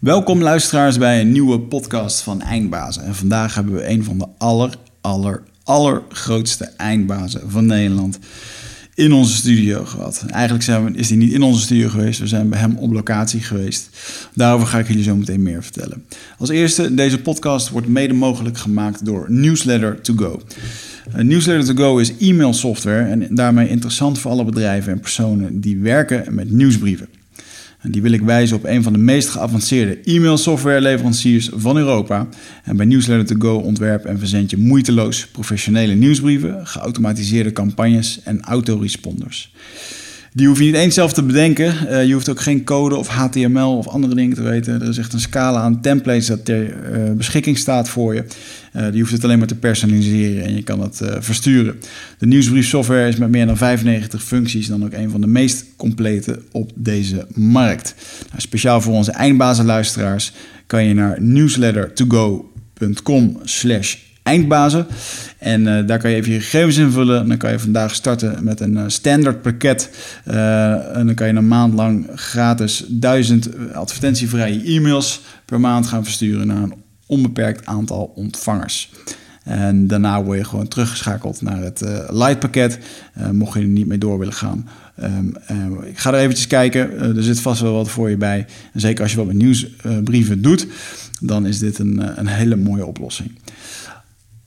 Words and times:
Welkom 0.00 0.42
luisteraars 0.42 0.98
bij 0.98 1.20
een 1.20 1.32
nieuwe 1.32 1.60
podcast 1.60 2.20
van 2.20 2.42
Eindbazen. 2.42 3.02
En 3.02 3.14
vandaag 3.14 3.54
hebben 3.54 3.74
we 3.74 3.88
een 3.88 4.04
van 4.04 4.18
de 4.18 4.26
aller, 4.38 4.74
aller, 5.00 5.42
allergrootste 5.64 6.64
eindbazen 6.64 7.50
van 7.50 7.66
Nederland 7.66 8.18
in 8.94 9.12
onze 9.12 9.34
studio 9.34 9.84
gehad. 9.84 10.24
Eigenlijk 10.28 10.64
zijn 10.64 10.84
we, 10.84 10.98
is 10.98 11.08
hij 11.08 11.18
niet 11.18 11.32
in 11.32 11.42
onze 11.42 11.60
studio 11.60 11.88
geweest, 11.88 12.20
we 12.20 12.26
zijn 12.26 12.48
bij 12.48 12.58
hem 12.58 12.76
op 12.76 12.92
locatie 12.92 13.40
geweest. 13.40 13.88
Daarover 14.34 14.66
ga 14.66 14.78
ik 14.78 14.88
jullie 14.88 15.02
zo 15.02 15.16
meteen 15.16 15.42
meer 15.42 15.62
vertellen. 15.62 16.04
Als 16.38 16.48
eerste, 16.48 16.94
deze 16.94 17.20
podcast 17.20 17.68
wordt 17.68 17.88
mede 17.88 18.14
mogelijk 18.14 18.58
gemaakt 18.58 19.04
door 19.04 19.26
Newsletter 19.28 20.00
to 20.00 20.14
Go. 20.14 20.42
Uh, 21.16 21.22
Newsletter 21.22 21.74
to 21.74 21.82
Go 21.82 21.98
is 21.98 22.16
e-mail 22.16 22.52
software 22.52 23.04
en 23.04 23.34
daarmee 23.34 23.68
interessant 23.68 24.18
voor 24.18 24.30
alle 24.30 24.44
bedrijven 24.44 24.92
en 24.92 25.00
personen 25.00 25.60
die 25.60 25.78
werken 25.78 26.34
met 26.34 26.50
nieuwsbrieven. 26.50 27.08
En 27.80 27.90
die 27.90 28.02
wil 28.02 28.12
ik 28.12 28.20
wijzen 28.20 28.56
op 28.56 28.64
een 28.64 28.82
van 28.82 28.92
de 28.92 28.98
meest 28.98 29.28
geavanceerde 29.28 30.00
e-mail 30.04 30.36
software 30.36 30.80
leveranciers 30.80 31.50
van 31.54 31.76
Europa. 31.76 32.28
En 32.64 32.76
bij 32.76 32.86
Newsletter 32.86 33.36
to 33.36 33.48
Go 33.48 33.56
ontwerp 33.56 34.04
en 34.04 34.18
verzend 34.18 34.50
je 34.50 34.56
moeiteloos 34.56 35.26
professionele 35.26 35.94
nieuwsbrieven, 35.94 36.66
geautomatiseerde 36.66 37.52
campagnes 37.52 38.20
en 38.22 38.40
autoresponders. 38.40 39.52
Die 40.32 40.46
hoef 40.46 40.58
je 40.58 40.64
niet 40.64 40.74
eens 40.74 40.94
zelf 40.94 41.12
te 41.12 41.22
bedenken. 41.22 41.74
Uh, 41.84 42.04
je 42.04 42.12
hoeft 42.12 42.28
ook 42.28 42.40
geen 42.40 42.64
code 42.64 42.96
of 42.96 43.08
HTML 43.08 43.76
of 43.76 43.88
andere 43.88 44.14
dingen 44.14 44.36
te 44.36 44.42
weten. 44.42 44.82
Er 44.82 44.88
is 44.88 44.98
echt 44.98 45.12
een 45.12 45.20
scala 45.20 45.60
aan 45.60 45.80
templates 45.80 46.26
dat 46.26 46.44
ter 46.44 46.92
uh, 46.92 47.12
beschikking 47.12 47.58
staat 47.58 47.88
voor 47.88 48.14
je. 48.14 48.24
Uh, 48.76 48.92
je 48.92 49.00
hoeft 49.00 49.12
het 49.12 49.24
alleen 49.24 49.38
maar 49.38 49.46
te 49.46 49.54
personaliseren 49.54 50.44
en 50.44 50.54
je 50.54 50.62
kan 50.62 50.80
het 50.80 51.02
versturen. 51.18 51.80
De 52.18 52.26
nieuwsbriefsoftware 52.26 53.08
is 53.08 53.16
met 53.16 53.30
meer 53.30 53.46
dan 53.46 53.56
95 53.56 54.22
functies 54.22 54.66
dan 54.66 54.84
ook 54.84 54.92
een 54.92 55.10
van 55.10 55.20
de 55.20 55.26
meest 55.26 55.64
complete 55.76 56.42
op 56.52 56.72
deze 56.74 57.26
markt. 57.34 57.94
Nou, 58.28 58.40
speciaal 58.40 58.80
voor 58.80 58.94
onze 58.94 59.10
eindbazenluisteraars 59.10 60.32
kan 60.66 60.84
je 60.84 60.94
naar 60.94 61.22
newslettertogo.com 61.22 63.40
slash 63.44 63.96
eindbazen. 64.22 64.86
En 65.40 65.66
uh, 65.66 65.86
daar 65.86 65.98
kan 65.98 66.10
je 66.10 66.16
even 66.16 66.32
je 66.32 66.40
gegevens 66.40 66.76
invullen. 66.76 67.28
Dan 67.28 67.36
kan 67.36 67.50
je 67.50 67.58
vandaag 67.58 67.94
starten 67.94 68.44
met 68.44 68.60
een 68.60 68.74
uh, 68.74 68.84
standaard 68.86 69.42
pakket. 69.42 69.90
Uh, 70.28 70.96
en 70.96 71.06
dan 71.06 71.14
kan 71.14 71.26
je 71.26 71.32
een 71.32 71.48
maand 71.48 71.74
lang 71.74 72.08
gratis 72.14 72.84
duizend 72.88 73.48
advertentievrije 73.72 74.62
e-mails 74.62 75.20
per 75.44 75.60
maand 75.60 75.86
gaan 75.86 76.04
versturen 76.04 76.46
naar 76.46 76.62
een 76.62 76.74
onbeperkt 77.06 77.66
aantal 77.66 78.12
ontvangers. 78.14 78.90
En 79.44 79.86
daarna 79.86 80.22
word 80.22 80.38
je 80.38 80.44
gewoon 80.44 80.68
teruggeschakeld 80.68 81.42
naar 81.42 81.62
het 81.62 81.82
light 82.10 82.38
pakket, 82.38 82.78
mocht 83.32 83.54
je 83.54 83.60
er 83.60 83.66
niet 83.66 83.86
mee 83.86 83.98
door 83.98 84.18
willen 84.18 84.34
gaan. 84.34 84.68
Um, 85.02 85.36
ik 85.84 85.98
ga 85.98 86.12
er 86.12 86.18
eventjes 86.18 86.46
kijken, 86.46 87.16
er 87.16 87.22
zit 87.22 87.40
vast 87.40 87.60
wel 87.60 87.72
wat 87.72 87.90
voor 87.90 88.10
je 88.10 88.16
bij. 88.16 88.46
En 88.72 88.80
zeker 88.80 89.02
als 89.02 89.10
je 89.10 89.16
wat 89.16 89.26
met 89.26 89.36
nieuwsbrieven 89.36 90.42
doet, 90.42 90.66
dan 91.20 91.46
is 91.46 91.58
dit 91.58 91.78
een, 91.78 92.18
een 92.18 92.26
hele 92.26 92.56
mooie 92.56 92.86
oplossing. 92.86 93.30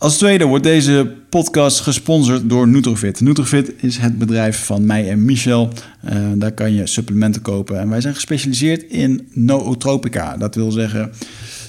Als 0.03 0.17
tweede 0.17 0.45
wordt 0.45 0.63
deze 0.63 1.11
podcast 1.29 1.79
gesponsord 1.79 2.49
door 2.49 2.67
Nutrofit. 2.67 3.21
Nutrofit 3.21 3.73
is 3.77 3.97
het 3.97 4.17
bedrijf 4.17 4.65
van 4.65 4.85
mij 4.85 5.09
en 5.09 5.25
Michel. 5.25 5.69
Uh, 6.05 6.17
daar 6.35 6.51
kan 6.51 6.73
je 6.73 6.87
supplementen 6.87 7.41
kopen. 7.41 7.79
En 7.79 7.89
wij 7.89 8.01
zijn 8.01 8.13
gespecialiseerd 8.13 8.83
in 8.83 9.27
nootropica. 9.33 10.37
Dat 10.37 10.55
wil 10.55 10.71
zeggen 10.71 11.11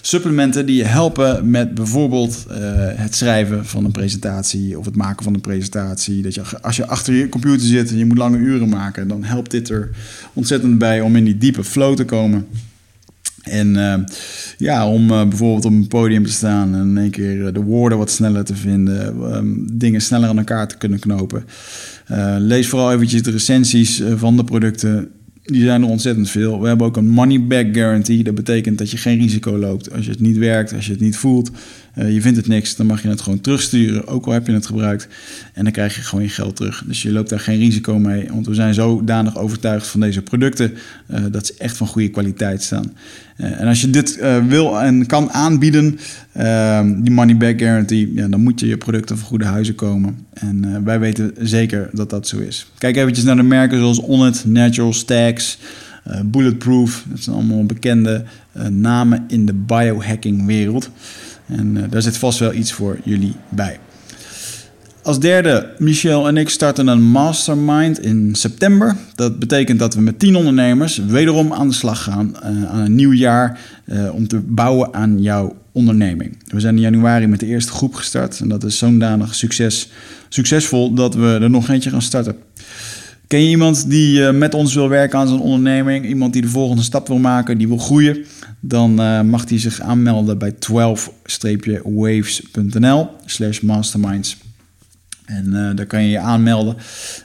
supplementen 0.01 0.67
die 0.67 0.77
je 0.77 0.85
helpen 0.85 1.51
met 1.51 1.75
bijvoorbeeld 1.75 2.47
uh, 2.51 2.57
het 2.79 3.15
schrijven 3.15 3.67
van 3.67 3.85
een 3.85 3.93
presentatie 3.93 4.79
of 4.79 4.85
het 4.85 4.97
maken 4.97 5.25
van 5.25 5.35
een 5.35 5.41
presentatie. 5.41 6.23
Dat 6.23 6.35
je, 6.35 6.43
als 6.61 6.77
je 6.77 6.87
achter 6.87 7.15
je 7.15 7.29
computer 7.29 7.67
zit 7.67 7.91
en 7.91 7.99
je 7.99 8.07
moet 8.07 8.19
lange 8.19 8.39
uren 8.39 8.69
maken, 8.69 9.09
dan 9.09 9.25
helpt 9.25 9.51
dit 9.51 9.69
er 9.69 9.91
ontzettend 10.33 10.79
bij 10.79 11.01
om 11.01 11.17
in 11.17 11.25
die 11.25 11.39
diepe 11.39 11.65
flow 11.65 11.97
te 11.97 12.05
komen. 12.05 12.47
En 13.45 13.69
uh, 13.69 13.95
ja, 14.59 14.89
om 14.89 15.11
uh, 15.11 15.29
bijvoorbeeld 15.29 15.65
op 15.65 15.73
een 15.73 15.89
podium 15.89 16.25
te 16.25 16.33
staan 16.33 16.75
en 16.75 16.81
in 16.81 16.99
één 16.99 17.11
keer 17.11 17.53
de 17.53 17.63
woorden 17.63 17.99
wat 17.99 18.11
sneller 18.11 18.45
te 18.45 18.57
vinden, 18.57 19.35
um, 19.37 19.67
dingen 19.73 20.01
sneller 20.01 20.29
aan 20.29 20.39
elkaar 20.39 20.69
te 20.69 20.77
kunnen 20.77 20.99
knopen. 20.99 21.45
Uh, 22.11 22.37
lees 22.39 22.69
vooral 22.69 22.93
eventjes 22.93 23.23
de 23.23 23.31
recensies 23.31 24.03
van 24.17 24.37
de 24.37 24.45
producten. 24.45 25.09
Die 25.43 25.63
zijn 25.63 25.83
er 25.83 25.89
ontzettend 25.89 26.31
veel. 26.31 26.61
We 26.61 26.69
hebben 26.69 26.87
ook 26.87 26.97
een 26.97 27.09
money 27.09 27.47
back 27.47 27.67
guarantee. 27.73 28.25
Dat 28.25 28.35
betekent 28.35 28.79
dat 28.79 28.91
je 28.91 28.97
geen 28.97 29.19
risico 29.19 29.59
loopt. 29.59 29.93
Als 29.93 30.05
je 30.05 30.11
het 30.11 30.21
niet 30.21 30.39
werkt, 30.39 30.75
als 30.75 30.87
je 30.87 30.93
het 30.93 31.01
niet 31.01 31.17
voelt, 31.17 31.51
je 31.95 32.21
vindt 32.21 32.37
het 32.37 32.47
niks, 32.47 32.77
dan 32.77 32.87
mag 32.87 33.03
je 33.03 33.09
het 33.09 33.21
gewoon 33.21 33.41
terugsturen, 33.41 34.07
ook 34.07 34.27
al 34.27 34.33
heb 34.33 34.47
je 34.47 34.53
het 34.53 34.67
gebruikt. 34.67 35.09
En 35.53 35.65
dan 35.65 35.73
krijg 35.73 35.97
je 35.97 36.03
gewoon 36.03 36.25
je 36.25 36.31
geld 36.31 36.57
terug. 36.57 36.85
Dus 36.87 37.03
je 37.03 37.13
loopt 37.13 37.29
daar 37.29 37.41
geen 37.41 37.59
risico 37.59 37.99
mee, 37.99 38.29
want 38.31 38.47
we 38.47 38.55
zijn 38.55 38.75
zodanig 38.75 39.39
overtuigd 39.39 39.87
van 39.87 40.01
deze 40.01 40.23
producten 40.23 40.73
uh, 41.11 41.19
dat 41.31 41.47
ze 41.47 41.55
echt 41.59 41.77
van 41.77 41.87
goede 41.87 42.09
kwaliteit 42.09 42.63
staan. 42.63 42.93
Uh, 43.37 43.61
en 43.61 43.67
als 43.67 43.81
je 43.81 43.91
dit 43.91 44.19
wil 44.49 44.81
en 44.81 45.07
kan 45.07 45.31
aanbieden, 45.31 45.99
ehm, 46.33 47.03
die 47.03 47.13
money 47.13 47.37
back 47.37 47.59
guarantee, 47.59 48.13
ja, 48.15 48.29
dan 48.29 48.41
moet 48.41 48.61
je 48.61 48.67
je 48.67 48.77
producten 48.77 49.19
van 49.19 49.27
goede 49.27 49.45
huizen 49.45 49.75
komen. 49.75 50.17
En 50.33 50.85
wij 50.85 51.01
weten 51.01 51.33
zeker 51.39 51.89
dat 51.93 52.11
dat 52.11 52.29
zo 52.29 52.39
is. 52.39 52.71
Kijk 52.79 52.97
eventjes 52.97 53.25
naar 53.25 53.37
de 53.37 53.43
merken 53.43 53.79
zoals 53.79 54.01
Onnit, 54.01 54.45
Natural, 54.47 54.93
Stacks. 54.93 55.59
Bulletproof, 56.25 57.05
dat 57.09 57.21
zijn 57.21 57.37
allemaal 57.37 57.65
bekende 57.65 58.25
namen 58.69 59.25
in 59.29 59.47
de 59.47 59.53
biohacking 59.55 60.47
wereld. 60.47 60.91
En 61.47 61.77
uh, 61.77 61.83
daar 61.91 62.03
zit 62.03 62.17
vast 62.17 62.39
wel 62.39 62.53
iets 62.53 62.73
voor 62.73 62.99
jullie 63.05 63.35
bij. 63.49 63.79
Als 65.03 65.21
derde, 65.21 65.75
Michel 65.79 66.29
en 66.29 66.37
ik 66.37 66.49
starten 66.49 66.87
een 66.87 67.03
mastermind 67.03 68.01
in 68.01 68.35
september. 68.35 68.97
Dat 69.15 69.39
betekent 69.39 69.79
dat 69.79 69.95
we 69.95 70.01
met 70.01 70.19
tien 70.19 70.37
ondernemers 70.37 70.97
wederom 70.97 71.53
aan 71.53 71.69
de 71.69 71.75
slag 71.75 72.03
gaan 72.03 72.37
aan 72.43 72.79
een 72.79 72.95
nieuw 72.95 73.13
jaar 73.13 73.61
om 74.13 74.29
te 74.29 74.41
bouwen 74.41 74.95
aan 74.95 75.23
jouw 75.23 75.57
onderneming. 75.73 76.39
We 76.47 76.61
zijn 76.61 76.75
in 76.75 76.81
januari 76.81 77.27
met 77.27 77.41
de 77.41 77.47
eerste 77.47 77.73
groep 77.73 77.95
gestart 77.95 78.41
en 78.41 78.49
dat 78.49 78.65
is 78.65 78.79
zodanig 78.79 79.35
succes, 79.35 79.91
succesvol 80.29 80.95
dat 80.95 81.15
we 81.15 81.39
er 81.43 81.51
nog 81.51 81.69
eentje 81.69 81.91
gaan 81.91 82.03
starten. 82.03 82.37
Ken 83.27 83.43
je 83.43 83.49
iemand 83.49 83.91
die 83.91 84.33
met 84.33 84.55
ons 84.55 84.75
wil 84.75 84.89
werken 84.89 85.19
aan 85.19 85.29
zijn 85.29 85.41
onderneming? 85.41 86.07
Iemand 86.07 86.33
die 86.33 86.43
de 86.43 86.49
volgende 86.49 86.83
stap 86.83 87.09
wil 87.09 87.19
maken, 87.19 87.59
die 87.59 87.69
wil 87.69 87.79
groeien? 87.79 88.25
Dan 88.67 89.01
uh, 89.01 89.21
mag 89.21 89.49
hij 89.49 89.59
zich 89.59 89.81
aanmelden 89.81 90.39
bij 90.39 90.53
12-waves.nl 90.53 93.11
slash 93.25 93.61
masterminds. 93.61 94.37
En 95.25 95.47
uh, 95.47 95.71
daar 95.75 95.87
kan 95.87 96.03
je 96.03 96.09
je 96.09 96.19
aanmelden. 96.19 96.77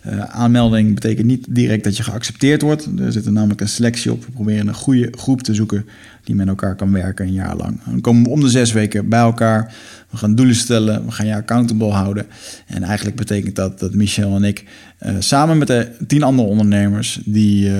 Uh, 0.07 0.19
aanmelding 0.19 0.93
betekent 0.93 1.27
niet 1.27 1.45
direct 1.49 1.83
dat 1.83 1.97
je 1.97 2.03
geaccepteerd 2.03 2.61
wordt. 2.61 2.87
Er 2.99 3.11
zit 3.11 3.25
er 3.25 3.31
namelijk 3.31 3.61
een 3.61 3.67
selectie 3.67 4.11
op. 4.11 4.25
We 4.25 4.31
proberen 4.31 4.67
een 4.67 4.73
goede 4.73 5.07
groep 5.11 5.41
te 5.41 5.53
zoeken 5.53 5.85
die 6.23 6.35
met 6.35 6.47
elkaar 6.47 6.75
kan 6.75 6.91
werken 6.91 7.25
een 7.25 7.33
jaar 7.33 7.55
lang. 7.55 7.79
Dan 7.85 8.01
komen 8.01 8.23
we 8.23 8.29
om 8.29 8.39
de 8.39 8.49
zes 8.49 8.71
weken 8.71 9.09
bij 9.09 9.19
elkaar. 9.19 9.73
We 10.09 10.17
gaan 10.17 10.35
doelen 10.35 10.55
stellen, 10.55 11.05
we 11.05 11.11
gaan 11.11 11.25
je 11.25 11.35
accountable 11.35 11.91
houden. 11.91 12.25
En 12.65 12.83
eigenlijk 12.83 13.17
betekent 13.17 13.55
dat 13.55 13.79
dat 13.79 13.93
Michel 13.93 14.35
en 14.35 14.43
ik 14.43 14.65
samen 15.19 15.57
met 15.57 15.67
de 15.67 15.91
tien 16.07 16.23
andere 16.23 16.47
ondernemers, 16.47 17.19
die, 17.25 17.71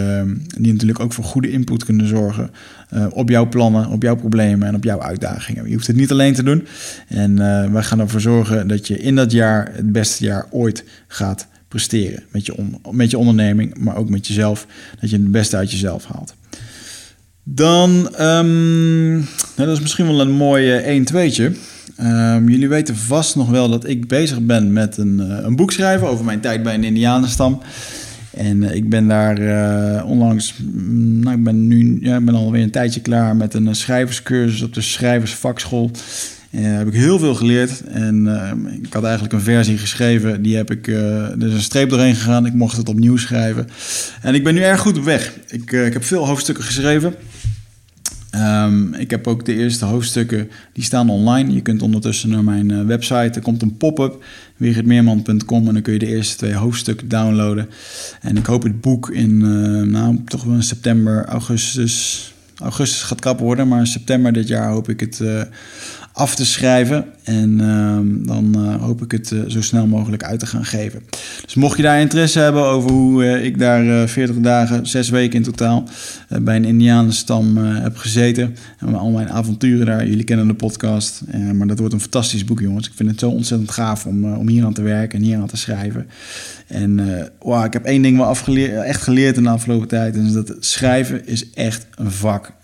die 0.57 0.71
natuurlijk 0.71 0.99
ook 0.99 1.13
voor 1.13 1.23
goede 1.23 1.51
input 1.51 1.83
kunnen 1.83 2.07
zorgen 2.07 2.49
uh, 2.93 3.05
op 3.09 3.29
jouw 3.29 3.49
plannen, 3.49 3.87
op 3.89 4.01
jouw 4.01 4.15
problemen 4.15 4.67
en 4.67 4.75
op 4.75 4.83
jouw 4.83 5.01
uitdagingen. 5.01 5.67
Je 5.67 5.73
hoeft 5.73 5.87
het 5.87 5.95
niet 5.95 6.11
alleen 6.11 6.33
te 6.33 6.43
doen. 6.43 6.67
En 7.07 7.35
wij 7.73 7.83
gaan 7.83 7.99
ervoor 7.99 8.21
zorgen 8.21 8.67
dat 8.67 8.87
je 8.87 8.99
in 8.99 9.15
dat 9.15 9.31
jaar 9.31 9.71
het 9.73 9.91
beste 9.91 10.25
jaar 10.25 10.47
ooit 10.49 10.83
gaat 11.07 11.47
presteren. 11.67 12.23
Met 12.31 12.45
je, 12.45 12.57
on, 12.57 12.81
met 12.91 13.11
je 13.11 13.17
onderneming, 13.17 13.77
maar 13.77 13.95
ook 13.95 14.09
met 14.09 14.27
jezelf. 14.27 14.67
Dat 14.99 15.09
je 15.09 15.15
het 15.15 15.31
beste 15.31 15.55
uit 15.55 15.71
jezelf 15.71 16.05
haalt. 16.05 16.35
Dan, 17.43 17.89
um, 18.21 19.11
nou, 19.11 19.27
dat 19.55 19.67
is 19.67 19.79
misschien 19.79 20.05
wel 20.05 20.21
een 20.21 20.31
mooi 20.31 21.05
1-2'tje. 21.13 21.51
Um, 22.01 22.49
jullie 22.49 22.69
weten 22.69 22.95
vast 22.95 23.35
nog 23.35 23.49
wel 23.49 23.69
dat 23.69 23.87
ik 23.87 24.07
bezig 24.07 24.41
ben 24.41 24.73
met 24.73 24.97
een, 24.97 25.19
uh, 25.19 25.37
een 25.41 25.55
boek 25.55 25.71
schrijven 25.71 26.07
over 26.07 26.25
mijn 26.25 26.39
tijd 26.39 26.63
bij 26.63 26.73
een 26.73 26.83
Indianenstam. 26.83 27.61
En 28.33 28.61
uh, 28.61 28.75
ik 28.75 28.89
ben 28.89 29.07
daar 29.07 29.41
uh, 29.41 30.09
onlangs, 30.09 30.55
nou 30.93 31.37
ik 31.37 31.43
ben 31.43 31.67
nu, 31.67 31.97
ja, 32.01 32.17
ik 32.17 32.25
ben 32.25 32.35
alweer 32.35 32.63
een 32.63 32.71
tijdje 32.71 33.01
klaar 33.01 33.35
met 33.35 33.53
een 33.53 33.75
schrijverscursus 33.75 34.61
op 34.61 34.73
de 34.73 34.81
schrijversvakschool. 34.81 35.91
En 36.51 36.63
heb 36.63 36.87
ik 36.87 36.93
heel 36.93 37.19
veel 37.19 37.35
geleerd. 37.35 37.83
En 37.83 38.27
ik 38.83 38.93
had 38.93 39.03
eigenlijk 39.03 39.33
een 39.33 39.41
versie 39.41 39.77
geschreven, 39.77 40.41
die 40.41 40.55
heb 40.55 40.71
ik, 40.71 40.87
er 40.87 41.47
is 41.47 41.53
een 41.53 41.61
streep 41.61 41.89
doorheen 41.89 42.15
gegaan. 42.15 42.45
Ik 42.45 42.53
mocht 42.53 42.77
het 42.77 42.89
opnieuw 42.89 43.17
schrijven. 43.17 43.67
En 44.21 44.33
ik 44.35 44.43
ben 44.43 44.53
nu 44.53 44.61
erg 44.61 44.79
goed 44.79 44.97
op 44.97 45.03
weg. 45.03 45.33
Ik, 45.47 45.71
ik 45.71 45.93
heb 45.93 46.03
veel 46.03 46.27
hoofdstukken 46.27 46.63
geschreven. 46.63 47.15
Um, 48.35 48.93
ik 48.93 49.09
heb 49.09 49.27
ook 49.27 49.45
de 49.45 49.55
eerste 49.55 49.85
hoofdstukken, 49.85 50.49
die 50.73 50.83
staan 50.83 51.09
online. 51.09 51.53
Je 51.53 51.61
kunt 51.61 51.81
ondertussen 51.81 52.29
naar 52.29 52.43
mijn 52.43 52.71
uh, 52.71 52.85
website, 52.85 53.31
er 53.33 53.41
komt 53.41 53.61
een 53.61 53.77
pop-up, 53.77 54.23
weergeertmeerman.com 54.57 55.67
en 55.67 55.73
dan 55.73 55.81
kun 55.81 55.93
je 55.93 55.99
de 55.99 56.07
eerste 56.07 56.37
twee 56.37 56.53
hoofdstukken 56.53 57.07
downloaden. 57.07 57.69
En 58.21 58.37
ik 58.37 58.45
hoop 58.45 58.63
het 58.63 58.81
boek 58.81 59.09
in, 59.09 59.41
uh, 59.41 59.81
nou, 59.81 60.19
toch 60.25 60.43
wel 60.43 60.55
in 60.55 60.63
september, 60.63 61.25
augustus, 61.25 62.33
augustus 62.55 63.01
gaat 63.01 63.19
krap 63.19 63.39
worden, 63.39 63.67
maar 63.67 63.79
in 63.79 63.87
september 63.87 64.33
dit 64.33 64.47
jaar 64.47 64.69
hoop 64.69 64.89
ik 64.89 64.99
het 64.99 65.21
af 66.19 66.35
te 66.35 66.45
schrijven. 66.45 67.05
En 67.23 67.59
ehm, 67.61 68.25
dan 68.25 68.55
uh, 68.57 68.81
hoop 68.81 69.01
ik 69.01 69.11
het 69.11 69.31
uh, 69.31 69.41
zo 69.47 69.61
snel 69.61 69.87
mogelijk 69.87 70.23
uit 70.23 70.39
te 70.39 70.45
gaan 70.45 70.65
geven. 70.65 71.01
Dus 71.45 71.53
mocht 71.53 71.77
je 71.77 71.83
daar 71.83 71.99
interesse 71.99 72.39
hebben 72.39 72.65
over 72.65 72.91
hoe 72.91 73.23
uh, 73.23 73.45
ik 73.45 73.59
daar 73.59 74.07
40 74.07 74.35
dagen, 74.35 74.87
6 74.87 75.09
weken 75.09 75.35
in 75.35 75.43
totaal, 75.43 75.83
bij 76.41 76.55
een 76.55 76.65
Indianenstam 76.65 77.57
heb 77.57 77.97
gezeten. 77.97 78.55
En 78.79 78.95
al 78.95 79.09
mijn 79.09 79.29
avonturen 79.29 79.85
daar. 79.85 80.07
Jullie 80.07 80.23
kennen 80.23 80.47
de 80.47 80.53
podcast. 80.53 81.21
maar 81.53 81.67
dat 81.67 81.79
wordt 81.79 81.93
een 81.93 82.01
fantastisch 82.01 82.45
boek, 82.45 82.59
jongens. 82.59 82.87
Ik 82.87 82.93
vind 82.95 83.09
het 83.09 83.19
zo 83.19 83.29
ontzettend 83.29 83.71
gaaf 83.71 84.05
om, 84.05 84.33
om 84.33 84.47
hier 84.47 84.65
aan 84.65 84.73
te 84.73 84.81
werken 84.81 85.19
en 85.19 85.25
hier 85.25 85.37
aan 85.37 85.47
te 85.47 85.57
schrijven. 85.57 86.07
En 86.67 86.99
wow, 87.39 87.65
ik 87.65 87.73
heb 87.73 87.85
één 87.85 88.01
ding 88.01 88.17
wel 88.17 88.25
afgeleerd, 88.25 88.83
echt 88.83 89.01
geleerd 89.01 89.37
in 89.37 89.43
de 89.43 89.49
afgelopen 89.49 89.87
tijd. 89.87 90.15
En 90.15 90.33
dat 90.33 90.55
schrijven 90.59 91.27
is 91.27 91.49
echt 91.49 91.87
een 91.95 92.11
vak. 92.11 92.57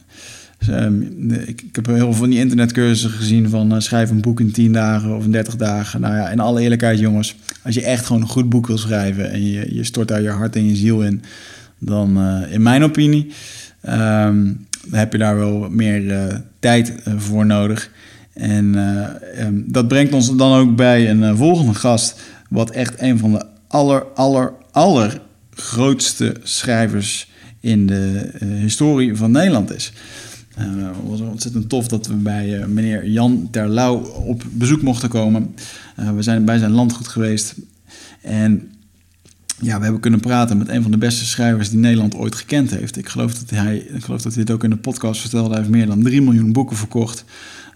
Dus, 0.65 0.75
ehm, 0.75 1.01
ik, 1.31 1.61
ik, 1.61 1.75
heb 1.75 1.85
heel 1.85 1.97
veel 1.97 2.13
van 2.13 2.29
die 2.29 2.39
internetcursussen 2.39 3.09
gezien 3.09 3.49
van 3.49 3.73
uh, 3.73 3.79
schrijf 3.79 4.09
een 4.09 4.21
boek 4.21 4.39
in 4.39 4.51
10 4.51 4.71
dagen 4.71 5.15
of 5.15 5.25
in 5.25 5.31
30 5.31 5.55
dagen. 5.55 6.01
Nou 6.01 6.15
ja, 6.15 6.29
in 6.29 6.39
alle 6.39 6.61
eerlijkheid 6.61 6.99
jongens, 6.99 7.35
als 7.63 7.75
je 7.75 7.81
echt 7.81 8.05
gewoon 8.05 8.21
een 8.21 8.27
goed 8.27 8.49
boek 8.49 8.67
wil 8.67 8.77
schrijven 8.77 9.31
en 9.31 9.45
je, 9.45 9.75
je 9.75 9.83
stort 9.83 10.07
daar 10.07 10.21
je 10.21 10.29
hart 10.29 10.55
en 10.55 10.67
je 10.67 10.75
ziel 10.75 11.03
in, 11.03 11.23
dan 11.79 12.17
uh, 12.17 12.53
in 12.53 12.61
mijn 12.61 12.83
opinie 12.83 13.31
um, 13.89 14.65
heb 14.91 15.11
je 15.11 15.17
daar 15.17 15.37
wel 15.37 15.69
meer 15.69 16.03
uh, 16.03 16.23
tijd 16.59 16.93
voor 17.17 17.45
nodig. 17.45 17.89
En 18.33 18.75
um, 19.39 19.63
dat 19.67 19.87
brengt 19.87 20.13
ons 20.13 20.35
dan 20.35 20.59
ook 20.59 20.75
bij 20.75 21.09
een 21.09 21.37
volgende 21.37 21.73
gast, 21.73 22.21
wat 22.49 22.69
echt 22.69 23.01
een 23.01 23.17
van 23.17 23.31
de 23.31 23.45
aller, 23.67 24.03
aller, 24.15 24.53
aller 24.71 25.21
grootste 25.53 26.35
schrijvers 26.43 27.31
in 27.59 27.85
de 27.85 28.29
historie 28.39 29.15
van 29.15 29.31
Nederland 29.31 29.75
is. 29.75 29.93
Uh, 30.59 30.87
het 30.87 30.95
was 31.07 31.19
ontzettend 31.19 31.69
tof 31.69 31.87
dat 31.87 32.07
we 32.07 32.13
bij 32.13 32.59
uh, 32.59 32.65
meneer 32.65 33.09
Jan 33.09 33.47
Terlouw 33.51 33.97
op 34.03 34.43
bezoek 34.51 34.81
mochten 34.81 35.09
komen. 35.09 35.55
Uh, 35.99 36.11
we 36.11 36.21
zijn 36.21 36.45
bij 36.45 36.57
zijn 36.57 36.71
landgoed 36.71 37.07
geweest. 37.07 37.55
En 38.21 38.71
ja, 39.61 39.77
we 39.77 39.83
hebben 39.83 40.01
kunnen 40.01 40.19
praten 40.19 40.57
met 40.57 40.69
een 40.69 40.81
van 40.81 40.91
de 40.91 40.97
beste 40.97 41.25
schrijvers 41.25 41.69
die 41.69 41.79
Nederland 41.79 42.15
ooit 42.15 42.35
gekend 42.35 42.69
heeft. 42.71 42.97
Ik 42.97 43.09
geloof 43.09 43.33
dat 43.33 43.49
hij, 43.49 43.77
ik 43.77 44.03
geloof 44.03 44.21
dat 44.21 44.33
hij 44.33 44.41
het 44.41 44.51
ook 44.51 44.63
in 44.63 44.69
de 44.69 44.77
podcast 44.77 45.21
vertelde. 45.21 45.49
Hij 45.49 45.57
heeft 45.57 45.69
meer 45.69 45.85
dan 45.85 46.03
3 46.03 46.21
miljoen 46.21 46.51
boeken 46.51 46.77
verkocht. 46.77 47.25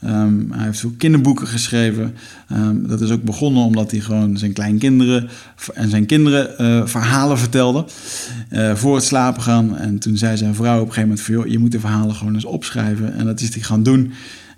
Um, 0.06 0.52
hij 0.52 0.66
heeft 0.66 0.80
veel 0.80 0.94
kinderboeken 0.98 1.48
geschreven. 1.48 2.16
Um, 2.52 2.88
dat 2.88 3.02
is 3.02 3.10
ook 3.12 3.24
begonnen 3.24 3.64
omdat 3.64 3.92
hij 3.92 4.00
gewoon 4.00 4.38
zijn 4.38 4.54
kleinkinderen 4.54 5.30
en 5.74 5.90
zijn 5.90 6.06
kinderen 6.06 6.56
uh, 6.62 6.86
verhalen 6.86 7.38
vertelde. 7.38 7.86
Uh, 8.52 8.76
voor 8.76 8.96
het 8.96 9.04
slapen 9.04 9.42
gaan. 9.42 9.78
En 9.78 10.00
toen 10.00 10.18
zei 10.18 10.38
zijn 10.38 10.56
vrouw 10.56 10.82
op 10.82 10.88
een 10.88 10.94
gegeven 10.94 11.10
moment: 11.10 11.26
van, 11.26 11.52
je 11.52 11.60
moet 11.60 11.72
de 11.72 11.80
verhalen 11.80 12.16
gewoon 12.16 12.34
eens 12.34 12.46
opschrijven. 12.46 13.14
En 13.14 13.26
dat 13.26 13.42
is 13.42 13.54
hij 13.54 13.64
gaan 13.64 13.84
doen. 13.84 14.12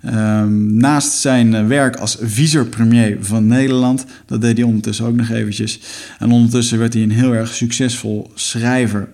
Um, 0.06 0.76
naast 0.76 1.12
zijn 1.12 1.52
uh, 1.52 1.66
werk 1.66 1.96
als 1.96 2.16
vicepremier 2.20 3.16
van 3.20 3.46
Nederland, 3.46 4.04
dat 4.26 4.40
deed 4.40 4.56
hij 4.56 4.66
ondertussen 4.66 5.04
ook 5.04 5.16
nog 5.16 5.30
eventjes. 5.30 5.80
En 6.18 6.30
ondertussen 6.30 6.78
werd 6.78 6.92
hij 6.92 7.02
een 7.02 7.10
heel 7.10 7.34
erg 7.34 7.54
succesvol 7.54 8.30
schrijver. 8.34 9.08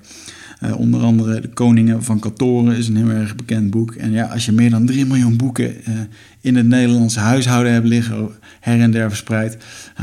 Uh, 0.62 0.78
onder 0.78 1.00
andere 1.00 1.40
De 1.40 1.48
Koningen 1.48 2.04
van 2.04 2.18
Katoren 2.18 2.76
is 2.76 2.88
een 2.88 2.96
heel 2.96 3.10
erg 3.10 3.36
bekend 3.36 3.70
boek. 3.70 3.94
En 3.94 4.10
ja, 4.10 4.24
als 4.24 4.46
je 4.46 4.52
meer 4.52 4.70
dan 4.70 4.86
3 4.86 5.06
miljoen 5.06 5.36
boeken 5.36 5.74
uh, 5.88 5.94
in 6.40 6.56
het 6.56 6.66
Nederlandse 6.66 7.20
huishouden 7.20 7.72
hebt 7.72 7.86
liggen, 7.86 8.28
her 8.60 8.80
en 8.80 8.90
der 8.90 9.08
verspreid, 9.08 9.56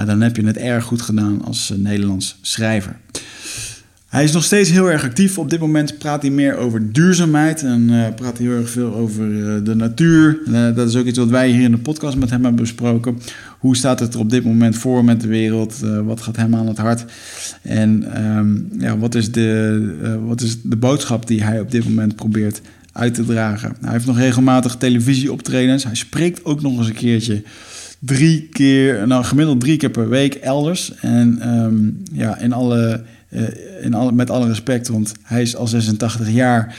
dan 0.06 0.22
heb 0.22 0.36
je 0.36 0.46
het 0.46 0.58
erg 0.58 0.84
goed 0.84 1.02
gedaan 1.02 1.42
als 1.44 1.74
Nederlands 1.78 2.38
schrijver. 2.42 3.00
Hij 4.08 4.24
is 4.24 4.32
nog 4.32 4.44
steeds 4.44 4.70
heel 4.70 4.92
erg 4.92 5.04
actief. 5.04 5.38
Op 5.38 5.50
dit 5.50 5.60
moment 5.60 5.98
praat 5.98 6.22
hij 6.22 6.32
meer 6.32 6.58
over 6.58 6.92
duurzaamheid 6.92 7.64
en 7.64 8.14
praat 8.16 8.38
hij 8.38 8.48
heel 8.48 8.58
erg 8.58 8.70
veel 8.70 8.94
over 8.94 9.24
de 9.64 9.76
natuur. 9.76 10.40
Dat 10.76 10.88
is 10.88 10.96
ook 10.96 11.06
iets 11.06 11.18
wat 11.18 11.30
wij 11.30 11.50
hier 11.50 11.64
in 11.64 11.72
de 11.72 11.78
podcast 11.78 12.18
met 12.18 12.30
hem 12.30 12.44
hebben 12.44 12.62
besproken. 12.62 13.18
Hoe 13.66 13.76
staat 13.76 14.00
het 14.00 14.14
er 14.14 14.20
op 14.20 14.30
dit 14.30 14.44
moment 14.44 14.76
voor 14.76 15.04
met 15.04 15.22
de 15.22 15.28
wereld? 15.28 15.80
wat 16.06 16.22
gaat 16.22 16.36
hem 16.36 16.56
aan 16.56 16.68
het 16.68 16.78
hart? 16.78 17.06
En 17.62 18.22
um, 18.26 18.70
ja, 18.80 18.98
wat, 18.98 19.16
is 19.16 19.32
de, 19.32 20.20
wat 20.26 20.42
is 20.42 20.62
de 20.62 20.76
boodschap 20.76 21.28
die 21.28 21.44
hij 21.44 21.60
op 21.60 21.72
dit 21.72 21.84
moment 21.84 22.16
probeert 22.16 22.62
uit 22.92 23.14
te 23.14 23.26
dragen? 23.26 23.76
Hij 23.82 23.92
heeft 23.92 24.06
nog 24.06 24.18
regelmatig 24.18 24.76
televisieoptredens. 24.76 25.84
Hij 25.84 25.96
spreekt 25.96 26.46
ook 26.46 26.62
nog 26.62 26.78
eens 26.78 26.88
een 26.88 26.94
keertje 26.94 27.44
drie 28.00 28.50
keer, 28.52 29.08
nou 29.08 29.24
gemiddeld 29.24 29.60
drie 29.60 29.78
keer 29.78 29.90
per 29.90 30.10
week 30.10 30.34
elders. 30.34 30.96
En 30.96 31.50
um, 31.58 32.04
ja, 32.12 32.38
in 32.38 32.54
alle 32.54 33.04
uh, 33.30 33.44
in 33.82 33.94
alle, 33.94 34.12
met 34.12 34.30
alle 34.30 34.48
respect, 34.48 34.88
want 34.88 35.14
hij 35.24 35.42
is 35.42 35.56
al 35.56 35.68
86 35.68 36.30
jaar. 36.30 36.76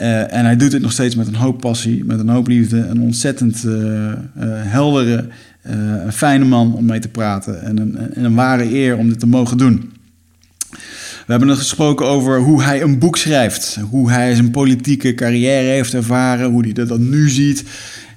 Uh, 0.00 0.32
en 0.32 0.44
hij 0.44 0.56
doet 0.56 0.72
het 0.72 0.82
nog 0.82 0.92
steeds 0.92 1.14
met 1.14 1.26
een 1.26 1.34
hoop 1.34 1.60
passie, 1.60 2.04
met 2.04 2.18
een 2.18 2.28
hoop 2.28 2.46
liefde. 2.46 2.78
Een 2.78 3.00
ontzettend 3.00 3.64
uh, 3.64 4.12
heldere, 4.46 5.28
een 5.62 6.12
fijne 6.12 6.44
man 6.44 6.74
om 6.74 6.84
mee 6.84 7.00
te 7.00 7.08
praten. 7.08 7.62
En 7.62 7.78
een, 7.78 7.96
en 8.14 8.24
een 8.24 8.34
ware 8.34 8.74
eer 8.74 8.96
om 8.96 9.08
dit 9.08 9.18
te 9.18 9.26
mogen 9.26 9.58
doen. 9.58 9.92
We 11.26 11.32
hebben 11.32 11.48
het 11.48 11.58
gesproken 11.58 12.06
over 12.06 12.40
hoe 12.40 12.62
hij 12.62 12.82
een 12.82 12.98
boek 12.98 13.16
schrijft. 13.16 13.78
Hoe 13.90 14.10
hij 14.10 14.34
zijn 14.34 14.50
politieke 14.50 15.14
carrière 15.14 15.68
heeft 15.68 15.94
ervaren. 15.94 16.50
Hoe 16.50 16.62
hij 16.62 16.72
dat 16.72 16.98
nu 16.98 17.28
ziet. 17.28 17.64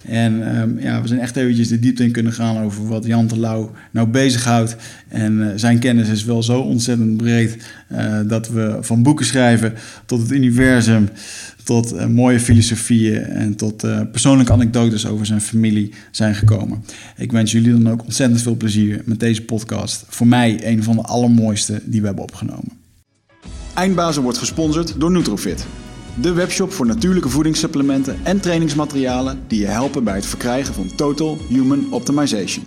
En 0.07 0.59
um, 0.61 0.79
ja, 0.79 1.01
we 1.01 1.07
zijn 1.07 1.19
echt 1.19 1.35
eventjes 1.35 1.67
de 1.67 1.79
diepte 1.79 2.03
in 2.03 2.11
kunnen 2.11 2.33
gaan 2.33 2.63
over 2.63 2.87
wat 2.87 3.05
Jan 3.05 3.27
Terlouw 3.27 3.71
nou 3.91 4.07
bezighoudt. 4.07 4.75
En 5.07 5.53
zijn 5.55 5.79
kennis 5.79 6.09
is 6.09 6.23
wel 6.23 6.43
zo 6.43 6.59
ontzettend 6.59 7.17
breed 7.17 7.57
dat 8.27 8.49
we 8.49 8.77
van 8.81 9.03
boeken 9.03 9.25
schrijven 9.25 9.73
tot 10.05 10.21
het 10.21 10.31
universum, 10.31 11.09
tot 11.69 11.93
uh, 11.93 12.05
mooie 12.05 12.39
filosofieën 12.39 13.23
en 13.23 13.55
tot 13.55 13.85
persoonlijke 14.11 14.51
anekdotes 14.51 15.07
over 15.07 15.25
zijn 15.25 15.41
familie 15.41 15.93
zijn 16.11 16.35
gekomen. 16.35 16.83
Ik 17.17 17.31
wens 17.31 17.51
jullie 17.51 17.71
dan 17.71 17.91
ook 17.91 18.03
ontzettend 18.03 18.41
veel 18.41 18.55
plezier 18.55 19.01
met 19.05 19.19
deze 19.19 19.41
podcast. 19.41 20.05
Voor 20.07 20.27
mij 20.27 20.67
een 20.67 20.83
van 20.83 20.95
de 20.95 21.01
allermooiste 21.01 21.81
die 21.85 21.99
we 21.99 22.05
hebben 22.05 22.23
opgenomen. 22.23 22.71
Eindbazen 23.73 24.23
wordt 24.23 24.37
gesponsord 24.37 24.99
door 24.99 25.11
Nutrofit. 25.11 25.65
De 26.21 26.31
webshop 26.31 26.71
voor 26.71 26.85
natuurlijke 26.85 27.29
voedingssupplementen 27.29 28.17
en 28.23 28.39
trainingsmaterialen 28.39 29.39
die 29.47 29.59
je 29.59 29.67
helpen 29.67 30.03
bij 30.03 30.15
het 30.15 30.25
verkrijgen 30.25 30.73
van 30.73 30.95
Total 30.95 31.37
Human 31.49 31.87
Optimization. 31.91 32.65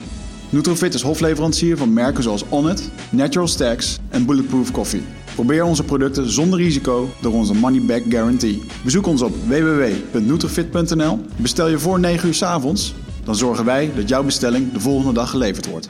Nutrofit 0.50 0.94
is 0.94 1.02
hofleverancier 1.02 1.76
van 1.76 1.92
merken 1.92 2.22
zoals 2.22 2.44
Onnit, 2.48 2.90
Natural 3.10 3.48
Stacks 3.48 3.98
en 4.10 4.26
Bulletproof 4.26 4.70
Coffee. 4.70 5.02
Probeer 5.34 5.64
onze 5.64 5.84
producten 5.84 6.30
zonder 6.30 6.58
risico 6.58 7.08
door 7.20 7.32
onze 7.32 7.54
money 7.54 7.80
back 7.80 8.02
guarantee. 8.08 8.62
Bezoek 8.84 9.06
ons 9.06 9.22
op 9.22 9.32
www.nutrofit.nl. 9.46 11.20
Bestel 11.36 11.68
je 11.68 11.78
voor 11.78 12.00
9 12.00 12.28
uur 12.28 12.34
s 12.34 12.42
avonds, 12.42 12.94
dan 13.24 13.34
zorgen 13.34 13.64
wij 13.64 13.90
dat 13.94 14.08
jouw 14.08 14.22
bestelling 14.22 14.72
de 14.72 14.80
volgende 14.80 15.12
dag 15.12 15.30
geleverd 15.30 15.66
wordt. 15.66 15.88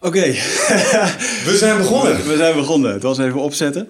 Oké. 0.00 0.20
we 1.48 1.54
zijn 1.58 1.76
begonnen. 1.76 2.26
We 2.26 2.36
zijn 2.36 2.54
begonnen. 2.54 2.92
Het 2.92 3.02
was 3.02 3.18
even 3.18 3.40
opzetten. 3.40 3.88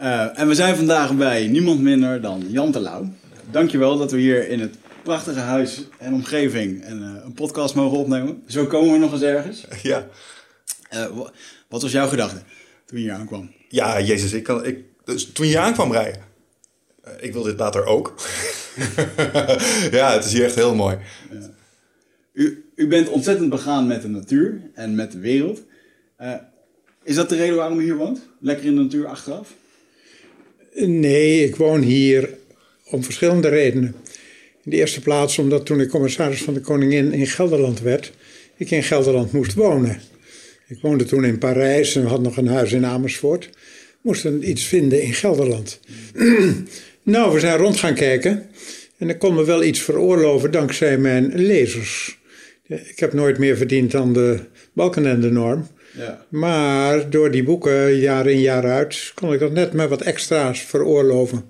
Uh, 0.00 0.38
en 0.38 0.48
we 0.48 0.54
zijn 0.54 0.76
vandaag 0.76 1.16
bij 1.16 1.46
niemand 1.46 1.80
minder 1.80 2.20
dan 2.20 2.44
Jan 2.48 2.72
Terlouw. 2.72 3.12
Dankjewel 3.50 3.98
dat 3.98 4.10
we 4.10 4.18
hier 4.18 4.48
in 4.48 4.60
het 4.60 4.76
prachtige 5.02 5.38
huis 5.38 5.82
en 5.98 6.12
omgeving 6.12 6.86
een, 6.86 7.02
uh, 7.02 7.24
een 7.24 7.34
podcast 7.34 7.74
mogen 7.74 7.98
opnemen. 7.98 8.42
Zo 8.46 8.66
komen 8.66 8.92
we 8.92 8.98
nog 8.98 9.12
eens 9.12 9.22
ergens. 9.22 9.64
Ja. 9.82 10.06
Uh, 10.94 11.06
wat 11.68 11.82
was 11.82 11.92
jouw 11.92 12.08
gedachte 12.08 12.42
toen 12.86 12.98
je 12.98 13.04
hier 13.04 13.14
aankwam? 13.14 13.52
Ja, 13.68 14.00
jezus, 14.00 14.32
ik 14.32 14.42
kan, 14.42 14.64
ik, 14.64 14.84
dus 15.04 15.32
toen 15.32 15.46
je 15.46 15.58
aankwam 15.58 15.92
rijden. 15.92 16.22
ik 17.18 17.32
wil 17.32 17.42
dit 17.42 17.58
later 17.58 17.84
ook. 17.84 18.14
ja, 19.90 20.12
het 20.12 20.24
is 20.24 20.32
hier 20.32 20.44
echt 20.44 20.54
heel 20.54 20.74
mooi. 20.74 20.98
Ja. 21.30 21.50
U, 22.32 22.65
u 22.76 22.86
bent 22.86 23.08
ontzettend 23.08 23.50
begaan 23.50 23.86
met 23.86 24.02
de 24.02 24.08
natuur 24.08 24.60
en 24.74 24.94
met 24.94 25.12
de 25.12 25.18
wereld. 25.18 25.62
Uh, 26.20 26.34
is 27.02 27.14
dat 27.14 27.28
de 27.28 27.36
reden 27.36 27.56
waarom 27.56 27.78
u 27.78 27.82
hier 27.82 27.96
woont? 27.96 28.20
Lekker 28.40 28.66
in 28.66 28.74
de 28.74 28.82
natuur 28.82 29.06
achteraf? 29.06 29.54
Nee, 30.74 31.44
ik 31.44 31.56
woon 31.56 31.82
hier 31.82 32.28
om 32.90 33.04
verschillende 33.04 33.48
redenen. 33.48 33.94
In 34.64 34.70
de 34.70 34.76
eerste 34.76 35.00
plaats 35.00 35.38
omdat 35.38 35.66
toen 35.66 35.80
ik 35.80 35.88
commissaris 35.88 36.42
van 36.42 36.54
de 36.54 36.60
Koningin 36.60 37.12
in 37.12 37.26
Gelderland 37.26 37.80
werd, 37.80 38.12
ik 38.56 38.70
in 38.70 38.82
Gelderland 38.82 39.32
moest 39.32 39.54
wonen. 39.54 40.00
Ik 40.68 40.78
woonde 40.80 41.04
toen 41.04 41.24
in 41.24 41.38
Parijs 41.38 41.96
en 41.96 42.04
had 42.04 42.22
nog 42.22 42.36
een 42.36 42.48
huis 42.48 42.72
in 42.72 42.86
Amersfoort. 42.86 43.50
Moesten 44.00 44.50
iets 44.50 44.64
vinden 44.64 45.02
in 45.02 45.14
Gelderland. 45.14 45.80
nou, 47.02 47.32
we 47.34 47.40
zijn 47.40 47.56
rond 47.56 47.76
gaan 47.76 47.94
kijken. 47.94 48.46
En 48.98 49.08
ik 49.08 49.18
kon 49.18 49.34
me 49.34 49.44
wel 49.44 49.64
iets 49.64 49.80
veroorloven 49.80 50.50
dankzij 50.50 50.98
mijn 50.98 51.34
lezers. 51.34 52.18
Ik 52.68 52.98
heb 52.98 53.12
nooit 53.12 53.38
meer 53.38 53.56
verdiend 53.56 53.90
dan 53.90 54.12
de 54.12 54.38
Balkenende 54.72 55.30
norm. 55.30 55.66
Ja. 55.96 56.24
Maar 56.28 57.10
door 57.10 57.30
die 57.30 57.42
boeken, 57.42 57.96
jaar 57.96 58.26
in 58.26 58.40
jaar 58.40 58.64
uit, 58.64 59.12
kon 59.14 59.32
ik 59.32 59.38
dat 59.38 59.52
net 59.52 59.72
met 59.72 59.88
wat 59.88 60.02
extra's 60.02 60.60
veroorloven. 60.60 61.44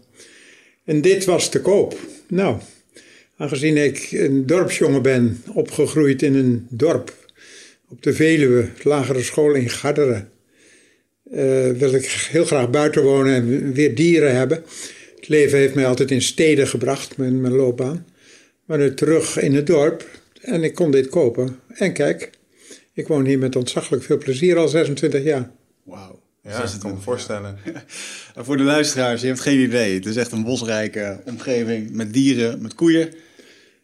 En 0.85 1.01
dit 1.01 1.25
was 1.25 1.49
te 1.49 1.61
koop. 1.61 1.99
Nou, 2.29 2.61
aangezien 3.37 3.77
ik 3.77 4.09
een 4.11 4.47
dorpsjongen 4.47 5.03
ben, 5.03 5.43
opgegroeid 5.53 6.23
in 6.23 6.35
een 6.35 6.67
dorp 6.71 7.15
op 7.89 8.03
de 8.03 8.13
Veluwe, 8.13 8.69
lagere 8.83 9.23
school 9.23 9.55
in 9.55 9.71
Garderen, 9.71 10.31
uh, 11.33 11.71
wil 11.71 11.95
ik 11.95 12.05
heel 12.31 12.45
graag 12.45 12.71
buiten 12.71 13.03
wonen 13.03 13.35
en 13.35 13.73
weer 13.73 13.95
dieren 13.95 14.35
hebben. 14.35 14.65
Het 15.17 15.29
leven 15.29 15.59
heeft 15.59 15.75
mij 15.75 15.87
altijd 15.87 16.11
in 16.11 16.23
steden 16.23 16.69
gebracht, 16.69 17.17
mijn, 17.17 17.41
mijn 17.41 17.55
loopbaan. 17.55 18.07
Maar 18.65 18.79
nu 18.79 18.95
terug 18.95 19.39
in 19.39 19.55
het 19.55 19.67
dorp 19.67 20.09
en 20.47 20.65
ik 20.65 20.75
kon 20.75 20.91
dit 20.91 21.09
kopen. 21.09 21.61
En 21.69 21.93
kijk, 21.93 22.31
ik 22.93 23.09
woon 23.09 23.25
hier 23.25 23.39
met 23.39 23.57
ontzaglijk 23.57 24.03
veel 24.03 24.19
plezier 24.19 24.57
al 24.57 24.69
26 24.69 25.23
jaar. 25.23 25.51
Wauw. 25.83 26.25
Ja, 26.43 26.63
ik 26.63 26.81
kan 26.81 26.91
me 26.91 27.01
voorstellen. 27.01 27.59
En 28.35 28.45
voor 28.45 28.57
de 28.57 28.63
luisteraars, 28.63 29.21
je 29.21 29.27
hebt 29.27 29.41
geen 29.41 29.61
idee. 29.61 29.95
Het 29.95 30.07
is 30.07 30.17
echt 30.17 30.33
een 30.33 30.45
bosrijke 30.45 31.21
omgeving 31.25 31.91
met 31.91 32.13
dieren, 32.13 32.63
met 32.63 32.75
koeien. 32.75 33.13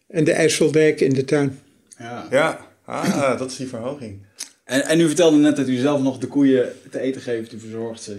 En 0.08 0.24
de 0.24 0.32
IJsseldijk 0.32 1.00
in 1.00 1.12
de 1.12 1.24
tuin. 1.24 1.58
Ja, 1.98 2.26
ja. 2.30 2.70
Ah, 2.84 3.38
dat 3.38 3.50
is 3.50 3.56
die 3.56 3.68
verhoging. 3.68 4.18
En, 4.64 4.84
en 4.84 5.00
u 5.00 5.06
vertelde 5.06 5.36
net 5.36 5.56
dat 5.56 5.68
u 5.68 5.76
zelf 5.76 6.02
nog 6.02 6.18
de 6.18 6.26
koeien 6.26 6.72
te 6.90 7.00
eten 7.00 7.20
geeft, 7.20 7.52
u 7.52 7.58
verzorgt 7.58 8.02
ze. 8.02 8.16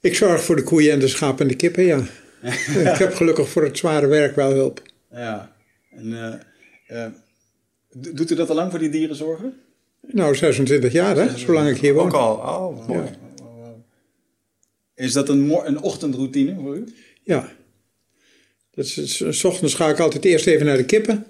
Ik 0.00 0.14
zorg 0.14 0.44
voor 0.44 0.56
de 0.56 0.62
koeien 0.62 0.92
en 0.92 0.98
de 0.98 1.08
schapen 1.08 1.38
en 1.38 1.48
de 1.48 1.56
kippen, 1.56 1.84
ja. 1.84 1.98
ik 2.92 2.98
heb 2.98 3.14
gelukkig 3.14 3.48
voor 3.48 3.64
het 3.64 3.78
zware 3.78 4.06
werk 4.06 4.36
wel 4.36 4.52
hulp. 4.52 4.82
Ja. 5.10 5.52
En, 5.90 6.06
uh, 6.06 6.34
uh, 6.88 7.06
doet 7.94 8.30
u 8.30 8.34
dat 8.34 8.48
al 8.48 8.54
lang 8.54 8.70
voor 8.70 8.78
die 8.78 8.90
dieren 8.90 9.16
zorgen? 9.16 9.54
Nou, 10.00 10.34
26 10.34 10.92
jaar, 10.92 11.16
hè? 11.16 11.38
Zolang 11.38 11.68
ik 11.68 11.76
hier 11.76 11.94
woon. 11.94 12.06
Ook 12.06 12.12
al. 12.12 12.34
Oh, 12.34 12.88
mooi. 12.88 13.00
Ja. 13.00 13.12
Is 14.94 15.12
dat 15.12 15.28
een, 15.28 15.66
een 15.66 15.80
ochtendroutine 15.80 16.54
voor 16.54 16.76
u? 16.76 16.84
Ja. 17.22 17.52
Dat 18.70 18.84
is, 18.84 19.24
s 19.28 19.44
ochtends 19.44 19.74
ga 19.74 19.88
ik 19.88 19.98
altijd 19.98 20.24
eerst 20.24 20.46
even 20.46 20.66
naar 20.66 20.76
de 20.76 20.84
kippen. 20.84 21.26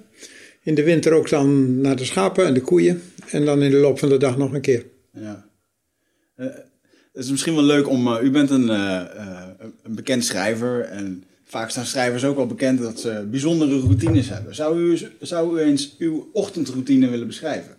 In 0.62 0.74
de 0.74 0.82
winter 0.82 1.12
ook 1.12 1.28
dan 1.28 1.80
naar 1.80 1.96
de 1.96 2.04
schapen 2.04 2.46
en 2.46 2.54
de 2.54 2.60
koeien. 2.60 3.02
En 3.30 3.44
dan 3.44 3.62
in 3.62 3.70
de 3.70 3.76
loop 3.76 3.98
van 3.98 4.08
de 4.08 4.16
dag 4.16 4.36
nog 4.36 4.52
een 4.52 4.60
keer. 4.60 4.84
Ja. 5.12 5.48
Uh, 6.36 6.46
het 7.12 7.24
is 7.24 7.30
misschien 7.30 7.54
wel 7.54 7.64
leuk 7.64 7.88
om. 7.88 8.06
Uh, 8.06 8.22
u 8.22 8.30
bent 8.30 8.50
een, 8.50 8.66
uh, 8.66 9.02
een 9.82 9.94
bekend 9.94 10.24
schrijver. 10.24 10.80
En 10.80 11.24
vaak 11.44 11.70
staan 11.70 11.86
schrijvers 11.86 12.24
ook 12.24 12.36
wel 12.36 12.46
bekend 12.46 12.80
dat 12.80 13.00
ze 13.00 13.26
bijzondere 13.30 13.80
routines 13.80 14.28
hebben. 14.28 14.54
Zou 14.54 14.80
u, 14.80 14.98
zou 15.20 15.58
u 15.58 15.62
eens 15.62 15.94
uw 15.98 16.30
ochtendroutine 16.32 17.10
willen 17.10 17.26
beschrijven? 17.26 17.76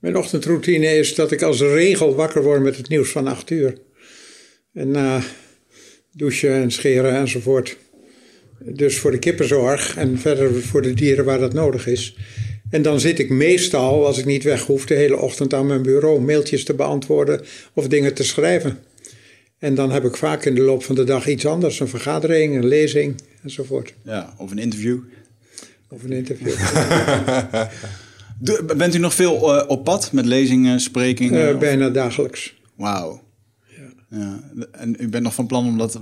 Mijn 0.00 0.16
ochtendroutine 0.16 0.86
is 0.86 1.14
dat 1.14 1.30
ik 1.30 1.42
als 1.42 1.60
regel 1.60 2.14
wakker 2.14 2.42
word 2.42 2.62
met 2.62 2.76
het 2.76 2.88
nieuws 2.88 3.10
van 3.10 3.26
8 3.26 3.50
uur. 3.50 3.78
En 4.72 4.90
na 4.90 5.20
douchen 6.12 6.52
en 6.52 6.70
scheren 6.70 7.14
enzovoort. 7.14 7.76
Dus 8.58 8.98
voor 8.98 9.10
de 9.10 9.18
kippenzorg 9.18 9.96
en 9.96 10.18
verder 10.18 10.62
voor 10.62 10.82
de 10.82 10.94
dieren 10.94 11.24
waar 11.24 11.38
dat 11.38 11.52
nodig 11.52 11.86
is. 11.86 12.16
En 12.70 12.82
dan 12.82 13.00
zit 13.00 13.18
ik 13.18 13.30
meestal, 13.30 14.06
als 14.06 14.18
ik 14.18 14.24
niet 14.24 14.42
weg 14.42 14.62
hoef, 14.62 14.86
de 14.86 14.94
hele 14.94 15.16
ochtend 15.16 15.54
aan 15.54 15.66
mijn 15.66 15.82
bureau 15.82 16.20
mailtjes 16.20 16.64
te 16.64 16.74
beantwoorden 16.74 17.40
of 17.74 17.88
dingen 17.88 18.14
te 18.14 18.24
schrijven. 18.24 18.78
En 19.58 19.74
dan 19.74 19.90
heb 19.90 20.04
ik 20.04 20.16
vaak 20.16 20.44
in 20.44 20.54
de 20.54 20.60
loop 20.60 20.84
van 20.84 20.94
de 20.94 21.04
dag 21.04 21.28
iets 21.28 21.46
anders: 21.46 21.80
een 21.80 21.88
vergadering, 21.88 22.56
een 22.56 22.66
lezing 22.66 23.20
enzovoort. 23.42 23.94
Ja, 24.02 24.34
of 24.38 24.50
een 24.50 24.58
interview. 24.58 24.98
Of 25.88 26.02
een 26.02 26.12
interview. 26.12 26.54
Bent 28.76 28.94
u 28.94 28.98
nog 28.98 29.14
veel 29.14 29.56
uh, 29.56 29.68
op 29.68 29.84
pad 29.84 30.12
met 30.12 30.26
lezingen, 30.26 30.80
sprekingen? 30.80 31.54
Uh, 31.54 31.58
bijna 31.58 31.90
dagelijks. 31.90 32.60
Wauw. 32.74 33.22
Ja. 33.76 34.18
ja. 34.18 34.40
En 34.72 34.96
u 34.98 35.08
bent 35.08 35.22
nog 35.22 35.34
van 35.34 35.46
plan 35.46 35.66
om 35.66 35.78
dat 35.78 36.00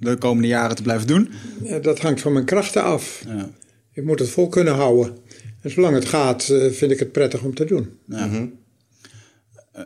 de 0.00 0.16
komende 0.16 0.48
jaren 0.48 0.76
te 0.76 0.82
blijven 0.82 1.06
doen? 1.06 1.30
Ja, 1.62 1.78
dat 1.78 1.98
hangt 1.98 2.20
van 2.20 2.32
mijn 2.32 2.44
krachten 2.44 2.82
af. 2.82 3.22
Ja. 3.26 3.50
Ik 3.92 4.04
moet 4.04 4.18
het 4.18 4.28
vol 4.28 4.48
kunnen 4.48 4.74
houden. 4.74 5.16
En 5.60 5.70
zolang 5.70 5.94
het 5.94 6.04
gaat, 6.04 6.48
uh, 6.48 6.70
vind 6.70 6.90
ik 6.90 6.98
het 6.98 7.12
prettig 7.12 7.42
om 7.42 7.54
te 7.54 7.64
doen. 7.64 7.98
Ja. 8.06 8.26
Mm 8.26 8.32
-hmm. 8.32 8.52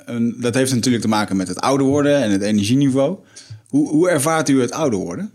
En 0.07 0.37
dat 0.40 0.54
heeft 0.54 0.75
natuurlijk 0.75 1.02
te 1.02 1.09
maken 1.09 1.37
met 1.37 1.49
het 1.49 1.61
ouder 1.61 1.87
worden 1.87 2.23
en 2.23 2.30
het 2.30 2.42
energieniveau. 2.42 3.18
Hoe, 3.68 3.88
hoe 3.88 4.09
ervaart 4.09 4.49
u 4.49 4.61
het 4.61 4.73
ouder 4.73 4.99
worden? 4.99 5.33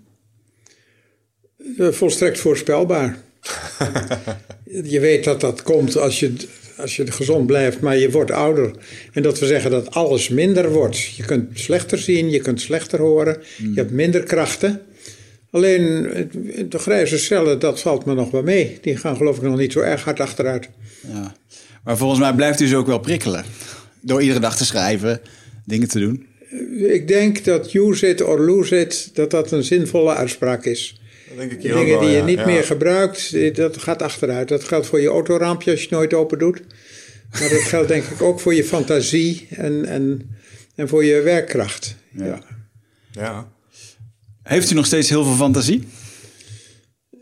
volstrekt 1.78 2.40
voorspelbaar. 2.40 3.18
je 4.84 5.00
weet 5.00 5.24
dat 5.24 5.42
dat 5.42 5.64
komt 5.64 5.98
als 5.98 6.20
je, 6.20 6.34
als 6.78 6.96
je 6.96 7.12
gezond 7.12 7.46
blijft, 7.46 7.80
maar 7.80 7.98
je 7.98 8.12
wordt 8.12 8.32
ouder. 8.32 8.72
En 9.14 9.24
dat 9.24 9.40
we 9.40 9.46
zeggen 9.46 9.72
dat 9.72 9.92
alles 9.92 10.30
minder 10.30 10.72
wordt. 10.72 11.04
Je 11.04 11.24
kunt 11.24 11.60
slechter 11.60 11.98
zien, 11.98 12.30
je 12.30 12.40
kunt 12.40 12.62
slechter 12.62 13.00
horen, 13.00 13.38
je 13.58 13.74
hebt 13.74 13.92
minder 13.92 14.24
krachten. 14.24 14.82
Alleen 15.52 16.02
de 16.70 16.80
grijze 16.80 17.18
cellen, 17.18 17.60
dat 17.60 17.82
valt 17.82 18.06
me 18.06 18.14
nog 18.14 18.32
wel 18.32 18.44
mee. 18.44 18.78
Die 18.82 18.98
gaan 18.98 19.16
geloof 19.16 19.38
ik 19.38 19.42
nog 19.44 19.58
niet 19.58 19.72
zo 19.72 19.80
erg 19.80 20.04
hard 20.04 20.20
achteruit. 20.20 20.70
Ja. 21.14 21.36
Maar 21.84 21.98
volgens 21.98 22.20
mij 22.20 22.34
blijft 22.34 22.60
u 22.60 22.68
ze 22.68 22.76
ook 22.76 22.88
wel 22.88 23.00
prikkelen. 23.00 23.46
Door 24.06 24.22
iedere 24.22 24.40
dag 24.40 24.58
te 24.58 24.66
schrijven, 24.66 25.22
dingen 25.66 25.88
te 25.88 26.00
doen. 26.00 26.28
Ik 26.78 27.08
denk 27.08 27.44
dat 27.44 27.74
use 27.74 28.08
it 28.08 28.22
or 28.22 28.40
lose 28.40 28.80
it, 28.80 29.10
dat 29.14 29.32
dat 29.32 29.52
een 29.52 29.64
zinvolle 29.64 30.14
uitspraak 30.14 30.66
is. 30.66 31.02
Denk 31.38 31.52
ik 31.52 31.62
Dingen 31.62 31.88
wel, 31.88 32.00
die 32.00 32.10
je 32.10 32.22
niet 32.22 32.38
ja. 32.38 32.46
meer 32.46 32.64
gebruikt, 32.64 33.56
dat 33.56 33.78
gaat 33.78 34.02
achteruit. 34.02 34.48
Dat 34.48 34.64
geldt 34.64 34.88
voor 34.88 35.02
je 35.02 35.08
autoraampje 35.08 35.72
als 35.72 35.80
je 35.80 35.86
het 35.86 35.96
nooit 35.96 36.14
open 36.14 36.40
doet. 36.40 36.62
Maar 37.32 37.50
dat 37.50 37.62
geldt 37.62 37.88
denk 37.88 38.04
ik 38.04 38.22
ook 38.22 38.40
voor 38.40 38.54
je 38.54 38.64
fantasie 38.64 39.48
en, 39.50 39.86
en, 39.86 40.36
en 40.76 40.88
voor 40.88 41.06
je 41.06 41.22
werkkracht. 41.22 41.96
Ja. 42.12 42.26
ja. 42.26 42.42
ja. 43.12 43.52
Heeft 44.44 44.72
u 44.72 44.76
nog 44.76 44.86
steeds 44.86 45.10
heel 45.10 45.24
veel 45.24 45.36
fantasie? 45.36 45.88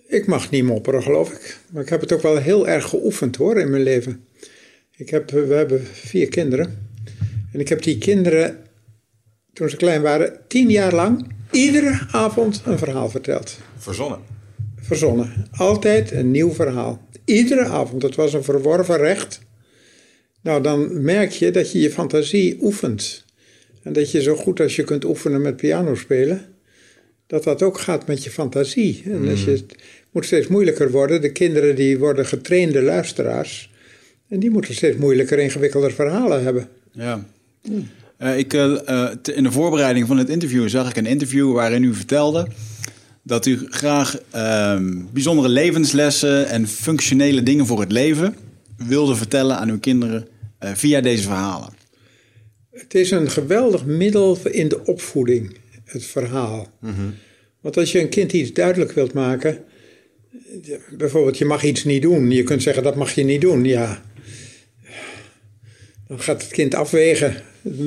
Ik 0.08 0.28
mag 0.28 0.50
niet 0.50 0.64
mopperen, 0.64 1.04
geloof 1.04 1.32
ik. 1.32 1.58
Maar 1.72 1.84
ik 1.84 1.90
heb 1.90 2.02
het 2.02 2.12
ook 2.12 2.22
wel 2.22 2.38
heel 2.38 2.68
erg 2.68 2.86
geoefend 2.86 3.36
hoor 3.36 3.60
in 3.60 3.70
mijn 3.70 3.84
leven. 3.84 4.26
Ik 5.02 5.10
heb, 5.10 5.32
we 5.32 5.54
hebben 5.54 5.86
vier 5.86 6.28
kinderen. 6.28 6.90
En 7.54 7.60
ik 7.60 7.70
heb 7.70 7.82
die 7.82 7.98
kinderen, 7.98 8.58
toen 9.54 9.70
ze 9.70 9.76
klein 9.76 10.02
waren, 10.02 10.40
tien 10.48 10.70
jaar 10.70 10.94
lang 10.94 11.28
iedere 11.52 12.00
avond 12.12 12.62
een 12.66 12.78
verhaal 12.78 13.10
verteld. 13.10 13.58
Verzonnen. 13.78 14.20
Verzonnen. 14.76 15.48
Altijd 15.52 16.12
een 16.12 16.32
nieuw 16.32 16.52
verhaal. 16.52 17.08
Iedere 17.26 17.66
avond. 17.66 18.02
Het 18.02 18.16
was 18.16 18.34
een 18.34 18.44
verworven 18.44 18.98
recht. 18.98 19.42
Nou, 20.42 20.64
dan 20.64 21.04
merk 21.04 21.32
je 21.32 21.52
dat 21.52 21.72
je 21.72 21.80
je 21.80 21.92
fantasie 21.92 22.58
oefent. 22.62 23.26
En 23.84 23.94
dat 23.94 24.12
je 24.12 24.22
zo 24.22 24.36
goed 24.36 24.60
als 24.60 24.76
je 24.76 24.84
kunt 24.84 25.06
oefenen 25.06 25.42
met 25.42 25.58
piano 25.58 25.96
spelen, 25.96 26.46
dat 27.28 27.44
dat 27.44 27.62
ook 27.62 27.80
gaat 27.80 28.08
met 28.08 28.24
je 28.24 28.30
fantasie. 28.30 29.02
En 29.06 29.30
als 29.30 29.44
je, 29.44 29.52
het 29.52 29.76
moet 30.12 30.26
steeds 30.26 30.48
moeilijker 30.48 30.92
worden. 30.92 31.22
De 31.22 31.32
kinderen 31.32 31.76
die 31.76 32.00
worden 32.00 32.26
getrainde 32.26 32.82
luisteraars. 32.82 33.71
En 34.32 34.40
die 34.40 34.50
moeten 34.50 34.76
steeds 34.76 34.98
moeilijker, 34.98 35.40
ingewikkelder 35.40 35.92
verhalen 35.92 36.44
hebben. 36.44 36.68
Ja. 36.92 37.26
Uh, 38.20 38.38
ik, 38.38 38.54
uh, 38.54 39.10
in 39.36 39.44
de 39.44 39.52
voorbereiding 39.52 40.08
van 40.08 40.18
het 40.18 40.30
interview 40.30 40.70
zag 40.70 40.90
ik 40.90 40.96
een 40.96 41.06
interview 41.06 41.54
waarin 41.54 41.84
u 41.84 41.94
vertelde 41.94 42.48
dat 43.24 43.46
u 43.46 43.60
graag 43.70 44.20
uh, 44.36 44.80
bijzondere 45.14 45.50
levenslessen 45.50 46.48
en 46.48 46.68
functionele 46.68 47.44
dingen 47.44 47.66
voor 47.66 47.80
het 47.80 47.92
leven 47.92 48.36
wilde 48.88 49.16
vertellen 49.16 49.58
aan 49.58 49.70
uw 49.70 49.80
kinderen 49.80 50.28
via 50.60 51.02
deze 51.02 51.24
verhalen. 51.24 51.70
Het 52.72 52.94
is 52.94 53.12
een 53.12 53.30
geweldig 53.30 53.86
middel 53.86 54.38
in 54.44 54.68
de 54.68 54.86
opvoeding, 54.86 55.58
het 55.84 56.06
verhaal. 56.06 56.68
Mm 56.80 56.94
-hmm. 56.94 57.14
Want 57.62 57.78
als 57.78 57.92
je 57.92 58.00
een 58.00 58.10
kind 58.10 58.34
iets 58.34 58.54
duidelijk 58.54 58.92
wilt 58.92 59.14
maken, 59.14 59.64
bijvoorbeeld 60.98 61.38
je 61.38 61.46
mag 61.46 61.64
iets 61.64 61.84
niet 61.84 62.02
doen, 62.02 62.32
je 62.32 62.44
kunt 62.44 62.62
zeggen 62.62 62.84
dat 62.84 62.96
mag 62.96 63.12
je 63.12 63.24
niet 63.24 63.42
doen, 63.42 63.66
ja. 63.66 64.02
Dan 66.12 66.20
gaat 66.20 66.42
het 66.42 66.52
kind 66.52 66.76
afwegen 66.76 67.36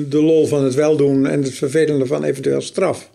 de 0.09 0.21
lol 0.21 0.47
van 0.47 0.63
het 0.63 0.73
weldoen 0.73 1.27
en 1.27 1.43
het 1.43 1.53
vervelende 1.53 2.05
van 2.05 2.23
eventueel 2.23 2.61
straf. 2.61 3.11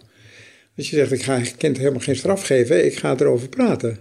Als 0.76 0.90
je 0.90 0.96
zegt, 0.96 1.12
ik 1.12 1.22
ga 1.22 1.38
het 1.38 1.56
kind 1.56 1.78
helemaal 1.78 2.00
geen 2.00 2.16
straf 2.16 2.42
geven, 2.42 2.84
ik 2.84 2.96
ga 2.96 3.16
erover 3.18 3.48
praten. 3.48 3.98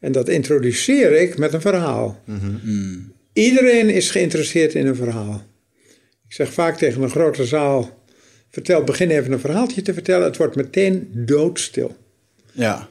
En 0.00 0.12
dat 0.12 0.28
introduceer 0.28 1.12
ik 1.12 1.38
met 1.38 1.52
een 1.52 1.60
verhaal. 1.60 2.22
Mm 2.24 2.38
-hmm. 2.38 2.60
mm. 2.64 3.12
Iedereen 3.32 3.88
is 3.88 4.10
geïnteresseerd 4.10 4.74
in 4.74 4.86
een 4.86 4.96
verhaal. 4.96 5.42
Ik 6.28 6.34
zeg 6.34 6.52
vaak 6.52 6.78
tegen 6.78 7.02
een 7.02 7.10
grote 7.10 7.44
zaal, 7.44 8.04
vertel, 8.48 8.84
begin 8.84 9.10
even 9.10 9.32
een 9.32 9.40
verhaaltje 9.40 9.82
te 9.82 9.94
vertellen. 9.94 10.26
Het 10.26 10.36
wordt 10.36 10.56
meteen 10.56 11.10
doodstil. 11.12 11.96
Ja. 12.52 12.88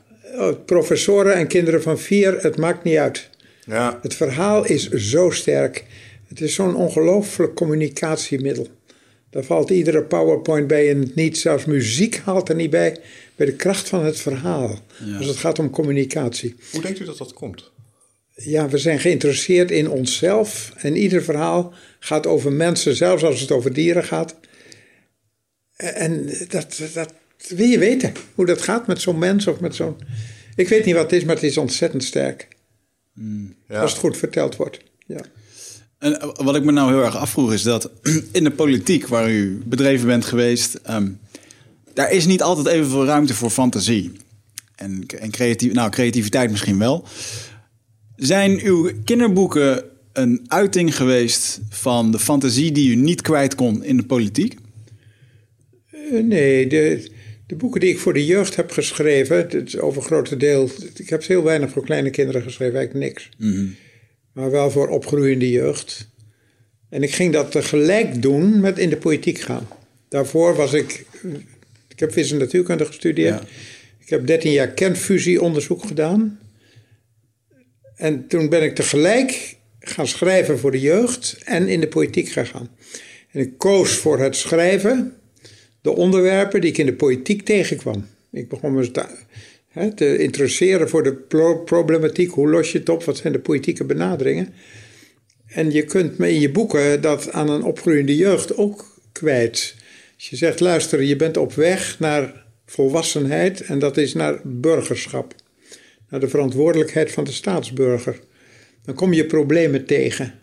Professoren 0.65 1.33
en 1.33 1.47
kinderen 1.47 1.81
van 1.81 1.99
vier, 1.99 2.41
het 2.41 2.57
maakt 2.57 2.83
niet 2.83 2.97
uit. 2.97 3.29
Ja. 3.65 3.99
Het 4.01 4.15
verhaal 4.15 4.65
is 4.65 4.89
zo 4.89 5.29
sterk. 5.29 5.85
Het 6.29 6.41
is 6.41 6.53
zo'n 6.53 6.75
ongelooflijk 6.75 7.55
communicatiemiddel. 7.55 8.67
Daar 9.29 9.43
valt 9.43 9.69
iedere 9.69 10.03
PowerPoint 10.03 10.67
bij 10.67 10.87
in 10.87 10.99
het 10.99 11.15
niet. 11.15 11.37
Zelfs 11.37 11.65
muziek 11.65 12.17
haalt 12.17 12.49
er 12.49 12.55
niet 12.55 12.69
bij. 12.69 12.97
Bij 13.35 13.45
de 13.45 13.55
kracht 13.55 13.89
van 13.89 14.05
het 14.05 14.19
verhaal. 14.19 14.79
Ja. 15.05 15.17
Als 15.17 15.25
het 15.25 15.37
gaat 15.37 15.59
om 15.59 15.69
communicatie. 15.69 16.55
Hoe 16.71 16.81
denkt 16.81 16.99
u 16.99 17.05
dat 17.05 17.17
dat 17.17 17.33
komt? 17.33 17.71
Ja, 18.33 18.69
we 18.69 18.77
zijn 18.77 18.99
geïnteresseerd 18.99 19.71
in 19.71 19.89
onszelf. 19.89 20.73
En 20.77 20.95
ieder 20.95 21.23
verhaal 21.23 21.73
gaat 21.99 22.27
over 22.27 22.51
mensen, 22.51 22.95
zelfs 22.95 23.23
als 23.23 23.41
het 23.41 23.51
over 23.51 23.73
dieren 23.73 24.03
gaat. 24.03 24.35
En 25.75 26.29
dat, 26.47 26.81
dat 26.93 27.13
wil 27.47 27.67
je 27.67 27.79
weten. 27.79 28.13
Hoe 28.35 28.45
dat 28.45 28.61
gaat 28.61 28.87
met 28.87 29.01
zo'n 29.01 29.19
mens 29.19 29.47
of 29.47 29.59
met 29.59 29.75
zo'n. 29.75 29.97
Ik 30.55 30.67
weet 30.67 30.85
niet 30.85 30.95
wat 30.95 31.03
het 31.03 31.13
is, 31.13 31.23
maar 31.23 31.35
het 31.35 31.43
is 31.43 31.57
ontzettend 31.57 32.03
sterk. 32.03 32.47
Ja. 33.67 33.81
Als 33.81 33.91
het 33.91 33.99
goed 33.99 34.17
verteld 34.17 34.55
wordt. 34.55 34.79
Ja. 35.05 35.21
En 35.99 36.21
eh, 36.21 36.29
wat 36.35 36.55
ik 36.55 36.63
me 36.63 36.71
nou 36.71 36.93
heel 36.93 37.03
erg 37.03 37.15
afvroeg 37.17 37.53
is 37.53 37.63
dat 37.63 37.91
in 38.31 38.43
de 38.43 38.51
politiek 38.51 39.07
waar 39.07 39.31
u 39.31 39.61
bedreven 39.65 40.07
bent 40.07 40.25
geweest, 40.25 40.73
ehm, 40.83 41.07
daar 41.93 42.11
is 42.11 42.25
niet 42.25 42.41
altijd 42.41 42.67
evenveel 42.67 43.05
ruimte 43.05 43.33
voor 43.33 43.49
fantasie. 43.49 44.11
En, 44.75 45.05
en 45.19 45.31
creatief, 45.31 45.73
nou, 45.73 45.89
creativiteit 45.89 46.51
misschien 46.51 46.79
wel. 46.79 47.05
Zijn 48.15 48.59
uw 48.63 48.91
kinderboeken 49.03 49.83
een 50.13 50.45
uiting 50.47 50.95
geweest 50.95 51.59
van 51.69 52.11
de 52.11 52.19
fantasie 52.19 52.71
die 52.71 52.91
u 52.91 52.95
niet 52.95 53.21
kwijt 53.21 53.55
kon 53.55 53.83
in 53.83 53.97
de 53.97 54.05
politiek? 54.05 54.55
Eh, 55.91 56.23
Nee, 56.23 56.67
de, 56.67 57.11
de 57.47 57.55
boeken 57.55 57.79
die 57.79 57.89
ik 57.89 57.99
voor 57.99 58.13
de 58.13 58.25
jeugd 58.25 58.55
heb 58.55 58.71
geschreven, 58.71 59.37
het 59.37 59.53
is 59.53 59.77
over 59.79 60.01
grote 60.01 60.37
deel. 60.37 60.69
Ik 60.95 61.09
heb 61.09 61.25
heel 61.25 61.43
weinig 61.43 61.71
voor 61.71 61.83
kleine 61.83 62.09
kinderen 62.09 62.41
geschreven, 62.41 62.77
eigenlijk 62.77 63.05
niks. 63.05 63.29
Maar 64.33 64.51
wel 64.51 64.71
voor 64.71 64.87
opgroeiende 64.87 65.49
jeugd. 65.49 66.09
En 66.89 67.03
ik 67.03 67.13
ging 67.13 67.33
dat 67.33 67.51
tegelijk 67.51 68.21
doen 68.21 68.59
met 68.59 68.77
in 68.77 68.89
de 68.89 68.97
politiek 68.97 69.39
gaan. 69.39 69.67
Daarvoor 70.09 70.55
was 70.55 70.73
ik. 70.73 71.05
Ik 71.87 71.99
heb 71.99 72.15
en 72.15 72.37
natuurkunde 72.37 72.85
gestudeerd. 72.85 73.39
Ja. 73.39 73.47
Ik 73.99 74.09
heb 74.09 74.27
13 74.27 74.51
jaar 74.51 74.67
kernfusieonderzoek 74.67 75.85
gedaan. 75.85 76.39
En 77.95 78.27
toen 78.27 78.49
ben 78.49 78.63
ik 78.63 78.75
tegelijk 78.75 79.57
gaan 79.79 80.07
schrijven 80.07 80.59
voor 80.59 80.71
de 80.71 80.79
jeugd 80.79 81.37
en 81.43 81.67
in 81.67 81.79
de 81.79 81.87
politiek 81.87 82.29
gegaan. 82.29 82.69
En 83.31 83.39
ik 83.39 83.57
koos 83.57 83.91
voor 83.91 84.19
het 84.19 84.35
schrijven 84.35 85.13
de 85.81 85.95
onderwerpen 85.95 86.61
die 86.61 86.69
ik 86.69 86.77
in 86.77 86.85
de 86.85 86.93
politiek 86.93 87.41
tegenkwam. 87.41 88.07
Ik 88.31 88.49
begon 88.49 88.73
me 88.73 88.91
te 89.95 90.17
interesseren 90.17 90.89
voor 90.89 91.03
de 91.03 91.13
pro- 91.13 91.63
problematiek. 91.63 92.31
Hoe 92.31 92.49
los 92.49 92.71
je 92.71 92.77
het 92.77 92.89
op? 92.89 93.03
Wat 93.03 93.17
zijn 93.17 93.33
de 93.33 93.39
politieke 93.39 93.83
benaderingen? 93.83 94.53
En 95.47 95.71
je 95.71 95.83
kunt 95.83 96.17
me 96.17 96.31
in 96.31 96.39
je 96.39 96.51
boeken 96.51 97.01
dat 97.01 97.31
aan 97.31 97.49
een 97.49 97.63
opgroeiende 97.63 98.15
jeugd 98.15 98.57
ook 98.57 98.99
kwijt. 99.11 99.75
Als 100.15 100.29
je 100.29 100.35
zegt, 100.35 100.59
luister, 100.59 101.03
je 101.03 101.15
bent 101.15 101.37
op 101.37 101.53
weg 101.53 101.99
naar 101.99 102.45
volwassenheid 102.65 103.61
en 103.61 103.79
dat 103.79 103.97
is 103.97 104.13
naar 104.13 104.39
burgerschap. 104.43 105.35
Naar 106.09 106.19
de 106.19 106.29
verantwoordelijkheid 106.29 107.11
van 107.11 107.23
de 107.23 107.31
staatsburger. 107.31 108.19
Dan 108.83 108.95
kom 108.95 109.13
je 109.13 109.25
problemen 109.25 109.85
tegen. 109.85 110.33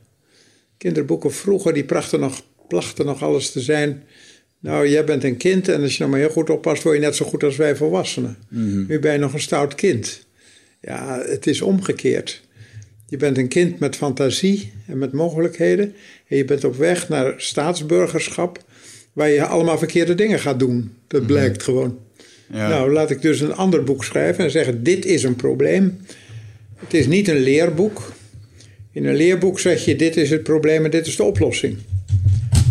Kinderboeken 0.78 1.32
vroeger, 1.32 1.72
die 1.72 1.86
nog, 2.18 2.42
plachten 2.68 3.06
nog 3.06 3.22
alles 3.22 3.50
te 3.50 3.60
zijn. 3.60 4.04
Nou, 4.66 4.88
jij 4.88 5.04
bent 5.04 5.24
een 5.24 5.36
kind 5.36 5.68
en 5.68 5.82
als 5.82 5.92
je 5.92 5.98
nou 5.98 6.10
maar 6.10 6.20
heel 6.20 6.30
goed 6.30 6.50
oppast, 6.50 6.82
word 6.82 6.96
je 6.96 7.02
net 7.02 7.16
zo 7.16 7.26
goed 7.26 7.44
als 7.44 7.56
wij 7.56 7.76
volwassenen. 7.76 8.36
Nu 8.88 8.98
ben 8.98 9.12
je 9.12 9.18
nog 9.18 9.32
een 9.32 9.40
stout 9.40 9.74
kind. 9.74 10.26
Ja, 10.80 11.22
het 11.26 11.46
is 11.46 11.62
omgekeerd. 11.62 12.42
Je 13.08 13.16
bent 13.16 13.38
een 13.38 13.48
kind 13.48 13.78
met 13.78 13.96
fantasie 13.96 14.72
en 14.86 14.98
met 14.98 15.12
mogelijkheden. 15.12 15.94
En 16.28 16.36
je 16.36 16.44
bent 16.44 16.64
op 16.64 16.76
weg 16.76 17.08
naar 17.08 17.34
staatsburgerschap, 17.36 18.64
waar 19.12 19.28
je 19.28 19.46
allemaal 19.46 19.78
verkeerde 19.78 20.14
dingen 20.14 20.38
gaat 20.38 20.58
doen. 20.58 20.92
Dat 21.06 21.26
blijkt 21.26 21.62
gewoon. 21.62 21.98
Ja. 22.52 22.68
Nou, 22.68 22.92
laat 22.92 23.10
ik 23.10 23.22
dus 23.22 23.40
een 23.40 23.54
ander 23.54 23.84
boek 23.84 24.04
schrijven 24.04 24.44
en 24.44 24.50
zeggen: 24.50 24.82
Dit 24.82 25.04
is 25.04 25.22
een 25.22 25.36
probleem. 25.36 25.98
Het 26.76 26.94
is 26.94 27.06
niet 27.06 27.28
een 27.28 27.40
leerboek. 27.40 28.12
In 28.92 29.06
een 29.06 29.16
leerboek 29.16 29.60
zeg 29.60 29.84
je: 29.84 29.96
Dit 29.96 30.16
is 30.16 30.30
het 30.30 30.42
probleem 30.42 30.84
en 30.84 30.90
dit 30.90 31.06
is 31.06 31.16
de 31.16 31.22
oplossing. 31.22 31.76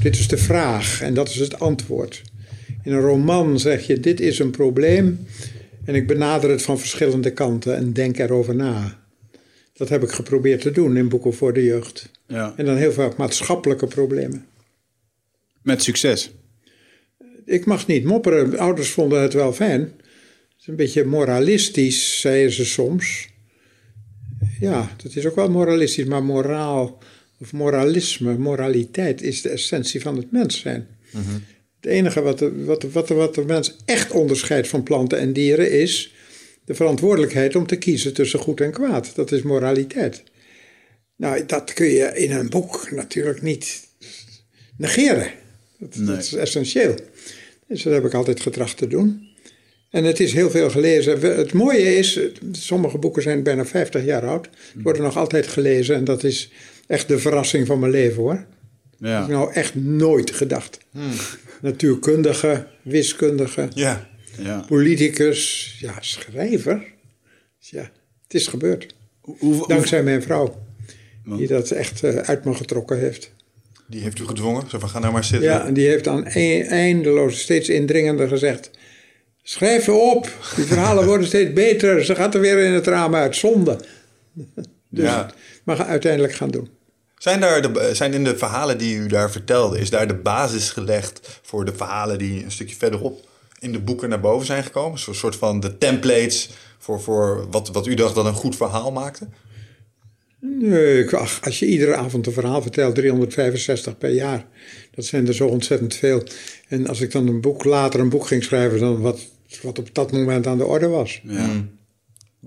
Dit 0.05 0.15
is 0.15 0.27
de 0.27 0.37
vraag 0.37 1.01
en 1.01 1.13
dat 1.13 1.29
is 1.29 1.35
het 1.35 1.59
antwoord. 1.59 2.21
In 2.83 2.91
een 2.91 2.99
roman 2.99 3.59
zeg 3.59 3.87
je: 3.87 3.99
Dit 3.99 4.19
is 4.19 4.39
een 4.39 4.51
probleem 4.51 5.27
en 5.85 5.95
ik 5.95 6.07
benader 6.07 6.49
het 6.49 6.61
van 6.61 6.79
verschillende 6.79 7.31
kanten 7.31 7.75
en 7.75 7.93
denk 7.93 8.17
erover 8.17 8.55
na. 8.55 9.05
Dat 9.73 9.89
heb 9.89 10.03
ik 10.03 10.11
geprobeerd 10.11 10.61
te 10.61 10.71
doen 10.71 10.97
in 10.97 11.09
boeken 11.09 11.33
voor 11.33 11.53
de 11.53 11.63
jeugd. 11.63 12.11
ja. 12.27 12.53
En 12.57 12.65
dan 12.65 12.75
heel 12.75 12.91
vaak 12.91 13.17
maatschappelijke 13.17 13.87
problemen. 13.87 14.45
Met 15.61 15.83
succes. 15.83 16.31
Ik 17.45 17.65
mag 17.65 17.87
niet 17.87 18.03
mopperen. 18.03 18.57
Ouders 18.57 18.89
vonden 18.89 19.21
het 19.21 19.33
wel 19.33 19.53
fijn. 19.53 19.81
Het 19.81 20.59
is 20.59 20.67
een 20.67 20.75
beetje 20.75 21.05
moralistisch, 21.05 22.19
zeiden 22.19 22.51
ze 22.51 22.65
soms. 22.65 23.29
Ja, 24.59 24.91
dat 25.03 25.15
is 25.15 25.25
ook 25.25 25.35
wel 25.35 25.49
moralistisch, 25.49 26.05
maar 26.05 26.23
moraal 26.23 26.97
of 27.39 27.53
moralisme, 27.53 28.37
moraliteit 28.37 29.21
is 29.21 29.41
de 29.41 29.49
essentie 29.49 30.01
van 30.01 30.17
het 30.17 30.31
mens 30.31 30.59
zijn. 30.59 30.87
Het 31.81 31.93
enige 31.93 32.21
wat 32.21 32.39
de, 32.39 32.63
wat, 32.63 32.81
de, 32.81 32.91
wat, 32.91 33.07
de, 33.07 33.13
wat 33.13 33.35
de 33.35 33.45
mens 33.45 33.75
echt 33.85 34.11
onderscheidt 34.11 34.67
van 34.67 34.83
planten 34.83 35.19
en 35.19 35.33
dieren 35.33 35.71
is 35.71 36.13
de 36.65 36.73
verantwoordelijkheid 36.73 37.55
om 37.55 37.67
te 37.67 37.75
kiezen 37.75 38.13
tussen 38.13 38.39
goed 38.39 38.61
en 38.61 38.71
kwaad. 38.71 39.15
Dat 39.15 39.31
is 39.31 39.41
moraliteit. 39.41 40.23
Nou, 41.15 41.45
dat 41.45 41.73
kun 41.73 41.87
je 41.87 42.11
in 42.13 42.31
een 42.31 42.49
boek 42.49 42.91
natuurlijk 42.91 43.41
niet 43.41 43.87
negeren. 44.77 45.31
Dat, 45.79 45.95
Nee. 45.95 46.05
dat 46.05 46.17
is 46.23 46.33
essentieel. 46.33 46.95
Dus 47.67 47.83
dat 47.83 47.93
heb 47.93 48.05
ik 48.05 48.13
altijd 48.13 48.39
getracht 48.41 48.77
te 48.77 48.87
doen. 48.87 49.27
En 49.89 50.03
het 50.03 50.19
is 50.19 50.33
heel 50.33 50.49
veel 50.49 50.69
gelezen. 50.69 51.19
Het 51.21 51.53
mooie 51.53 51.97
is, 51.97 52.19
sommige 52.51 52.97
boeken 52.97 53.21
zijn 53.21 53.43
bijna 53.43 53.65
50 53.65 54.05
jaar 54.05 54.27
oud. 54.27 54.49
Worden 54.83 55.01
nog 55.01 55.17
altijd 55.17 55.47
gelezen 55.47 55.95
en 55.95 56.03
dat 56.03 56.23
is 56.23 56.51
echt 56.87 57.07
de 57.07 57.19
verrassing 57.19 57.67
van 57.67 57.79
mijn 57.79 57.91
leven 57.91 58.21
hoor. 58.21 58.33
Dat 58.35 58.99
heb 58.99 59.09
Ja. 59.09 59.21
ik 59.23 59.27
nou 59.29 59.53
echt 59.53 59.75
nooit 59.75 60.31
gedacht. 60.31 60.77
Natuurkundige, 61.61 62.67
wiskundige, 62.81 63.67
Ja. 63.73 64.07
Ja. 64.37 64.63
politicus, 64.67 65.75
ja, 65.79 65.93
schrijver. 65.99 66.83
Ja, 67.59 67.91
het 68.23 68.33
is 68.33 68.47
gebeurd. 68.47 68.95
Hoe, 69.21 69.35
hoe- 69.39 69.67
Dankzij 69.67 70.03
mijn 70.03 70.21
vrouw, 70.21 70.63
die 71.25 71.47
dat 71.47 71.71
echt 71.71 72.03
eh, 72.03 72.15
uit 72.15 72.45
me 72.45 72.53
getrokken 72.53 72.99
heeft. 72.99 73.31
Die 73.87 74.01
heeft 74.01 74.19
u 74.19 74.25
gedwongen. 74.25 74.69
Zo 74.69 74.79
van, 74.79 74.89
ga 74.89 74.99
nou 74.99 75.13
maar 75.13 75.23
zitten. 75.23 75.49
Ja, 75.49 75.65
en 75.65 75.73
die 75.73 75.87
heeft 75.87 76.03
dan 76.03 76.25
e- 76.33 76.61
eindeloos, 76.61 77.39
steeds 77.39 77.69
indringender 77.69 78.27
gezegd... 78.27 78.71
Schrijf 79.47 79.89
op, 79.89 80.31
die 80.55 80.65
verhalen 80.65 81.05
worden 81.11 81.27
steeds 81.27 81.53
beter. 81.53 82.05
Ze 82.05 82.15
gaat 82.15 82.33
er 82.35 82.41
weer 82.41 82.57
in 82.57 82.71
het 82.73 82.87
raam 82.87 83.15
uit, 83.15 83.35
zonde. 83.35 83.79
Dus, 84.89 85.03
Ja. 85.03 85.33
Maar 85.63 85.83
uiteindelijk 85.85 86.33
gaan 86.33 86.49
doen. 86.51 86.69
Zijn, 87.25 87.39
daar 87.39 87.73
de, 87.73 87.89
zijn 87.93 88.13
in 88.13 88.23
de 88.23 88.37
verhalen 88.37 88.77
die 88.77 88.95
u 88.95 89.07
daar 89.07 89.31
vertelde, 89.31 89.79
is 89.79 89.89
daar 89.89 90.07
de 90.07 90.15
basis 90.15 90.69
gelegd 90.69 91.39
voor 91.41 91.65
de 91.65 91.73
verhalen 91.75 92.17
die 92.17 92.43
een 92.43 92.51
stukje 92.51 92.75
verderop 92.75 93.29
in 93.59 93.71
de 93.71 93.79
boeken 93.79 94.09
naar 94.09 94.19
boven 94.19 94.45
zijn 94.45 94.63
gekomen? 94.63 94.99
Zo'n 94.99 95.15
soort 95.15 95.35
van 95.35 95.59
de 95.59 95.77
templates 95.77 96.49
voor, 96.77 97.01
voor 97.01 97.47
wat, 97.51 97.69
wat 97.69 97.87
u 97.87 97.93
dacht 97.93 98.15
dat 98.15 98.25
een 98.25 98.33
goed 98.33 98.55
verhaal 98.55 98.91
maakte? 98.91 99.27
Nee, 100.39 101.15
ach, 101.15 101.41
als 101.41 101.59
je 101.59 101.65
iedere 101.65 101.95
avond 101.95 102.27
een 102.27 102.33
verhaal 102.33 102.61
vertelt, 102.61 102.95
365 102.95 103.97
per 103.97 104.11
jaar, 104.11 104.45
dat 104.91 105.05
zijn 105.05 105.27
er 105.27 105.33
zo 105.33 105.47
ontzettend 105.47 105.95
veel. 105.95 106.23
En 106.67 106.87
als 106.87 107.01
ik 107.01 107.11
dan 107.11 107.27
een 107.27 107.41
boek, 107.41 107.63
later 107.63 107.99
een 107.99 108.09
boek 108.09 108.27
ging 108.27 108.43
schrijven, 108.43 108.79
dan 108.79 109.01
wat, 109.01 109.19
wat 109.61 109.79
op 109.79 109.89
dat 109.93 110.11
moment 110.11 110.47
aan 110.47 110.57
de 110.57 110.65
orde 110.65 110.87
was. 110.87 111.21
Ja. 111.23 111.65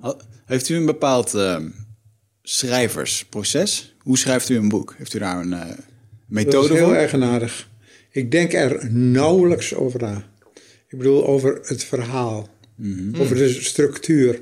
Had- 0.01 0.27
Heeft 0.45 0.69
u 0.69 0.77
een 0.77 0.87
bepaald 0.87 1.35
eh, 1.35 1.57
schrijversproces? 2.43 3.97
Hoe 4.09 4.19
schrijft 4.19 4.49
u 4.49 4.57
een 4.57 4.69
boek? 4.69 4.95
Heeft 4.97 5.15
u 5.15 5.19
daar 5.19 5.41
een 5.41 5.53
eh, 5.53 5.61
Dat 5.61 5.69
is 5.79 5.85
methode 6.27 6.75
heel 6.75 6.87
voor? 6.87 6.95
eigenaardig. 6.95 7.69
Ik 8.11 8.31
denk 8.31 8.53
er 8.53 8.93
nauwelijks 8.93 9.75
over 9.75 10.01
na. 10.01 10.25
Ik 10.89 10.99
bedoel, 10.99 11.27
over 11.27 11.59
het 11.63 11.85
verhaal, 11.85 12.49
over 13.19 13.37
de 13.37 13.49
structuur. 13.49 14.41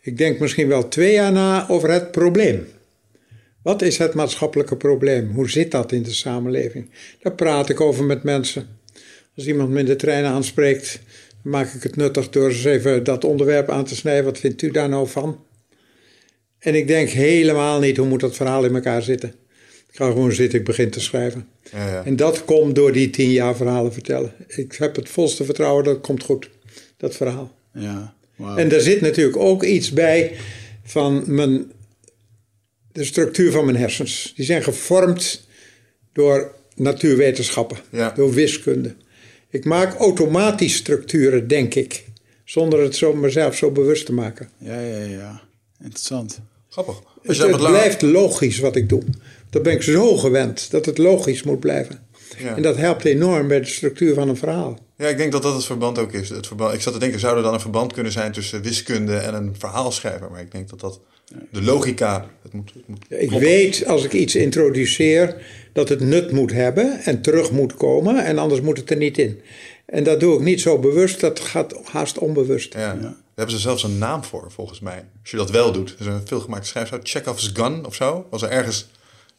Ik 0.00 0.18
denk 0.18 0.38
misschien 0.38 0.68
wel 0.68 0.88
twee 0.88 1.12
jaar 1.12 1.32
na 1.32 1.68
over 1.68 1.90
het 1.90 2.10
probleem. 2.10 2.66
Wat 3.62 3.82
is 3.82 3.98
het 3.98 4.14
maatschappelijke 4.14 4.76
probleem? 4.76 5.30
Hoe 5.30 5.50
zit 5.50 5.70
dat 5.70 5.92
in 5.92 6.02
de 6.02 6.12
samenleving? 6.12 6.90
Daar 7.20 7.34
praat 7.34 7.68
ik 7.68 7.80
over 7.80 8.04
met 8.04 8.22
mensen. 8.22 8.66
Als 9.36 9.46
iemand 9.46 9.70
me 9.70 9.78
in 9.78 9.86
de 9.86 9.96
trein 9.96 10.24
aanspreekt, 10.24 11.00
dan 11.42 11.52
maak 11.52 11.72
ik 11.72 11.82
het 11.82 11.96
nuttig 11.96 12.28
door 12.28 12.48
eens 12.48 12.64
even 12.64 13.04
dat 13.04 13.24
onderwerp 13.24 13.70
aan 13.70 13.84
te 13.84 13.96
snijden. 13.96 14.24
Wat 14.24 14.38
vindt 14.38 14.62
u 14.62 14.70
daar 14.70 14.88
nou 14.88 15.08
van? 15.08 15.44
En 16.62 16.74
ik 16.74 16.86
denk 16.86 17.08
helemaal 17.08 17.80
niet 17.80 17.96
hoe 17.96 18.06
moet 18.06 18.20
dat 18.20 18.36
verhaal 18.36 18.64
in 18.64 18.74
elkaar 18.74 19.02
zitten. 19.02 19.28
Ik 19.90 19.98
ga 19.98 20.06
gewoon 20.06 20.32
zitten, 20.32 20.58
ik 20.58 20.64
begin 20.64 20.90
te 20.90 21.00
schrijven. 21.00 21.48
Ja, 21.72 21.88
ja. 21.88 22.04
En 22.04 22.16
dat 22.16 22.44
komt 22.44 22.74
door 22.74 22.92
die 22.92 23.10
tien 23.10 23.30
jaar 23.30 23.56
verhalen 23.56 23.92
vertellen. 23.92 24.32
Ik 24.46 24.72
heb 24.72 24.96
het 24.96 25.08
volste 25.08 25.44
vertrouwen 25.44 25.84
dat 25.84 25.94
het 25.94 26.02
komt 26.02 26.22
goed, 26.22 26.50
dat 26.96 27.16
verhaal. 27.16 27.54
Ja. 27.74 28.14
En 28.56 28.68
daar 28.68 28.80
zit 28.80 29.00
natuurlijk 29.00 29.36
ook 29.36 29.62
iets 29.64 29.90
bij 29.92 30.36
van 30.84 31.22
mijn, 31.26 31.72
de 32.92 33.04
structuur 33.04 33.52
van 33.52 33.64
mijn 33.64 33.76
hersens. 33.76 34.32
Die 34.36 34.44
zijn 34.44 34.62
gevormd 34.62 35.46
door 36.12 36.54
natuurwetenschappen, 36.76 37.78
Ja. 37.90 38.10
door 38.10 38.32
wiskunde. 38.32 38.94
Ik 39.50 39.64
maak 39.64 39.94
automatisch 39.98 40.74
structuren, 40.76 41.48
denk 41.48 41.74
ik, 41.74 42.04
zonder 42.44 42.80
het 42.82 42.96
zo 42.96 43.14
mezelf 43.14 43.56
zo 43.56 43.70
bewust 43.70 44.06
te 44.06 44.12
maken. 44.12 44.48
Ja, 44.58 44.80
ja, 44.80 44.98
ja. 45.04 45.42
Interessant. 45.82 46.40
Grappig. 46.72 47.02
Het, 47.22 47.56
blijft 47.56 48.02
logisch 48.02 48.58
wat 48.58 48.76
ik 48.76 48.88
doe. 48.88 49.02
Dat 49.50 49.62
ben 49.62 49.72
ik 49.72 49.82
zo 49.82 50.16
gewend, 50.16 50.70
dat 50.70 50.86
het 50.86 50.98
logisch 50.98 51.42
moet 51.42 51.60
blijven. 51.60 51.98
Ja. 52.38 52.56
En 52.56 52.62
dat 52.62 52.76
helpt 52.76 53.04
enorm 53.04 53.48
bij 53.48 53.60
de 53.60 53.66
structuur 53.66 54.14
van 54.14 54.28
een 54.28 54.36
verhaal. 54.36 54.78
Ja, 54.96 55.08
ik 55.08 55.16
denk 55.16 55.32
dat 55.32 55.42
dat 55.42 55.54
het 55.54 55.64
verband 55.64 55.98
ook 55.98 56.12
is. 56.12 56.28
Het 56.28 56.46
verband, 56.46 56.74
ik 56.74 56.80
zat 56.80 56.92
te 56.92 56.98
denken, 56.98 57.20
zou 57.20 57.36
er 57.36 57.42
dan 57.42 57.54
een 57.54 57.60
verband 57.60 57.92
kunnen 57.92 58.12
zijn 58.12 58.32
tussen 58.32 58.62
wiskunde 58.62 59.16
en 59.16 59.34
een 59.34 59.54
verhaalschrijver? 59.58 60.30
Maar 60.30 60.40
ik 60.40 60.52
denk 60.52 60.68
dat 60.68 60.80
dat 60.80 61.00
de 61.50 61.62
logica, 61.62 62.30
het 62.42 62.52
moet, 62.52 62.72
het 62.74 62.88
moet 62.88 63.04
Ik 63.08 63.30
weet 63.30 63.86
als 63.86 64.04
ik 64.04 64.12
iets 64.12 64.34
introduceer 64.34 65.42
dat 65.72 65.88
het 65.88 66.00
nut 66.00 66.32
moet 66.32 66.52
hebben 66.52 67.00
en 67.04 67.22
terug 67.22 67.50
moet 67.50 67.74
komen 67.74 68.24
en 68.24 68.38
anders 68.38 68.60
moet 68.60 68.76
het 68.76 68.90
er 68.90 68.96
niet 68.96 69.18
in. 69.18 69.40
En 69.86 70.04
dat 70.04 70.20
doe 70.20 70.34
ik 70.34 70.40
niet 70.40 70.60
zo 70.60 70.78
bewust, 70.78 71.20
dat 71.20 71.40
gaat 71.40 71.74
haast 71.84 72.18
onbewust. 72.18 72.74
Ja. 72.74 73.16
Hebben 73.42 73.60
ze 73.60 73.68
zelfs 73.68 73.82
een 73.82 73.98
naam 73.98 74.24
voor, 74.24 74.50
volgens 74.50 74.80
mij. 74.80 75.04
Als 75.20 75.30
je 75.30 75.36
dat 75.36 75.50
wel 75.50 75.72
doet. 75.72 75.94
Er 75.98 76.00
is 76.00 76.06
een 76.06 76.26
veelgemaakte 76.26 76.68
schrijfsel, 76.68 76.98
Chekhov's 77.02 77.50
gun 77.54 77.86
of 77.86 77.94
zo. 77.94 78.26
Als 78.30 78.42
er 78.42 78.50
ergens 78.50 78.86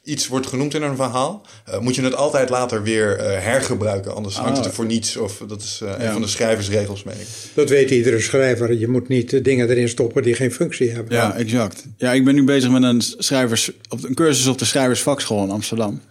iets 0.04 0.28
wordt 0.28 0.48
genoemd 0.48 0.74
in 0.74 0.82
een 0.82 0.96
verhaal, 0.96 1.46
eh, 1.66 1.80
moet 1.80 1.96
je 1.96 2.02
het 2.02 2.16
altijd 2.16 2.50
later 2.50 2.84
weer 2.84 3.18
eh, 3.18 3.44
hergebruiken. 3.44 4.16
Anders 4.16 4.36
hangt 4.36 4.58
het 4.58 4.66
er 4.66 4.74
voor 4.74 4.86
niets. 4.86 5.18
Of 5.18 5.44
dat 5.48 5.62
is 5.62 5.80
eh, 5.84 6.06
een 6.06 6.12
van 6.12 6.22
de 6.22 6.28
schrijversregels, 6.28 7.04
meen 7.04 7.20
ik. 7.20 7.28
Dat 7.54 7.70
weet 7.70 7.90
iedere 7.90 8.20
schrijver. 8.20 8.74
Je 8.74 8.88
moet 8.88 9.08
niet 9.08 9.44
dingen 9.44 9.70
erin 9.70 9.90
stoppen 9.90 10.24
die 10.24 10.34
geen 10.34 10.52
functie 10.52 10.92
hebben. 10.92 11.16
Ja, 11.16 11.36
exact. 11.36 11.86
Ja, 11.98 12.14
ik 12.14 12.26
ben 12.26 12.36
nu 12.36 12.44
bezig 12.44 12.72
met 12.72 12.84
een, 12.84 13.02
schrijvers, 13.02 13.72
op, 13.90 14.04
een 14.04 14.14
cursus 14.14 14.48
op 14.48 14.58
de 14.58 14.66
Schrijversvakschool 14.66 15.44
in 15.44 15.52
Amsterdam. 15.52 16.02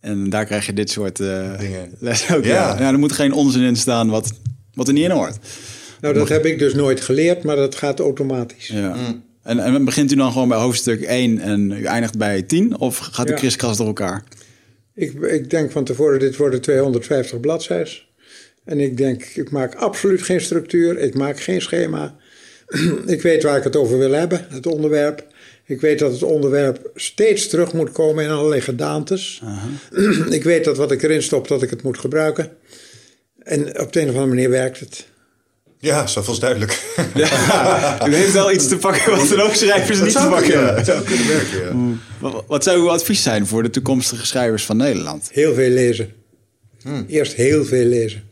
En 0.00 0.30
daar 0.30 0.44
krijg 0.44 0.66
je 0.66 0.72
dit 0.72 0.90
soort 0.90 1.20
eh 1.20 1.58
Dingen. 1.58 1.94
les 1.98 2.32
ook. 2.32 2.44
Ja. 2.44 2.54
Ja. 2.54 2.78
Ja. 2.78 2.92
er 2.92 2.98
moet 2.98 3.12
geen 3.12 3.32
onzin 3.32 3.62
in 3.62 3.76
staan 3.76 4.10
wat, 4.10 4.32
wat 4.74 4.86
er 4.88 4.92
niet 4.92 5.04
in 5.04 5.10
hoort. 5.10 5.38
Nou, 6.00 6.14
dat 6.14 6.28
heb 6.28 6.46
ik 6.46 6.58
dus 6.58 6.74
nooit 6.74 7.00
geleerd, 7.00 7.42
maar 7.42 7.56
dat 7.56 7.74
gaat 7.74 8.00
automatisch. 8.00 8.66
Ja. 8.66 8.96
En, 9.42 9.58
en 9.58 9.84
begint 9.84 10.12
u 10.12 10.14
dan 10.14 10.32
gewoon 10.32 10.48
bij 10.48 10.58
hoofdstuk 10.58 11.00
1 11.02 11.38
en 11.38 11.70
u 11.70 11.84
eindigt 11.84 12.18
bij 12.18 12.42
10? 12.42 12.78
Of 12.78 12.98
gaat 12.98 13.28
u 13.28 13.32
Ja. 13.32 13.38
kriskras 13.38 13.76
door 13.76 13.86
elkaar? 13.86 14.24
Ik, 14.94 15.12
ik 15.20 15.50
denk 15.50 15.70
van 15.70 15.84
tevoren, 15.84 16.18
dit 16.18 16.36
worden 16.36 16.60
250 16.60 17.40
bladzijden. 17.40 17.92
En 18.64 18.80
ik 18.80 18.96
denk, 18.96 19.24
ik 19.24 19.50
maak 19.50 19.74
absoluut 19.74 20.22
geen 20.22 20.40
structuur. 20.40 20.98
Ik 20.98 21.14
maak 21.14 21.40
geen 21.40 21.60
schema. 21.62 22.16
ik 23.06 23.22
weet 23.22 23.42
waar 23.42 23.56
ik 23.56 23.64
het 23.64 23.76
over 23.76 23.98
wil 23.98 24.12
hebben, 24.12 24.46
het 24.48 24.66
onderwerp. 24.66 25.26
Ik 25.64 25.80
weet 25.80 25.98
dat 25.98 26.12
het 26.12 26.22
onderwerp 26.22 26.90
steeds 26.94 27.48
terug 27.48 27.72
moet 27.72 27.92
komen 27.92 28.24
in 28.24 28.30
allerlei 28.30 28.60
gedaantes. 28.60 29.42
ik 30.30 30.42
weet 30.44 30.64
dat 30.64 30.76
wat 30.76 30.92
ik 30.92 31.02
erin 31.02 31.22
stop, 31.22 31.48
dat 31.48 31.62
ik 31.62 31.70
het 31.70 31.82
moet 31.82 31.98
gebruiken. 31.98 32.50
En 33.38 33.80
op 33.80 33.92
de 33.92 34.00
een 34.00 34.08
of 34.08 34.14
andere 34.14 34.34
manier 34.34 34.50
werkt 34.50 34.80
het. 34.80 35.08
Ja, 35.82 36.06
zoveel 36.06 36.32
is 36.32 36.38
duidelijk. 36.38 36.82
u 38.08 38.14
heeft 38.14 38.32
wel 38.32 38.52
iets 38.52 38.68
te 38.68 38.76
pakken 38.76 39.16
wat 39.16 39.30
er 39.30 39.42
ook 39.44 39.54
schrijvers 39.54 40.00
niet 40.00 40.12
te 40.12 40.26
pakken 40.30 40.52
hebben. 40.52 40.74
het 40.76 40.86
zou 40.86 41.02
kunnen 41.04 41.26
werken, 41.28 41.58
ja. 41.60 41.96
Wat, 42.18 42.44
wat 42.46 42.64
zou 42.64 42.78
uw 42.78 42.90
advies 42.90 43.22
zijn 43.22 43.46
voor 43.46 43.62
de 43.62 43.70
toekomstige 43.70 44.26
schrijvers 44.26 44.64
van 44.64 44.76
Nederland? 44.76 45.28
Heel 45.32 45.54
veel 45.54 45.70
lezen. 45.70 46.12
Eerst 47.06 47.32
heel 47.32 47.64
veel 47.64 47.84
lezen. 47.84 48.22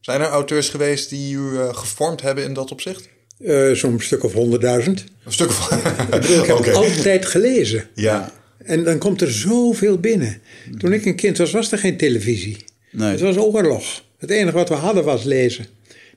Zijn 0.00 0.20
er 0.20 0.26
auteurs 0.26 0.68
geweest 0.68 1.10
die 1.10 1.34
u 1.34 1.58
eh, 1.58 1.74
gevormd 1.74 2.20
hebben 2.22 2.44
in 2.44 2.52
dat 2.52 2.70
opzicht? 2.70 3.08
Eh, 3.44 3.70
Zo'n 3.70 4.00
stuk 4.00 4.24
of 4.24 4.32
honderdduizend. 4.32 5.04
Een 5.24 5.32
stuk 5.32 5.50
van. 5.50 5.78
Ik 6.20 6.46
heb 6.46 6.56
Oké. 6.58 6.72
altijd 6.72 7.26
gelezen. 7.26 7.88
Ja. 7.94 8.32
En 8.64 8.84
dan 8.84 8.98
komt 8.98 9.20
er 9.20 9.30
zoveel 9.32 9.98
binnen. 9.98 10.40
Toen 10.78 10.92
ik 10.92 11.04
een 11.04 11.16
kind 11.16 11.38
was, 11.38 11.50
was 11.50 11.72
er 11.72 11.78
geen 11.78 11.96
televisie. 11.96 12.56
Nee. 12.90 13.10
Het 13.10 13.20
was 13.20 13.36
oorlog. 13.36 13.84
Het 14.18 14.30
enige 14.30 14.56
wat 14.56 14.68
we 14.68 14.74
hadden 14.74 15.04
was 15.04 15.24
lezen. 15.24 15.66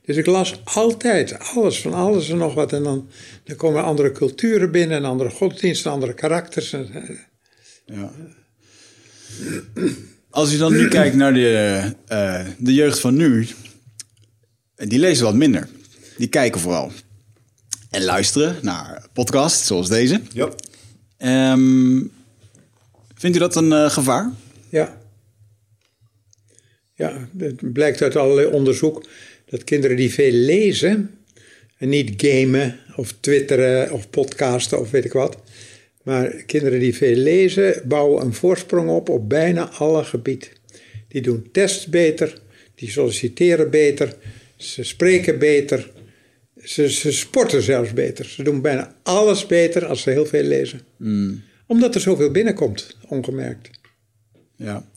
Dus 0.06 0.16
ik 0.18 0.26
las 0.26 0.62
altijd 0.64 1.40
alles, 1.40 1.82
van 1.82 1.94
alles 1.94 2.30
en 2.30 2.38
nog 2.38 2.54
wat. 2.54 2.74
En 2.74 2.84
dan, 2.84 3.10
dan 3.44 3.56
komen 3.56 3.84
andere 3.84 4.12
culturen 4.12 4.72
binnen, 4.72 4.98
en 4.98 5.06
andere 5.06 5.30
godsdiensten, 5.30 5.92
andere 5.92 6.14
karakters. 6.14 6.74
En, 6.74 6.90
eh, 6.94 7.18
Ja. 7.86 8.12
Als 10.30 10.54
u 10.54 10.58
dan 10.58 10.72
nu 10.72 10.88
kijkt 10.88 11.16
naar 11.16 11.34
de, 11.34 11.82
eh, 12.08 12.46
de 12.58 12.74
jeugd 12.74 13.00
van 13.00 13.16
nu, 13.16 13.48
die 14.76 15.00
lezen 15.00 15.26
wat 15.26 15.36
minder. 15.36 15.68
Die 16.18 16.28
kijken 16.28 16.62
vooral. 16.62 16.92
En 17.90 18.04
luisteren 18.04 18.56
naar 18.62 19.06
podcasts 19.14 19.68
zoals 19.68 19.90
deze. 19.90 20.22
Ja. 20.34 20.50
Ehm, 21.18 22.02
vindt 23.16 23.38
u 23.38 23.40
dat 23.40 23.56
een 23.56 23.72
eh, 23.72 23.90
gevaar? 23.90 24.32
Ja. 24.70 24.98
Ja, 26.94 27.28
het 27.38 27.74
blijkt 27.74 28.02
uit 28.02 28.16
allerlei 28.16 28.48
onderzoek 28.48 29.06
dat 29.52 29.64
kinderen 29.64 29.98
die 29.98 30.14
veel 30.14 30.32
lezen 30.32 31.10
en 31.78 31.90
niet 31.90 32.14
gamen 32.18 32.80
of 32.96 33.16
twitteren 33.20 33.92
of 33.92 34.10
podcasten 34.10 34.80
of 34.80 34.92
weet 34.92 35.06
ik 35.06 35.14
wat, 35.14 35.38
maar 36.04 36.30
kinderen 36.30 36.80
die 36.80 36.96
veel 36.96 37.16
lezen 37.16 37.82
bouwen 37.86 38.26
een 38.26 38.34
voorsprong 38.34 38.90
op 38.90 39.10
op 39.10 39.30
bijna 39.30 39.70
alle 39.70 40.04
gebieden. 40.04 40.50
Die 41.08 41.22
doen 41.22 41.50
tests 41.52 41.86
beter, 41.88 42.42
die 42.76 42.92
solliciteren 42.92 43.70
beter, 43.70 44.16
ze 44.56 44.84
spreken 44.84 45.40
beter, 45.40 45.92
ze, 46.64 46.92
ze 46.92 47.12
sporten 47.12 47.62
zelfs 47.62 47.94
beter. 47.94 48.26
Ze 48.26 48.44
doen 48.44 48.62
bijna 48.62 48.96
alles 49.04 49.46
beter 49.46 49.86
als 49.86 50.02
ze 50.02 50.10
heel 50.10 50.26
veel 50.26 50.44
lezen. 50.44 50.82
Omdat 51.68 51.96
er 51.96 52.02
zoveel 52.02 52.32
binnenkomt, 52.32 52.98
ongemerkt. 53.08 53.70
Ja. 54.56 54.91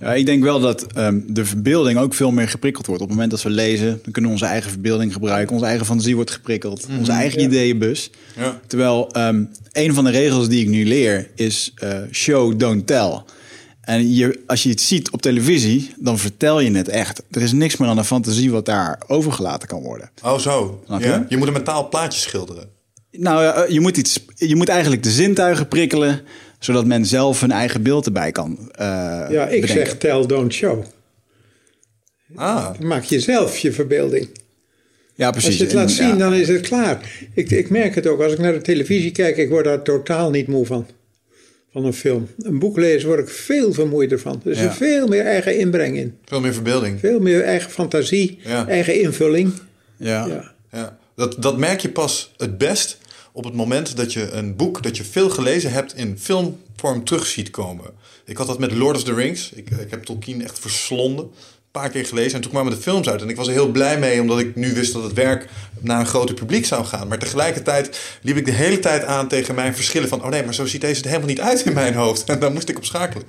Ja, 0.00 0.14
ik 0.14 0.26
denk 0.26 0.42
wel 0.42 0.60
dat 0.60 0.92
ehm, 0.92 1.20
de 1.26 1.44
verbeelding 1.44 1.98
ook 1.98 2.14
veel 2.14 2.30
meer 2.30 2.48
geprikkeld 2.48 2.86
wordt. 2.86 3.02
Op 3.02 3.08
het 3.08 3.16
moment 3.16 3.34
dat 3.34 3.42
we 3.42 3.50
lezen, 3.50 3.88
dan 3.88 4.12
kunnen 4.12 4.30
we 4.30 4.36
onze 4.36 4.46
eigen 4.46 4.70
verbeelding 4.70 5.12
gebruiken. 5.12 5.54
Onze 5.54 5.66
eigen 5.66 5.86
fantasie 5.86 6.14
wordt 6.14 6.30
geprikkeld. 6.30 6.86
Onze 6.98 7.12
eigen 7.12 7.40
ideeënbus. 7.40 8.10
Ja. 8.36 8.60
Terwijl 8.66 9.10
ehm, 9.10 9.44
een 9.72 9.94
van 9.94 10.04
de 10.04 10.10
regels 10.10 10.48
die 10.48 10.62
ik 10.62 10.68
nu 10.68 10.86
leer 10.86 11.30
is 11.34 11.72
eh, 11.74 11.98
show, 12.10 12.58
don't 12.58 12.86
tell. 12.86 13.22
En 13.80 14.14
je, 14.14 14.42
als 14.46 14.62
je 14.62 14.68
iets 14.68 14.88
ziet 14.88 15.10
op 15.10 15.22
televisie, 15.22 15.94
dan 15.98 16.18
vertel 16.18 16.60
je 16.60 16.70
het 16.70 16.88
echt. 16.88 17.22
Er 17.30 17.42
is 17.42 17.52
niks 17.52 17.76
meer 17.76 17.88
aan 17.88 17.96
de 17.96 18.04
fantasie 18.04 18.50
wat 18.50 18.64
daar 18.64 19.02
overgelaten 19.06 19.68
kan 19.68 19.82
worden. 19.82 20.10
Oh, 20.22 20.38
zo. 20.38 20.84
Je? 20.88 20.98
Ja. 20.98 21.26
Je 21.28 21.36
moet 21.36 21.46
een 21.46 21.52
metaal 21.52 21.88
plaatje 21.88 22.20
schilderen. 22.20 22.68
Nou, 23.10 23.42
ja, 23.42 23.66
je 23.68 23.80
moet, 23.80 23.96
iets, 23.96 24.24
je 24.34 24.56
moet 24.56 24.68
eigenlijk 24.68 25.02
de 25.02 25.10
zintuigen 25.10 25.68
prikkelen, 25.68 26.20
zodat 26.58 26.86
men 26.86 27.06
zelf 27.06 27.40
hun 27.40 27.50
eigen 27.52 27.82
beeld 27.82 28.06
erbij 28.06 28.32
kan 28.32 28.58
eh 28.72 28.84
Ja, 29.30 29.42
ik 29.48 29.60
bedenken. 29.60 29.68
zeg 29.68 29.98
tell, 29.98 30.26
don't 30.26 30.52
show. 30.52 30.84
Ah, 32.34 32.78
maak 32.80 33.04
je 33.04 33.20
zelf 33.20 33.58
je 33.58 33.72
verbeelding. 33.72 34.28
Ja, 35.14 35.30
precies. 35.30 35.48
Als 35.48 35.58
je 35.58 35.64
het 35.64 35.72
laat 35.74 35.90
zien, 35.90 36.06
ja. 36.08 36.16
dan 36.16 36.34
is 36.34 36.48
het 36.48 36.60
klaar. 36.60 37.10
Ik, 37.34 37.50
ik 37.50 37.70
merk 37.70 37.94
het 37.94 38.06
ook. 38.06 38.22
Als 38.22 38.32
ik 38.32 38.38
naar 38.38 38.52
de 38.52 38.60
televisie 38.60 39.10
kijk, 39.10 39.36
ik 39.36 39.48
word 39.48 39.64
daar 39.64 39.82
totaal 39.82 40.30
niet 40.30 40.46
moe 40.46 40.66
van. 40.66 40.86
Van 41.72 41.84
een 41.84 41.92
film. 41.92 42.28
Een 42.38 42.58
boek 42.58 42.76
lezen 42.76 43.08
word 43.08 43.20
ik 43.20 43.28
veel 43.28 43.72
vermoeider 43.72 44.18
van. 44.20 44.40
Er 44.44 44.50
is 44.50 44.58
Ja. 44.58 44.64
er 44.64 44.72
veel 44.72 45.06
meer 45.06 45.24
eigen 45.24 45.58
inbreng 45.58 45.96
in. 45.96 46.16
veel 46.24 46.40
meer 46.40 46.54
verbeelding. 46.54 47.00
Veel 47.00 47.20
meer 47.20 47.42
eigen 47.42 47.70
fantasie, 47.70 48.38
Ja. 48.42 48.68
eigen 48.68 49.00
invulling. 49.00 49.52
Ja. 49.96 50.26
Ja. 50.26 50.52
Ja. 50.72 50.98
Dat, 51.16 51.36
dat 51.42 51.58
merk 51.58 51.80
je 51.80 51.88
pas 51.88 52.34
het 52.36 52.58
best 52.58 52.98
op 53.36 53.44
het 53.44 53.54
moment 53.54 53.96
dat 53.96 54.12
je 54.12 54.30
een 54.30 54.56
boek 54.56 54.82
dat 54.82 54.96
je 54.96 55.04
veel 55.04 55.30
gelezen 55.30 55.72
hebt 55.72 55.94
in 55.94 56.18
filmvorm 56.18 57.04
terug 57.04 57.26
ziet 57.26 57.50
komen. 57.50 57.84
Ik 58.24 58.36
had 58.36 58.46
dat 58.46 58.58
met 58.58 58.72
Lord 58.72 58.96
of 58.96 59.04
the 59.04 59.14
Rings. 59.14 59.52
Ik, 59.52 59.70
ik 59.70 59.90
heb 59.90 60.02
Tolkien 60.02 60.42
echt 60.42 60.58
verslonden. 60.58 61.24
Een 61.24 61.82
paar 61.82 61.90
keer 61.90 62.06
gelezen. 62.06 62.34
En 62.34 62.40
toen 62.40 62.50
kwamen 62.50 62.72
de 62.72 62.78
films 62.78 63.08
uit. 63.08 63.22
En 63.22 63.28
ik 63.28 63.36
was 63.36 63.46
er 63.46 63.52
heel 63.52 63.70
blij 63.70 63.98
mee, 63.98 64.20
omdat 64.20 64.38
ik 64.38 64.54
nu 64.56 64.74
wist 64.74 64.92
dat 64.92 65.02
het 65.02 65.12
werk 65.12 65.48
naar 65.80 66.00
een 66.00 66.06
groter 66.06 66.34
publiek 66.34 66.66
zou 66.66 66.84
gaan. 66.84 67.08
Maar 67.08 67.18
tegelijkertijd 67.18 68.00
liep 68.22 68.36
ik 68.36 68.44
de 68.44 68.52
hele 68.52 68.78
tijd 68.78 69.04
aan 69.04 69.28
tegen 69.28 69.54
mijn 69.54 69.74
verschillen 69.74 70.08
van... 70.08 70.22
oh 70.22 70.28
nee, 70.28 70.44
maar 70.44 70.54
zo 70.54 70.66
ziet 70.66 70.80
deze 70.80 71.00
er 71.00 71.06
helemaal 71.06 71.28
niet 71.28 71.40
uit 71.40 71.64
in 71.64 71.72
mijn 71.72 71.94
hoofd. 71.94 72.24
En 72.30 72.38
daar 72.38 72.52
moest 72.52 72.68
ik 72.68 72.76
op 72.76 72.84
schakelen. 72.84 73.26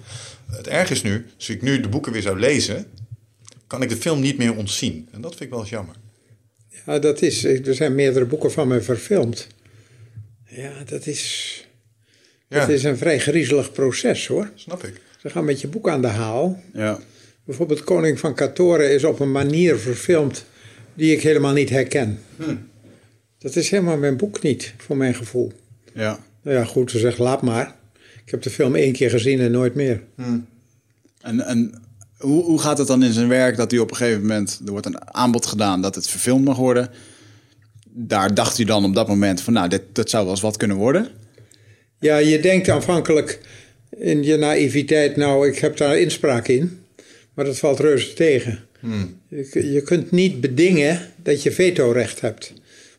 Het 0.51 0.67
erg 0.67 0.89
is 0.89 1.01
nu, 1.01 1.25
als 1.37 1.49
ik 1.49 1.61
nu 1.61 1.79
de 1.79 1.89
boeken 1.89 2.11
weer 2.11 2.21
zou 2.21 2.39
lezen... 2.39 2.85
kan 3.67 3.81
ik 3.81 3.89
de 3.89 3.97
film 3.97 4.19
niet 4.19 4.37
meer 4.37 4.55
ontzien. 4.55 5.07
En 5.11 5.21
dat 5.21 5.31
vind 5.31 5.43
ik 5.43 5.49
wel 5.49 5.59
eens 5.59 5.69
jammer. 5.69 5.95
ja, 6.85 6.99
dat 6.99 7.21
is. 7.21 7.43
Er 7.43 7.75
zijn 7.75 7.95
meerdere 7.95 8.25
boeken 8.25 8.51
van 8.51 8.67
mij 8.67 8.81
verfilmd. 8.81 9.47
Ja, 10.57 10.71
dat 10.85 11.05
is. 11.05 11.65
Ja, 12.47 12.59
Dat 12.59 12.69
is 12.69 12.83
een 12.83 12.97
vrij 12.97 13.19
griezelig 13.19 13.71
proces 13.71 14.27
hoor. 14.27 14.51
snap 14.55 14.83
ik. 14.83 15.01
Ze 15.21 15.29
gaan 15.29 15.45
met 15.45 15.61
je 15.61 15.67
boek 15.67 15.89
aan 15.89 16.01
de 16.01 16.07
haal. 16.07 16.63
Ja. 16.73 16.99
Bijvoorbeeld 17.43 17.83
Koning 17.83 18.19
van 18.19 18.33
Katoren 18.35 18.91
is 18.93 19.03
op 19.03 19.19
een 19.19 19.31
manier 19.31 19.77
verfilmd 19.77 20.45
die 20.93 21.11
ik 21.15 21.21
helemaal 21.21 21.53
niet 21.53 21.69
herken. 21.69 22.19
Dat 23.37 23.55
is 23.55 23.69
helemaal 23.69 23.97
mijn 23.97 24.17
boek 24.17 24.41
niet, 24.41 24.73
voor 24.77 24.97
mijn 24.97 25.15
gevoel. 25.15 25.51
Ja. 25.93 26.19
Nou 26.41 26.57
ja, 26.57 26.63
goed, 26.63 26.91
ze 26.91 26.99
zegt 26.99 27.17
laat 27.17 27.41
maar. 27.41 27.75
Ik 28.25 28.31
heb 28.31 28.41
de 28.41 28.49
film 28.49 28.75
één 28.75 28.93
keer 28.93 29.09
gezien 29.09 29.39
en 29.39 29.51
nooit 29.51 29.75
meer. 29.75 30.03
En, 31.21 31.39
en 31.45 31.81
hoe, 32.17 32.43
hoe 32.43 32.59
gaat 32.59 32.77
het 32.77 32.87
dan 32.87 33.03
in 33.03 33.13
zijn 33.13 33.27
werk 33.27 33.57
dat 33.57 33.71
u 33.73 33.77
op 33.79 33.89
een 33.89 33.97
gegeven 33.97 34.21
moment... 34.21 34.61
er 34.65 34.71
wordt 34.71 34.85
een 34.85 35.13
aanbod 35.13 35.45
gedaan 35.45 35.81
dat 35.81 35.95
het 35.95 36.07
verfilmd 36.07 36.45
mag 36.45 36.57
worden. 36.57 36.89
Daar 37.99 38.33
dacht 38.33 38.59
u 38.59 38.63
dan 38.63 38.85
op 38.85 38.95
dat 38.95 39.07
moment 39.07 39.41
van... 39.41 39.53
nou, 39.53 39.69
dit, 39.69 39.81
dat 39.91 40.09
zou 40.09 40.23
wel 40.23 40.33
eens 40.33 40.41
wat 40.41 40.57
kunnen 40.57 40.77
worden. 40.77 41.07
Ja, 41.99 42.17
je 42.17 42.39
denkt 42.39 42.69
aanvankelijk, 42.69 43.39
in 43.97 44.23
je 44.23 44.37
naïviteit, 44.37 45.15
nou, 45.15 45.47
ik 45.47 45.57
heb 45.57 45.77
daar 45.77 45.99
inspraak 45.99 46.47
in. 46.47 46.79
Maar 47.33 47.45
dat 47.45 47.57
valt 47.57 47.79
reuze 47.79 48.13
tegen. 48.13 48.59
Hmm. 48.79 49.19
Je, 49.27 49.71
je 49.71 49.81
kunt 49.81 50.11
niet 50.11 50.41
bedingen 50.41 51.01
dat 51.23 51.43
je 51.43 51.51
vetorecht 51.51 52.21
hebt. 52.21 52.53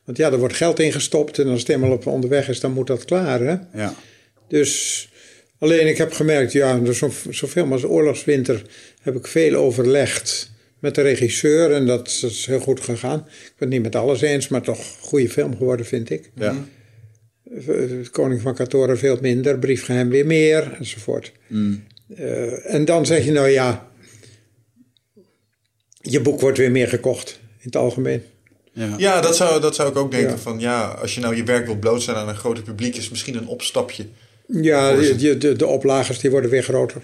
Want 0.05 0.19
ja, 0.19 0.33
er 0.33 0.39
wordt 0.39 0.55
geld 0.55 0.79
ingestopt 0.79 1.39
en 1.39 1.49
als 1.49 1.61
het 1.61 1.69
eenmaal 1.69 1.93
op 1.93 2.07
onderweg 2.07 2.49
is, 2.49 2.61
dan 2.61 2.73
moet 2.73 2.87
dat 2.87 3.05
klaar. 3.05 3.41
Hè? 3.41 3.57
Ja. 3.81 3.95
Dus 4.49 5.09
alleen 5.59 5.87
ik 5.87 5.99
heb 5.99 6.13
gemerkt, 6.13 6.53
ja, 6.53 6.93
zo, 6.93 7.11
zoveel 7.31 7.73
als 7.73 7.85
oorlogswinter 7.85 8.63
heb 9.03 9.17
ik 9.17 9.27
veel 9.27 9.55
overlegd 9.55 10.51
met 10.79 10.95
de 10.95 11.03
regisseur 11.03 11.73
en 11.73 11.87
dat 11.87 12.07
is 12.07 12.47
heel 12.47 12.61
goed 12.61 12.81
gegaan. 12.81 13.19
Ik 13.19 13.53
ben 13.59 13.69
het 13.69 13.69
niet 13.69 13.83
met 13.83 13.97
alles 13.97 14.21
eens, 14.21 14.49
maar 14.49 14.62
toch 14.62 14.79
een 14.79 15.01
goede 15.01 15.29
film 15.29 15.57
geworden, 15.57 15.87
vind 15.87 16.11
ik. 16.11 16.31
Ja. 16.35 16.64
Eh, 17.67 18.11
Koning 18.11 18.41
van 18.41 18.55
Katoren 18.55 18.99
veel 18.99 19.19
minder, 19.21 19.59
Briefgeheim 19.59 20.09
weer 20.09 20.27
meer, 20.27 20.77
enzovoort. 20.79 21.33
Mm. 21.47 21.85
Eh, 22.17 22.75
en 22.75 22.85
dan 22.85 23.07
zeg 23.07 23.25
je, 23.25 23.33
nou 23.33 23.49
ja, 23.49 23.88
je 26.01 26.21
boek 26.21 26.41
wordt 26.41 26.59
weer 26.59 26.71
meer 26.71 26.88
gekocht 26.88 27.41
in 27.43 27.64
het 27.64 27.77
algemeen. 27.77 28.23
Ja. 28.73 28.95
Ja, 28.97 29.21
dat 29.21 29.37
zou, 29.37 29.61
dat 29.61 29.75
zou 29.75 29.88
ik 29.88 29.97
ook 29.97 30.11
denken. 30.11 30.31
Ja. 30.31 30.38
Van 30.38 30.61
ja, 30.61 30.87
als 30.88 31.14
je 31.14 31.21
nou 31.21 31.37
je 31.37 31.45
werk 31.45 31.67
wil 31.67 31.77
blootstellen 31.77 32.21
aan 32.21 32.29
een 32.29 32.37
groter 32.37 32.62
publiek, 32.62 32.97
is 32.97 33.11
misschien 33.11 33.37
een 33.37 33.47
opstapje. 33.47 34.07
Ja, 34.47 34.95
de, 34.95 35.17
de, 35.17 35.38
de, 35.38 35.57
de 35.57 35.67
oplagers 35.67 36.19
die 36.19 36.31
worden 36.31 36.51
weer 36.51 36.62
groter. 36.62 37.03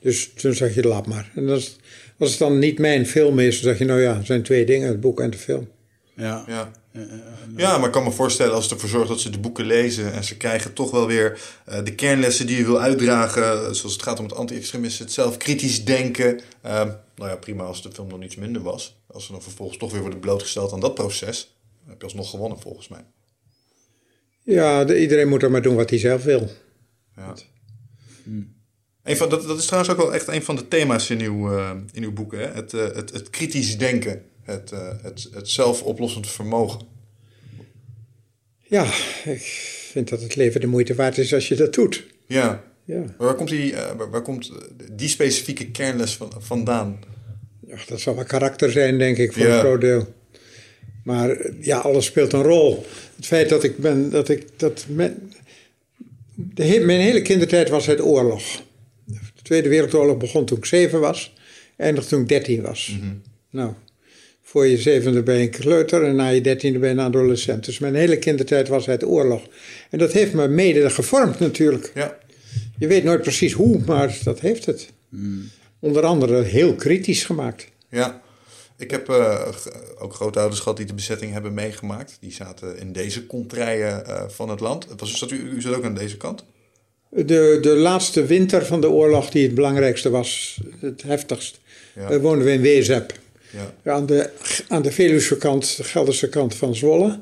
Dus 0.00 0.30
toen 0.34 0.54
zeg 0.54 0.74
je, 0.74 0.82
laat 0.82 1.06
maar. 1.06 1.30
En 1.34 1.48
als, 1.48 1.76
als 2.22 2.30
het 2.30 2.38
dan 2.38 2.58
niet 2.58 2.78
mijn 2.78 3.06
film 3.06 3.38
is, 3.38 3.54
dan 3.60 3.70
zeg 3.70 3.78
je, 3.78 3.84
nou 3.84 4.00
ja, 4.00 4.16
het 4.16 4.26
zijn 4.26 4.42
twee 4.42 4.64
dingen, 4.64 4.88
het 4.88 5.00
boek 5.00 5.20
en 5.20 5.30
de 5.30 5.38
film. 5.38 5.68
Ja. 6.16 6.44
Ja. 6.46 6.70
ja, 7.56 7.76
maar 7.78 7.86
ik 7.86 7.92
kan 7.92 8.04
me 8.04 8.10
voorstellen 8.10 8.54
als 8.54 8.64
het 8.64 8.72
ervoor 8.72 8.88
zorgt 8.88 9.08
dat 9.08 9.20
ze 9.20 9.30
de 9.30 9.38
boeken 9.38 9.64
lezen 9.66 10.12
en 10.12 10.24
ze 10.24 10.36
krijgen 10.36 10.72
toch 10.72 10.90
wel 10.90 11.06
weer 11.06 11.40
eh, 11.64 11.84
de 11.84 11.94
kernlessen 11.94 12.46
die 12.46 12.56
je 12.56 12.64
wil 12.64 12.80
uitdragen, 12.80 13.74
zoals 13.76 13.92
het 13.92 14.02
gaat 14.02 14.18
om 14.18 14.24
het 14.24 14.34
anti-extremisme, 14.34 15.04
het 15.04 15.14
zelf 15.14 15.36
kritisch 15.36 15.84
denken. 15.84 16.40
Ehm, 16.62 16.88
nou 17.16 17.30
ja, 17.30 17.36
prima 17.36 17.64
als 17.64 17.82
de 17.82 17.92
film 17.92 18.08
nog 18.08 18.22
iets 18.22 18.36
minder 18.36 18.62
was. 18.62 18.96
Als 19.06 19.26
ze 19.26 19.32
dan 19.32 19.42
vervolgens 19.42 19.78
toch 19.78 19.92
weer 19.92 20.00
worden 20.00 20.20
blootgesteld 20.20 20.72
aan 20.72 20.80
dat 20.80 20.94
proces, 20.94 21.56
dan 21.80 21.90
heb 21.90 21.98
je 22.00 22.06
alsnog 22.06 22.30
gewonnen 22.30 22.60
volgens 22.60 22.88
mij. 22.88 23.04
Ja, 24.44 24.84
de- 24.84 25.00
iedereen 25.00 25.28
moet 25.28 25.42
er 25.42 25.50
maar 25.50 25.62
doen 25.62 25.76
wat 25.76 25.90
hij 25.90 25.98
zelf 25.98 26.22
wil. 26.22 26.50
Ja. 27.16 27.34
Een 29.04 29.16
van, 29.16 29.28
dat, 29.28 29.46
dat 29.46 29.58
is 29.58 29.66
trouwens 29.66 29.92
ook 29.92 30.00
wel 30.00 30.14
echt 30.14 30.28
een 30.28 30.42
van 30.42 30.56
de 30.56 30.68
thema's 30.68 31.10
in 31.10 31.20
uw, 31.20 31.52
eh, 31.56 31.70
in 31.92 32.02
uw 32.02 32.12
boeken. 32.12 32.38
Hè? 32.38 32.46
Het, 32.46 32.74
eh, 32.74 32.84
het, 32.94 33.12
het 33.12 33.30
kritisch 33.30 33.78
denken, 33.78 34.22
het, 34.42 34.72
eh, 34.72 34.88
het, 35.02 35.28
het 35.32 35.48
zelfoplossend 35.48 36.30
vermogen. 36.30 36.80
Ja, 38.58 38.84
ik 39.24 39.42
vind 39.92 40.08
dat 40.08 40.20
het 40.22 40.34
leven 40.36 40.60
de 40.60 40.66
moeite 40.66 40.94
waard 40.94 41.18
is 41.18 41.34
als 41.34 41.48
je 41.48 41.54
dat 41.54 41.74
doet. 41.74 42.04
Ja, 42.26 42.64
Ja, 42.84 42.98
maar 42.98 43.12
waar 43.16 43.34
komt 43.34 43.48
die, 43.48 43.74
waar, 44.10 44.22
komt 44.22 44.52
die 44.92 45.08
specifieke 45.08 45.70
kernles 45.70 46.16
van, 46.16 46.32
vandaan? 46.38 46.98
ja 47.66 47.76
dat 47.86 48.00
zal 48.00 48.14
wel 48.14 48.24
karakter 48.24 48.70
zijn, 48.70 48.98
denk 48.98 49.16
ik, 49.16 49.32
voor 49.32 49.42
Ja. 49.42 49.54
een 49.54 49.60
groot 49.60 49.80
deel. 49.80 50.14
Maar 51.04 51.50
ja, 51.60 51.78
alles 51.78 52.04
speelt 52.06 52.32
een 52.32 52.42
rol. 52.42 52.86
Het 53.16 53.26
feit 53.26 53.48
dat 53.48 53.64
ik 53.64 53.76
ben, 53.76 54.10
dat 54.10 54.28
ik, 54.28 54.46
dat 54.56 54.84
men, 54.88 55.32
de 56.34 56.80
mijn 56.80 57.00
hele 57.00 57.22
kindertijd 57.22 57.68
was 57.68 57.86
het 57.86 58.00
oorlog. 58.00 58.62
De 59.42 59.48
Tweede 59.48 59.68
Wereldoorlog 59.68 60.16
begon 60.16 60.44
toen 60.44 60.58
ik 60.58 60.64
zeven 60.64 61.00
was, 61.00 61.32
eindigde 61.76 62.08
toen 62.10 62.20
ik 62.20 62.28
dertien 62.28 62.62
was. 62.62 62.96
Nou, 63.50 63.72
voor 64.42 64.66
je 64.66 64.76
zevende 64.78 65.22
ben 65.22 65.34
je 65.36 65.42
een 65.42 65.50
kleuter 65.50 66.04
en 66.04 66.16
na 66.16 66.28
je 66.28 66.40
dertiende 66.40 66.78
ben 66.78 66.88
je 66.88 66.94
een 66.94 67.00
adolescent. 67.00 67.64
Dus 67.64 67.78
mijn 67.78 67.94
hele 67.94 68.18
kindertijd 68.18 68.68
was 68.68 68.86
het 68.86 69.04
oorlog. 69.04 69.42
En 69.90 69.98
dat 69.98 70.12
heeft 70.12 70.32
me 70.32 70.48
mede 70.48 70.90
gevormd 70.90 71.38
natuurlijk. 71.38 71.90
Ja, 71.94 72.18
Je 72.78 72.86
weet 72.86 73.04
nooit 73.04 73.22
precies 73.22 73.52
hoe, 73.52 73.80
maar 73.86 74.18
dat 74.24 74.40
heeft 74.40 74.66
het. 74.66 74.88
Onder 75.78 76.02
andere 76.04 76.42
heel 76.42 76.74
kritisch 76.74 77.24
gemaakt. 77.24 77.66
ja. 77.88 78.20
Ik 78.76 78.90
heb 78.90 79.08
g- 79.54 79.68
ook 79.98 80.14
grootouders 80.14 80.60
gehad 80.60 80.76
die 80.76 80.86
de 80.86 80.94
bezetting 80.94 81.32
hebben 81.32 81.54
meegemaakt. 81.54 82.16
Die 82.20 82.32
zaten 82.32 82.78
in 82.78 82.92
deze 82.92 83.26
contraien 83.26 84.06
eh, 84.06 84.22
van 84.28 84.48
het 84.48 84.60
land. 84.60 84.86
Was, 84.96 85.18
zat 85.18 85.30
u, 85.30 85.36
u 85.36 85.60
zat 85.60 85.74
ook 85.74 85.84
aan 85.84 85.94
deze 85.94 86.16
kant? 86.16 86.44
De, 87.14 87.58
de 87.60 87.68
laatste 87.76 88.26
winter 88.26 88.64
van 88.66 88.80
de 88.80 88.90
oorlog, 88.90 89.30
die 89.30 89.42
het 89.42 89.54
belangrijkste 89.54 90.10
was, 90.10 90.58
het 90.80 91.02
heftigst, 91.02 91.60
Ja. 91.94 92.10
eh, 92.10 92.16
woonden 92.20 92.44
we 92.46 92.52
in 92.52 92.60
Wezep. 92.60 93.12
Ja. 93.82 93.92
Aan 93.92 94.06
de, 94.06 94.30
aan 94.68 94.82
de 94.82 94.92
Veluwse 94.92 95.36
kant, 95.36 95.76
de 95.76 95.84
Gelderse 95.84 96.28
kant 96.28 96.54
van 96.54 96.74
Zwolle. 96.74 97.20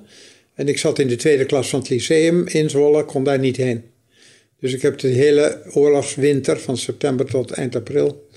En 0.55 0.69
ik 0.69 0.79
zat 0.79 0.99
in 0.99 1.09
de 1.09 1.17
tweede 1.17 1.45
klas 1.45 1.69
van 1.69 1.79
het 1.81 1.89
lyceum 1.89 2.47
in 2.47 2.71
Zwolle, 2.71 3.05
kon 3.05 3.25
daar 3.25 3.39
niet 3.39 3.57
heen. 3.57 3.83
Dus 4.61 4.73
ik 4.73 4.83
heb 4.83 4.99
de 4.99 5.09
hele 5.09 5.63
oorlogswinter, 5.73 6.59
van 6.61 6.77
september 6.77 7.27
tot 7.27 7.51
eind 7.51 7.77
april, 7.77 8.29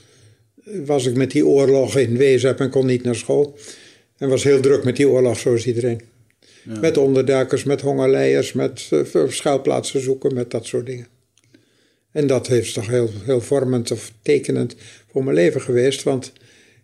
eh, 0.65 0.73
was 0.85 1.05
ik 1.05 1.15
met 1.15 1.31
die 1.31 1.45
oorlog 1.45 1.97
in 1.97 2.17
Wezep 2.17 2.59
en 2.59 2.69
kon 2.69 2.85
niet 2.85 3.03
naar 3.03 3.15
school. 3.15 3.57
En 4.17 4.29
was 4.29 4.43
heel 4.43 4.59
druk 4.59 4.83
met 4.83 4.95
die 4.95 5.07
oorlog, 5.09 5.39
zoals 5.39 5.65
iedereen. 5.67 6.01
Met 6.81 6.97
onderduikers, 6.97 7.63
met 7.63 7.81
hongerleiers, 7.81 8.53
met 8.53 8.89
eh, 9.13 9.21
schuilplaatsen 9.27 10.01
zoeken, 10.01 10.33
met 10.33 10.51
dat 10.51 10.65
soort 10.65 10.85
dingen. 10.85 11.07
En 12.13 12.27
dat 12.27 12.47
heeft 12.47 12.73
toch 12.73 12.87
heel, 12.87 13.09
heel 13.23 13.41
vormend 13.41 13.91
of 13.91 14.11
tekenend 14.21 14.75
voor 15.11 15.23
mijn 15.23 15.35
leven 15.35 15.61
geweest. 15.61 16.03
Want 16.03 16.31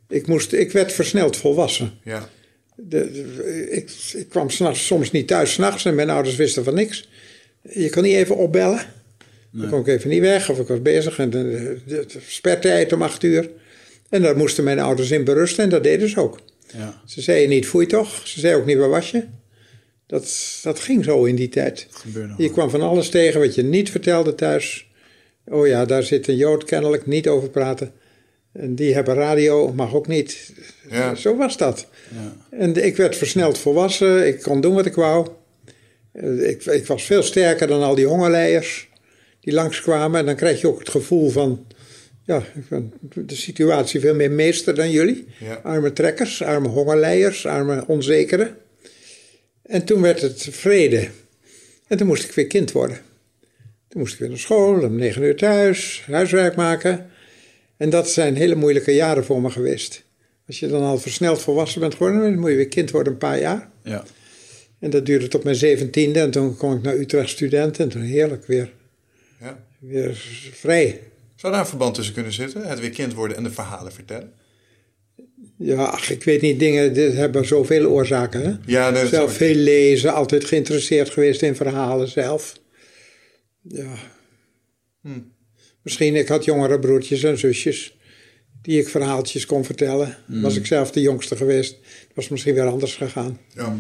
ik, 0.09 0.27
moest, 0.27 0.53
ik 0.53 0.71
werd 0.71 0.91
versneld 0.91 1.37
volwassen. 1.37 1.91
Ja. 2.03 2.29
De, 2.75 3.11
de- 3.11 3.67
ik, 3.71 3.91
ik 4.13 4.29
kwam 4.29 4.49
s'nachts, 4.49 4.85
soms 4.85 5.11
niet 5.11 5.27
thuis 5.27 5.53
s'nachts 5.53 5.85
en 5.85 5.95
mijn 5.95 6.09
ouders 6.09 6.35
wisten 6.35 6.63
van 6.63 6.73
niks. 6.73 7.09
Je 7.69 7.89
kon 7.89 8.03
niet 8.03 8.15
even 8.15 8.35
opbellen. 8.37 8.79
Dan 9.51 9.69
kon 9.69 9.79
ik 9.79 9.87
even 9.87 10.09
niet 10.09 10.19
weg 10.21 10.49
of 10.49 10.59
ik 10.59 10.67
was 10.67 10.81
bezig. 10.81 11.19
En 11.19 11.29
de, 11.29 11.77
de, 11.85 12.05
de 12.07 12.19
spertijd 12.27 12.93
om 12.93 13.01
acht 13.01 13.23
uur. 13.23 13.49
En 14.09 14.21
daar 14.21 14.37
moesten 14.37 14.63
mijn 14.63 14.79
ouders 14.79 15.11
in 15.11 15.23
berusten 15.23 15.63
en 15.63 15.69
dat 15.69 15.83
deden 15.83 16.09
ze 16.09 16.19
ook. 16.19 16.39
Ja. 16.77 17.01
Ze 17.05 17.21
zeiden 17.21 17.49
niet, 17.49 17.67
foei 17.67 17.85
toch? 17.85 18.27
Ze 18.27 18.39
zeiden 18.39 18.61
ook 18.61 18.67
niet, 18.67 18.77
waar 18.77 18.89
was 18.89 19.11
je? 19.11 19.23
Dat, 20.07 20.59
dat 20.63 20.79
ging 20.79 21.03
zo 21.03 21.23
in 21.25 21.35
die 21.35 21.49
tijd. 21.49 21.87
Je 22.37 22.51
kwam 22.51 22.69
van 22.69 22.81
alles 22.81 23.09
tegen 23.09 23.39
wat 23.39 23.55
je 23.55 23.63
niet 23.63 23.91
vertelde 23.91 24.35
thuis. 24.35 24.88
Oh 25.49 25.67
ja, 25.67 25.85
daar 25.85 26.03
zit 26.03 26.27
een 26.27 26.35
Jood 26.35 26.63
kennelijk, 26.63 27.05
niet 27.05 27.27
over 27.27 27.49
praten. 27.49 27.91
En 28.51 28.75
die 28.75 28.93
hebben 28.93 29.15
radio, 29.15 29.73
mag 29.73 29.93
ook 29.93 30.07
niet. 30.07 30.53
Ja. 30.89 31.15
Zo 31.15 31.35
was 31.38 31.57
dat. 31.57 31.88
Ja. 32.13 32.57
En 32.57 32.85
ik 32.85 32.97
werd 32.97 33.15
versneld 33.15 33.57
volwassen, 33.57 34.27
ik 34.27 34.41
kon 34.41 34.62
doen 34.62 34.73
wat 34.73 34.85
ik 34.85 34.95
wou. 34.95 35.27
Eh, 36.12 36.49
Ik, 36.49 36.65
ik 36.65 36.88
was 36.88 37.03
veel 37.03 37.23
sterker 37.23 37.67
dan 37.67 37.83
al 37.83 37.95
die 37.95 38.05
hongerleiers 38.05 38.89
die 39.39 39.53
langskwamen. 39.53 40.19
En 40.19 40.25
dan 40.25 40.35
krijg 40.35 40.62
je 40.62 40.67
ook 40.67 40.79
het 40.79 40.89
gevoel 40.89 41.29
van, 41.29 41.65
ja, 42.25 42.43
de 43.15 43.35
situatie 43.35 43.99
veel 43.99 44.15
meer 44.15 44.31
meester 44.31 44.75
dan 44.75 44.91
jullie. 44.91 45.27
Ja. 45.39 45.53
Arme 45.63 45.93
trekkers, 45.93 46.43
arme 46.43 46.67
hongerleiers, 46.67 47.45
arme 47.45 47.83
onzekeren. 47.88 48.57
En 49.62 49.85
toen 49.85 50.01
werd 50.01 50.21
het 50.21 50.47
vrede. 50.51 51.07
En 51.88 51.97
toen 51.97 52.07
moest 52.07 52.23
ik 52.23 52.31
weer 52.31 52.47
kind 52.47 52.71
worden. 52.71 52.97
Toen 53.89 54.02
moest 54.02 54.13
ik 54.13 54.19
weer 54.19 54.30
naar 54.30 54.38
school, 54.38 54.84
om 54.84 54.95
negen 54.95 55.23
uur 55.23 55.36
thuis, 55.36 56.04
huiswerk 56.08 56.56
maken. 56.56 57.10
En 57.78 57.89
dat 57.89 58.10
zijn 58.10 58.36
hele 58.36 58.56
moeilijke 58.56 58.91
jaren 58.91 59.25
voor 59.25 59.41
me 59.41 59.49
geweest. 59.49 60.04
Als 60.47 60.60
je 60.60 60.67
dan 60.67 60.84
al 60.84 60.97
versneld 60.97 61.41
volwassen 61.41 61.82
bent 61.82 61.93
geworden, 61.93 62.21
dan 62.21 62.39
moet 62.39 62.49
je 62.49 62.56
weer 62.56 62.67
kind 62.67 62.91
worden 62.91 63.13
een 63.13 63.19
paar 63.19 63.39
jaar. 63.39 63.69
Ja. 63.84 64.04
En 64.80 64.89
dat 64.89 65.06
duurde 65.06 65.28
tot 65.28 65.43
mijn 65.43 65.56
zeventiende. 65.56 66.19
En 66.19 66.32
toen 66.32 66.58
kon 66.58 66.75
ik 66.75 66.82
naar 66.82 66.95
Utrecht 66.95 67.30
student. 67.30 67.80
En 67.80 67.89
toen 67.89 68.02
heerlijk 68.02 68.45
weer, 68.45 68.71
ja. 69.39 69.63
weer 69.80 70.15
vrij. 70.54 70.99
Zou 71.36 71.54
daar 71.54 71.62
een 71.62 71.67
verband 71.67 71.95
tussen 71.95 72.13
kunnen 72.13 72.34
zitten? 72.34 72.67
Het 72.67 72.80
weer 72.80 72.89
kind 72.89 73.13
worden 73.13 73.38
en 73.38 73.43
de 73.43 73.52
verhalen 73.52 73.91
vertellen? 73.91 74.34
Ja, 75.58 75.84
ach, 75.84 76.10
ik 76.10 76.23
weet 76.23 76.41
niet, 76.41 76.60
dingen 76.60 76.93
dit 76.93 77.13
hebben 77.13 77.45
zoveel 77.45 77.86
oorzaken. 77.86 78.41
Hè? 78.41 78.54
Ja, 78.65 78.91
dat 78.91 79.08
Zelf 79.08 79.34
veel 79.34 79.56
lezen, 79.56 80.13
altijd 80.13 80.45
geïnteresseerd 80.45 81.10
geweest 81.10 81.41
in 81.41 81.56
verhalen 81.56 82.08
zelf. 82.08 82.60
Ja. 83.62 83.93
Misschien, 85.82 86.15
ik 86.15 86.28
had 86.28 86.45
jongere 86.45 86.80
broertjes 86.80 87.24
en 87.24 87.38
zusjes 87.38 87.98
die 88.62 88.80
ik 88.80 88.89
verhaaltjes 88.89 89.45
kon 89.45 89.65
vertellen. 89.65 90.17
Was 90.26 90.56
ik 90.56 90.65
zelf 90.65 90.91
de 90.91 91.02
jongste 91.02 91.36
geweest, 91.36 91.76
was 92.13 92.28
misschien 92.28 92.54
weer 92.54 92.65
anders 92.67 92.95
gegaan. 92.95 93.39
Ja. 93.56 93.76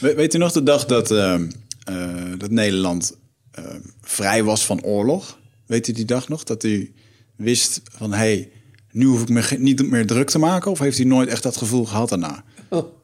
We- 0.00 0.14
weet 0.14 0.34
u 0.34 0.38
nog 0.38 0.52
de 0.52 0.62
dag 0.62 0.84
dat, 0.86 1.10
ehm, 1.10 1.50
eh, 1.84 2.32
dat 2.38 2.50
Nederland 2.50 3.16
ehm, 3.52 3.80
vrij 4.00 4.42
was 4.44 4.66
van 4.66 4.82
oorlog? 4.84 5.38
Weet 5.66 5.88
u 5.88 5.92
die 5.92 6.04
dag 6.04 6.28
nog? 6.28 6.44
Dat 6.44 6.64
u 6.64 6.92
wist 7.36 7.80
van, 7.84 8.10
hé, 8.10 8.16
hey, 8.18 8.50
nu 8.90 9.04
hoef 9.04 9.22
ik 9.22 9.28
me 9.28 9.42
niet 9.58 9.90
meer 9.90 10.06
druk 10.06 10.30
te 10.30 10.38
maken? 10.38 10.70
Of 10.70 10.78
heeft 10.78 10.98
u 10.98 11.04
nooit 11.04 11.28
echt 11.28 11.42
dat 11.42 11.56
gevoel 11.56 11.84
gehad 11.84 12.08
daarna? 12.08 12.44
Oh. 12.68 12.96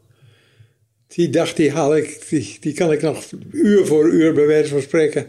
Die 1.06 1.30
dag 1.30 1.54
die 1.54 1.70
haal 1.70 1.96
ik, 1.96 2.26
die, 2.28 2.56
die 2.60 2.72
kan 2.72 2.92
ik 2.92 3.02
nog 3.02 3.24
uur 3.50 3.86
voor 3.86 4.08
uur 4.12 4.34
bij 4.34 4.46
wijze 4.46 4.68
van 4.68 4.82
spreken. 4.82 5.26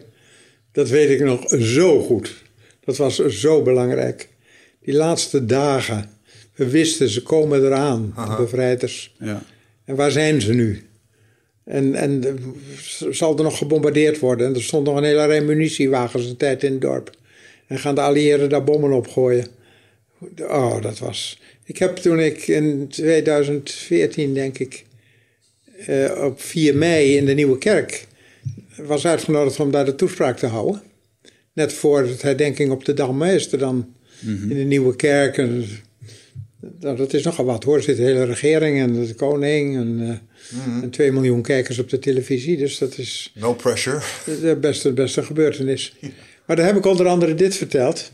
Dat 0.75 0.89
weet 0.89 1.09
ik 1.09 1.19
nog 1.19 1.49
zo 1.59 2.01
goed. 2.01 2.43
Dat 2.83 2.97
was 2.97 3.25
zo 3.25 3.61
belangrijk. 3.61 4.29
Die 4.81 4.93
laatste 4.93 5.45
dagen. 5.45 6.09
We 6.55 6.69
wisten, 6.69 7.09
ze 7.09 7.23
komen 7.23 7.65
eraan, 7.65 8.13
de 8.15 8.35
bevrijders. 8.37 9.15
Ja. 9.19 9.43
En 9.85 9.95
waar 9.95 10.11
zijn 10.11 10.41
ze 10.41 10.53
nu? 10.53 10.81
En, 11.63 11.95
en 11.95 12.23
zal 13.09 13.37
er 13.37 13.43
nog 13.43 13.57
gebombardeerd 13.57 14.19
worden? 14.19 14.47
En 14.47 14.53
er 14.53 14.63
stond 14.63 14.85
nog 14.85 14.97
een 14.97 15.03
hele 15.03 15.25
rij 15.25 15.41
munitiewagens 15.41 16.25
een 16.25 16.37
tijd 16.37 16.63
in 16.63 16.71
het 16.71 16.81
dorp. 16.81 17.09
En 17.67 17.79
gaan 17.79 17.95
de 17.95 18.01
allieerden 18.01 18.49
daar 18.49 18.63
bommen 18.63 18.91
opgooien. 18.91 19.47
Oh, 20.39 20.81
dat 20.81 20.99
was... 20.99 21.41
Ik 21.63 21.77
heb 21.77 21.95
toen 21.95 22.19
ik 22.19 22.47
in 22.47 22.87
2014, 22.87 24.33
denk 24.33 24.59
ik, 24.59 24.85
eh, 25.85 26.23
op 26.23 26.41
4 26.41 26.75
mei 26.75 27.15
in 27.15 27.25
de 27.25 27.33
Nieuwe 27.33 27.57
Kerk 27.57 28.07
was 28.77 29.05
uitgenodigd 29.07 29.59
om 29.59 29.71
daar 29.71 29.85
de 29.85 29.95
toespraak 29.95 30.37
te 30.37 30.45
houden. 30.45 30.81
Net 31.53 31.73
voor 31.73 31.99
het 31.99 32.21
herdenking 32.21 32.71
op 32.71 32.85
de 32.85 32.93
Dam 32.93 33.23
is 33.23 33.51
er 33.51 33.57
dan 33.57 33.93
in 34.21 34.47
de 34.47 34.53
Nieuwe 34.53 34.95
Kerk. 34.95 35.37
En, 35.37 35.65
nou, 36.79 36.97
dat 36.97 37.13
is 37.13 37.23
nogal 37.23 37.45
wat 37.45 37.63
hoor. 37.63 37.75
Er 37.75 37.83
zit 37.83 37.97
de 37.97 38.03
hele 38.03 38.23
regering 38.23 38.79
en 38.79 39.05
de 39.05 39.13
koning 39.13 39.75
en, 39.75 39.99
uh, 39.99 40.83
en 40.83 40.89
2 40.89 41.11
miljoen 41.11 41.41
kijkers 41.41 41.79
op 41.79 41.89
de 41.89 41.99
televisie. 41.99 42.57
Dus 42.57 42.77
dat 42.77 42.97
is 42.97 43.31
No 43.35 43.53
pressure. 43.53 44.01
de 44.25 44.57
beste, 44.61 44.93
beste 44.93 45.23
gebeurtenis. 45.23 45.95
Maar 46.45 46.55
daar 46.55 46.65
heb 46.65 46.75
ik 46.75 46.85
onder 46.85 47.07
andere 47.07 47.35
dit 47.35 47.55
verteld. 47.55 48.11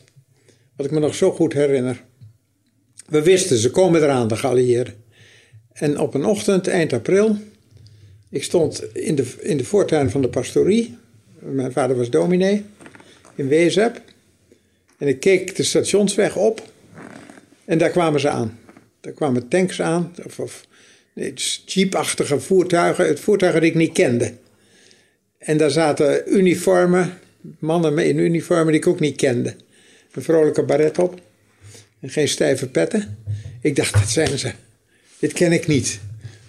Wat 0.76 0.86
ik 0.86 0.92
me 0.92 1.00
nog 1.00 1.16
zo 1.16 1.32
goed 1.32 1.54
herinner. 1.54 2.04
We 3.08 3.22
wisten, 3.22 3.58
ze 3.58 3.70
komen 3.70 4.04
eraan, 4.04 4.28
de 4.28 4.36
geallieerden. 4.36 4.94
En 5.74 6.00
op 6.00 6.14
een 6.14 6.26
ochtend, 6.26 6.68
eind 6.68 6.94
april, 6.94 7.38
ik 8.32 8.44
stond 8.44 8.96
in 8.96 9.16
de, 9.16 9.34
in 9.40 9.58
de 9.58 9.64
voortuin 9.64 10.10
van 10.10 10.22
de 10.22 10.30
pastorie. 10.30 10.98
Mijn 11.40 11.72
vader 11.72 11.98
was 11.98 12.10
dominee 12.10 12.66
in 13.36 13.48
Wezep. 13.48 14.02
En 14.98 15.08
ik 15.08 15.20
keek 15.20 15.56
de 15.56 15.64
stationsweg 15.64 16.36
op. 16.36 16.70
En 17.66 17.78
daar 17.78 17.90
kwamen 17.90 18.20
ze 18.20 18.30
aan. 18.30 18.60
Daar 19.02 19.14
kwamen 19.14 19.48
tanks 19.48 19.82
aan. 19.82 20.16
Of, 20.26 20.40
of 20.40 20.66
nee, 21.14 21.34
jeepachtige 21.66 22.40
voertuigen. 22.40 23.08
Het 23.08 23.20
voertuigen 23.20 23.62
die 23.62 23.70
ik 23.70 23.76
niet 23.76 23.92
kende. 23.92 24.34
En 25.38 25.58
daar 25.58 25.72
zaten 25.72 26.38
uniformen. 26.38 27.20
Mannen 27.60 27.98
in 27.98 28.18
uniformen 28.18 28.68
die 28.68 28.82
ik 28.82 28.88
ook 28.88 29.00
niet 29.00 29.16
kende. 29.16 29.56
Een 30.12 30.22
vrolijke 30.22 30.64
baret 30.64 31.00
op. 31.00 31.22
En 32.00 32.10
geen 32.10 32.28
stijve 32.28 32.68
petten. 32.68 33.18
Ik 33.62 33.76
dacht, 33.76 33.94
dat 33.94 34.10
zijn 34.10 34.38
ze. 34.38 34.52
Dit 35.20 35.34
ken 35.34 35.52
ik 35.52 35.68
niet. 35.68 36.00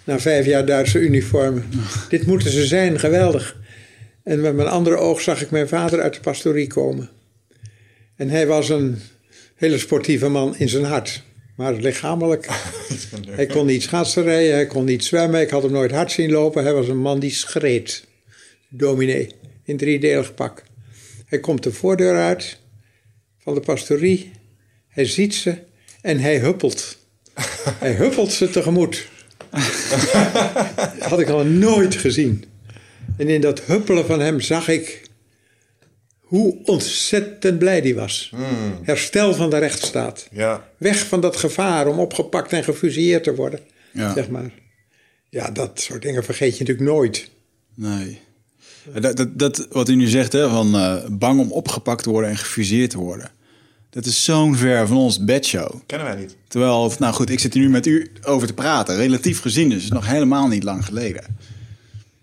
Na 0.03 0.19
vijf 0.19 0.45
jaar 0.45 0.65
Duitse 0.65 0.99
uniformen. 0.99 1.65
Dit 2.09 2.25
moeten 2.25 2.51
ze 2.51 2.65
zijn, 2.65 2.99
geweldig. 2.99 3.57
En 4.23 4.41
met 4.41 4.55
mijn 4.55 4.67
andere 4.67 4.95
oog 4.95 5.21
zag 5.21 5.41
ik 5.41 5.51
mijn 5.51 5.67
vader 5.67 6.01
uit 6.01 6.13
de 6.13 6.19
pastorie 6.19 6.67
komen. 6.67 7.09
En 8.15 8.29
hij 8.29 8.47
was 8.47 8.69
een 8.69 8.99
hele 9.55 9.77
sportieve 9.77 10.29
man 10.29 10.57
in 10.57 10.69
zijn 10.69 10.83
hart. 10.83 11.23
Maar 11.55 11.73
lichamelijk. 11.73 12.47
hij 13.29 13.45
kon 13.45 13.65
niet 13.65 13.83
schaatsen 13.83 14.23
rijden, 14.23 14.53
hij 14.53 14.67
kon 14.67 14.85
niet 14.85 15.03
zwemmen. 15.03 15.41
Ik 15.41 15.49
had 15.49 15.63
hem 15.63 15.71
nooit 15.71 15.91
hard 15.91 16.11
zien 16.11 16.31
lopen. 16.31 16.63
Hij 16.63 16.73
was 16.73 16.87
een 16.87 17.01
man 17.01 17.19
die 17.19 17.31
schreed. 17.31 18.05
Dominee, 18.69 19.29
in 19.63 19.77
driedelig 19.77 20.33
pak. 20.33 20.63
Hij 21.25 21.39
komt 21.39 21.63
de 21.63 21.71
voordeur 21.71 22.15
uit 22.15 22.57
van 23.39 23.53
de 23.53 23.59
pastorie. 23.59 24.31
Hij 24.87 25.05
ziet 25.05 25.35
ze 25.35 25.57
en 26.01 26.19
hij 26.19 26.39
huppelt. 26.39 26.97
hij 27.79 27.91
huppelt 27.91 28.31
ze 28.31 28.49
tegemoet. 28.49 29.11
had 31.09 31.19
ik 31.19 31.29
al 31.29 31.45
nooit 31.45 31.95
gezien. 31.95 32.45
En 33.17 33.27
in 33.27 33.41
dat 33.41 33.61
huppelen 33.61 34.05
van 34.05 34.19
hem 34.19 34.39
zag 34.39 34.67
ik 34.67 35.01
hoe 36.19 36.57
ontzettend 36.65 37.59
blij 37.59 37.81
die 37.81 37.95
was. 37.95 38.33
Herstel 38.83 39.33
van 39.33 39.49
de 39.49 39.57
rechtsstaat. 39.57 40.27
Ja. 40.31 40.69
Weg 40.77 41.07
van 41.07 41.21
dat 41.21 41.35
gevaar 41.35 41.87
om 41.87 41.99
opgepakt 41.99 42.53
en 42.53 42.63
gefusilleerd 42.63 43.23
te 43.23 43.35
worden. 43.35 43.59
Ja. 43.91 44.13
Zeg 44.13 44.29
maar. 44.29 44.51
Ja, 45.29 45.51
dat 45.51 45.79
soort 45.79 46.01
dingen 46.01 46.23
vergeet 46.23 46.57
je 46.57 46.63
natuurlijk 46.63 46.89
nooit. 46.89 47.29
Nee. 47.75 48.21
Dat, 48.99 49.17
dat, 49.17 49.39
dat, 49.39 49.67
wat 49.69 49.89
u 49.89 49.95
nu 49.95 50.07
zegt, 50.07 50.33
hè, 50.33 50.49
van 50.49 50.75
eh, 50.75 51.05
bang 51.11 51.39
om 51.39 51.51
opgepakt 51.51 52.03
te 52.03 52.09
worden 52.09 52.29
en 52.29 52.37
gefuseerd 52.37 52.89
te 52.89 52.97
worden. 52.97 53.31
Dat 53.93 54.05
is 54.05 54.23
zo'n 54.23 54.55
ver 54.55 54.87
van 54.87 54.97
ons 54.97 55.23
bedshow. 55.23 55.79
Kennen 55.85 56.07
wij 56.07 56.15
niet. 56.17 56.35
Terwijl, 56.47 56.91
nou 56.99 57.13
goed, 57.13 57.29
ik 57.29 57.39
zit 57.39 57.53
hier 57.53 57.63
nu 57.63 57.69
met 57.69 57.85
u 57.85 58.11
over 58.23 58.47
te 58.47 58.53
praten. 58.53 58.95
Relatief 58.95 59.39
gezien, 59.39 59.65
dus 59.69 59.73
het 59.75 59.83
is 59.83 59.91
nog 59.91 60.07
helemaal 60.07 60.47
niet 60.47 60.63
lang 60.63 60.85
geleden. 60.85 61.23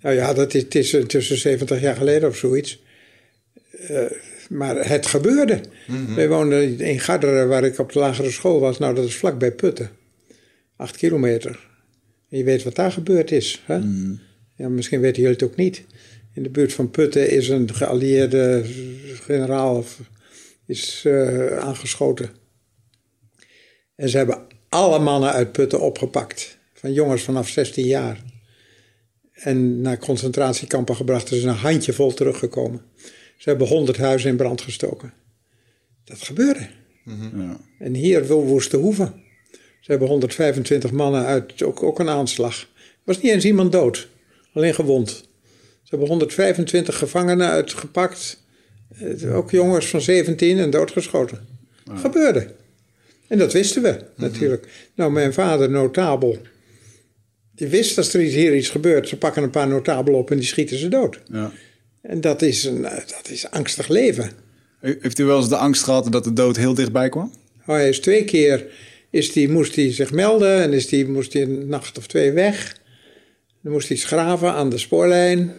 Nou 0.00 0.14
ja, 0.14 0.32
dat 0.34 0.54
is, 0.54 0.62
het 0.62 0.74
is 0.74 0.96
tussen 1.06 1.38
70 1.38 1.80
jaar 1.80 1.96
geleden 1.96 2.28
of 2.28 2.36
zoiets. 2.36 2.82
Eh, 3.88 4.00
maar 4.48 4.88
het 4.88 5.06
gebeurde. 5.06 5.60
Wij 6.14 6.28
woonden 6.28 6.80
in 6.80 7.00
Garderen, 7.00 7.48
waar 7.48 7.64
ik 7.64 7.78
op 7.78 7.92
de 7.92 7.98
lagere 7.98 8.30
school 8.30 8.60
was. 8.60 8.78
Nou, 8.78 8.94
dat 8.94 9.04
is 9.04 9.16
vlakbij 9.16 9.52
Putten. 9.52 9.90
Acht 10.76 10.96
kilometer. 10.96 11.66
En 12.30 12.38
je 12.38 12.44
weet 12.44 12.62
wat 12.62 12.74
daar 12.74 12.92
gebeurd 12.92 13.30
is. 13.30 13.62
Hè? 13.64 13.78
Ja, 14.56 14.68
misschien 14.68 15.00
weten 15.00 15.22
jullie 15.22 15.36
het 15.36 15.44
ook 15.48 15.56
niet. 15.56 15.82
In 16.34 16.42
de 16.42 16.48
buurt 16.50 16.72
van 16.72 16.90
Putten 16.90 17.30
is 17.30 17.48
een 17.48 17.74
geallieerde 17.74 18.64
generaal 19.24 19.76
of- 19.76 19.98
is, 20.70 21.02
eh, 21.06 21.58
aangeschoten. 21.58 22.30
En 23.94 24.08
ze 24.08 24.16
hebben 24.16 24.46
alle 24.68 24.98
mannen 24.98 25.32
uit 25.32 25.52
Putten 25.52 25.80
opgepakt. 25.80 26.58
Van 26.74 26.92
jongens 26.92 27.22
vanaf 27.22 27.48
16 27.48 27.86
jaar. 27.86 28.22
En 29.32 29.80
naar 29.80 29.98
concentratiekampen 29.98 30.96
gebracht. 30.96 31.30
Er 31.30 31.36
is 31.36 31.44
een 31.44 31.54
handjevol 31.54 32.14
teruggekomen. 32.14 32.82
Ze 33.36 33.48
hebben 33.48 33.66
100 33.66 33.98
huizen 33.98 34.30
in 34.30 34.36
brand 34.36 34.60
gestoken. 34.60 35.12
Dat 36.04 36.22
gebeurde. 36.22 36.68
Ja. 37.34 37.60
En 37.78 37.94
hier 37.94 38.26
wil 38.26 38.44
Woeste 38.44 38.76
Hoeven. 38.76 39.22
Ze 39.80 39.90
hebben 39.90 40.08
125 40.08 40.90
mannen 40.90 41.24
uit, 41.24 41.62
ook, 41.62 41.82
ook 41.82 41.98
een 41.98 42.08
aanslag. 42.08 42.60
Er 42.60 42.68
was 43.04 43.20
niet 43.20 43.32
eens 43.32 43.44
iemand 43.44 43.72
dood, 43.72 44.08
alleen 44.52 44.74
gewond. 44.74 45.08
Ze 45.82 45.96
hebben 45.96 46.08
125 46.08 46.98
gevangenen 46.98 47.48
uitgepakt. 47.48 48.42
Ook 49.32 49.50
jongens 49.50 49.86
van 49.86 50.00
17 50.00 50.58
en 50.58 50.70
doodgeschoten. 50.70 51.38
Gebeurde. 51.94 52.46
En 53.26 53.38
dat 53.38 53.52
wisten 53.52 53.82
we 53.82 54.04
natuurlijk. 54.16 54.68
Nou, 54.94 55.12
mijn 55.12 55.32
vader, 55.32 55.70
notabel. 55.70 56.38
Die 57.54 57.68
wist 57.68 57.98
als 57.98 58.14
er 58.14 58.20
hier 58.20 58.56
iets 58.56 58.68
gebeurt. 58.68 59.08
Ze 59.08 59.16
pakken 59.16 59.42
een 59.42 59.50
paar 59.50 59.68
notabelen 59.68 60.18
op 60.18 60.30
en 60.30 60.36
die 60.36 60.46
schieten 60.46 60.78
ze 60.78 60.88
dood. 60.88 61.20
Ja. 61.32 61.52
En 62.02 62.20
dat 62.20 62.42
is, 62.42 62.64
een, 62.64 62.84
eh, 62.84 62.96
dat 62.96 63.28
is 63.30 63.50
angstig 63.50 63.88
leven. 63.88 64.30
Heeft 64.80 65.18
u 65.18 65.24
wel 65.24 65.38
eens 65.38 65.48
de 65.48 65.56
angst 65.56 65.82
gehad 65.82 66.12
dat 66.12 66.24
de 66.24 66.32
dood 66.32 66.56
heel 66.56 66.74
dichtbij 66.74 67.08
kwam? 67.08 67.32
Oh, 67.60 67.74
hij 67.74 67.88
is 67.88 68.00
twee 68.00 68.24
keer 68.24 68.66
is 69.10 69.32
die, 69.32 69.48
moest 69.48 69.76
hij 69.76 69.92
zich 69.92 70.12
melden 70.12 70.62
en 70.62 70.72
is 70.72 70.86
die, 70.86 71.08
moest 71.08 71.32
hij 71.32 71.42
een 71.42 71.68
nacht 71.68 71.98
of 71.98 72.06
twee 72.06 72.32
weg. 72.32 72.76
Dan 73.62 73.72
moest 73.72 73.88
hij 73.88 73.96
graven 73.96 74.52
aan 74.52 74.70
de 74.70 74.78
spoorlijn. 74.78 75.52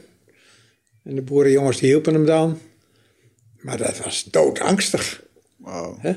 En 1.04 1.15
de 1.15 1.21
boerenjongens 1.21 1.80
die 1.80 1.89
hielpen 1.89 2.13
hem 2.13 2.25
dan. 2.25 2.60
Maar 3.62 3.78
dat 3.78 4.04
was 4.04 4.24
doodangstig. 4.24 5.24
Wow. 5.58 6.02
Hè? 6.02 6.15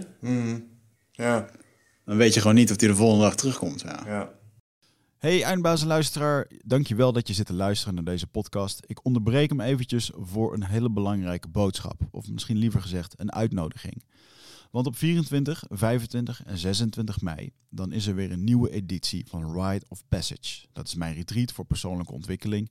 Ja. 1.11 1.51
Dan 2.05 2.17
weet 2.17 2.35
je 2.35 2.41
gewoon 2.41 2.57
niet 2.57 2.71
of 2.71 2.81
hij 2.81 2.89
de 2.89 2.97
volgende 2.97 3.25
dag 3.25 3.37
terugkomt. 3.37 3.81
Ja. 3.81 4.03
Ja. 4.07 4.33
Hey 5.19 5.43
eindbazenluisteraar, 5.43 6.51
dankjewel 6.65 7.13
dat 7.13 7.29
je 7.29 7.35
zit 7.35 7.47
te 7.47 7.53
luisteren 7.53 7.95
naar 7.95 8.05
deze 8.05 8.27
podcast. 8.27 8.83
Ik 8.87 9.05
onderbreek 9.05 9.49
hem 9.49 9.61
eventjes 9.61 10.11
voor 10.15 10.55
een 10.55 10.65
hele 10.65 10.91
belangrijke 10.91 11.49
boodschap. 11.49 12.01
Of 12.11 12.29
misschien 12.29 12.57
liever 12.57 12.81
gezegd 12.81 13.21
een 13.21 13.33
uitnodiging. 13.33 14.05
Want 14.71 14.87
op 14.87 14.97
24, 14.97 15.65
25 15.69 16.43
en 16.45 16.59
26 16.59 17.21
mei 17.21 17.53
dan 17.75 17.93
is 17.93 18.07
er 18.07 18.15
weer 18.15 18.33
een 18.33 18.45
nieuwe 18.45 18.71
editie 18.71 19.25
van 19.29 19.63
Rite 19.63 19.87
of 19.89 20.03
Passage. 20.09 20.67
Dat 20.73 20.87
is 20.87 20.95
mijn 20.95 21.15
retreat 21.15 21.53
voor 21.53 21.65
persoonlijke 21.65 22.13
ontwikkeling. 22.13 22.71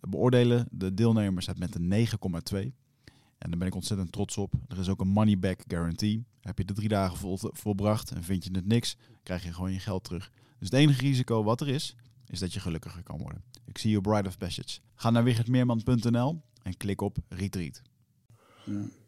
beoordelen 0.00 0.68
de 0.70 0.94
deelnemers 0.94 1.46
het 1.46 1.58
met 1.58 1.74
een 1.74 2.06
9,2. 2.52 2.72
En 3.38 3.50
daar 3.50 3.58
ben 3.58 3.68
ik 3.68 3.74
ontzettend 3.74 4.12
trots 4.12 4.36
op. 4.36 4.52
Er 4.68 4.78
is 4.78 4.88
ook 4.88 5.00
een 5.00 5.08
money 5.08 5.38
back 5.38 5.62
guarantee. 5.66 6.24
Heb 6.40 6.58
je 6.58 6.64
de 6.64 6.72
drie 6.72 6.88
dagen 6.88 7.16
vol, 7.16 7.38
volbracht 7.40 8.10
en 8.10 8.24
vind 8.24 8.44
je 8.44 8.50
het 8.52 8.66
niks, 8.66 8.96
krijg 9.22 9.44
je 9.44 9.52
gewoon 9.52 9.72
je 9.72 9.78
geld 9.78 10.04
terug. 10.04 10.30
Dus 10.58 10.68
het 10.70 10.78
enige 10.78 11.00
risico 11.00 11.42
wat 11.44 11.60
er 11.60 11.68
is, 11.68 11.96
is 12.26 12.38
dat 12.38 12.52
je 12.52 12.60
gelukkiger 12.60 13.02
kan 13.02 13.18
worden. 13.18 13.42
Ik 13.66 13.78
zie 13.78 13.90
je 13.90 14.00
Bride 14.00 14.28
of 14.28 14.38
Passage. 14.38 14.78
Ga 14.94 15.10
naar 15.10 15.24
wichertmeerman.nl 15.24 16.42
en 16.62 16.76
klik 16.76 17.00
op 17.00 17.18
Retreat. 17.28 17.82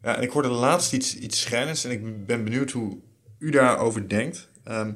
Ja, 0.02 0.16
ik 0.16 0.30
hoorde 0.30 0.48
laatst 0.48 0.92
iets, 0.92 1.16
iets 1.16 1.40
schrijnends 1.40 1.84
en 1.84 1.90
ik 1.90 2.26
ben 2.26 2.44
benieuwd 2.44 2.70
hoe 2.70 2.98
u 3.38 3.50
daarover 3.50 4.08
denkt. 4.08 4.48
Ehm, 4.64 4.92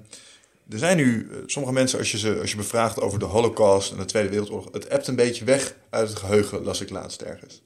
er 0.69 0.79
zijn 0.79 0.97
nu 0.97 1.29
eh, 1.31 1.37
sommige 1.47 1.75
mensen, 1.75 1.99
als 1.99 2.11
je 2.11 2.19
ze 2.19 2.39
als 2.41 2.51
je 2.51 2.57
bevraagt 2.57 3.01
over 3.01 3.19
de 3.19 3.25
Holocaust 3.25 3.93
en 3.93 3.99
de 3.99 4.05
Tweede 4.05 4.29
Wereldoorlog, 4.29 4.69
het 4.73 4.87
ebt 4.87 5.07
een 5.07 5.17
beetje 5.17 5.45
weg 5.45 5.77
uit 5.91 6.09
het 6.09 6.19
geheugen, 6.19 6.65
las 6.65 6.81
ik 6.81 6.91
laatst 6.91 7.23
ergens. 7.23 7.63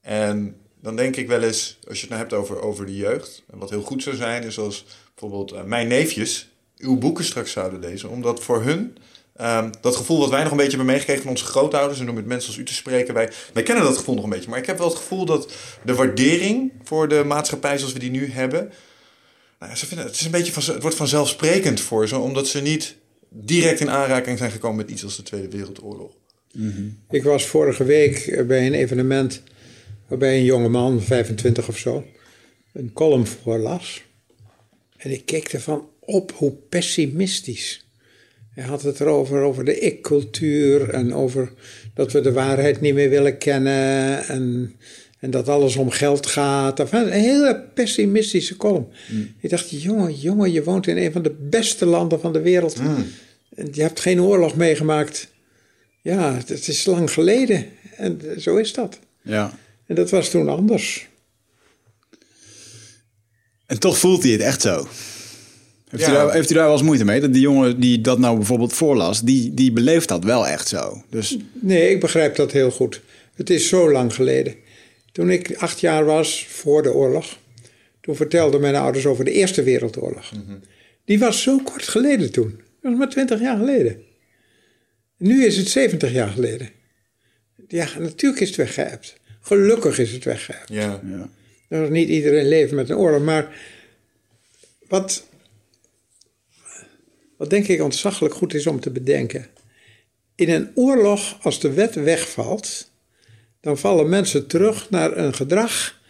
En 0.00 0.56
dan 0.80 0.96
denk 0.96 1.16
ik 1.16 1.28
wel 1.28 1.42
eens, 1.42 1.78
als 1.88 2.00
je 2.00 2.06
het 2.06 2.10
nou 2.10 2.22
hebt 2.22 2.34
over, 2.34 2.62
over 2.62 2.86
de 2.86 2.96
jeugd, 2.96 3.42
en 3.50 3.58
wat 3.58 3.70
heel 3.70 3.82
goed 3.82 4.02
zou 4.02 4.16
zijn, 4.16 4.42
is 4.42 4.58
als 4.58 4.84
bijvoorbeeld 5.14 5.52
uh, 5.52 5.62
mijn 5.62 5.88
neefjes 5.88 6.48
uw 6.76 6.98
boeken 6.98 7.24
straks 7.24 7.52
zouden 7.52 7.80
lezen, 7.80 8.08
omdat 8.08 8.42
voor 8.42 8.62
hun 8.62 8.96
Um, 9.40 9.70
dat 9.80 9.96
gevoel 9.96 10.18
wat 10.18 10.30
wij 10.30 10.42
nog 10.42 10.50
een 10.50 10.56
beetje 10.56 10.76
hebben 10.76 10.92
meegekregen 10.92 11.22
van 11.22 11.30
onze 11.30 11.44
grootouders 11.44 12.00
en 12.00 12.08
om 12.08 12.14
met 12.14 12.26
mensen 12.26 12.48
als 12.48 12.58
u 12.58 12.64
te 12.64 12.74
spreken, 12.74 13.14
wij, 13.14 13.30
wij 13.52 13.62
kennen 13.62 13.84
dat 13.84 13.96
gevoel 13.96 14.14
nog 14.14 14.24
een 14.24 14.30
beetje. 14.30 14.50
Maar 14.50 14.58
ik 14.58 14.66
heb 14.66 14.78
wel 14.78 14.88
het 14.88 14.96
gevoel 14.96 15.24
dat 15.24 15.52
de 15.82 15.94
waardering 15.94 16.72
voor 16.84 17.08
de 17.08 17.24
maatschappij 17.24 17.78
zoals 17.78 17.92
we 17.92 17.98
die 17.98 18.10
nu 18.10 18.30
hebben, 18.30 18.72
ze 19.74 19.86
vinden, 19.86 20.06
het, 20.06 20.14
is 20.14 20.24
een 20.24 20.30
beetje 20.30 20.52
van, 20.52 20.74
het 20.74 20.82
wordt 20.82 20.96
vanzelfsprekend 20.96 21.80
voor 21.80 22.08
ze, 22.08 22.18
omdat 22.18 22.48
ze 22.48 22.60
niet 22.60 22.96
direct 23.28 23.80
in 23.80 23.90
aanraking 23.90 24.38
zijn 24.38 24.50
gekomen 24.50 24.76
met 24.76 24.90
iets 24.90 25.04
als 25.04 25.16
de 25.16 25.22
Tweede 25.22 25.48
Wereldoorlog. 25.48 26.12
-hmm. 26.52 26.98
Ik 27.10 27.22
was 27.22 27.46
vorige 27.46 27.84
week 27.84 28.44
bij 28.46 28.66
een 28.66 28.74
evenement 28.74 29.42
waarbij 30.08 30.36
een 30.36 30.44
jonge 30.44 30.68
man, 30.68 31.02
25 31.02 31.68
of 31.68 31.78
zo, 31.78 32.04
een 32.72 32.92
column 32.92 33.26
voorlas. 33.26 34.02
En 34.96 35.10
ik 35.10 35.26
keek 35.26 35.48
ervan 35.48 35.88
op 36.00 36.32
hoe 36.32 36.52
pessimistisch 36.68 37.86
hij 38.56 38.64
had 38.64 38.82
het 38.82 39.00
erover, 39.00 39.42
over 39.42 39.64
de 39.64 39.78
ik-cultuur 39.78 40.90
en 40.90 41.14
over 41.14 41.52
dat 41.94 42.12
we 42.12 42.20
de 42.20 42.32
waarheid 42.32 42.80
niet 42.80 42.94
meer 42.94 43.10
willen 43.10 43.38
kennen 43.38 44.24
en, 44.28 44.74
en 45.18 45.30
dat 45.30 45.48
alles 45.48 45.76
om 45.76 45.90
geld 45.90 46.26
gaat. 46.26 46.92
Een 46.92 47.10
hele 47.10 47.64
pessimistische 47.74 48.56
column. 48.56 48.88
Mm. 49.08 49.34
Ik 49.40 49.50
dacht, 49.50 49.82
jongen, 49.82 50.14
jongen, 50.14 50.52
je 50.52 50.64
woont 50.64 50.86
in 50.86 50.96
een 50.96 51.12
van 51.12 51.22
de 51.22 51.36
beste 51.40 51.86
landen 51.86 52.20
van 52.20 52.32
de 52.32 52.40
wereld. 52.40 52.80
Mm. 52.80 53.06
En 53.54 53.68
je 53.72 53.82
hebt 53.82 54.00
geen 54.00 54.22
oorlog 54.22 54.54
meegemaakt. 54.54 55.28
Ja, 56.02 56.40
het 56.46 56.68
is 56.68 56.84
lang 56.84 57.10
geleden. 57.10 57.66
En 57.96 58.20
zo 58.38 58.56
is 58.56 58.72
dat. 58.72 58.98
Ja. 59.22 59.58
En 59.86 59.94
dat 59.94 60.10
was 60.10 60.30
toen 60.30 60.48
anders. 60.48 61.08
En 63.66 63.78
toch 63.78 63.98
voelt 63.98 64.22
hij 64.22 64.32
het 64.32 64.40
echt 64.40 64.60
zo. 64.60 64.88
Heeft, 65.88 66.08
u 66.08 66.12
daar, 66.12 66.32
heeft 66.32 66.50
u 66.50 66.54
daar 66.54 66.64
wel 66.64 66.72
eens 66.72 66.82
moeite 66.82 67.04
mee? 67.04 67.20
Dat 67.20 67.32
die 67.32 67.42
jongen 67.42 67.80
die 67.80 68.00
dat 68.00 68.18
nou 68.18 68.36
bijvoorbeeld 68.36 68.72
voorlas, 68.72 69.20
die, 69.22 69.54
die 69.54 69.72
beleeft 69.72 70.08
dat 70.08 70.24
wel 70.24 70.46
echt 70.46 70.68
zo. 70.68 71.02
Dus... 71.10 71.36
Nee, 71.52 71.90
ik 71.90 72.00
begrijp 72.00 72.36
dat 72.36 72.52
heel 72.52 72.70
goed. 72.70 73.00
Het 73.34 73.50
is 73.50 73.68
zo 73.68 73.92
lang 73.92 74.14
geleden. 74.14 74.54
Toen 75.16 75.30
ik 75.30 75.54
acht 75.54 75.80
jaar 75.80 76.04
was, 76.04 76.46
voor 76.46 76.82
de 76.82 76.92
oorlog, 76.92 77.38
toen 78.00 78.16
vertelden 78.16 78.60
mijn 78.60 78.74
ouders 78.74 79.06
over 79.06 79.24
de 79.24 79.30
Eerste 79.32 79.62
Wereldoorlog. 79.62 80.32
Die 81.04 81.18
was 81.18 81.42
zo 81.42 81.58
kort 81.58 81.88
geleden 81.88 82.32
toen. 82.32 82.50
Dat 82.56 82.90
was 82.90 82.94
maar 82.98 83.08
twintig 83.08 83.40
jaar 83.40 83.56
geleden. 83.56 84.02
Nu 85.16 85.44
is 85.44 85.56
het 85.56 85.68
70 85.68 86.12
jaar 86.12 86.28
geleden. 86.28 86.70
Ja, 87.68 87.88
natuurlijk 87.98 88.40
is 88.40 88.48
het 88.48 88.56
weggeëpt. 88.56 89.16
Gelukkig 89.40 89.98
is 89.98 90.12
het 90.12 90.24
weggeëpt. 90.24 90.68
Ja. 90.68 91.00
ja. 91.68 91.88
niet 91.88 92.08
iedereen 92.08 92.48
leeft 92.48 92.72
met 92.72 92.88
een 92.88 92.96
oorlog, 92.96 93.22
maar 93.22 93.56
wat 94.88 95.26
wat 97.36 97.50
denk 97.50 97.68
ik 97.68 97.82
ontzaglijk 97.82 98.34
goed 98.34 98.54
is 98.54 98.66
om 98.66 98.80
te 98.80 98.90
bedenken. 98.90 99.46
In 100.34 100.50
een 100.50 100.70
oorlog, 100.74 101.38
als 101.42 101.60
de 101.60 101.72
wet 101.72 101.94
wegvalt, 101.94 102.90
dan 103.66 103.78
vallen 103.78 104.08
mensen 104.08 104.46
terug 104.46 104.90
naar 104.90 105.16
een 105.16 105.34
gedrag 105.34 106.00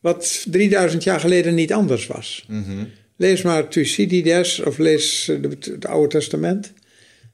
wat 0.00 0.44
3000 0.50 1.04
jaar 1.04 1.20
geleden 1.20 1.54
niet 1.54 1.72
anders 1.72 2.06
was. 2.06 2.44
Mhm. 2.48 2.84
Lees 3.16 3.42
maar 3.42 3.68
Thucydides 3.68 4.60
of 4.60 4.78
lees 4.78 5.30
het 5.42 5.86
Oude 5.86 6.08
Testament. 6.08 6.72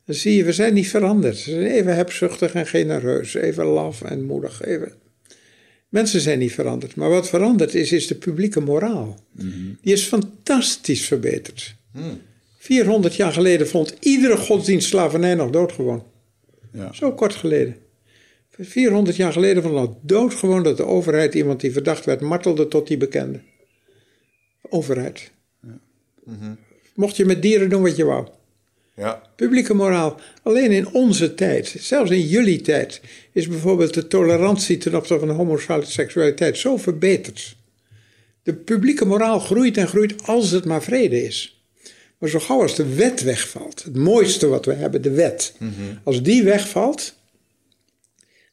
Dan 0.04 0.14
zie 0.14 0.36
je, 0.36 0.44
we 0.44 0.52
zijn 0.52 0.74
niet 0.74 0.88
veranderd. 0.88 1.36
Ze 1.36 1.50
zijn 1.50 1.66
even 1.66 1.94
hebzuchtig 1.94 2.52
en 2.52 2.66
genereus, 2.66 3.34
even 3.34 3.64
laf 3.64 4.02
en 4.02 4.24
moedig. 4.24 4.62
Even. 4.64 4.92
Mensen 5.88 6.20
zijn 6.20 6.38
niet 6.38 6.52
veranderd. 6.52 6.94
Maar 6.94 7.10
wat 7.10 7.28
veranderd 7.28 7.74
is, 7.74 7.92
is 7.92 8.06
de 8.06 8.14
publieke 8.14 8.60
moraal. 8.60 9.24
Mhm. 9.32 9.48
Die 9.82 9.92
is 9.92 10.02
fantastisch 10.02 11.04
verbeterd. 11.04 11.74
Mm. 11.92 12.20
400 12.58 13.16
jaar 13.16 13.32
geleden 13.32 13.68
vond 13.68 13.96
iedere 14.00 14.36
godsdienst 14.36 14.88
slavernij 14.88 15.34
nog 15.34 15.50
doodgewoon. 15.50 16.02
Ja. 16.72 16.92
Zo 16.92 17.12
kort 17.12 17.34
geleden. 17.34 17.76
400 18.58 19.16
jaar 19.16 19.32
geleden 19.32 19.62
vond 19.62 19.88
het 19.88 19.96
doodgewoon 20.02 20.62
dat 20.62 20.76
de 20.76 20.86
overheid 20.86 21.34
iemand 21.34 21.60
die 21.60 21.72
verdacht 21.72 22.04
werd 22.04 22.20
martelde 22.20 22.68
tot 22.68 22.86
die 22.86 22.96
bekende. 22.96 23.40
Overheid. 24.62 25.30
Ja. 25.62 25.78
Mhm. 26.24 26.54
Mocht 26.94 27.16
je 27.16 27.24
met 27.24 27.42
dieren 27.42 27.68
doen 27.68 27.82
wat 27.82 27.96
je 27.96 28.04
wou. 28.04 28.28
Ja. 28.96 29.22
Publieke 29.36 29.74
moraal. 29.74 30.20
Alleen 30.42 30.70
in 30.70 30.92
onze 30.92 31.34
tijd, 31.34 31.74
zelfs 31.78 32.10
in 32.10 32.26
jullie 32.26 32.60
tijd, 32.60 33.00
is 33.32 33.48
bijvoorbeeld 33.48 33.94
de 33.94 34.06
tolerantie 34.06 34.78
ten 34.78 34.94
opzichte 34.94 35.26
van 35.26 35.28
de 35.28 35.42
homoseksualiteit 35.42 36.58
zo 36.58 36.76
verbeterd. 36.76 37.56
De 38.42 38.54
publieke 38.54 39.04
moraal 39.04 39.38
groeit 39.38 39.76
en 39.76 39.88
groeit 39.88 40.26
als 40.26 40.50
het 40.50 40.64
maar 40.64 40.82
vrede 40.82 41.24
is. 41.24 41.64
Maar 42.18 42.28
zo 42.28 42.38
gauw 42.38 42.62
als 42.62 42.74
de 42.74 42.94
wet 42.94 43.22
wegvalt, 43.22 43.82
het 43.82 43.96
mooiste 43.96 44.46
wat 44.46 44.64
we 44.64 44.72
hebben, 44.72 45.02
de 45.02 45.10
wet. 45.10 45.54
Mhm. 45.58 45.72
Als 46.04 46.22
die 46.22 46.42
wegvalt, 46.42 47.14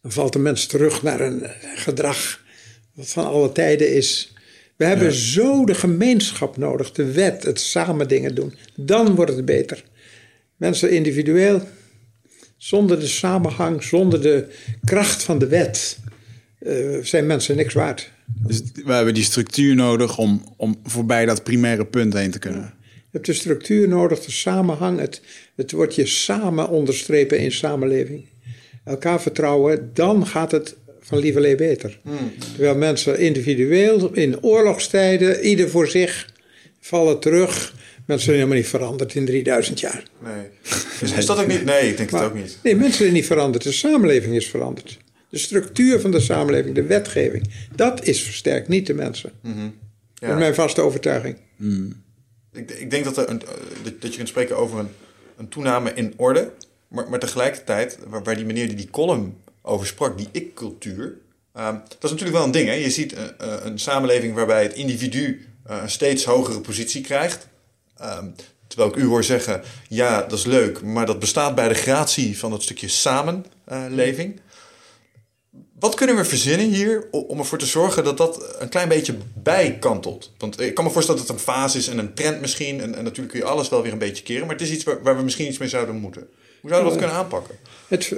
dan 0.08 0.16
valt 0.16 0.34
de 0.34 0.40
mens 0.40 0.66
terug 0.66 1.04
naar 1.04 1.22
een 1.22 1.44
gedrag 1.76 2.42
wat 2.94 3.10
van 3.10 3.26
alle 3.26 3.52
tijden 3.52 3.94
is. 3.94 4.34
We 4.76 4.86
hebben 4.86 5.14
zo 5.14 5.66
de 5.66 5.76
gemeenschap 5.76 6.58
nodig, 6.58 6.92
de 6.92 7.12
wet, 7.12 7.44
het 7.44 7.60
samen 7.60 8.08
dingen 8.08 8.36
doen. 8.36 8.54
Dan 8.76 9.16
wordt 9.16 9.36
het 9.36 9.46
beter. 9.46 9.84
Mensen 10.56 10.92
individueel, 10.92 11.62
zonder 12.58 13.00
de 13.00 13.08
samenhang, 13.08 13.84
zonder 13.84 14.22
de 14.22 14.48
kracht 14.84 15.24
van 15.24 15.40
de 15.40 15.48
wet, 15.48 15.98
uh, 16.60 17.04
zijn 17.04 17.26
mensen 17.26 17.56
niks 17.56 17.74
waard. 17.74 18.12
Dus 18.26 18.62
we 18.86 18.94
hebben 18.94 19.14
die 19.14 19.24
structuur 19.24 19.76
nodig 19.76 20.18
om, 20.18 20.44
om 20.58 20.80
voorbij 20.84 21.26
dat 21.26 21.44
primaire 21.44 21.86
punt 21.86 22.14
heen 22.14 22.32
te 22.32 22.40
kunnen. 22.40 22.74
Je 22.94 23.12
hebt 23.12 23.26
de 23.26 23.34
structuur 23.34 23.88
nodig, 23.88 24.20
de 24.20 24.32
samenhang. 24.32 25.00
Het, 25.00 25.22
het 25.56 25.72
wordt 25.72 25.96
je 25.96 26.06
samen 26.06 26.70
onderstrepen 26.70 27.40
in 27.40 27.52
samenleving. 27.52 28.26
Elkaar 28.88 29.22
vertrouwen, 29.22 29.92
dan 29.94 30.28
gaat 30.28 30.52
het 30.52 30.76
van 31.00 31.20
lieverlee 31.20 31.56
beter. 31.56 32.00
Hmm. 32.04 32.34
Terwijl 32.54 32.76
mensen 32.76 33.20
individueel, 33.20 34.14
in 34.14 34.44
oorlogstijden, 34.44 35.46
ieder 35.46 35.70
voor 35.70 35.88
zich, 35.88 36.30
vallen 36.80 37.20
terug. 37.20 37.76
Mensen 38.06 38.26
zijn 38.26 38.38
helemaal 38.38 38.58
niet 38.58 38.68
veranderd 38.68 39.16
in 39.16 39.26
3000 39.26 39.80
jaar. 39.80 40.04
Nee. 40.24 40.46
Is, 41.02 41.12
is 41.12 41.26
dat 41.26 41.40
ook 41.40 41.48
niet? 41.48 41.66
Nee, 41.66 41.90
ik 41.90 41.98
denk 41.98 42.12
maar, 42.12 42.22
het 42.22 42.32
ook 42.32 42.38
niet. 42.38 42.58
Nee, 42.64 42.76
mensen 42.76 42.98
zijn 42.98 43.14
niet 43.14 43.26
veranderd. 43.26 43.64
De 43.64 43.72
samenleving 43.72 44.36
is 44.36 44.48
veranderd. 44.48 44.98
De 45.30 45.38
structuur 45.38 46.00
van 46.00 46.12
de 46.12 46.20
samenleving, 46.20 46.76
de 46.76 46.84
wetgeving, 46.84 47.52
dat 47.76 48.06
is 48.06 48.22
versterkt, 48.22 48.68
niet 48.68 48.88
de 48.88 48.94
mensen. 48.94 49.32
Mm 49.42 49.54
-hmm. 49.54 49.74
Dat 50.20 50.30
is 50.30 50.36
mijn 50.36 50.56
vaste 50.56 50.82
overtuiging. 50.82 51.38
Mm. 51.56 52.04
Ik, 52.54 52.72
ik, 52.72 52.90
denk 52.90 53.04
dat, 53.04 53.18
er 53.18 53.30
een, 53.30 53.42
dat 54.00 54.12
je 54.12 54.18
kunt 54.18 54.28
spreken 54.28 54.58
over 54.58 54.80
een, 54.80 54.90
een 55.38 55.50
toename 55.50 55.92
in 55.94 56.14
orde. 56.16 56.52
Maar, 56.88 57.10
maar 57.10 57.20
tegelijkertijd, 57.20 57.98
waar, 58.08 58.36
die 58.36 58.46
meneer 58.46 58.68
die 58.68 58.76
die 58.76 58.90
column 58.90 59.38
over 59.62 59.88
sprak, 59.88 60.18
die 60.18 60.30
ik-cultuur. 60.32 61.18
Uh, 61.58 61.66
dat 61.88 62.04
is 62.04 62.10
natuurlijk 62.10 62.38
wel 62.38 62.46
een 62.46 62.52
ding. 62.52 62.68
Hè? 62.68 62.74
Je 62.74 62.92
ziet 62.92 63.16
een, 63.16 63.68
een 63.68 63.80
samenleving 63.80 64.34
waarbij 64.34 64.64
het 64.64 64.74
individu 64.74 65.48
uh, 65.70 65.78
een 65.82 65.90
steeds 65.90 66.24
hogere 66.24 66.62
positie 66.62 67.02
krijgt. 67.02 67.48
Uh, 68.02 68.18
terwijl 68.68 68.90
ik 68.90 68.96
u 68.96 69.06
hoor 69.06 69.24
zeggen, 69.24 69.62
ja, 69.90 70.22
dat 70.22 70.40
is 70.40 70.46
leuk, 70.46 70.82
maar 70.82 71.06
dat 71.06 71.20
bestaat 71.20 71.56
bij 71.56 71.68
de 71.68 71.74
gratie 71.74 72.38
van 72.38 72.52
dat 72.52 72.64
stukje 72.64 72.88
samenleving. 72.88 74.40
Wat 75.80 75.96
kunnen 75.96 76.16
we 76.16 76.26
verzinnen 76.26 76.68
hier 76.68 77.08
om 77.12 77.40
ervoor 77.40 77.58
te 77.58 77.66
zorgen 77.66 78.04
dat 78.04 78.18
dat 78.18 78.56
een 78.60 78.70
klein 78.70 78.90
beetje 78.90 79.16
bijkantelt? 79.34 80.32
Want 80.38 80.62
ik 80.62 80.74
kan 80.74 80.84
me 80.84 80.92
voorstellen 80.92 81.22
dat 81.22 81.30
het 81.30 81.38
een 81.38 81.54
fase 81.54 81.78
is 81.78 81.88
en 81.88 81.98
een 81.98 82.14
trend 82.14 82.42
misschien. 82.42 82.82
En, 82.82 82.96
en 82.96 83.04
natuurlijk 83.04 83.30
kun 83.30 83.40
je 83.40 83.46
alles 83.46 83.70
wel 83.70 83.82
weer 83.82 83.92
een 83.92 83.98
beetje 83.98 84.24
keren. 84.24 84.48
Maar 84.48 84.56
het 84.56 84.66
is 84.66 84.72
iets 84.72 84.84
waar, 84.84 85.04
waar 85.04 85.18
we 85.18 85.24
misschien 85.24 85.48
iets 85.48 85.58
mee 85.58 85.70
zouden 85.70 85.96
moeten. 85.96 86.30
Hoe 86.68 86.76
zouden 86.76 86.94
we 86.94 87.00
dat 87.00 87.10
kunnen 87.10 87.24
aanpakken? 87.24 87.56
Het, 87.88 88.12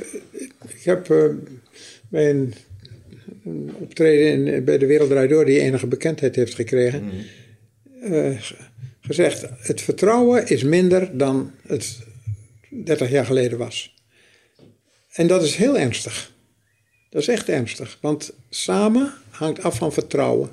ik 0.68 0.84
heb 0.84 1.10
uh, 1.10 1.26
bij 2.10 2.30
een, 2.30 2.54
een 3.46 3.76
optreden 3.80 4.48
in, 4.48 4.64
bij 4.64 4.78
de 4.78 4.86
Wereld 4.86 5.30
Door... 5.30 5.46
die 5.46 5.60
enige 5.60 5.88
bekendheid 5.88 6.36
heeft 6.36 6.56
gekregen... 6.56 7.04
Mm. 7.04 7.12
Uh, 8.14 8.42
gezegd, 9.02 9.46
het 9.58 9.82
vertrouwen 9.82 10.48
is 10.48 10.64
minder 10.64 11.18
dan 11.18 11.52
het 11.68 11.98
30 12.70 13.10
jaar 13.10 13.26
geleden 13.26 13.58
was. 13.58 13.96
En 15.12 15.28
dat 15.28 15.44
is 15.44 15.56
heel 15.56 15.78
ernstig. 15.78 16.32
Dat 17.10 17.22
is 17.22 17.28
echt 17.28 17.50
ernstig, 17.50 17.98
want 18.02 18.34
samen 18.50 19.14
hangt 19.30 19.64
af 19.64 19.78
van 19.78 19.94
vertrouwen. 19.94 20.50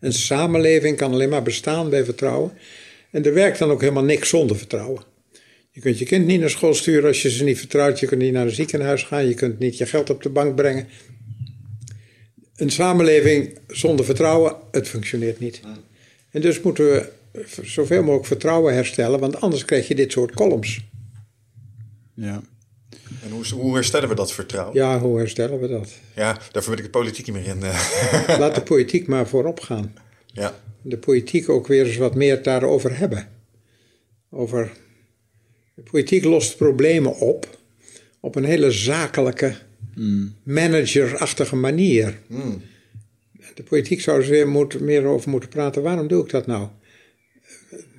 Een 0.00 0.12
samenleving 0.12 0.96
kan 0.96 1.12
alleen 1.12 1.28
maar 1.28 1.42
bestaan 1.42 1.90
bij 1.90 2.04
vertrouwen. 2.04 2.52
En 3.10 3.24
er 3.24 3.34
werkt 3.34 3.58
dan 3.58 3.70
ook 3.70 3.80
helemaal 3.80 4.04
niks 4.04 4.28
zonder 4.28 4.56
vertrouwen. 4.56 5.11
Je 5.74 5.80
kunt 5.80 5.98
je 5.98 6.04
kind 6.04 6.26
niet 6.26 6.40
naar 6.40 6.50
school 6.50 6.74
sturen 6.74 7.08
als 7.08 7.22
je 7.22 7.30
ze 7.30 7.44
niet 7.44 7.58
vertrouwt. 7.58 8.00
Je 8.00 8.06
kunt 8.06 8.20
niet 8.20 8.32
naar 8.32 8.44
een 8.46 8.54
ziekenhuis 8.54 9.02
gaan. 9.02 9.26
Je 9.26 9.34
kunt 9.34 9.58
niet 9.58 9.78
je 9.78 9.86
geld 9.86 10.10
op 10.10 10.22
de 10.22 10.28
bank 10.28 10.54
brengen. 10.56 10.88
Een 12.56 12.70
samenleving 12.70 13.58
zonder 13.66 14.04
vertrouwen, 14.04 14.56
het 14.70 14.88
functioneert 14.88 15.38
niet. 15.40 15.60
En 16.30 16.40
dus 16.40 16.60
moeten 16.60 16.84
we 16.84 17.12
zoveel 17.62 18.00
mogelijk 18.02 18.26
vertrouwen 18.26 18.74
herstellen, 18.74 19.20
want 19.20 19.40
anders 19.40 19.64
krijg 19.64 19.88
je 19.88 19.94
dit 19.94 20.12
soort 20.12 20.34
columns. 20.34 20.80
Ja. 22.14 22.42
En 23.24 23.30
hoe, 23.30 23.44
hoe 23.54 23.74
herstellen 23.74 24.08
we 24.08 24.14
dat 24.14 24.32
vertrouwen? 24.32 24.74
Ja, 24.76 24.98
hoe 24.98 25.18
herstellen 25.18 25.60
we 25.60 25.68
dat? 25.68 25.92
Ja, 26.14 26.32
daar 26.52 26.62
verbind 26.62 26.78
ik 26.86 26.92
de 26.92 26.98
politiek 26.98 27.26
niet 27.26 27.34
meer 27.36 27.46
in. 27.46 27.62
eh. 27.62 28.38
Laat 28.38 28.54
de 28.54 28.62
politiek 28.62 29.06
maar 29.06 29.28
voorop 29.28 29.60
gaan. 29.60 29.94
ja. 30.26 30.60
De 30.82 30.98
politiek 30.98 31.48
ook 31.48 31.66
weer 31.66 31.86
eens 31.86 31.96
wat 31.96 32.14
meer 32.14 32.42
daarover 32.42 32.98
hebben. 32.98 33.28
Over. 34.30 34.72
De 35.74 35.82
politiek 35.82 36.24
lost 36.24 36.56
problemen 36.56 37.16
op. 37.18 37.60
op 38.20 38.34
een 38.34 38.44
hele 38.44 38.70
zakelijke, 38.70 39.54
managerachtige 40.42 41.56
manier. 41.56 42.18
Hmm. 42.26 42.62
De 43.54 43.62
politiek 43.62 44.00
zou 44.00 44.22
er 44.22 44.28
weer 44.28 44.48
moeten, 44.48 44.84
meer 44.84 45.04
over 45.04 45.30
moeten 45.30 45.48
praten. 45.48 45.82
Waarom 45.82 46.08
doe 46.08 46.24
ik 46.24 46.30
dat 46.30 46.46
nou? 46.46 46.68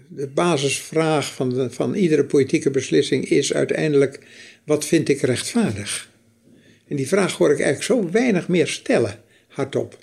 De 0.07 0.27
basisvraag 0.27 1.33
van, 1.33 1.49
de, 1.49 1.71
van 1.71 1.93
iedere 1.93 2.25
politieke 2.25 2.71
beslissing 2.71 3.25
is 3.29 3.53
uiteindelijk: 3.53 4.19
wat 4.65 4.85
vind 4.85 5.09
ik 5.09 5.21
rechtvaardig? 5.21 6.11
En 6.87 6.95
die 6.95 7.07
vraag 7.07 7.37
hoor 7.37 7.51
ik 7.51 7.59
eigenlijk 7.59 7.83
zo 7.83 8.11
weinig 8.11 8.47
meer 8.47 8.67
stellen, 8.67 9.19
hardop. 9.47 9.97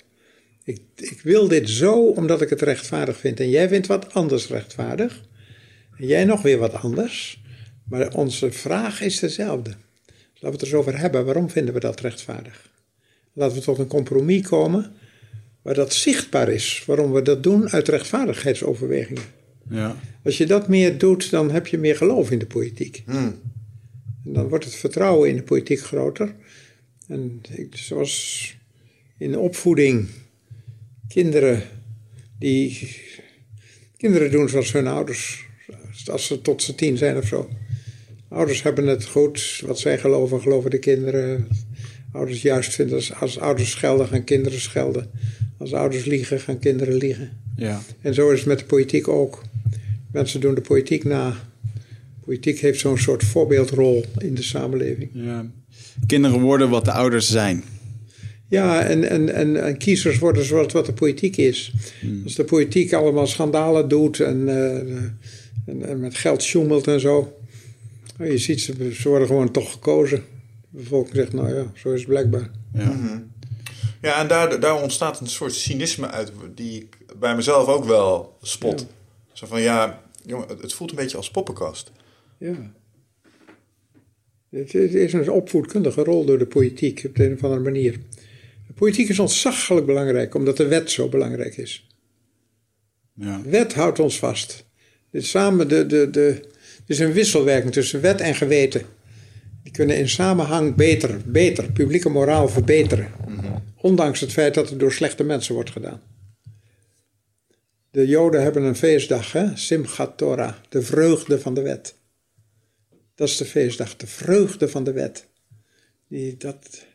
Ik, 0.63 0.79
ik 0.95 1.19
wil 1.23 1.47
dit 1.47 1.69
zo 1.69 2.07
omdat 2.07 2.41
ik 2.41 2.49
het 2.49 2.61
rechtvaardig 2.61 3.17
vind. 3.17 3.39
En 3.39 3.49
jij 3.49 3.67
vindt 3.67 3.87
wat 3.87 4.13
anders 4.13 4.47
rechtvaardig. 4.47 5.21
En 5.97 6.07
jij 6.07 6.25
nog 6.25 6.41
weer 6.41 6.57
wat 6.57 6.73
anders. 6.73 7.40
Maar 7.91 8.13
onze 8.13 8.51
vraag 8.51 9.01
is 9.01 9.19
dezelfde. 9.19 9.69
Laten 9.69 9.79
we 10.39 10.47
het 10.47 10.61
er 10.61 10.67
eens 10.67 10.75
over 10.75 10.99
hebben. 10.99 11.25
Waarom 11.25 11.49
vinden 11.49 11.73
we 11.73 11.79
dat 11.79 11.99
rechtvaardig? 11.99 12.71
Laten 13.33 13.57
we 13.57 13.63
tot 13.63 13.77
een 13.77 13.87
compromis 13.87 14.47
komen 14.47 14.93
waar 15.61 15.73
dat 15.73 15.93
zichtbaar 15.93 16.49
is. 16.49 16.83
Waarom 16.85 17.11
we 17.11 17.21
dat 17.21 17.43
doen 17.43 17.69
uit 17.69 17.87
rechtvaardigheidsoverwegingen. 17.87 19.23
Ja. 19.69 19.95
Als 20.23 20.37
je 20.37 20.45
dat 20.45 20.67
meer 20.67 20.97
doet, 20.97 21.29
dan 21.29 21.51
heb 21.51 21.67
je 21.67 21.77
meer 21.77 21.95
geloof 21.95 22.31
in 22.31 22.39
de 22.39 22.45
politiek. 22.45 23.03
Hmm. 23.05 23.39
En 24.25 24.33
dan 24.33 24.47
wordt 24.47 24.65
het 24.65 24.75
vertrouwen 24.75 25.29
in 25.29 25.35
de 25.35 25.43
politiek 25.43 25.79
groter. 25.79 26.35
En 27.07 27.41
ik, 27.49 27.75
zoals 27.75 28.55
in 29.17 29.31
de 29.31 29.39
opvoeding, 29.39 30.07
kinderen 31.07 31.63
die. 32.39 32.95
Kinderen 33.97 34.31
doen 34.31 34.49
zoals 34.49 34.71
hun 34.71 34.87
ouders, 34.87 35.45
als 36.05 36.25
ze 36.25 36.41
tot 36.41 36.63
ze 36.63 36.75
tien 36.75 36.97
zijn 36.97 37.17
of 37.17 37.27
zo. 37.27 37.49
Ouders 38.31 38.63
hebben 38.63 38.87
het 38.87 39.05
goed, 39.05 39.61
wat 39.65 39.79
zij 39.79 39.97
geloven, 39.97 40.41
geloven 40.41 40.69
de 40.69 40.79
kinderen. 40.79 41.47
Ouders 42.11 42.41
juist 42.41 42.73
vinden, 42.73 42.95
als, 42.95 43.13
als 43.13 43.39
ouders 43.39 43.71
schelden, 43.71 44.07
gaan 44.07 44.23
kinderen 44.23 44.61
schelden. 44.61 45.09
Als 45.57 45.73
ouders 45.73 46.05
liegen, 46.05 46.39
gaan 46.39 46.59
kinderen 46.59 46.93
liegen. 46.93 47.29
Ja. 47.55 47.81
En 48.01 48.13
zo 48.13 48.29
is 48.29 48.39
het 48.39 48.47
met 48.47 48.59
de 48.59 48.65
politiek 48.65 49.07
ook. 49.07 49.41
Mensen 50.11 50.39
doen 50.39 50.55
de 50.55 50.61
politiek 50.61 51.03
na. 51.03 51.35
Politiek 52.25 52.59
heeft 52.59 52.79
zo'n 52.79 52.97
soort 52.97 53.23
voorbeeldrol 53.23 54.05
in 54.17 54.35
de 54.35 54.43
samenleving. 54.43 55.09
ja. 55.13 55.45
Kinderen 56.07 56.39
worden 56.39 56.69
wat 56.69 56.85
de 56.85 56.91
ouders 56.91 57.29
zijn. 57.29 57.63
Ja, 58.47 58.83
en, 58.83 59.09
en, 59.09 59.33
en, 59.33 59.63
en 59.63 59.77
kiezers 59.77 60.19
worden 60.19 60.45
zoals 60.45 60.73
wat 60.73 60.85
de 60.85 60.93
politiek 60.93 61.37
is. 61.37 61.73
Als 62.23 62.35
de 62.35 62.43
politiek 62.43 62.93
allemaal 62.93 63.27
schandalen 63.27 63.87
doet 63.87 64.19
en, 64.19 64.49
eh, 64.49 64.77
en, 65.65 65.85
en 65.87 65.99
met 65.99 66.15
geld 66.15 66.43
sjoemelt 66.43 66.87
en 66.87 66.99
zo. 66.99 67.40
Nou, 68.21 68.33
je 68.33 68.39
ziet, 68.39 68.61
ze, 68.61 68.93
ze 68.93 69.09
worden 69.09 69.27
gewoon 69.27 69.51
toch 69.51 69.71
gekozen. 69.71 70.23
De 70.69 70.77
bevolking 70.77 71.15
zegt, 71.15 71.33
nou 71.33 71.55
ja, 71.55 71.71
zo 71.75 71.91
is 71.91 71.99
het 71.99 72.09
blijkbaar. 72.09 72.51
Ja. 72.73 73.23
Ja, 74.01 74.21
en 74.21 74.27
daar, 74.27 74.59
daar 74.59 74.81
ontstaat 74.81 75.19
een 75.19 75.27
soort 75.27 75.53
cynisme 75.53 76.07
uit 76.07 76.31
die 76.55 76.81
ik 76.81 76.97
bij 77.19 77.35
mezelf 77.35 77.67
ook 77.67 77.85
wel 77.85 78.37
spot. 78.41 78.79
Ja. 78.79 78.87
Zo 79.33 79.47
van, 79.47 79.61
ja, 79.61 80.03
jongen, 80.25 80.47
het, 80.47 80.61
het 80.61 80.73
voelt 80.73 80.89
een 80.89 80.95
beetje 80.95 81.17
als 81.17 81.31
poppenkast. 81.31 81.91
Ja. 82.37 82.71
Het, 84.49 84.71
het 84.71 84.93
is 84.93 85.13
een 85.13 85.31
opvoedkundige 85.31 86.03
rol 86.03 86.25
door 86.25 86.37
de 86.37 86.45
politiek 86.45 87.03
op 87.05 87.15
de 87.15 87.25
een 87.25 87.33
of 87.33 87.43
andere 87.43 87.61
manier. 87.61 87.99
De 88.67 88.73
politiek 88.73 89.09
is 89.09 89.19
ontzaglijk 89.19 89.85
belangrijk, 89.85 90.35
omdat 90.35 90.57
de 90.57 90.67
wet 90.67 90.91
zo 90.91 91.09
belangrijk 91.09 91.57
is. 91.57 91.87
Ja. 93.13 93.41
Wet 93.45 93.73
houdt 93.73 93.99
ons 93.99 94.19
vast. 94.19 94.65
Dit 95.11 95.25
samen 95.25 95.67
de, 95.67 95.85
de, 95.85 96.09
de, 96.09 96.49
is 96.91 96.99
een 96.99 97.13
wisselwerking 97.13 97.73
tussen 97.73 98.01
wet 98.01 98.21
en 98.21 98.35
geweten. 98.35 98.85
Die 99.63 99.71
kunnen 99.71 99.97
in 99.97 100.09
samenhang 100.09 100.75
beter, 100.75 101.21
beter 101.25 101.71
publieke 101.71 102.09
moraal 102.09 102.49
verbeteren. 102.49 103.11
Ondanks 103.77 104.19
het 104.19 104.31
feit 104.31 104.53
dat 104.53 104.69
het 104.69 104.79
door 104.79 104.93
slechte 104.93 105.23
mensen 105.23 105.53
wordt 105.53 105.69
gedaan. 105.69 106.01
De 107.91 108.07
Joden 108.07 108.43
hebben 108.43 108.63
een 108.63 108.75
feestdag, 108.75 109.31
hè? 109.31 109.57
Simchat 109.57 110.17
Torah, 110.17 110.53
de 110.69 110.81
vreugde 110.81 111.39
van 111.39 111.53
de 111.53 111.61
wet. 111.61 111.95
Dat 113.15 113.27
is 113.27 113.37
de 113.37 113.45
feestdag, 113.45 113.95
de 113.95 114.07
vreugde 114.07 114.69
van 114.69 114.83
de 114.83 114.91
wet. 114.91 115.25
Die, 116.07 116.37
dat, 116.37 116.85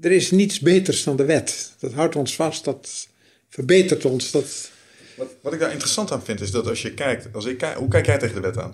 er 0.00 0.12
is 0.12 0.30
niets 0.30 0.60
beters 0.60 1.04
dan 1.04 1.16
de 1.16 1.24
wet. 1.24 1.72
Dat 1.78 1.92
houdt 1.92 2.16
ons 2.16 2.34
vast, 2.34 2.64
dat 2.64 3.08
verbetert 3.48 4.04
ons. 4.04 4.30
Dat, 4.30 4.70
Wat, 5.16 5.26
wat 5.42 5.52
ik 5.52 5.60
daar 5.60 5.70
interessant 5.70 6.12
aan 6.12 6.22
vind, 6.24 6.40
is 6.40 6.50
dat 6.50 6.68
als 6.68 6.82
je 6.82 6.94
kijkt, 6.94 7.28
als 7.32 7.44
ik 7.44 7.58
kijk, 7.58 7.76
hoe 7.76 7.88
kijk 7.88 8.06
jij 8.06 8.18
tegen 8.18 8.34
de 8.34 8.40
wet 8.40 8.58
aan? 8.58 8.72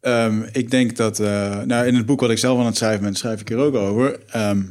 Ehm, 0.00 0.42
ik 0.52 0.70
denk 0.70 0.96
dat, 0.96 1.18
eh, 1.20 1.60
nou 1.60 1.86
in 1.86 1.94
het 1.94 2.06
boek 2.06 2.20
wat 2.20 2.30
ik 2.30 2.38
zelf 2.38 2.58
aan 2.58 2.66
het 2.66 2.76
schrijven 2.76 3.02
ben, 3.02 3.14
schrijf 3.14 3.40
ik 3.40 3.48
hier 3.48 3.58
ook 3.58 3.74
over. 3.74 4.18
ehm, 4.30 4.62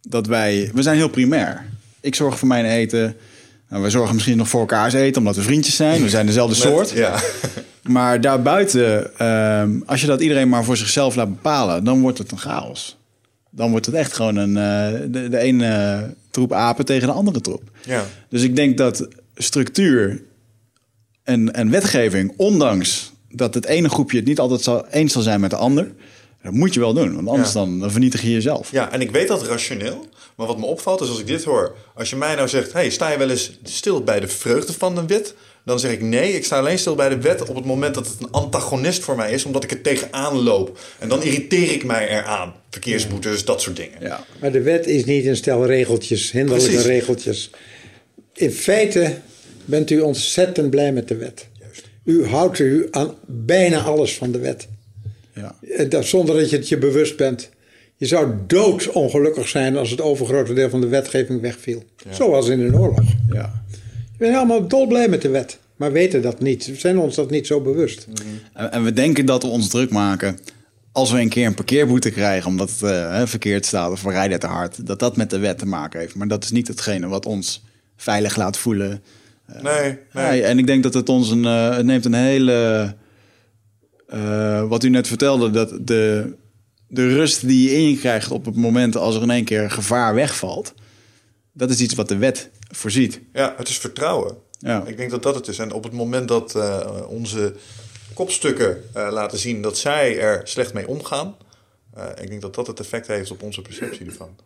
dat 0.00 0.26
wij, 0.26 0.70
we 0.74 0.82
zijn 0.82 0.96
heel 0.96 1.08
primair. 1.08 1.64
Ik 2.00 2.14
zorg 2.14 2.38
voor 2.38 2.48
mijn 2.48 2.64
eten. 2.64 3.16
Nou, 3.68 3.82
wij 3.82 3.90
zorgen 3.90 4.14
misschien 4.14 4.36
nog 4.36 4.48
voor 4.48 4.60
elkaars 4.60 4.94
eten, 4.94 5.18
omdat 5.20 5.36
we 5.36 5.42
vriendjes 5.42 5.76
zijn. 5.76 6.02
We 6.02 6.08
zijn 6.08 6.26
dezelfde 6.26 6.54
soort. 6.54 6.90
Ja. 6.90 7.20
Maar 7.82 8.20
daarbuiten, 8.20 9.18
ehm, 9.18 9.80
als 9.86 10.00
je 10.00 10.06
dat 10.06 10.20
iedereen 10.20 10.48
maar 10.48 10.64
voor 10.64 10.76
zichzelf 10.76 11.14
laat 11.14 11.28
bepalen, 11.28 11.84
dan 11.84 12.00
wordt 12.00 12.18
het 12.18 12.32
een 12.32 12.38
chaos. 12.38 12.96
Dan 13.50 13.70
wordt 13.70 13.86
het 13.86 13.94
echt 13.94 14.12
gewoon 14.12 14.36
een, 14.36 14.56
eh, 14.56 15.00
de, 15.10 15.28
de 15.28 15.38
ene 15.38 16.14
troep 16.30 16.52
apen 16.52 16.84
tegen 16.84 17.06
de 17.08 17.14
andere 17.14 17.40
troep. 17.40 17.62
ja. 17.84 18.04
Dus 18.28 18.42
ik 18.42 18.56
denk 18.56 18.78
dat 18.78 19.08
structuur 19.38 20.22
en, 21.22 21.54
en 21.54 21.70
wetgeving, 21.70 22.32
ondanks 22.36 23.12
dat 23.30 23.54
het 23.54 23.66
ene 23.66 23.88
groepje 23.88 24.16
het 24.16 24.26
niet 24.26 24.38
altijd 24.38 24.60
zal, 24.60 24.86
eens 24.88 25.12
zal 25.12 25.22
zijn 25.22 25.40
met 25.40 25.50
de 25.50 25.56
ander, 25.56 25.92
dat 26.42 26.52
moet 26.52 26.74
je 26.74 26.80
wel 26.80 26.94
doen. 26.94 27.14
Want 27.14 27.28
anders 27.28 27.52
Ja. 27.52 27.60
dan, 27.60 27.78
dan 27.78 27.90
vernietig 27.90 28.22
je 28.22 28.30
jezelf. 28.30 28.70
Ja, 28.70 28.92
en 28.92 29.00
ik 29.00 29.10
weet 29.10 29.28
dat 29.28 29.46
rationeel. 29.46 30.06
Maar 30.36 30.46
wat 30.46 30.58
me 30.58 30.64
opvalt 30.66 31.00
is 31.00 31.08
als 31.08 31.20
ik 31.20 31.26
dit 31.26 31.44
hoor. 31.44 31.74
Als 31.94 32.10
je 32.10 32.16
mij 32.16 32.34
nou 32.34 32.48
zegt, 32.48 32.72
hey, 32.72 32.90
sta 32.90 33.10
je 33.10 33.18
wel 33.18 33.30
eens 33.30 33.58
stil 33.62 34.02
bij 34.04 34.20
de 34.20 34.28
vreugde 34.28 34.72
van 34.72 34.94
de 34.94 35.06
wet? 35.06 35.34
Dan 35.64 35.78
zeg 35.78 35.92
ik 35.92 36.00
nee, 36.02 36.32
ik 36.32 36.44
sta 36.44 36.58
alleen 36.58 36.78
stil 36.78 36.94
bij 36.94 37.08
de 37.08 37.18
wet 37.20 37.48
op 37.48 37.56
het 37.56 37.64
moment 37.64 37.94
dat 37.94 38.06
het 38.06 38.16
een 38.20 38.30
antagonist 38.30 39.02
voor 39.02 39.16
mij 39.16 39.32
is. 39.32 39.44
Omdat 39.44 39.64
ik 39.64 39.70
er 39.70 39.82
tegenaan 39.82 40.36
loop. 40.42 40.78
En 40.98 41.08
dan 41.08 41.22
irriteer 41.22 41.70
ik 41.72 41.84
mij 41.84 42.08
eraan. 42.08 42.54
Verkeersboetes, 42.70 43.44
dat 43.44 43.60
soort 43.62 43.76
dingen. 43.76 44.00
Ja. 44.00 44.24
Maar 44.40 44.52
de 44.52 44.62
wet 44.62 44.86
is 44.86 45.04
niet 45.04 45.26
een 45.26 45.36
stel 45.36 45.66
regeltjes, 45.66 46.30
hinderlijke 46.30 46.68
Precies. 46.70 46.86
regeltjes. 46.86 47.50
In 48.38 48.50
feite 48.50 49.18
bent 49.64 49.90
u 49.90 50.00
ontzettend 50.00 50.70
blij 50.70 50.92
met 50.92 51.08
de 51.08 51.16
wet. 51.16 51.46
Juist. 51.60 51.82
U 52.04 52.26
houdt 52.26 52.58
u 52.58 52.88
aan 52.90 53.14
bijna 53.26 53.80
alles 53.80 54.16
van 54.16 54.32
de 54.32 54.38
wet. 54.38 54.68
Ja. 55.34 55.54
Eh, 55.76 55.90
dat- 55.90 56.04
Zonder 56.04 56.36
dat 56.36 56.50
je 56.50 56.56
het 56.56 56.68
je 56.68 56.78
bewust 56.78 57.16
bent. 57.16 57.50
Je 57.96 58.06
zou 58.06 58.32
doodongelukkig 58.46 59.48
zijn 59.48 59.76
als 59.76 59.90
het 59.90 60.00
overgrote 60.00 60.52
deel 60.54 60.70
van 60.70 60.80
de 60.80 60.86
wetgeving 60.86 61.40
wegviel. 61.40 61.82
Zoals 62.10 62.48
in 62.48 62.60
een 62.60 62.76
oorlog. 62.78 63.04
Ja. 63.32 63.62
We 64.18 64.24
zijn 64.24 64.36
allemaal 64.36 64.68
dolblij 64.68 65.08
met 65.08 65.22
de 65.22 65.28
wet. 65.28 65.58
Maar 65.76 65.92
weten 65.92 66.22
dat 66.22 66.40
niet. 66.40 66.66
We 66.66 66.74
zijn 66.74 66.98
ons 66.98 67.14
dat 67.14 67.30
niet 67.30 67.46
zo 67.46 67.60
bewust. 67.60 68.06
En, 68.52 68.72
en 68.72 68.84
we 68.84 68.92
denken 68.92 69.26
dat 69.26 69.42
we 69.42 69.48
ons 69.48 69.68
druk 69.68 69.90
maken 69.90 70.38
als 70.92 71.10
we 71.12 71.20
een 71.20 71.28
keer 71.28 71.46
een 71.46 71.54
parkeerboete 71.54 72.10
krijgen 72.10 72.48
omdat 72.50 72.70
het 72.70 72.82
eh, 72.82 73.22
verkeerd 73.26 73.66
staat 73.66 73.90
of 73.90 74.02
we 74.02 74.10
rijden 74.10 74.38
te 74.40 74.46
hard, 74.46 74.86
dat 74.86 74.98
dat 74.98 75.16
met 75.16 75.30
de 75.30 75.38
wet 75.38 75.58
te 75.58 75.66
maken 75.66 76.00
heeft. 76.00 76.14
Maar 76.14 76.28
dat 76.28 76.44
is 76.44 76.50
niet 76.50 76.68
hetgene 76.68 77.06
wat 77.08 77.26
ons 77.26 77.62
veilig 77.98 78.36
laat 78.36 78.58
voelen. 78.58 79.02
Nee, 79.46 79.62
nee. 79.62 79.98
Nee, 80.12 80.42
en 80.42 80.58
ik 80.58 80.66
denk 80.66 80.82
dat 80.82 80.94
het 80.94 81.08
ons 81.08 81.30
een, 81.30 81.44
eh, 81.44 81.76
het 81.76 81.86
neemt 81.86 82.04
een 82.04 82.14
hele, 82.14 82.94
eh, 84.06 84.68
wat 84.68 84.84
u 84.84 84.88
net 84.88 85.06
vertelde, 85.06 85.50
dat 85.50 85.78
de, 85.80 86.34
de 86.88 87.14
rust 87.14 87.46
die 87.46 87.70
je 87.70 87.76
in 87.76 87.90
je 87.90 87.98
krijgt 87.98 88.30
op 88.30 88.44
het 88.44 88.56
moment 88.56 88.96
als 88.96 89.14
er 89.14 89.22
in 89.22 89.30
één 89.30 89.44
keer 89.44 89.70
gevaar 89.70 90.14
wegvalt, 90.14 90.74
dat 91.52 91.70
is 91.70 91.80
iets 91.80 91.94
wat 91.94 92.08
de 92.08 92.16
wet 92.16 92.50
voorziet. 92.70 93.20
Ja, 93.32 93.54
het 93.56 93.68
is 93.68 93.78
vertrouwen. 93.78 94.36
Ja. 94.58 94.84
Ik 94.86 94.96
denk 94.96 95.10
dat 95.10 95.22
dat 95.22 95.34
het 95.34 95.48
is. 95.48 95.58
En 95.58 95.72
op 95.72 95.84
het 95.84 95.92
moment 95.92 96.28
dat 96.28 96.54
eh, 96.54 97.02
onze 97.08 97.54
kopstukken 98.14 98.84
eh, 98.92 99.08
laten 99.10 99.38
zien 99.38 99.62
dat 99.62 99.78
zij 99.78 100.18
er 100.18 100.40
slecht 100.44 100.72
mee 100.72 100.88
omgaan, 100.88 101.36
eh, 101.94 102.04
ik 102.20 102.28
denk 102.28 102.40
dat 102.40 102.54
dat 102.54 102.66
het 102.66 102.80
effect 102.80 103.06
heeft 103.06 103.30
op 103.30 103.42
onze 103.42 103.62
perceptie 103.62 104.06
ervan. 104.06 104.36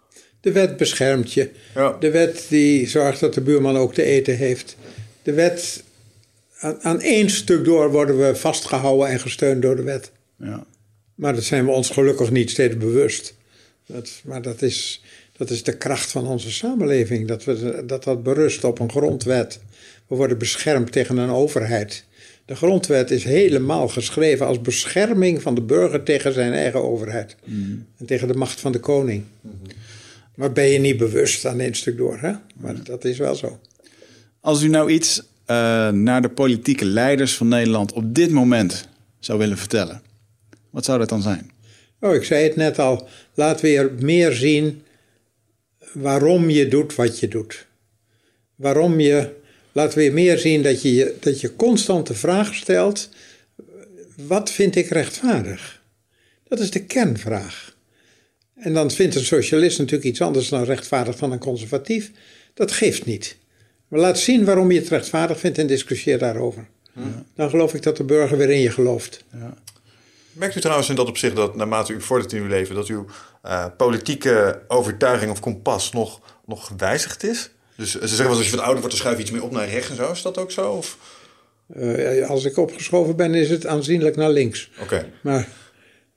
De 0.42 0.52
wet 0.52 0.76
beschermt 0.76 1.32
je. 1.32 1.50
Ja. 1.74 1.96
De 2.00 2.10
wet 2.10 2.46
die 2.48 2.88
zorgt 2.88 3.20
dat 3.20 3.34
de 3.34 3.40
buurman 3.40 3.76
ook 3.76 3.94
te 3.94 4.02
eten 4.02 4.36
heeft. 4.36 4.76
De 5.22 5.32
wet, 5.32 5.82
aan, 6.58 6.82
aan 6.82 7.00
één 7.00 7.30
stuk 7.30 7.64
door 7.64 7.90
worden 7.90 8.18
we 8.18 8.36
vastgehouden 8.36 9.08
en 9.08 9.20
gesteund 9.20 9.62
door 9.62 9.76
de 9.76 9.82
wet. 9.82 10.10
Ja. 10.36 10.66
Maar 11.14 11.34
dat 11.34 11.44
zijn 11.44 11.64
we 11.64 11.70
ons 11.70 11.90
gelukkig 11.90 12.30
niet 12.30 12.50
steeds 12.50 12.76
bewust. 12.76 13.34
Dat, 13.86 14.10
maar 14.24 14.42
dat 14.42 14.62
is, 14.62 15.02
dat 15.36 15.50
is 15.50 15.62
de 15.62 15.76
kracht 15.76 16.10
van 16.10 16.26
onze 16.26 16.50
samenleving. 16.50 17.28
Dat, 17.28 17.44
we, 17.44 17.82
dat 17.86 18.04
dat 18.04 18.22
berust 18.22 18.64
op 18.64 18.78
een 18.78 18.90
grondwet. 18.90 19.60
We 20.06 20.14
worden 20.14 20.38
beschermd 20.38 20.92
tegen 20.92 21.16
een 21.16 21.30
overheid. 21.30 22.04
De 22.44 22.54
grondwet 22.54 23.10
is 23.10 23.24
helemaal 23.24 23.88
geschreven 23.88 24.46
als 24.46 24.60
bescherming 24.60 25.42
van 25.42 25.54
de 25.54 25.62
burger 25.62 26.02
tegen 26.02 26.32
zijn 26.32 26.52
eigen 26.52 26.82
overheid. 26.82 27.36
En 27.98 28.06
tegen 28.06 28.28
de 28.28 28.34
macht 28.34 28.60
van 28.60 28.72
de 28.72 28.80
koning. 28.80 29.24
Maar 30.34 30.52
ben 30.52 30.64
je 30.68 30.78
niet 30.78 30.96
bewust 30.96 31.44
aan 31.46 31.60
één 31.60 31.74
stuk 31.74 31.96
door, 31.96 32.18
hè? 32.20 32.32
Maar 32.56 32.84
dat 32.84 33.04
is 33.04 33.18
wel 33.18 33.34
zo. 33.34 33.60
Als 34.40 34.62
u 34.62 34.68
nou 34.68 34.90
iets 34.90 35.22
eh, 35.44 35.88
naar 35.88 36.22
de 36.22 36.28
politieke 36.28 36.84
leiders 36.84 37.34
van 37.36 37.48
Nederland 37.48 37.92
op 37.92 38.14
dit 38.14 38.30
moment 38.30 38.88
zou 39.18 39.38
willen 39.38 39.58
vertellen, 39.58 40.02
wat 40.70 40.84
zou 40.84 40.98
dat 40.98 41.08
dan 41.08 41.22
zijn? 41.22 41.50
Oh, 42.00 42.14
ik 42.14 42.24
zei 42.24 42.44
het 42.44 42.56
net 42.56 42.78
al. 42.78 43.08
Laat 43.34 43.60
weer 43.60 43.90
meer 44.00 44.32
zien 44.32 44.82
waarom 45.92 46.50
je 46.50 46.68
doet 46.68 46.94
wat 46.94 47.18
je 47.18 47.28
doet. 47.28 47.66
Waarom 48.54 49.00
je. 49.00 49.40
Laat 49.72 49.94
weer 49.94 50.12
meer 50.12 50.38
zien 50.38 50.62
dat 50.62 50.82
je, 50.82 50.94
je- 50.94 51.16
dat 51.20 51.40
je 51.40 51.56
constant 51.56 52.06
de 52.06 52.14
vraag 52.14 52.54
stelt: 52.54 53.08
wat 54.16 54.50
vind 54.50 54.76
ik 54.76 54.88
rechtvaardig? 54.88 55.82
Dat 56.48 56.58
is 56.60 56.70
de 56.70 56.84
kernvraag. 56.84 57.71
En 58.62 58.74
dan 58.74 58.90
vindt 58.90 59.14
een 59.14 59.24
socialist 59.24 59.78
natuurlijk 59.78 60.08
iets 60.08 60.20
anders 60.20 60.48
dan 60.48 60.64
rechtvaardig 60.64 61.16
dan 61.16 61.32
een 61.32 61.38
conservatief. 61.38 62.10
Dat 62.54 62.72
geeft 62.72 63.04
niet. 63.06 63.36
Maar 63.88 64.00
laat 64.00 64.18
zien 64.18 64.44
waarom 64.44 64.70
je 64.70 64.78
het 64.78 64.88
rechtvaardig 64.88 65.38
vindt 65.38 65.58
en 65.58 65.66
discussieer 65.66 66.18
daarover. 66.18 66.66
Dan 67.34 67.50
geloof 67.50 67.74
ik 67.74 67.82
dat 67.82 67.96
de 67.96 68.04
burger 68.04 68.36
weer 68.36 68.50
in 68.50 68.60
je 68.60 68.70
gelooft. 68.70 69.24
Merkt 70.32 70.56
u 70.56 70.60
trouwens 70.60 70.88
in 70.88 70.94
dat 70.94 71.08
opzicht 71.08 71.36
dat 71.36 71.56
naarmate 71.56 71.92
u 71.92 72.00
vordert 72.00 72.32
in 72.32 72.42
uw 72.42 72.48
leven, 72.48 72.74
dat 72.74 72.86
uw 72.86 73.06
eh, 73.42 73.66
politieke 73.76 74.62
overtuiging 74.68 75.30
of 75.30 75.40
kompas 75.40 75.92
nog, 75.92 76.20
nog 76.46 76.66
gewijzigd 76.66 77.22
is? 77.22 77.50
Dus 77.76 77.90
ze 77.90 77.98
zeggen 77.98 78.16
wel 78.16 78.28
eens, 78.28 78.38
als 78.38 78.50
je 78.50 78.56
wat 78.56 78.64
ouder 78.64 78.80
wordt, 78.80 78.96
dan 78.96 79.04
schuif 79.04 79.16
je 79.16 79.22
iets 79.22 79.32
meer 79.32 79.42
op 79.42 79.52
naar 79.52 79.68
rechts 79.68 79.90
en 79.90 79.96
zo. 79.96 80.10
Is 80.10 80.22
dat 80.22 80.38
ook 80.38 80.50
zo? 80.50 80.70
Of? 80.70 80.98
Eh, 81.74 82.28
als 82.28 82.44
ik 82.44 82.56
opgeschoven 82.56 83.16
ben, 83.16 83.34
is 83.34 83.50
het 83.50 83.66
aanzienlijk 83.66 84.16
naar 84.16 84.30
links. 84.30 84.70
Oké. 84.80 85.10
Maar, 85.20 85.48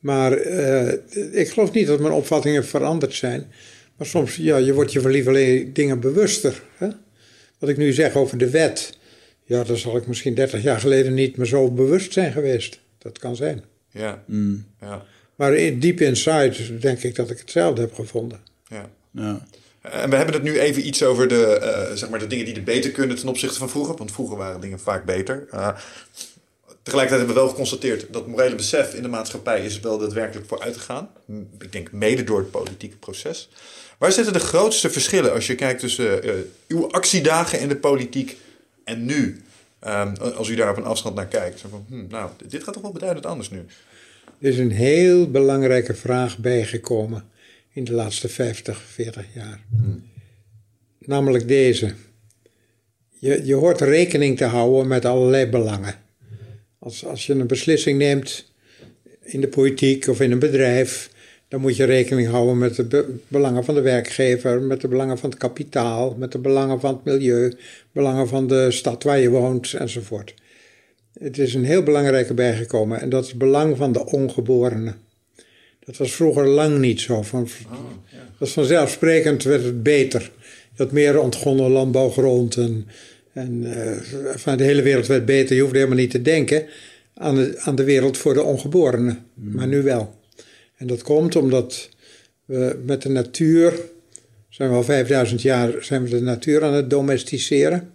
maar 0.06 0.32
eh, 0.32 0.93
ik 1.32 1.49
geloof 1.49 1.72
niet 1.72 1.88
dat 1.88 1.99
mijn 1.99 2.14
opvattingen 2.14 2.66
veranderd 2.66 3.14
zijn. 3.14 3.51
Maar 3.97 4.08
soms, 4.08 4.36
ja, 4.36 4.58
je 4.58 4.74
wordt 4.74 4.91
je 4.91 5.01
van 5.01 5.12
lieverlee 5.12 5.72
dingen 5.72 5.99
bewuster. 5.99 6.64
Hè? 6.78 6.88
Wat 7.60 7.70
ik 7.70 7.78
nu 7.78 7.93
zeg 7.93 8.16
over 8.16 8.38
de 8.38 8.49
wet, 8.49 8.97
ja, 9.43 9.64
daar 9.64 9.78
zal 9.78 9.97
ik 9.97 10.08
misschien 10.08 10.34
30 10.34 10.64
jaar 10.64 10.80
geleden 10.80 11.14
niet 11.14 11.38
meer 11.38 11.45
zo 11.45 11.72
bewust 11.72 12.14
zijn 12.14 12.32
geweest. 12.32 12.80
Dat 12.97 13.20
kan 13.20 13.36
zijn. 13.36 13.64
Ja. 13.89 14.24
ja. 14.82 15.06
Maar 15.36 15.53
in, 15.53 15.80
deep 15.80 16.01
inside 16.01 16.78
denk 16.80 17.03
ik 17.03 17.16
dat 17.16 17.30
ik 17.30 17.38
hetzelfde 17.38 17.82
heb 17.82 17.93
gevonden. 17.93 18.39
ja. 18.68 18.89
Ja. 19.12 19.47
En 19.82 20.10
we 20.10 20.16
hebben 20.16 20.34
het 20.34 20.43
nu 20.43 20.60
even 20.60 20.88
iets 20.88 21.03
over 21.03 21.28
de, 21.28 21.45
eh, 21.45 21.95
zeg 21.95 22.10
maar 22.10 22.20
de 22.20 22.28
dingen 22.28 22.45
die 22.45 22.56
er 22.56 22.64
beter 22.64 22.91
kunnen 22.91 23.18
ten 23.18 23.28
opzichte 23.28 23.58
van 23.58 23.70
vroeger. 23.70 23.95
Want 23.95 24.12
vroeger 24.12 24.38
waren 24.38 24.62
dingen 24.62 24.80
vaak 24.80 25.06
beter. 25.06 25.47
Eh, 25.51 25.78
tegelijkertijd 26.86 27.10
hebben 27.10 27.28
we 27.28 27.42
wel 27.42 27.50
geconstateerd 27.50 28.14
dat 28.14 28.28
morele 28.28 28.56
besef 28.56 28.94
in 28.94 29.02
de 29.02 29.08
maatschappij 29.08 29.66
is 29.66 29.80
wel 29.80 29.98
daadwerkelijk 29.98 30.48
vooruit 30.48 30.78
gegaan. 30.78 31.10
M- 31.26 31.40
Ik 31.60 31.72
denk 31.72 31.92
mede 31.92 32.24
door 32.24 32.38
het 32.40 32.52
politieke 32.52 32.98
proces. 32.98 33.50
Waar 33.98 34.12
zitten 34.12 34.34
de 34.34 34.40
grootste 34.40 34.90
verschillen 34.90 35.34
als 35.34 35.48
je 35.48 35.56
kijkt 35.56 35.80
tussen 35.80 36.24
eh, 36.24 36.32
uw 36.68 36.92
actiedagen 36.92 37.60
in 37.60 37.68
de 37.68 37.76
politiek 37.78 38.38
en 38.84 39.06
nu? 39.06 39.42
Ehm, 39.80 40.16
als 40.36 40.50
u 40.50 40.56
daar 40.56 40.70
op 40.72 40.78
een 40.78 40.84
afstand 40.84 41.16
naar 41.16 41.28
kijkt. 41.28 41.62
Van, 41.70 41.86
hm, 41.90 42.08
nou, 42.10 42.30
dit 42.48 42.64
gaat 42.64 42.74
toch 42.74 42.84
wel 42.84 42.92
beduidend 42.92 43.26
anders 43.26 43.50
nu. 43.50 43.66
Er 44.40 44.50
is 44.50 44.58
een 44.58 44.72
heel 44.72 45.32
belangrijke 45.32 45.94
vraag 45.96 46.38
bijgekomen 46.38 47.24
in 47.74 47.84
de 47.84 47.92
laatste 47.94 48.28
50, 48.30 48.82
40 48.82 49.26
jaar. 49.34 49.60
Namelijk 51.00 51.48
deze. 51.48 51.94
Je, 53.20 53.46
je 53.46 53.54
hoort 53.54 53.82
rekening 53.82 54.38
te 54.38 54.46
houden 54.46 54.88
met 54.88 55.06
allerlei 55.06 55.46
belangen. 55.50 55.96
Als, 56.86 57.06
als 57.06 57.26
je 57.26 57.34
een 57.34 57.48
beslissing 57.48 57.98
neemt 57.98 58.46
in 59.22 59.42
de 59.42 59.48
politiek 59.48 60.08
of 60.08 60.22
in 60.22 60.32
een 60.32 60.40
bedrijf, 60.40 61.10
dan 61.48 61.62
moet 61.62 61.76
je 61.76 61.84
rekening 61.84 62.28
houden 62.28 62.58
met 62.58 62.76
de 62.76 62.84
be- 62.84 63.16
belangen 63.28 63.64
van 63.64 63.76
de 63.76 63.82
werkgever, 63.82 64.62
met 64.62 64.82
de 64.82 64.88
belangen 64.88 65.18
van 65.18 65.30
het 65.30 65.40
kapitaal, 65.40 66.16
met 66.18 66.32
de 66.32 66.38
belangen 66.38 66.80
van 66.80 66.94
het 66.94 67.04
milieu, 67.04 67.54
belangen 67.92 68.28
van 68.28 68.48
de 68.48 68.72
stad 68.72 69.04
waar 69.04 69.20
je 69.20 69.30
woont 69.30 69.74
enzovoort. 69.74 70.34
Het 71.20 71.38
is 71.38 71.54
een 71.54 71.66
heel 71.66 71.84
belangrijke 71.84 72.34
bijgekomen 72.34 73.02
en 73.02 73.10
dat 73.10 73.24
is 73.24 73.30
het 73.30 73.38
belang 73.38 73.78
van 73.78 73.92
de 73.92 74.06
ongeborenen. 74.06 74.96
Dat 75.86 75.98
was 75.98 76.12
vroeger 76.12 76.48
lang 76.48 76.80
niet 76.80 77.02
zo. 77.02 77.22
Van, 77.22 77.48
Dat 78.12 78.20
was 78.38 78.52
vanzelfsprekend 78.52 79.44
werd 79.44 79.64
het 79.64 79.84
beter. 79.84 80.32
Had 80.76 80.92
meer 80.92 81.20
ontgonnen 81.20 81.72
landbouwgrond 81.72 82.56
en, 82.56 82.88
en 83.36 83.64
eh, 83.64 83.98
van 84.36 84.58
de 84.58 84.64
hele 84.64 84.82
wereld 84.82 85.08
werd 85.08 85.26
beter. 85.26 85.56
Je 85.56 85.62
hoefde 85.62 85.78
helemaal 85.78 86.00
niet 86.00 86.12
te 86.12 86.22
denken 86.22 86.66
aan 87.14 87.36
de, 87.36 87.60
aan 87.60 87.76
de 87.76 87.84
wereld 87.84 88.18
voor 88.18 88.34
de 88.34 88.44
ongeborenen, 88.44 89.26
maar 89.34 89.68
nu 89.68 89.82
wel. 89.82 90.16
En 90.76 90.88
dat 90.88 91.02
komt 91.02 91.36
omdat 91.36 91.90
we 92.46 92.80
met 92.86 93.02
de 93.02 93.10
natuur, 93.10 93.80
zijn 94.50 94.70
we 94.70 94.76
al 94.76 94.84
5000 94.84 95.42
jaar, 95.42 95.74
zijn 95.80 96.04
we 96.04 96.10
de 96.10 96.22
natuur 96.22 96.64
aan 96.64 96.74
het 96.74 96.90
domesticeren. 96.90 97.92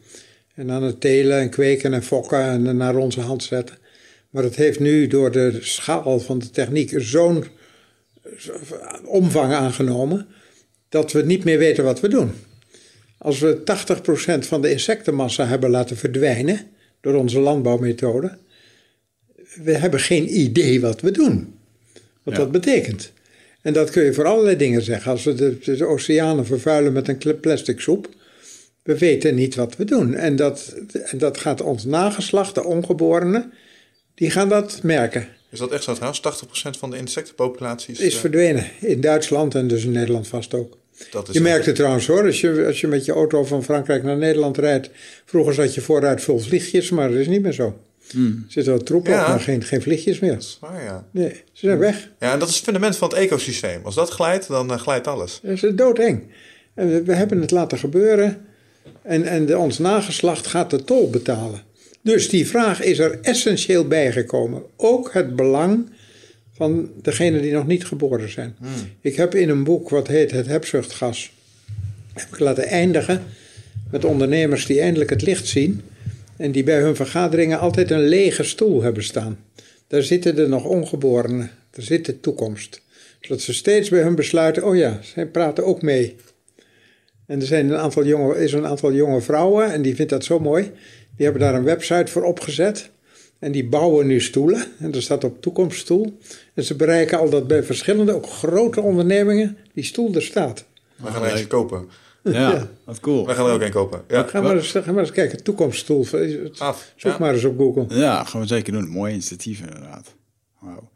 En 0.55 0.71
aan 0.71 0.83
het 0.83 1.01
telen 1.01 1.39
en 1.39 1.51
kweken 1.51 1.95
en 1.95 2.03
fokken 2.03 2.43
en 2.43 2.77
naar 2.77 2.97
onze 2.97 3.21
hand 3.21 3.43
zetten. 3.43 3.77
Maar 4.31 4.43
het 4.43 4.57
heeft 4.57 4.81
nu 4.81 5.07
door 5.07 5.33
de 5.33 5.59
schaal 5.61 6.21
van 6.21 6.39
de 6.39 6.51
techniek 6.51 6.93
zo'n 6.97 7.45
omvang 9.05 9.53
aangenomen 9.53 10.27
dat 10.89 11.13
we 11.13 11.23
niet 11.23 11.45
meer 11.45 11.59
weten 11.59 11.85
wat 11.85 12.01
we 12.01 12.09
doen. 12.09 12.33
Als 13.23 13.39
we 13.39 13.63
80% 14.45 14.47
van 14.47 14.63
de 14.63 14.71
insectenmassa 14.71 15.47
hebben 15.47 15.71
laten 15.71 15.97
verdwijnen 15.97 16.61
door 17.01 17.15
onze 17.15 17.41
landbouwmethode, 17.41 18.39
we 19.63 19.73
hebben 19.73 20.01
geen 20.01 20.41
idee 20.41 20.81
wat 20.81 21.01
we 21.01 21.11
doen. 21.11 21.55
Wat 22.23 22.35
Ja. 22.35 22.41
dat 22.41 22.51
betekent. 22.53 23.13
En 23.63 23.73
dat 23.73 23.91
kun 23.91 24.05
je 24.05 24.13
voor 24.13 24.27
allerlei 24.27 24.57
dingen 24.57 24.83
zeggen. 24.83 25.11
Als 25.11 25.25
we 25.25 25.35
de, 25.35 25.59
de 25.77 25.85
oceanen 25.85 26.47
vervuilen 26.47 26.93
met 26.93 27.09
een 27.09 27.41
plastic 27.41 27.81
soep, 27.81 28.09
we 28.83 28.99
weten 28.99 29.35
niet 29.35 29.55
wat 29.55 29.77
we 29.77 29.85
doen. 29.85 30.15
En 30.15 30.37
dat, 30.37 30.75
en 31.05 31.19
dat 31.19 31.39
gaat 31.39 31.61
ons 31.61 31.85
nageslacht, 31.85 32.55
de 32.55 32.65
ongeborenen, 32.65 33.53
die 34.15 34.31
gaan 34.31 34.49
dat 34.49 34.83
merken. 34.83 35.29
Is 35.51 35.59
dat 35.59 35.73
echt 35.73 35.83
zo 35.83 35.95
trouwens? 35.95 36.21
80% 36.77 36.79
van 36.79 36.91
de 36.91 36.97
insectenpopulatie 36.97 37.95
is, 37.95 38.01
Is 38.01 38.15
eh, 38.15 38.21
verdwenen. 38.21 38.71
In 38.81 39.01
Duitsland 39.01 39.55
en 39.55 39.69
dus 39.69 39.85
in 39.85 39.93
Nederland 39.93 40.29
vast 40.29 40.55
ook. 40.55 40.79
Dat 41.11 41.29
is 41.29 41.35
Je 41.35 41.41
merkt 41.41 41.67
het 41.67 41.75
trouwens 41.75 42.07
hoor, 42.07 42.25
als 42.27 42.41
je, 42.41 42.65
als 42.67 42.81
je 42.81 42.87
met 42.87 43.05
je 43.05 43.13
auto 43.13 43.45
van 43.45 43.65
Frankrijk 43.65 44.03
naar 44.03 44.17
Nederland 44.17 44.59
rijdt. 44.59 44.91
Vroeger 45.25 45.55
zat 45.55 45.75
je 45.75 45.81
vooruit 45.81 46.23
vol 46.23 46.39
vliegjes, 46.39 46.91
maar 46.91 47.09
dat 47.09 47.19
is 47.19 47.27
niet 47.29 47.43
meer 47.43 47.53
zo. 47.53 47.79
Er 48.15 48.33
zitten 48.49 48.73
wel 48.73 48.83
troepen 48.83 49.13
Ja. 49.13 49.23
op, 49.23 49.29
maar 49.29 49.41
geen, 49.41 49.63
geen 49.65 49.83
vliegjes 49.83 50.19
meer. 50.19 50.39
waar, 50.61 50.83
ja. 50.83 51.07
Nee, 51.11 51.29
ze 51.53 51.67
zijn 51.67 51.79
weg. 51.79 52.11
Ja, 52.21 52.33
en 52.33 52.39
dat 52.39 52.49
is 52.49 52.55
het 52.55 52.65
fundament 52.65 52.97
van 52.97 53.09
het 53.09 53.17
ecosysteem. 53.19 53.81
Als 53.85 53.95
dat 53.95 54.11
glijdt, 54.11 54.49
dan 54.49 54.73
eh, 54.73 54.79
glijdt 54.79 55.07
alles. 55.07 55.41
Dat 55.43 55.63
is 55.63 55.73
doodeng. 55.75 56.23
En 56.75 56.89
we, 56.91 57.03
we 57.03 57.15
hebben 57.15 57.41
het 57.41 57.51
laten 57.51 57.79
gebeuren. 57.79 58.45
En, 59.03 59.25
en 59.25 59.47
de, 59.47 59.59
ons 59.59 59.79
nageslacht 59.79 60.47
gaat 60.47 60.71
de 60.71 60.85
tol 60.85 61.11
betalen. 61.11 61.63
Dus 62.03 62.29
die 62.29 62.47
vraag 62.49 62.83
is 62.83 62.99
er 62.99 63.19
essentieel 63.23 63.89
bijgekomen. 63.89 64.63
Ook 64.77 65.13
het 65.13 65.37
belang 65.37 65.91
van 66.61 66.91
degenen 67.03 67.43
die 67.43 67.53
nog 67.53 67.67
niet 67.67 67.85
geboren 67.85 68.31
zijn. 68.31 68.57
Ik 69.01 69.17
heb 69.17 69.35
in 69.35 69.49
een 69.49 69.65
boek 69.65 69.89
wat 69.89 70.09
heet 70.09 70.31
Het 70.31 70.47
hebzuchtgas... 70.47 71.33
heb 72.13 72.29
ik 72.29 72.39
laten 72.39 72.65
eindigen 72.65 73.23
met 73.91 74.05
ondernemers 74.05 74.67
die 74.67 74.81
eindelijk 74.81 75.11
het 75.11 75.23
licht 75.23 75.47
zien... 75.47 75.81
en 76.37 76.53
die 76.53 76.63
bij 76.63 76.81
hun 76.81 76.97
vergaderingen 76.97 77.59
altijd 77.59 77.91
een 77.91 78.09
lege 78.09 78.43
stoel 78.43 78.83
hebben 78.83 79.03
staan. 79.03 79.39
Daar 79.87 80.03
zitten 80.03 80.37
de 80.37 80.49
nog 80.49 80.65
ongeborenen. 80.65 81.51
Daar 81.71 81.85
zit 81.85 82.07
de 82.07 82.21
toekomst. 82.21 82.83
Zodat 83.21 83.41
ze 83.41 83.55
steeds 83.55 83.89
bij 83.89 84.03
hun 84.03 84.15
besluiten... 84.15 84.67
oh 84.67 84.77
ja, 84.77 84.99
zij 85.03 85.27
praten 85.27 85.65
ook 85.65 85.83
mee. 85.83 86.17
En 87.27 87.41
er 87.41 87.47
zijn 87.47 87.71
een 87.71 87.79
aantal 87.79 88.07
jonge, 88.07 88.37
is 88.37 88.53
een 88.53 88.67
aantal 88.67 88.93
jonge 88.93 89.21
vrouwen... 89.21 89.73
en 89.73 89.83
die 89.83 89.95
vindt 89.95 90.11
dat 90.11 90.25
zo 90.25 90.39
mooi... 90.39 90.63
die 91.17 91.25
hebben 91.25 91.43
daar 91.43 91.55
een 91.55 91.65
website 91.65 92.13
voor 92.13 92.23
opgezet... 92.23 92.91
En 93.41 93.53
die 93.53 93.69
bouwen 93.69 94.07
nu 94.07 94.21
stoelen. 94.21 94.65
En 94.79 94.95
er 94.95 95.03
staat 95.03 95.25
op 95.25 95.43
toekomststoel. 95.43 96.19
En 96.55 96.65
ze 96.65 96.75
bereiken 96.75 97.19
al 97.19 97.31
dat 97.31 97.47
bij 97.47 97.63
verschillende, 97.63 98.13
ook 98.15 98.27
grote 98.27 98.81
ondernemingen, 98.81 99.57
die 99.75 99.85
stoel 99.85 100.15
er 100.15 100.23
staat. 100.23 100.65
We 100.97 101.11
gaan 101.11 101.25
er 101.25 101.31
eentje 101.31 101.47
kopen. 101.47 101.89
Ja, 102.23 102.31
Ja. 102.33 102.69
wat 102.85 103.01
cool. 103.01 103.27
We 103.27 103.35
gaan 103.35 103.47
er 103.47 103.53
ook 103.53 103.61
een 103.61 103.71
kopen. 103.71 104.03
Ja, 104.09 104.23
Ga 104.23 104.41
maar, 104.41 104.57
eens, 104.57 104.71
ga 104.71 104.93
maar 104.93 105.03
eens 105.03 105.13
kijken, 105.13 105.43
toekomststoel. 105.43 106.07
af. 106.59 106.93
Zoek 106.97 107.13
Ja. 107.13 107.19
maar 107.19 107.35
eens 107.35 107.45
op 107.45 107.59
Google. 107.59 107.85
Ja, 107.89 108.25
gaan 108.25 108.41
we 108.41 108.47
zeker 108.47 108.73
doen. 108.73 108.89
Mooi 108.89 109.13
initiatief 109.13 109.61
inderdaad. 109.61 110.15
Wauw. 110.61 110.91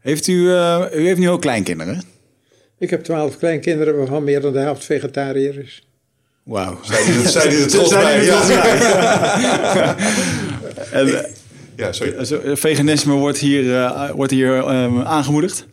Heeft 0.00 0.26
u, 0.26 0.50
eh, 0.52 0.84
u 0.94 1.06
heeft 1.06 1.18
nu 1.18 1.28
ook 1.28 1.40
kleinkinderen? 1.40 2.02
Ik 2.78 2.90
heb 2.90 3.04
twaalf 3.04 3.38
kleinkinderen 3.38 3.96
waarvan 3.96 4.24
meer 4.24 4.40
dan 4.40 4.52
de 4.52 4.58
helft 4.58 4.84
vegetariër 4.84 5.58
is. 5.58 5.88
Wauw. 6.42 6.78
Er- 6.90 7.28
zei 7.28 7.48
hij 7.48 7.62
er 7.62 7.68
trots 7.68 7.90
bij? 7.94 8.24
Ja. 8.24 9.96
En, 10.92 11.24
ja, 11.80 11.92
sorry. 11.92 12.24
zo, 12.24 12.38
eh, 12.38 12.56
veganisme 12.56 13.12
wordt 13.14 13.38
hier, 13.38 13.74
eh, 13.76 14.10
wordt 14.10 14.32
hier 14.32 14.54
eh, 14.56 15.04
aangemoedigd? 15.06 15.66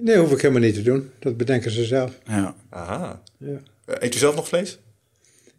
Nee, 0.00 0.16
hoef 0.16 0.32
ik 0.32 0.40
helemaal 0.40 0.62
niet 0.62 0.74
te 0.74 0.82
doen. 0.82 1.10
Dat 1.18 1.36
bedenken 1.36 1.70
ze 1.70 1.84
zelf. 1.84 2.18
Ja. 2.28 2.54
Aha. 2.68 3.22
Ja. 3.38 3.46
Eh, 3.84 3.94
Eet 3.98 4.14
u 4.14 4.18
zelf 4.18 4.34
nog 4.34 4.48
vlees? 4.48 4.78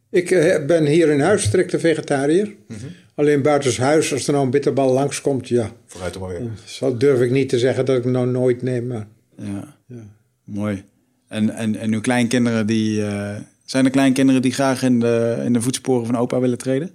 Ik 0.09 0.31
eh, 0.31 0.65
ben 0.65 0.85
hier 0.85 1.09
in 1.09 1.19
huis 1.19 1.43
strikte 1.43 1.79
vegetariër. 1.79 2.53
Mhm. 2.67 2.79
Alleen 3.15 3.41
buitenshuis, 3.41 4.13
als 4.13 4.27
er 4.27 4.33
nou 4.33 4.45
een 4.45 4.51
bitterbal 4.51 4.93
langskomt, 4.93 5.47
ja. 5.47 5.71
Vooruit 5.85 6.19
maar 6.19 6.29
weer. 6.29 6.41
Zo 6.65 6.97
durf 6.97 7.19
ik 7.21 7.31
niet 7.31 7.49
te 7.49 7.59
zeggen 7.59 7.85
dat 7.85 7.97
ik 7.97 8.05
nou 8.05 8.27
nooit 8.27 8.61
neem. 8.61 8.87
Maar 8.87 9.07
Ja. 9.37 9.75
Ja. 9.87 10.03
Mooi. 10.43 10.83
En, 11.27 11.49
en, 11.49 11.75
en 11.75 11.93
uw 11.93 12.01
kleinkinderen, 12.01 12.67
die, 12.67 13.05
eh, 13.05 13.35
zijn 13.65 13.85
er 13.85 13.91
kleinkinderen 13.91 14.41
die 14.41 14.53
graag 14.53 14.83
in 14.83 14.99
de, 14.99 15.41
in 15.45 15.53
de 15.53 15.61
voetsporen 15.61 16.05
van 16.05 16.17
opa 16.17 16.39
willen 16.39 16.57
treden? 16.57 16.91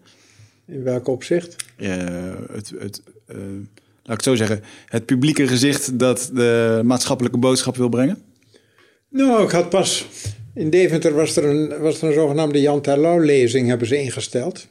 In 0.68 0.82
welk 0.82 1.08
opzicht? 1.08 1.56
Het, 1.76 2.72
het, 2.78 3.02
eh, 3.26 3.36
laat 3.36 3.46
ik 4.02 4.10
het 4.10 4.22
zo 4.22 4.34
zeggen, 4.34 4.62
het 4.86 5.06
publieke 5.06 5.48
gezicht 5.48 5.98
dat 5.98 6.30
de 6.34 6.80
maatschappelijke 6.84 7.38
boodschap 7.38 7.76
wil 7.76 7.88
brengen? 7.88 8.22
Nou, 9.08 9.44
ik 9.44 9.50
had 9.50 9.68
pas... 9.68 10.06
In 10.54 10.70
Deventer 10.70 11.14
was 11.14 11.36
er 11.36 11.44
een, 11.44 11.78
was 11.80 12.02
er 12.02 12.08
een 12.08 12.14
zogenaamde 12.14 12.60
Jan 12.60 12.80
Terlouw-lezing, 12.80 13.68
hebben 13.68 13.88
ze 13.88 13.96
ingesteld. 13.96 14.66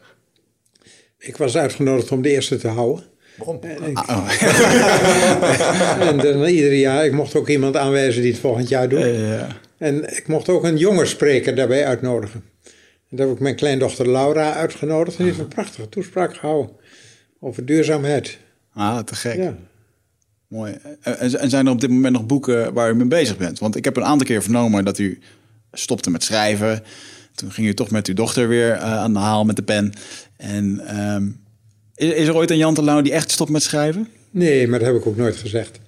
Ik 1.18 1.38
was 1.38 1.58
uitgenodigd 1.58 2.12
om 2.12 2.22
de 2.22 2.30
eerste 2.30 2.58
te 2.58 2.68
houden. 2.68 3.06
Waarom? 3.38 3.60
Ah, 3.94 4.10
oh. 4.10 4.42
En 6.10 6.18
dan 6.18 6.44
ieder 6.44 6.74
jaar, 6.74 7.06
ik 7.06 7.12
mocht 7.12 7.36
ook 7.36 7.50
iemand 7.50 7.76
aanwijzen 7.76 8.22
die 8.22 8.32
het 8.32 8.40
volgend 8.40 8.70
jaar 8.70 8.90
doet. 8.90 9.06
En 9.78 10.16
ik 10.18 10.28
mocht 10.28 10.50
ook 10.50 10.64
een 10.64 10.78
jonge 10.78 11.06
spreker 11.06 11.56
daarbij 11.56 11.86
uitnodigen. 11.86 12.44
En 13.10 13.18
daar 13.18 13.28
heb 13.28 13.36
ik 13.36 13.42
mijn 13.42 13.56
kleindochter 13.56 14.12
Laura 14.12 14.54
uitgenodigd. 14.54 15.18
En 15.18 15.24
die 15.24 15.34
heeft 15.34 15.44
een 15.44 15.56
prachtige 15.56 15.90
toespraak 15.90 16.36
gehouden 16.36 16.76
over 17.40 17.66
duurzaamheid. 17.66 18.38
ah, 18.74 19.00
te 19.00 19.16
gek. 19.16 19.36
Ja. 19.36 19.56
Mooi. 20.48 20.78
En, 21.02 21.40
en 21.40 21.50
zijn 21.50 21.66
er 21.66 21.72
op 21.72 21.82
dit 21.82 21.90
moment 21.90 22.14
nog 22.14 22.26
boeken 22.26 22.74
waar 22.74 22.90
u 22.90 22.96
mee 22.96 23.08
bezig 23.08 23.38
bent? 23.38 23.60
Want 23.60 23.76
ik 23.76 23.86
heb 23.86 23.98
een 23.98 24.06
aantal 24.06 24.28
keer 24.28 24.42
vernomen 24.42 24.86
dat 24.86 24.98
u 24.98 25.20
stopte 25.72 26.10
met 26.10 26.24
schrijven. 26.24 26.84
Toen 27.36 27.52
ging 27.52 27.68
u 27.68 27.74
toch 27.74 27.92
met 27.92 28.08
uw 28.08 28.14
dochter 28.14 28.48
weer 28.48 28.72
eh, 28.72 28.82
aan 28.82 29.14
de 29.14 29.20
haal 29.20 29.46
met 29.46 29.56
de 29.56 29.64
pen. 29.64 29.94
En 30.38 30.80
ehm, 30.88 31.28
is, 31.96 32.14
is 32.14 32.28
er 32.28 32.36
ooit 32.36 32.52
een 32.52 32.58
Jan 32.58 32.74
Terlouw 32.74 33.02
die 33.02 33.12
echt 33.12 33.32
stopt 33.32 33.50
met 33.50 33.64
schrijven? 33.64 34.08
Nee, 34.32 34.68
maar 34.68 34.80
dat 34.80 34.88
heb 34.88 34.98
ik 34.98 35.08
ook 35.08 35.18
nooit 35.18 35.36
gezegd. 35.36 35.80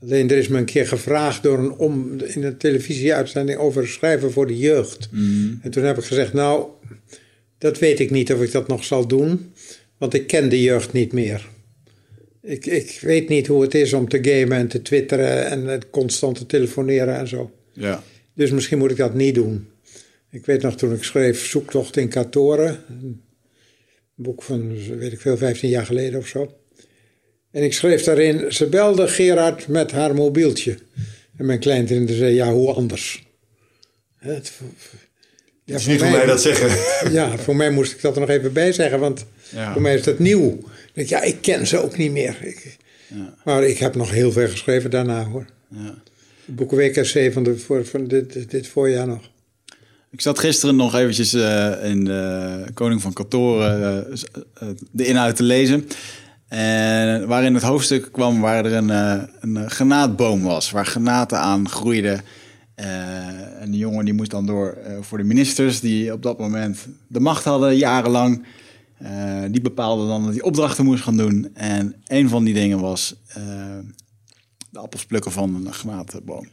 Alleen 0.00 0.30
er 0.30 0.36
is 0.36 0.48
me 0.48 0.58
een 0.58 0.64
keer 0.64 0.86
gevraagd 0.86 1.42
door 1.42 1.58
een 1.58 1.72
om, 1.72 2.20
in 2.20 2.42
een 2.42 2.56
televisieuitzending 2.56 3.58
over 3.58 3.88
schrijven 3.88 4.32
voor 4.32 4.46
de 4.46 4.58
jeugd. 4.58 5.08
En 5.62 5.70
toen 5.70 5.84
heb 5.84 5.98
ik 5.98 6.04
gezegd, 6.04 6.32
nou, 6.32 6.68
dat 7.58 7.78
weet 7.78 8.00
ik 8.00 8.10
niet 8.10 8.32
of 8.32 8.42
ik 8.42 8.52
dat 8.52 8.68
nog 8.68 8.84
zal 8.84 9.06
doen, 9.06 9.52
want 9.98 10.14
ik 10.14 10.26
ken 10.26 10.48
de 10.48 10.62
jeugd 10.62 10.92
niet 10.92 11.12
meer. 11.12 11.48
Ik, 12.42 12.66
ik 12.66 12.98
weet 13.00 13.28
niet 13.28 13.46
hoe 13.46 13.62
het 13.62 13.74
is 13.74 13.92
om 13.92 14.08
te 14.08 14.18
gamen 14.22 14.58
en 14.58 14.68
te 14.68 14.82
twitteren 14.82 15.46
en 15.46 15.90
constant 15.90 16.36
te 16.36 16.46
telefoneren 16.46 17.16
en 17.16 17.28
zo. 17.28 17.50
Ja. 17.72 18.02
Dus 18.34 18.50
misschien 18.50 18.78
moet 18.78 18.90
ik 18.90 18.96
dat 18.96 19.14
niet 19.14 19.34
doen. 19.34 19.68
Ik 20.30 20.46
weet 20.46 20.62
nog 20.62 20.76
toen 20.76 20.92
ik 20.92 21.02
schreef 21.02 21.46
Zoektocht 21.46 21.96
in 21.96 22.08
Katoren. 22.08 22.78
Een 22.88 23.22
boek 24.14 24.42
van, 24.42 24.74
weet 24.98 25.12
ik 25.12 25.20
veel, 25.20 25.36
15 25.36 25.68
jaar 25.68 25.86
geleden 25.86 26.18
of 26.18 26.26
zo. 26.26 26.56
En 27.58 27.64
ik 27.64 27.72
schreef 27.72 28.02
daarin, 28.04 28.52
ze 28.52 28.66
belde 28.66 29.08
Gerard 29.08 29.68
met 29.68 29.90
haar 29.92 30.14
mobieltje. 30.14 30.78
En 31.36 31.46
mijn 31.46 31.58
kleinkind 31.58 32.10
zei, 32.10 32.34
ja, 32.34 32.52
hoe 32.52 32.72
anders? 32.72 33.26
Het, 34.16 34.52
ja, 35.64 35.72
Het 35.72 35.80
is 35.80 35.86
niet 35.86 35.98
voor 35.98 36.10
mij 36.10 36.26
dat 36.26 36.42
zeggen. 36.42 36.70
ja, 37.18 37.38
voor 37.38 37.56
mij 37.56 37.70
moest 37.70 37.92
ik 37.92 38.00
dat 38.02 38.14
er 38.14 38.20
nog 38.20 38.28
even 38.30 38.52
bij 38.52 38.72
zeggen, 38.72 39.00
want 39.00 39.24
Ja. 39.50 39.72
voor 39.72 39.82
mij 39.82 39.94
is 39.94 40.02
dat 40.02 40.18
nieuw. 40.18 40.58
Ja, 40.92 41.22
ik 41.22 41.36
ken 41.40 41.66
ze 41.66 41.78
ook 41.82 41.96
niet 41.96 42.12
meer. 42.12 42.36
Ik, 42.40 42.76
Ja. 43.14 43.34
Maar 43.44 43.64
ik 43.64 43.78
heb 43.78 43.94
nog 43.94 44.10
heel 44.10 44.32
veel 44.32 44.48
geschreven 44.48 44.90
daarna, 44.90 45.24
hoor. 45.24 45.46
Ja. 45.70 45.94
Boekenweek 46.44 47.04
SC 47.04 47.32
van, 47.32 47.42
de, 47.42 47.58
voor, 47.58 47.86
van 47.86 48.06
dit, 48.06 48.50
dit, 48.50 48.68
voorjaar 48.68 49.06
nog. 49.06 49.30
Ik 50.10 50.20
zat 50.20 50.38
gisteren 50.38 50.76
nog 50.76 50.94
eventjes 50.94 51.32
eh, 51.34 51.72
in 51.84 52.04
de 52.04 52.64
Koning 52.74 53.02
van 53.02 53.12
Katoren 53.12 54.06
eh, 54.06 54.14
s- 54.16 54.24
eh, 54.54 54.68
de 54.90 55.06
inhoud 55.06 55.36
te 55.36 55.42
lezen. 55.42 55.86
En 56.48 57.26
waarin 57.26 57.54
het 57.54 57.62
hoofdstuk 57.62 58.08
kwam 58.12 58.40
waar 58.40 58.64
er 58.64 58.72
een, 58.72 58.90
eh, 58.90 59.22
een 59.40 59.70
granaatboom 59.70 60.42
was, 60.42 60.70
waar 60.70 60.86
granaten 60.86 61.38
aan 61.38 61.68
groeiden. 61.68 62.20
Eh, 62.74 63.62
en 63.62 63.70
die 63.70 63.80
jongen 63.80 64.04
die 64.04 64.14
moest 64.14 64.30
dan 64.30 64.46
door 64.46 64.72
eh, 64.72 64.96
voor 65.00 65.18
de 65.18 65.24
ministers 65.24 65.80
die 65.80 66.12
op 66.12 66.22
dat 66.22 66.38
moment 66.38 66.86
de 67.06 67.20
macht 67.20 67.44
hadden 67.44 67.76
jarenlang. 67.76 68.44
Die 69.50 69.60
bepaalden 69.60 70.08
dan 70.08 70.24
dat 70.24 70.32
hij 70.32 70.42
opdrachten 70.42 70.84
moest 70.84 71.02
gaan 71.02 71.16
doen. 71.16 71.50
En 71.54 71.94
een 72.06 72.28
van 72.28 72.44
die 72.44 72.54
dingen 72.54 72.80
was 72.80 73.14
de 74.70 74.78
appels 74.78 75.06
plukken 75.06 75.32
van 75.32 75.54
een 75.54 75.72
granatenboom. 75.72 76.48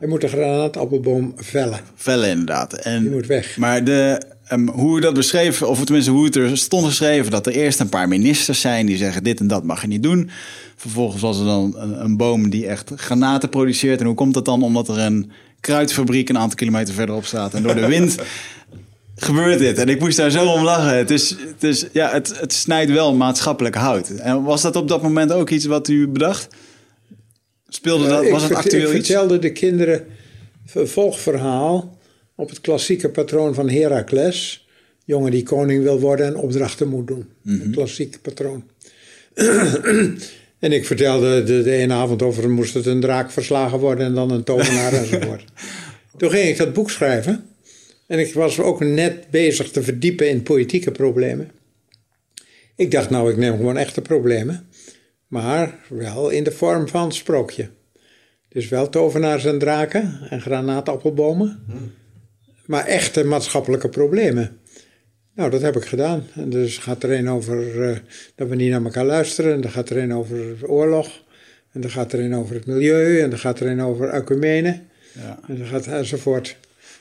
Je 0.00 0.06
moet 0.06 0.20
de 0.20 0.28
granaatappelboom 0.28 1.32
vellen. 1.36 1.80
Vellen 1.94 2.28
inderdaad. 2.28 2.72
En, 2.72 3.02
Die 3.02 3.10
moet 3.10 3.26
weg. 3.26 3.56
Maar 3.56 3.84
de, 3.84 4.22
ehm, 4.50 4.68
hoe 4.68 5.00
dat 5.00 5.14
beschreef, 5.14 5.62
of 5.62 5.84
tenminste 5.84 6.10
hoe 6.10 6.24
het 6.24 6.36
er 6.36 6.58
stond 6.58 6.86
geschreven... 6.86 7.30
dat 7.30 7.46
er 7.46 7.52
eerst 7.52 7.80
een 7.80 7.88
paar 7.88 8.08
ministers 8.08 8.60
zijn 8.60 8.86
die 8.86 8.96
zeggen 8.96 9.24
dit 9.24 9.40
en 9.40 9.46
dat 9.46 9.64
mag 9.64 9.80
je 9.80 9.86
niet 9.86 10.02
doen. 10.02 10.30
Vervolgens 10.76 11.22
was 11.22 11.38
er 11.38 11.44
dan 11.44 11.74
een, 11.78 12.04
een 12.04 12.16
boom 12.16 12.50
die 12.50 12.66
echt 12.66 12.92
granaten 12.96 13.48
produceert. 13.48 14.00
En 14.00 14.06
hoe 14.06 14.14
komt 14.14 14.34
dat 14.34 14.44
dan? 14.44 14.62
Omdat 14.62 14.88
er 14.88 14.98
een 14.98 15.30
kruidfabriek 15.60 16.28
een 16.28 16.38
aantal 16.38 16.56
kilometer 16.56 16.94
verderop 16.94 17.24
staat. 17.24 17.54
En 17.54 17.62
door 17.62 17.74
de 17.74 17.86
wind 17.86 18.16
gebeurt 19.16 19.58
dit. 19.58 19.78
En 19.78 19.88
ik 19.88 20.00
moest 20.00 20.16
daar 20.16 20.30
zo 20.30 20.46
om 20.46 20.62
lachen. 20.62 20.96
Het, 20.96 21.10
is, 21.10 21.30
het, 21.30 21.62
is, 21.62 21.86
ja, 21.92 22.10
het, 22.10 22.40
het 22.40 22.52
snijdt 22.52 22.92
wel 22.92 23.14
maatschappelijk 23.14 23.74
hout. 23.74 24.08
En 24.08 24.42
was 24.42 24.62
dat 24.62 24.76
op 24.76 24.88
dat 24.88 25.02
moment 25.02 25.32
ook 25.32 25.50
iets 25.50 25.64
wat 25.64 25.88
u 25.88 26.08
bedacht? 26.08 26.48
Speelde 27.68 28.08
dat, 28.08 28.22
Ik 28.22 28.30
was 28.30 28.42
het 28.42 28.54
actueel 28.54 28.90
Ik 28.90 28.96
iets? 28.96 29.06
vertelde 29.06 29.38
de 29.38 29.52
kinderen 29.52 30.04
een 30.74 30.88
volgverhaal 30.88 31.98
op 32.40 32.48
het 32.48 32.60
klassieke 32.60 33.08
patroon 33.08 33.54
van 33.54 33.68
Heracles. 33.68 34.68
Jongen 35.04 35.30
die 35.30 35.42
koning 35.42 35.82
wil 35.82 36.00
worden 36.00 36.26
en 36.26 36.36
opdrachten 36.36 36.88
moet 36.88 37.06
doen. 37.06 37.28
Mhm. 37.42 37.60
Een 37.60 37.70
klassiek 37.70 38.18
patroon. 38.22 38.64
en 40.58 40.72
ik 40.72 40.86
vertelde 40.86 41.42
de, 41.42 41.62
de 41.62 41.72
ene 41.72 41.94
avond 41.94 42.22
over 42.22 42.50
moest 42.50 42.74
het 42.74 42.86
een 42.86 43.00
draak 43.00 43.30
verslagen 43.30 43.78
worden 43.78 44.06
en 44.06 44.14
dan 44.14 44.30
een 44.30 44.44
tovenaar 44.44 44.92
enzovoort. 44.92 45.44
Toen 46.16 46.30
ging 46.30 46.48
ik 46.48 46.56
dat 46.56 46.72
boek 46.72 46.90
schrijven. 46.90 47.44
En 48.06 48.18
ik 48.18 48.34
was 48.34 48.60
ook 48.60 48.80
net 48.80 49.30
bezig 49.30 49.70
te 49.70 49.82
verdiepen 49.82 50.28
in 50.28 50.42
politieke 50.42 50.90
problemen. 50.90 51.50
Ik 52.76 52.90
dacht 52.90 53.10
nou, 53.10 53.30
ik 53.30 53.36
neem 53.36 53.56
gewoon 53.56 53.76
echte 53.76 54.00
problemen. 54.00 54.68
Maar 55.26 55.78
wel 55.88 56.30
in 56.30 56.44
de 56.44 56.52
vorm 56.52 56.88
van 56.88 57.12
sprookje. 57.12 57.68
Dus 58.48 58.68
wel 58.68 58.88
tovenaars 58.88 59.44
en 59.44 59.58
draken 59.58 60.18
en 60.30 60.40
granaatappelbomen. 60.40 61.64
Maar 62.70 62.84
echte 62.86 63.24
maatschappelijke 63.24 63.88
problemen. 63.88 64.58
Nou, 65.34 65.50
dat 65.50 65.60
heb 65.62 65.76
ik 65.76 65.84
gedaan. 65.84 66.24
En 66.34 66.50
dus 66.50 66.78
gaat 66.78 67.02
er 67.02 67.10
een 67.12 67.28
over 67.30 67.88
eh, 67.90 67.96
dat 68.34 68.48
we 68.48 68.54
niet 68.54 68.70
naar 68.70 68.84
elkaar 68.84 69.04
luisteren. 69.04 69.52
En 69.54 69.60
dan 69.60 69.70
gaat 69.70 69.90
er 69.90 69.96
een 69.96 70.14
over 70.14 70.56
oorlog. 70.68 71.22
En 71.72 71.80
dan 71.80 71.90
gaat 71.90 72.12
er 72.12 72.20
een 72.20 72.34
over 72.34 72.54
het 72.54 72.66
milieu. 72.66 73.20
En 73.20 73.30
dan 73.30 73.38
gaat 73.38 73.60
er 73.60 73.66
een 73.66 73.80
over 73.82 74.08
ecumene. 74.08 74.80
Ja, 75.14 75.38
En 75.48 75.56
dan 75.58 75.66
gaat 75.66 75.86
enzovoort. 75.86 76.56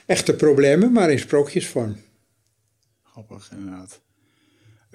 Echte 0.05 0.33
problemen, 0.33 0.91
maar 0.91 1.11
in 1.11 1.19
sprookjesvorm. 1.19 1.95
grappig 3.03 3.49
inderdaad. 3.57 3.99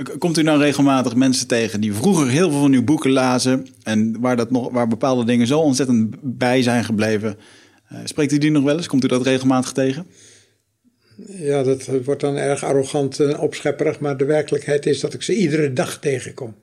K- 0.02 0.18
Komt 0.18 0.38
u 0.38 0.42
nou 0.42 0.58
regelmatig 0.58 1.14
mensen 1.14 1.46
tegen 1.46 1.80
die 1.80 1.94
vroeger 1.94 2.28
heel 2.28 2.50
veel 2.50 2.60
van 2.60 2.72
uw 2.72 2.84
boeken 2.84 3.10
lazen 3.10 3.66
en 3.82 4.20
waar, 4.20 4.36
dat 4.36 4.50
nog, 4.50 4.70
waar 4.70 4.88
bepaalde 4.88 5.24
dingen 5.24 5.46
zo 5.46 5.60
ontzettend 5.60 6.16
bij 6.22 6.62
zijn 6.62 6.84
gebleven? 6.84 7.36
Eh, 7.88 7.98
spreekt 8.04 8.32
u 8.32 8.38
die 8.38 8.50
nog 8.50 8.64
wel 8.64 8.76
eens? 8.76 8.86
Komt 8.86 9.04
u 9.04 9.08
dat 9.08 9.22
regelmatig 9.26 9.72
tegen? 9.72 10.06
Ja, 11.26 11.62
dat 11.62 11.88
wordt 12.04 12.20
dan 12.20 12.36
erg 12.36 12.64
arrogant 12.64 13.20
en 13.20 13.38
opschepperig, 13.38 13.98
maar 13.98 14.16
de 14.16 14.24
werkelijkheid 14.24 14.86
is 14.86 15.00
dat 15.00 15.14
ik 15.14 15.22
ze 15.22 15.34
iedere 15.34 15.72
dag 15.72 15.98
tegenkom. 15.98 16.54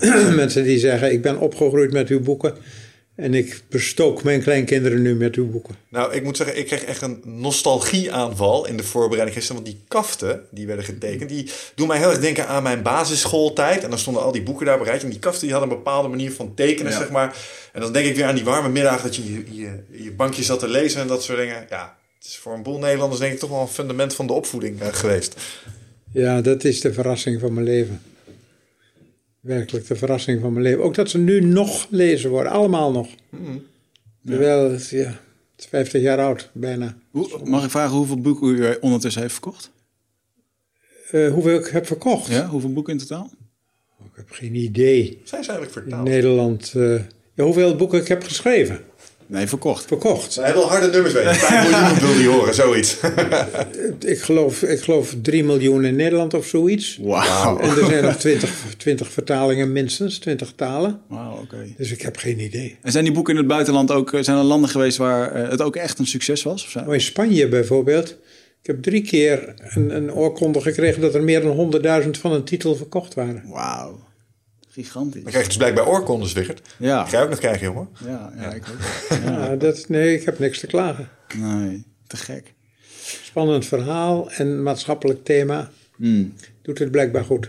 Mensen 0.34 0.64
die 0.64 0.78
zeggen: 0.78 1.12
Ik 1.12 1.22
ben 1.22 1.38
opgegroeid 1.38 1.92
met 1.92 2.08
uw 2.08 2.20
boeken 2.20 2.54
en 3.14 3.34
ik 3.34 3.62
bestook 3.68 4.22
mijn 4.22 4.42
kleinkinderen 4.42 5.02
nu 5.02 5.14
met 5.14 5.34
uw 5.34 5.50
boeken. 5.50 5.74
Nou, 5.88 6.14
ik 6.14 6.22
moet 6.24 6.36
zeggen, 6.36 6.58
ik 6.58 6.66
kreeg 6.66 6.84
echt 6.84 7.02
een 7.02 7.22
nostalgieaanval 7.24 8.66
in 8.66 8.76
de 8.76 8.82
voorbereiding 8.82 9.36
gisteren. 9.36 9.62
Want 9.62 9.74
die 9.74 9.84
kaften, 9.88 10.40
die 10.50 10.66
werden 10.66 10.84
getekend, 10.84 11.28
die 11.28 11.50
doen 11.74 11.86
mij 11.88 11.98
heel 11.98 12.10
erg 12.10 12.18
denken 12.20 12.46
aan 12.46 12.62
mijn 12.62 12.82
basisschooltijd. 12.82 13.84
En 13.84 13.90
dan 13.90 13.98
stonden 13.98 14.22
al 14.22 14.32
die 14.32 14.42
boeken 14.42 14.66
daar 14.66 14.78
bereid. 14.78 15.02
En 15.02 15.10
die 15.10 15.18
kaften 15.18 15.42
die 15.42 15.52
hadden 15.52 15.70
een 15.70 15.76
bepaalde 15.76 16.08
manier 16.08 16.32
van 16.32 16.54
tekenen, 16.54 16.92
Ja. 16.92 16.98
zeg 16.98 17.10
maar. 17.10 17.36
En 17.72 17.80
dan 17.80 17.92
denk 17.92 18.06
ik 18.06 18.16
weer 18.16 18.24
aan 18.24 18.34
die 18.34 18.44
warme 18.44 18.68
middag 18.68 19.02
dat 19.02 19.16
je 19.16 19.32
je, 19.32 19.44
je, 19.50 20.02
je 20.04 20.12
bankje 20.12 20.42
zat 20.42 20.58
te 20.58 20.68
lezen 20.68 21.00
en 21.00 21.06
dat 21.06 21.22
soort 21.22 21.38
dingen. 21.38 21.66
Ja, 21.70 21.96
is 22.26 22.36
voor 22.36 22.54
een 22.54 22.62
boel 22.62 22.78
Nederlanders 22.78 23.20
denk 23.20 23.32
ik 23.32 23.38
toch 23.38 23.50
wel 23.50 23.60
een 23.60 23.68
fundament 23.68 24.14
van 24.14 24.26
de 24.26 24.32
opvoeding 24.32 24.80
eh, 24.80 24.88
geweest. 24.92 25.36
Ja, 26.12 26.40
dat 26.40 26.64
is 26.64 26.80
de 26.80 26.92
verrassing 26.92 27.40
van 27.40 27.54
mijn 27.54 27.66
leven. 27.66 28.02
Werkelijk 29.40 29.86
de 29.86 29.96
verrassing 29.96 30.40
van 30.40 30.52
mijn 30.52 30.64
leven. 30.64 30.82
Ook 30.82 30.94
dat 30.94 31.10
ze 31.10 31.18
nu 31.18 31.40
nog 31.40 31.86
lezen 31.90 32.30
worden, 32.30 32.52
allemaal 32.52 32.92
nog. 32.92 33.08
Terwijl, 34.24 34.70
het, 34.70 34.88
ja, 34.88 35.06
Het 35.06 35.64
is 35.64 35.66
50 35.66 36.02
jaar 36.02 36.18
oud, 36.18 36.50
bijna. 36.52 36.96
Hoe, 37.10 37.40
mag 37.44 37.64
ik 37.64 37.70
vragen 37.70 37.96
hoeveel 37.96 38.20
boeken 38.20 38.48
u 38.48 38.76
ondertussen 38.80 39.22
heeft 39.22 39.32
verkocht? 39.32 39.70
Uh, 41.12 41.32
hoeveel 41.32 41.58
ik 41.58 41.66
heb 41.66 41.86
verkocht? 41.86 42.30
Ja, 42.30 42.46
hoeveel 42.46 42.72
boeken 42.72 42.92
in 42.92 42.98
totaal? 42.98 43.30
Oh, 44.00 44.06
ik 44.06 44.12
heb 44.16 44.30
geen 44.30 44.54
idee. 44.54 45.20
Zijn 45.24 45.44
ze 45.44 45.50
eigenlijk 45.50 45.72
vertaald? 45.72 46.06
In 46.06 46.12
Nederland. 46.12 46.72
Uh, 46.76 47.00
ja, 47.34 47.44
hoeveel 47.44 47.76
boeken 47.76 48.00
ik 48.00 48.08
heb 48.08 48.22
geschreven? 48.22 48.80
Nee, 49.26 49.46
verkocht. 49.46 49.84
Verkocht. 49.84 50.34
Hij 50.34 50.52
wil 50.52 50.68
harde 50.68 50.90
nummers 50.90 51.14
weten. 51.14 51.34
5 51.34 51.70
miljoen 51.70 51.98
wil 52.06 52.14
hij 52.14 52.38
horen, 52.38 52.54
zoiets. 52.54 52.96
ik, 54.14 54.20
geloof, 54.20 54.62
ik 54.62 54.80
geloof 54.80 55.14
3 55.22 55.44
miljoen 55.44 55.84
in 55.84 55.96
Nederland 55.96 56.34
of 56.34 56.46
zoiets. 56.46 56.98
Wauw. 57.02 57.58
En 57.58 57.68
er 57.68 57.86
zijn 57.86 58.04
nog 58.04 58.16
20, 58.16 58.50
20 58.76 59.10
vertalingen 59.10 59.72
minstens, 59.72 60.18
20 60.18 60.52
talen. 60.56 61.00
Wauw, 61.08 61.40
oké. 61.40 61.74
Dus 61.76 61.90
ik 61.90 62.02
heb 62.02 62.16
geen 62.16 62.40
idee. 62.40 62.78
En 62.82 62.92
zijn 62.92 63.04
die 63.04 63.12
boeken 63.12 63.32
in 63.32 63.38
het 63.38 63.48
buitenland 63.48 63.90
ook, 63.90 64.10
zijn 64.20 64.36
er 64.36 64.44
landen 64.44 64.70
geweest 64.70 64.96
waar 64.96 65.34
het 65.50 65.62
ook 65.62 65.76
echt 65.76 65.98
een 65.98 66.06
succes 66.06 66.42
was? 66.42 66.64
Of 66.64 66.70
zo? 66.70 66.78
Oh, 66.86 66.94
in 66.94 67.00
Spanje 67.00 67.48
bijvoorbeeld. 67.48 68.16
Ik 68.60 68.72
heb 68.72 68.82
drie 68.82 69.02
keer 69.02 69.54
een, 69.56 69.96
een 69.96 70.12
oorkonde 70.12 70.60
gekregen 70.60 71.00
dat 71.00 71.14
er 71.14 71.22
meer 71.22 71.40
dan 71.40 71.72
100.000 72.04 72.10
van 72.10 72.32
een 72.32 72.44
titel 72.44 72.76
verkocht 72.76 73.14
waren. 73.14 73.42
Wauw. 73.46 74.05
Gigantisch. 74.76 75.22
Dan 75.22 75.30
krijg 75.30 75.44
je 75.44 75.48
dus 75.48 75.56
blijkbaar 75.56 75.86
oorkondes, 75.86 76.32
Wiggert. 76.32 76.68
Ja. 76.78 77.00
Dat 77.00 77.08
ga 77.08 77.18
je 77.18 77.24
ook 77.24 77.30
nog 77.30 77.38
krijgen, 77.38 77.66
jongen. 77.66 77.88
Ja, 78.04 78.32
ja, 78.36 78.52
ik 78.52 78.64
ook. 78.70 78.78
Ja. 79.24 79.56
dat, 79.56 79.88
nee, 79.88 80.14
ik 80.14 80.24
heb 80.24 80.38
niks 80.38 80.60
te 80.60 80.66
klagen. 80.66 81.08
Nee, 81.36 81.84
te 82.06 82.16
gek. 82.16 82.54
Spannend 83.22 83.66
verhaal 83.66 84.30
en 84.30 84.62
maatschappelijk 84.62 85.24
thema. 85.24 85.70
Hmm. 85.96 86.34
Doet 86.62 86.78
het 86.78 86.90
blijkbaar 86.90 87.24
goed. 87.24 87.48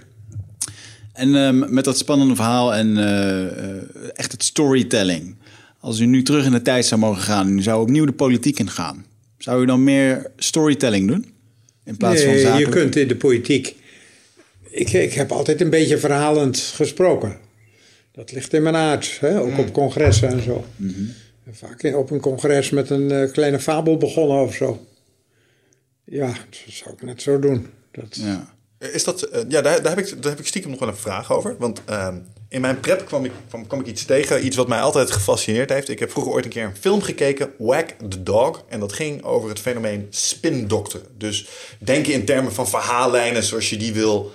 En 1.14 1.30
uh, 1.30 1.70
met 1.70 1.84
dat 1.84 1.98
spannende 1.98 2.36
verhaal 2.36 2.76
en 2.76 2.88
uh, 2.88 3.42
uh, 3.42 3.84
echt 4.14 4.32
het 4.32 4.44
storytelling. 4.44 5.36
Als 5.80 6.00
u 6.00 6.06
nu 6.06 6.24
terug 6.24 6.46
in 6.46 6.52
de 6.52 6.62
tijd 6.62 6.86
zou 6.86 7.02
mogen 7.02 7.22
gaan 7.22 7.48
en 7.48 7.58
u 7.58 7.62
zou 7.62 7.82
opnieuw 7.82 8.06
de 8.06 8.12
politiek 8.12 8.60
ingaan. 8.60 9.06
Zou 9.38 9.62
u 9.62 9.66
dan 9.66 9.84
meer 9.84 10.32
storytelling 10.38 11.08
doen? 11.08 11.26
In 11.84 11.98
plaats 11.98 12.24
nee, 12.24 12.32
van 12.32 12.40
zakelijk? 12.40 12.74
je 12.74 12.80
kunt 12.82 12.96
in 12.96 13.08
de 13.08 13.16
politiek 13.16 13.76
ik, 14.80 14.94
ik 14.94 15.14
heb 15.14 15.32
altijd 15.32 15.62
een 15.62 15.70
beetje 15.70 15.98
verhalend 15.98 16.58
gesproken. 16.58 17.38
Dat 18.12 18.32
ligt 18.32 18.54
in 18.54 18.64
mijn 18.64 18.76
aard, 18.76 19.18
hè? 19.20 19.40
ook 19.40 19.58
op 19.58 19.74
congressen 19.74 20.30
en 20.30 20.42
zo. 20.42 20.66
Vaak 21.52 21.96
op 21.96 22.12
een 22.12 22.20
congres 22.20 22.70
met 22.70 22.90
een 22.90 23.12
uh, 23.12 23.32
kleine 23.32 23.60
fabel 23.60 23.98
begonnen 23.98 24.42
of 24.42 24.56
zo. 24.56 24.86
Ja, 26.04 26.28
dat 26.28 26.74
zou 26.74 26.94
ik 26.94 27.02
net 27.02 27.22
zo 27.22 27.40
doen. 27.40 27.68
Dat... 27.92 28.16
Ja. 28.16 28.56
Is 28.80 29.04
dat, 29.04 29.30
uh, 29.34 29.40
ja, 29.48 29.62
daar, 29.62 29.82
daar, 29.82 29.96
heb 29.96 30.06
ik, 30.06 30.22
daar 30.22 30.32
heb 30.32 30.40
ik 30.40 30.48
stiekem 30.48 30.72
nog 30.72 30.80
wel 30.80 30.90
een 30.90 30.96
vraag 30.96 31.32
over. 31.32 31.56
Want 31.58 31.82
uh, 31.90 32.08
in 32.50 32.62
mijn 32.62 32.80
prep 32.80 33.06
kwam 33.06 33.26
ik, 33.26 33.32
kwam, 33.48 33.68
kwam 33.68 33.80
ik 33.80 33.86
iets 33.86 34.06
tegen, 34.06 34.46
iets 34.46 34.56
wat 34.56 34.68
mij 34.68 34.80
altijd 34.80 35.12
gefascineerd 35.12 35.70
heeft. 35.70 35.90
Ik 35.90 36.00
heb 36.00 36.12
vroeger 36.12 36.34
ooit 36.34 36.46
een 36.46 36.52
keer 36.52 36.64
een 36.64 36.76
film 36.76 37.02
gekeken, 37.02 37.52
Whack 37.58 37.96
the 38.10 38.24
Dog. 38.24 38.64
En 38.70 38.80
dat 38.80 38.94
ging 38.94 39.24
over 39.24 39.50
het 39.50 39.60
fenomeen 39.60 40.08
spindokter. 40.10 41.02
Dus 41.18 41.48
denken 41.80 42.14
in 42.14 42.26
termen 42.26 42.54
van 42.54 42.68
verhaallijnen 42.68 43.44
zoals 43.44 43.70
je 43.70 43.78
die 43.78 43.94
wil 43.94 44.32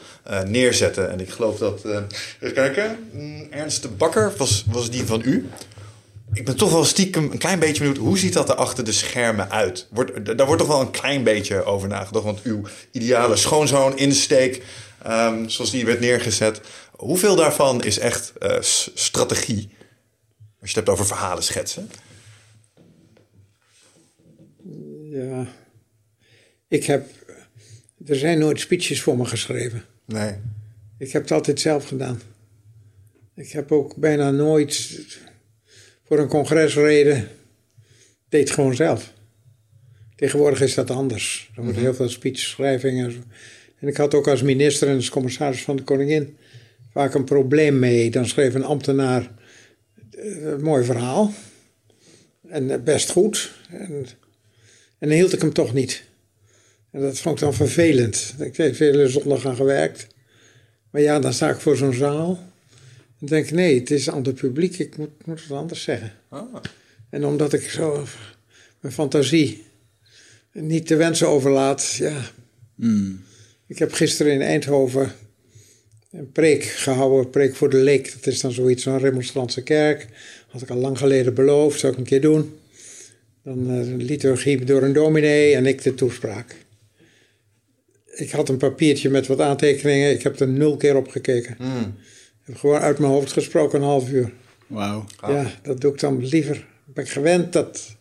neerzetten. 0.46 1.10
En 1.10 1.20
ik 1.20 1.30
geloof 1.30 1.58
dat, 1.58 1.82
uh, 1.86 1.96
even 2.40 2.54
kijken, 2.54 3.08
mm, 3.12 3.46
Ernst 3.50 3.82
de 3.82 3.88
Bakker 3.88 4.32
was, 4.36 4.64
was 4.70 4.90
die 4.90 5.04
van 5.04 5.22
u. 5.24 5.48
Ik 6.32 6.44
ben 6.44 6.56
toch 6.56 6.72
wel 6.72 6.84
stiekem 6.84 7.30
een 7.30 7.38
klein 7.38 7.58
beetje 7.58 7.78
benieuwd, 7.78 7.96
hoe 7.96 8.18
ziet 8.18 8.32
dat 8.32 8.48
er 8.48 8.54
achter 8.54 8.84
de 8.84 8.92
schermen 8.92 9.50
uit? 9.50 9.88
Daar 10.22 10.46
wordt 10.46 10.58
toch 10.58 10.70
wel 10.70 10.80
een 10.80 10.90
klein 10.90 11.22
beetje 11.24 11.64
over 11.64 11.88
nagedacht, 11.88 12.24
want 12.24 12.42
uw 12.42 12.62
ideale 12.90 13.36
schoonzoon 13.36 13.98
insteek, 13.98 14.62
um, 15.06 15.48
zoals 15.48 15.70
die 15.70 15.84
werd 15.84 16.00
neergezet, 16.00 16.60
hoeveel 16.90 17.36
daarvan 17.36 17.82
is 17.82 17.98
echt 17.98 18.32
uh, 18.38 18.56
strategie? 18.94 19.70
Als 20.60 20.70
je 20.70 20.78
het 20.78 20.86
hebt 20.86 20.88
over 20.88 21.06
verhalen 21.06 21.42
schetsen. 21.42 21.90
Ja, 25.10 25.46
ik 26.68 26.84
heb, 26.84 27.06
er 28.06 28.16
zijn 28.16 28.38
nooit 28.38 28.60
speeches 28.60 29.02
voor 29.02 29.16
me 29.16 29.24
geschreven. 29.24 29.84
Nee. 30.12 30.32
Ik 30.98 31.12
heb 31.12 31.22
het 31.22 31.30
altijd 31.30 31.60
zelf 31.60 31.88
gedaan. 31.88 32.20
Ik 33.34 33.50
heb 33.52 33.72
ook 33.72 33.96
bijna 33.96 34.30
nooit 34.30 35.00
voor 36.04 36.18
een 36.18 36.28
congres 36.28 36.74
reden. 36.74 37.28
Deed 38.28 38.40
het 38.40 38.50
gewoon 38.50 38.74
zelf. 38.74 39.12
Tegenwoordig 40.16 40.60
is 40.60 40.74
dat 40.74 40.90
anders. 40.90 41.50
Er 41.56 41.62
wordt 41.62 41.78
heel 41.78 41.94
veel 41.94 42.08
speechschrijving 42.08 43.04
en 43.04 43.12
zo. 43.12 43.18
En 43.78 43.88
ik 43.88 43.96
had 43.96 44.14
ook 44.14 44.28
als 44.28 44.42
minister 44.42 44.88
en 44.88 44.94
als 44.94 45.08
commissaris 45.08 45.62
van 45.62 45.76
de 45.76 45.82
koningin 45.82 46.36
vaak 46.90 47.14
een 47.14 47.24
probleem 47.24 47.78
mee. 47.78 48.10
Dan 48.10 48.26
schreef 48.26 48.54
een 48.54 48.64
ambtenaar 48.64 49.30
een 50.10 50.62
mooi 50.62 50.84
verhaal. 50.84 51.32
En 52.48 52.84
best 52.84 53.10
goed. 53.10 53.52
En, 53.70 54.06
en 54.98 55.08
dan 55.08 55.10
hield 55.10 55.32
ik 55.32 55.40
hem 55.40 55.52
toch 55.52 55.72
niet. 55.74 56.04
En 56.92 57.00
dat 57.00 57.18
vond 57.18 57.34
ik 57.34 57.40
dan 57.40 57.54
vervelend. 57.54 58.34
Ik 58.38 58.56
heb 58.56 58.74
vele 58.74 59.08
zondag 59.08 59.46
aan 59.46 59.56
gewerkt. 59.56 60.06
Maar 60.90 61.02
ja, 61.02 61.18
dan 61.18 61.32
sta 61.32 61.50
ik 61.50 61.60
voor 61.60 61.76
zo'n 61.76 61.92
zaal. 61.92 62.38
En 63.20 63.26
denk 63.26 63.44
ik, 63.44 63.50
nee, 63.50 63.78
het 63.78 63.90
is 63.90 64.10
aan 64.10 64.24
het 64.24 64.34
publiek. 64.34 64.78
Ik 64.78 64.96
moet, 64.96 65.26
moet 65.26 65.42
het 65.42 65.50
anders 65.50 65.82
zeggen. 65.82 66.12
Ah. 66.28 66.54
En 67.10 67.24
omdat 67.24 67.52
ik 67.52 67.70
zo 67.70 68.06
mijn 68.80 68.94
fantasie 68.94 69.64
niet 70.52 70.86
te 70.86 70.96
wensen 70.96 71.28
overlaat, 71.28 71.94
ja. 71.98 72.30
Mm. 72.74 73.20
Ik 73.66 73.78
heb 73.78 73.92
gisteren 73.92 74.32
in 74.32 74.42
Eindhoven 74.42 75.12
een 76.10 76.32
preek 76.32 76.64
gehouden, 76.64 77.18
een 77.18 77.30
preek 77.30 77.54
voor 77.54 77.70
de 77.70 77.76
leek. 77.76 78.12
Dat 78.12 78.26
is 78.26 78.40
dan 78.40 78.52
zoiets, 78.52 78.82
zo'n 78.82 78.98
remonstrantse 78.98 79.62
kerk. 79.62 80.06
Had 80.48 80.62
ik 80.62 80.70
al 80.70 80.76
lang 80.76 80.98
geleden 80.98 81.34
beloofd, 81.34 81.80
zou 81.80 81.92
ik 81.92 81.98
een 81.98 82.04
keer 82.04 82.20
doen. 82.20 82.54
Dan 83.42 83.68
een 83.68 84.02
liturgie 84.02 84.64
door 84.64 84.82
een 84.82 84.92
dominee 84.92 85.54
en 85.54 85.66
ik 85.66 85.82
de 85.82 85.94
toespraak. 85.94 86.56
Ik 88.14 88.30
had 88.30 88.48
een 88.48 88.56
papiertje 88.56 89.10
met 89.10 89.26
wat 89.26 89.40
aantekeningen. 89.40 90.10
Ik 90.10 90.22
heb 90.22 90.40
er 90.40 90.48
nul 90.48 90.76
keer 90.76 90.96
op 90.96 91.08
gekeken. 91.08 91.56
Mm. 91.58 91.94
Ik 92.40 92.46
heb 92.46 92.56
gewoon 92.56 92.80
uit 92.80 92.98
mijn 92.98 93.12
hoofd 93.12 93.32
gesproken 93.32 93.80
een 93.80 93.86
half 93.86 94.10
uur. 94.10 94.32
Wauw. 94.66 95.04
Ja, 95.26 95.50
dat 95.62 95.80
doe 95.80 95.92
ik 95.92 96.00
dan 96.00 96.26
liever. 96.26 96.56
Ik 96.56 96.94
ben 96.94 97.06
gewend 97.06 97.52
dat. 97.52 97.96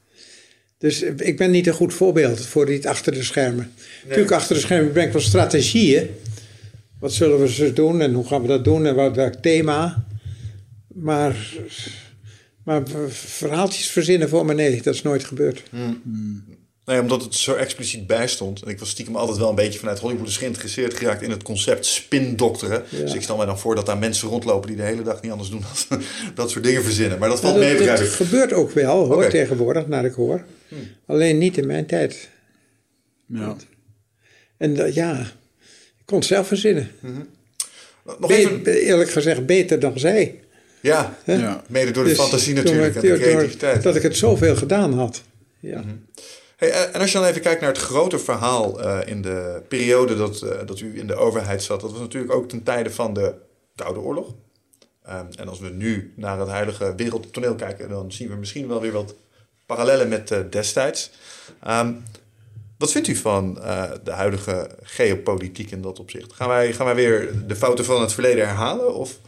Dus 0.77 1.01
ik 1.01 1.37
ben 1.37 1.51
niet 1.51 1.67
een 1.67 1.73
goed 1.73 1.93
voorbeeld 1.93 2.45
voor 2.45 2.65
dit 2.65 2.85
achter 2.85 3.13
de 3.13 3.23
schermen. 3.23 3.71
Natuurlijk, 4.03 4.31
achter 4.31 4.55
de 4.55 4.61
schermen 4.61 4.93
ben 4.93 5.05
ik 5.05 5.11
wel 5.11 5.21
strategieën. 5.21 6.09
Wat 6.99 7.13
zullen 7.13 7.39
we 7.39 7.49
ze 7.49 7.73
doen 7.73 8.01
en 8.01 8.13
hoe 8.13 8.27
gaan 8.27 8.41
we 8.41 8.47
dat 8.47 8.63
doen 8.63 8.85
en 8.85 8.95
wat 8.95 9.15
welk 9.15 9.33
thema. 9.33 10.05
Maar, 10.87 11.53
maar 12.63 12.83
verhaaltjes 13.09 13.87
verzinnen 13.87 14.29
voor 14.29 14.45
me, 14.45 14.53
nee, 14.53 14.81
dat 14.81 14.93
is 14.93 15.01
nooit 15.01 15.23
gebeurd. 15.23 15.63
Mm. 15.71 16.43
Nee, 16.85 16.99
omdat 17.01 17.23
het 17.23 17.35
zo 17.35 17.53
expliciet 17.53 18.07
bij 18.07 18.27
stond. 18.27 18.61
En 18.63 18.69
ik 18.69 18.79
was 18.79 18.89
stiekem 18.89 19.15
altijd 19.15 19.37
wel 19.37 19.49
een 19.49 19.55
beetje 19.55 19.79
vanuit 19.79 19.99
Hollywood 19.99 20.25
dus 20.25 20.37
geïnteresseerd 20.37 20.93
geraakt 20.93 21.21
in 21.21 21.29
het 21.29 21.43
concept 21.43 21.85
spindokteren. 21.85 22.83
Ja. 22.89 22.97
Dus 22.99 23.13
ik 23.13 23.21
stel 23.21 23.37
mij 23.37 23.45
dan 23.45 23.59
voor 23.59 23.75
dat 23.75 23.85
daar 23.85 23.97
mensen 23.97 24.27
rondlopen 24.27 24.67
die 24.67 24.77
de 24.77 24.83
hele 24.83 25.01
dag 25.01 25.21
niet 25.21 25.31
anders 25.31 25.49
doen 25.49 25.63
dan 25.89 26.01
dat 26.35 26.51
soort 26.51 26.63
dingen 26.63 26.83
verzinnen. 26.83 27.19
Maar 27.19 27.29
dat 27.29 27.39
valt 27.39 27.53
dat, 27.55 27.63
mee, 27.63 27.75
begrijp 27.75 27.97
dat 27.97 28.07
gebeurt 28.07 28.53
ook 28.53 28.71
wel, 28.71 29.05
hoor, 29.05 29.27
tegenwoordig, 29.29 29.87
naar 29.87 30.05
ik 30.05 30.13
hoor. 30.13 30.45
Alleen 31.05 31.37
niet 31.37 31.57
in 31.57 31.67
mijn 31.67 31.85
tijd. 31.85 32.29
Ja. 33.25 33.55
En 34.57 34.75
dat- 34.75 34.93
ja, 34.93 35.19
ik 35.97 36.05
kon 36.05 36.17
het 36.17 36.27
zelf 36.27 36.47
verzinnen. 36.47 36.91
Nog 38.05 38.17
Be- 38.29 38.35
even, 38.35 38.65
eerlijk 38.65 39.09
gezegd, 39.09 39.45
beter 39.45 39.79
dan 39.79 39.99
zij. 39.99 40.39
ja? 40.81 41.17
Ja. 41.25 41.63
mede 41.67 41.91
door 41.91 42.03
de 42.03 42.09
Dus 42.09 42.19
fantasie 42.19 42.53
natuurlijk 42.53 42.95
en 42.95 43.01
de 43.01 43.07
door- 43.07 43.17
creativiteit. 43.17 43.83
Dat 43.83 43.95
ik 43.95 44.01
het 44.01 44.17
zoveel 44.17 44.55
gedaan 44.55 44.93
had. 44.93 45.21
Ja. 45.59 45.83
Hey, 46.61 46.71
eh, 46.71 46.95
en 46.95 47.01
als 47.01 47.11
je 47.11 47.17
dan 47.17 47.27
even 47.27 47.41
kijkt 47.41 47.61
naar 47.61 47.69
het 47.69 47.81
grote 47.81 48.19
verhaal 48.19 48.81
eh, 48.81 48.99
in 49.05 49.21
de 49.21 49.61
periode 49.67 50.15
dat, 50.15 50.41
eh, 50.41 50.59
dat 50.65 50.79
u 50.79 50.99
in 50.99 51.07
de 51.07 51.15
overheid 51.15 51.63
zat, 51.63 51.81
dat 51.81 51.91
was 51.91 51.99
natuurlijk 51.99 52.33
ook 52.33 52.49
ten 52.49 52.63
tijde 52.63 52.91
van 52.91 53.13
de 53.13 53.33
Koude 53.75 53.99
Oorlog. 53.99 54.33
Ehm, 55.03 55.25
en 55.35 55.47
als 55.47 55.59
we 55.59 55.69
nu 55.69 56.13
naar 56.15 56.39
het 56.39 56.47
huidige 56.47 56.95
wereldtoneel 56.95 57.55
kijken, 57.55 57.89
dan 57.89 58.11
zien 58.11 58.29
we 58.29 58.35
misschien 58.35 58.67
wel 58.67 58.81
weer 58.81 58.91
wat 58.91 59.15
parallellen 59.65 60.09
met 60.09 60.35
destijds. 60.49 61.11
Ehm, 61.63 61.93
wat 62.77 62.91
vindt 62.91 63.07
u 63.07 63.15
van 63.15 63.53
de 64.03 64.11
huidige 64.11 64.69
geopolitiek 64.81 65.71
in 65.71 65.81
dat 65.81 65.99
opzicht? 65.99 66.33
Gaan 66.33 66.47
wij, 66.47 66.73
gaan 66.73 66.85
wij 66.85 66.95
weer 66.95 67.47
de 67.47 67.55
fouten 67.55 67.85
van 67.85 68.01
het 68.01 68.13
verleden 68.13 68.47
herhalen? 68.47 68.95
Of? 68.95 69.19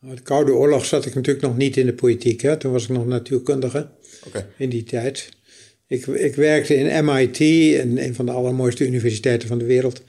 De 0.00 0.20
Koude 0.20 0.52
Oorlog 0.52 0.84
zat 0.84 1.04
ik 1.04 1.14
natuurlijk 1.14 1.46
nog 1.46 1.56
niet 1.56 1.76
in 1.76 1.86
de 1.86 1.94
politiek. 1.94 2.40
Hè. 2.40 2.56
Toen 2.56 2.72
was 2.72 2.82
ik 2.82 2.88
nog 2.88 3.06
natuurkundige 3.06 3.88
in 4.56 4.68
die 4.68 4.84
tijd. 4.84 5.35
Ik, 5.88 6.06
ik 6.06 6.34
werkte 6.34 6.74
in 6.74 7.04
MIT, 7.04 7.40
een, 7.40 8.02
een 8.04 8.14
van 8.14 8.26
de 8.26 8.32
allermooiste 8.32 8.86
universiteiten 8.86 9.48
van 9.48 9.58
de 9.58 9.64
wereld. 9.64 10.02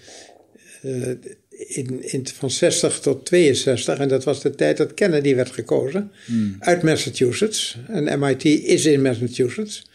eh, 0.82 1.10
in, 1.50 2.12
in, 2.12 2.28
van 2.28 2.52
60 2.52 3.00
tot 3.00 3.26
62. 3.26 4.00
En 4.00 4.08
dat 4.08 4.24
was 4.24 4.42
de 4.42 4.56
tijd 4.56 4.78
dat 4.78 4.94
Kennedy 4.94 5.36
werd 5.36 5.52
gekozen. 5.52 6.12
Uit 6.60 6.84
Massachusetts. 6.84 7.78
En 7.88 8.20
MIT 8.20 8.44
is 8.46 8.86
in 8.86 9.02
Massachusetts. 9.02 9.90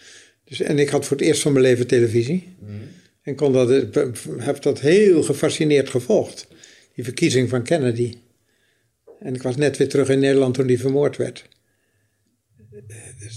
Dus, 0.44 0.60
en 0.60 0.78
ik 0.78 0.88
had 0.88 1.06
voor 1.06 1.16
het 1.16 1.26
eerst 1.26 1.42
van 1.42 1.52
mijn 1.52 1.64
leven 1.64 1.86
televisie. 1.86 2.56
En 3.22 3.34
kon 3.34 3.52
dat, 3.52 3.68
heb 4.38 4.62
dat 4.62 4.80
heel 4.80 5.22
gefascineerd 5.22 5.90
gevolgd. 5.90 6.46
Die 6.94 7.04
verkiezing 7.04 7.48
van 7.48 7.62
Kennedy. 7.62 8.14
En 9.20 9.34
ik 9.34 9.42
was 9.42 9.56
net 9.56 9.76
weer 9.76 9.88
terug 9.88 10.08
in 10.08 10.18
Nederland 10.18 10.54
toen 10.54 10.66
die 10.66 10.80
vermoord 10.80 11.16
werd. 11.16 11.48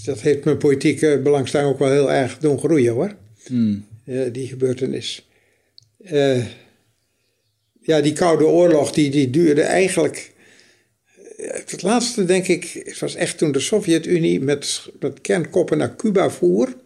Dat 0.06 0.20
heeft 0.20 0.44
mijn 0.44 0.56
politieke 0.58 1.20
belangstelling 1.22 1.70
ook 1.70 1.78
wel 1.78 1.90
heel 1.90 2.12
erg 2.12 2.38
doen 2.38 2.58
groeien 2.58 2.92
hoor. 2.92 3.16
Hmm. 3.46 3.86
Die 4.32 4.48
gebeurtenis. 4.48 5.28
Eh, 6.04 6.44
ja, 7.80 8.00
die 8.00 8.12
Koude 8.12 8.44
Oorlog 8.44 8.92
die, 8.92 9.10
die 9.10 9.30
duurde 9.30 9.62
eigenlijk. 9.62 10.32
eh, 11.36 11.50
Het 11.54 11.82
laatste, 11.82 12.24
denk 12.24 12.46
ik, 12.48 12.82
het 12.84 12.98
was 12.98 13.14
echt 13.14 13.38
toen 13.38 13.52
de 13.52 13.60
Sovjet-Unie 13.60 14.40
met, 14.40 14.90
met 15.00 15.20
kernkoppen 15.20 15.78
naar 15.78 15.96
Cuba 15.96 16.30
voer. 16.30 16.76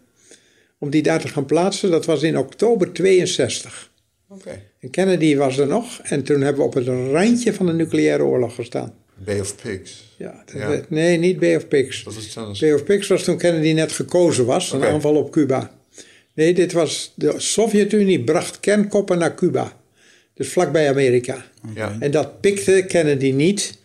Om 0.77 0.89
die 0.89 1.01
daar 1.01 1.19
te 1.19 1.27
gaan 1.27 1.45
plaatsen. 1.45 1.91
Dat 1.91 2.05
was 2.05 2.23
in 2.23 2.37
oktober 2.37 2.93
62. 2.93 3.91
Oké. 4.29 4.61
En 4.79 4.89
Kennedy 4.89 5.35
was 5.35 5.57
er 5.57 5.67
nog. 5.67 5.99
En 6.03 6.23
toen 6.23 6.41
hebben 6.41 6.61
we 6.61 6.67
op 6.67 6.73
het 6.73 6.87
randje 6.87 7.53
van 7.53 7.65
de 7.65 7.73
nucleaire 7.73 8.23
oorlog 8.23 8.55
gestaan. 8.55 8.93
Bay 9.25 9.39
of 9.39 9.55
Pigs. 9.61 10.15
Ja, 10.17 10.43
dat 10.45 10.55
Ja. 10.61 10.67
werd- 10.69 10.89
nee, 10.89 11.17
niet 11.17 11.39
Bay 11.39 11.55
of 11.55 11.67
Pigs. 11.67 12.03
Dat 12.03 12.15
anders. 12.35 12.59
Bay 12.59 12.73
of 12.73 12.83
Pigs 12.83 13.07
was 13.07 13.23
toen 13.23 13.37
Kennedy 13.37 13.71
net 13.71 13.91
gekozen 13.91 14.45
was. 14.45 14.71
Een 14.71 14.83
aanval 14.83 15.15
op 15.15 15.31
Cuba. 15.31 15.79
Nee, 16.33 16.53
dit 16.53 16.71
was... 16.71 17.13
De 17.15 17.33
Sovjet-Unie 17.37 18.23
bracht 18.23 18.59
kernkoppen 18.59 19.17
naar 19.17 19.35
Cuba. 19.35 19.79
Dus 20.33 20.47
vlakbij 20.47 20.89
Amerika. 20.89 21.45
Ja. 21.75 21.97
En 21.99 22.11
dat 22.11 22.41
pikte 22.41 22.85
Kennedy 22.87 23.31
niet. 23.31 23.79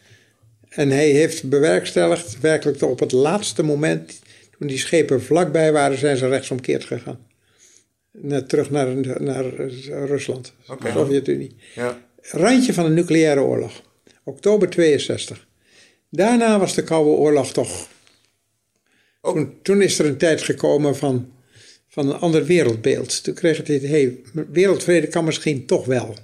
En 0.68 0.90
hij 0.90 1.10
heeft 1.10 1.48
bewerkstelligd, 1.48 2.40
werkelijk 2.40 2.82
op 2.82 3.00
het 3.00 3.12
laatste 3.12 3.62
moment... 3.62 4.18
toen 4.58 4.68
die 4.68 4.78
schepen 4.78 5.22
vlakbij 5.22 5.72
waren, 5.72 5.98
zijn 5.98 6.16
ze 6.16 6.28
rechtsomkeerd 6.28 6.84
gegaan. 6.84 7.18
Naar, 8.12 8.46
terug 8.46 8.70
naar, 8.70 8.88
naar 9.20 9.44
Rusland, 10.06 10.52
de 10.66 10.90
Sovjet-Unie. 10.92 11.56
Ja. 11.74 12.00
Randje 12.20 12.72
van 12.72 12.84
de 12.84 12.90
nucleaire 12.90 13.40
oorlog. 13.40 13.82
Oktober 14.28 14.70
62. 14.70 15.46
Daarna 16.10 16.58
was 16.58 16.74
de 16.74 16.82
Koude 16.82 17.10
Oorlog 17.10 17.52
toch... 17.52 17.88
Toen, 19.20 19.54
toen 19.62 19.82
is 19.82 19.98
er 19.98 20.06
een 20.06 20.16
tijd 20.16 20.42
gekomen 20.42 20.96
van, 20.96 21.32
van 21.88 22.08
een 22.08 22.18
ander 22.18 22.44
wereldbeeld. 22.44 23.24
Toen 23.24 23.34
kreeg 23.34 23.56
het 23.56 23.68
idee, 23.68 23.90
hey, 23.90 24.18
wereldvrede 24.50 25.06
kan 25.06 25.24
misschien 25.24 25.66
toch 25.66 25.84
wel. 25.84 26.14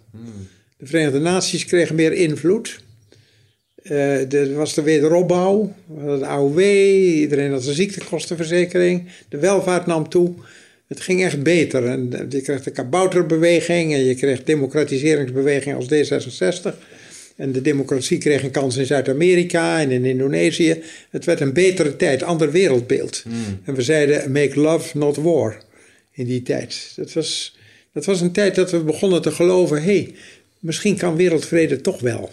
De 0.76 0.86
Verenigde 0.86 1.18
Naties 1.18 1.64
kregen 1.64 1.94
meer 1.94 2.12
invloed. 2.12 2.80
Eh, 3.82 4.32
er 4.32 4.54
was 4.54 4.74
de 4.74 4.82
wederopbouw, 4.82 5.74
de 5.86 6.26
AOW, 6.26 6.60
iedereen 6.60 7.50
had 7.50 7.66
een 7.66 7.74
ziektekostenverzekering. 7.74 9.08
De 9.28 9.38
welvaart 9.38 9.86
nam 9.86 10.08
toe. 10.08 10.34
Het 10.86 11.00
ging 11.00 11.22
echt 11.22 11.42
beter. 11.42 11.86
En 11.86 12.12
eh, 12.12 12.24
je 12.28 12.40
kreeg 12.40 12.62
de 12.62 12.70
kabouterbeweging 12.70 13.92
en 13.92 14.04
je 14.04 14.14
kreeg 14.14 14.44
democratiseringsbeweging 14.44 15.76
als 15.76 15.86
D66. 15.86 16.74
En 17.42 17.52
de 17.52 17.62
democratie 17.62 18.18
kreeg 18.18 18.42
een 18.42 18.50
kans 18.50 18.76
in 18.76 18.86
Zuid-Amerika 18.86 19.80
en 19.80 19.90
in 19.90 20.04
Indonesië. 20.04 20.82
Het 21.10 21.24
werd 21.24 21.40
een 21.40 21.52
betere 21.52 21.96
tijd, 21.96 22.22
ander 22.22 22.50
wereldbeeld. 22.50 23.22
En 23.64 23.74
we 23.74 23.82
zeiden 23.82 24.32
make 24.32 24.60
love, 24.60 24.98
not 24.98 25.16
war 25.16 25.62
in 26.12 26.26
die 26.26 26.42
tijd. 26.42 26.92
Dat 26.96 27.12
was, 27.12 27.56
dat 27.92 28.04
was 28.04 28.20
een 28.20 28.32
tijd 28.32 28.54
dat 28.54 28.70
we 28.70 28.78
begonnen 28.78 29.22
te 29.22 29.30
geloven... 29.30 29.82
hé, 29.82 29.82
hey, 29.82 30.14
misschien 30.58 30.96
kan 30.96 31.16
wereldvrede 31.16 31.80
toch 31.80 32.00
wel. 32.00 32.30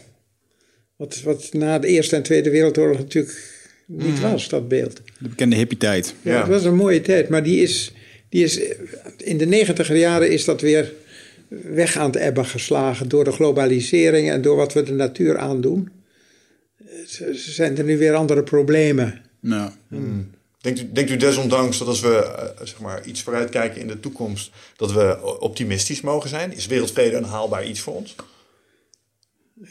Wat, 0.96 1.22
wat 1.22 1.54
na 1.54 1.80
de 1.80 1.88
Eerste 1.88 2.16
en 2.16 2.24
Tweede 2.24 2.50
Wereldoorlog 2.50 2.98
natuurlijk 2.98 3.64
niet 3.86 4.20
was, 4.20 4.50
dat 4.50 4.68
beeld. 4.68 5.02
De 5.20 5.30
bekende 5.30 5.56
hippie-tijd. 5.56 6.14
Ja, 6.22 6.32
Ja. 6.32 6.40
Het 6.40 6.48
was 6.48 6.64
een 6.64 6.76
mooie 6.76 7.02
tijd, 7.02 7.30
maar 7.30 7.44
die 7.44 7.62
is, 7.62 7.92
die 8.30 8.44
is, 8.44 8.60
in 9.18 9.38
de 9.38 9.46
negentiger 9.46 9.98
jaren 9.98 10.32
is 10.32 10.46
dat 10.46 10.62
weer 10.62 10.94
weg 11.50 11.98
aan 11.98 12.06
het 12.12 12.16
ebben 12.16 12.46
geslagen 12.46 13.10
door 13.10 13.24
de 13.24 13.32
globalisering 13.32 14.30
en 14.30 14.42
door 14.42 14.56
wat 14.56 14.74
we 14.74 14.84
de 14.84 14.92
natuur 14.94 15.38
aandoen. 15.38 15.90
Ze- 17.08 17.38
ze 17.38 17.52
Zijn 17.52 17.78
er 17.78 17.84
nu 17.84 17.98
weer 17.98 18.14
andere 18.14 18.44
problemen? 18.44 19.22
Nou, 19.40 19.72
Denkt 20.62 20.80
u, 20.80 20.90
denkt 20.94 21.12
u 21.12 21.18
desondanks 21.18 21.78
dat 21.78 21.88
als 21.88 22.00
we 22.00 22.16
eh, 22.16 22.66
zeg 22.66 22.80
maar 22.80 23.06
iets 23.06 23.22
vooruitkijken 23.24 23.82
in 23.82 23.88
de 23.88 24.00
toekomst, 24.00 24.52
dat 24.76 24.92
we 24.92 25.38
optimistisch 25.40 26.02
mogen 26.02 26.30
zijn? 26.30 26.54
Is 26.54 26.68
wereldvrede 26.68 27.16
een 27.16 27.24
haalbaar 27.24 27.66
iets 27.68 27.80
voor 27.80 27.96
ons? 27.96 28.16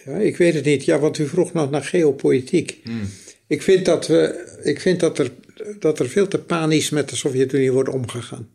Ja, 0.05 0.16
ik 0.16 0.37
weet 0.37 0.55
het 0.55 0.64
niet. 0.64 0.85
Ja, 0.85 0.99
want 0.99 1.18
u 1.18 1.26
vroeg 1.29 1.53
nog 1.53 1.70
naar 1.70 1.85
geopolitiek. 1.85 2.81
Ik 3.47 3.62
vind, 3.62 3.85
dat, 3.85 4.07
we, 4.07 4.47
ik 4.62 4.81
vind 4.81 5.01
dat, 5.01 5.18
er, 5.18 5.31
dat 5.79 5.99
er 5.99 6.09
veel 6.09 6.29
te 6.29 6.39
panisch 6.39 6.91
met 6.91 7.09
de 7.09 7.16
Sovjet-Unie 7.16 7.72
wordt 7.72 7.89
omgegaan. 7.89 8.49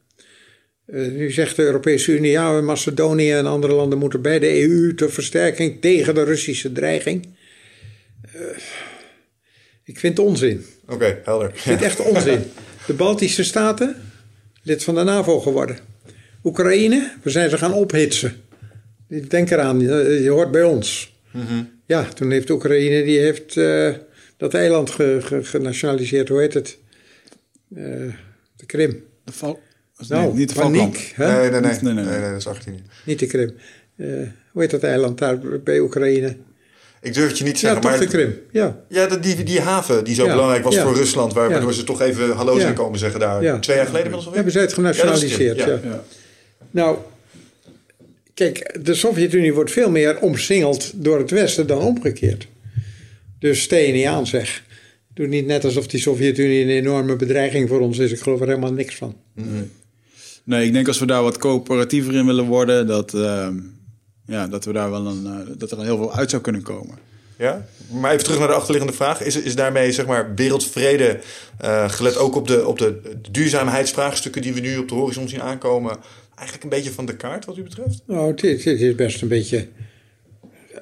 Eh, 0.86 1.08
nu 1.08 1.32
zegt 1.32 1.56
de 1.56 1.62
Europese 1.64 2.12
Unie, 2.12 2.32
ja, 2.32 2.62
Macedonië 2.62 3.32
en 3.32 3.46
andere 3.46 3.74
landen 3.74 3.98
moeten 4.00 4.22
bij 4.22 4.40
de 4.40 4.62
EU 4.62 4.94
ter 4.96 5.12
versterking 5.12 5.82
tegen 5.82 6.16
de 6.16 6.24
Russische 6.24 6.72
dreiging. 6.72 7.28
Eh, 8.34 8.42
ik 9.84 10.00
vind 10.00 10.18
het 10.18 10.26
onzin. 10.28 10.66
Oké, 10.88 11.20
helder. 11.24 11.50
Ik 11.50 11.58
vind 11.58 11.80
het 11.80 11.88
echt 11.88 12.00
onzin. 12.00 12.44
De 12.88 12.94
Baltische 12.94 13.44
Staten, 13.44 13.96
lid 14.64 14.84
van 14.84 14.96
de 14.96 15.04
NAVO 15.04 15.40
geworden. 15.40 15.78
Oekraïne, 16.44 17.12
we 17.22 17.30
zijn 17.30 17.50
ze 17.50 17.58
gaan 17.58 17.74
ophitsen. 17.74 18.36
Denk 19.28 19.50
eraan, 19.52 19.80
je 19.80 20.20
je 20.24 20.30
hoort 20.30 20.52
bij 20.52 20.64
ons. 20.64 21.14
Ja, 21.86 22.04
toen 22.04 22.32
heeft 22.32 22.50
Oekraïne 22.50 23.04
die 23.04 23.20
heeft, 23.20 23.58
eh, 23.58 23.94
dat 24.38 24.54
eiland 24.54 24.90
ge- 24.90 25.20
ge- 25.22 25.44
genationaliseerd. 25.44 26.30
Hoe 26.30 26.40
heet 26.40 26.54
het? 26.54 26.78
Eh, 27.76 27.84
de 28.56 28.66
Krim. 28.66 29.04
de 29.24 29.32
val... 29.32 29.60
was 29.98 30.08
Nou, 30.08 30.24
nee, 30.28 30.34
niet 30.34 30.50
de 30.54 30.56
paniek. 30.60 31.12
Hè? 31.16 31.28
Nee, 31.42 31.50
nee, 31.52 31.60
nee. 31.60 31.72
Nee, 31.72 31.80
nee, 31.82 31.94
nee, 31.94 32.04
nee. 32.06 32.20
nee, 32.20 32.30
dat 32.30 32.40
is 32.40 32.48
Argentinië. 32.48 32.84
Niet 33.06 33.20
de 33.20 33.26
Krim. 33.28 33.54
Eh, 33.96 34.08
hoe 34.52 34.62
heet 34.62 34.72
dat 34.72 34.84
eiland 34.84 35.18
daar 35.18 35.38
bij 35.64 35.80
Oekraïne? 35.80 36.36
Ik 37.02 37.14
durf 37.14 37.28
het 37.28 37.38
je 37.38 37.44
niet 37.44 37.60
te 37.60 37.66
Ja, 37.66 37.74
zeggen, 37.74 37.82
toch 37.82 37.92
maar... 37.92 38.00
de 38.00 38.08
Krim. 38.08 38.36
Ja. 38.52 38.80
Ja, 38.88 39.08
dat- 39.08 39.24
die, 39.24 39.44
die 39.44 39.62
haven 39.62 40.04
die 40.04 40.16
zo 40.16 40.26
Ja, 40.26 40.32
belangrijk 40.32 40.64
was 40.64 40.76
ja. 40.76 40.84
voor 40.84 40.96
Rusland, 40.96 41.34
waar- 41.34 41.46
Ja. 41.46 41.52
waardoor 41.52 41.74
ze 41.74 41.84
toch 41.84 42.02
even 42.02 42.30
hallo 42.32 42.56
zijn 42.56 42.68
Ja. 42.68 42.74
komen 42.78 43.00
zeggen 43.00 43.20
daar. 43.20 43.44
Ja. 43.44 43.60
Twee 43.60 43.76
jaar 43.76 43.86
geleden 43.86 44.06
inmiddels 44.12 44.26
alweer? 44.26 44.36
Hebben 44.36 44.54
zij 44.54 44.62
het 44.62 44.74
genationaliseerd? 44.74 45.58
Ja, 45.58 45.68
Ja, 45.68 45.80
Ja. 45.84 46.04
Nou, 46.72 46.98
kijk, 48.34 48.78
de 48.86 48.94
Sovjet-Unie 48.94 49.54
wordt 49.54 49.72
veel 49.72 49.90
meer 49.92 50.20
omsingeld 50.20 50.92
door 50.96 51.18
het 51.20 51.32
Westen 51.32 51.68
dan 51.68 51.82
omgekeerd. 51.82 52.48
Dus 53.40 53.62
stel 53.62 53.80
je 53.80 53.94
niet 53.94 54.06
aan, 54.06 54.28
zeg. 54.28 54.64
Doe 55.14 55.28
niet 55.28 55.46
net 55.46 55.66
alsof 55.66 55.88
die 55.88 56.00
Sovjet-Unie 56.00 56.62
een 56.64 56.70
enorme 56.70 57.16
bedreiging 57.16 57.70
voor 57.70 57.80
ons 57.80 57.98
is. 57.98 58.12
Ik 58.12 58.20
geloof 58.20 58.42
er 58.42 58.48
helemaal 58.48 58.74
niks 58.74 58.96
van. 58.96 59.16
Nee, 59.34 59.70
ik 60.46 60.74
denk 60.74 60.88
als 60.88 61.00
we 61.00 61.06
daar 61.06 61.24
wat 61.24 61.38
coöperatiever 61.38 62.14
in 62.16 62.26
willen 62.26 62.46
worden, 62.46 62.88
dat, 62.88 63.14
ehm, 63.14 63.60
ja, 64.26 64.48
dat, 64.48 64.66
we 64.66 64.74
daar 64.74 64.90
wel 64.90 65.08
een, 65.08 65.26
eh, 65.26 65.54
dat 65.58 65.72
er 65.72 65.84
heel 65.84 65.98
veel 65.98 66.14
uit 66.14 66.30
zou 66.30 66.42
kunnen 66.42 66.62
komen. 66.62 66.98
Ja? 67.38 67.66
Maar 67.92 68.12
even 68.12 68.24
terug 68.24 68.40
naar 68.40 68.48
de 68.48 68.54
achterliggende 68.54 68.96
vraag. 68.96 69.22
Is, 69.22 69.36
is 69.36 69.56
daarmee 69.56 69.92
zeg 69.92 70.06
maar, 70.06 70.36
wereldvrede, 70.36 71.20
eh, 71.58 71.90
gelet 71.90 72.18
ook 72.18 72.36
op, 72.36 72.48
de, 72.48 72.68
op 72.68 72.78
de 72.78 73.02
duurzaamheidsvraagstukken 73.32 74.42
die 74.42 74.54
we 74.54 74.60
nu 74.60 74.78
op 74.78 74.90
de 74.90 74.96
horizon 74.96 75.30
zien 75.30 75.42
aankomen, 75.42 75.98
eigenlijk 76.36 76.64
een 76.64 76.70
beetje 76.70 76.92
van 76.92 77.06
de 77.06 77.16
kaart 77.16 77.46
wat 77.46 77.58
u 77.58 77.64
betreft? 77.64 78.02
Nou, 78.08 78.32
het 78.32 78.44
is, 78.44 78.66
het 78.66 78.80
is 78.80 78.96
best 78.96 79.22
een 79.22 79.28
beetje... 79.28 79.68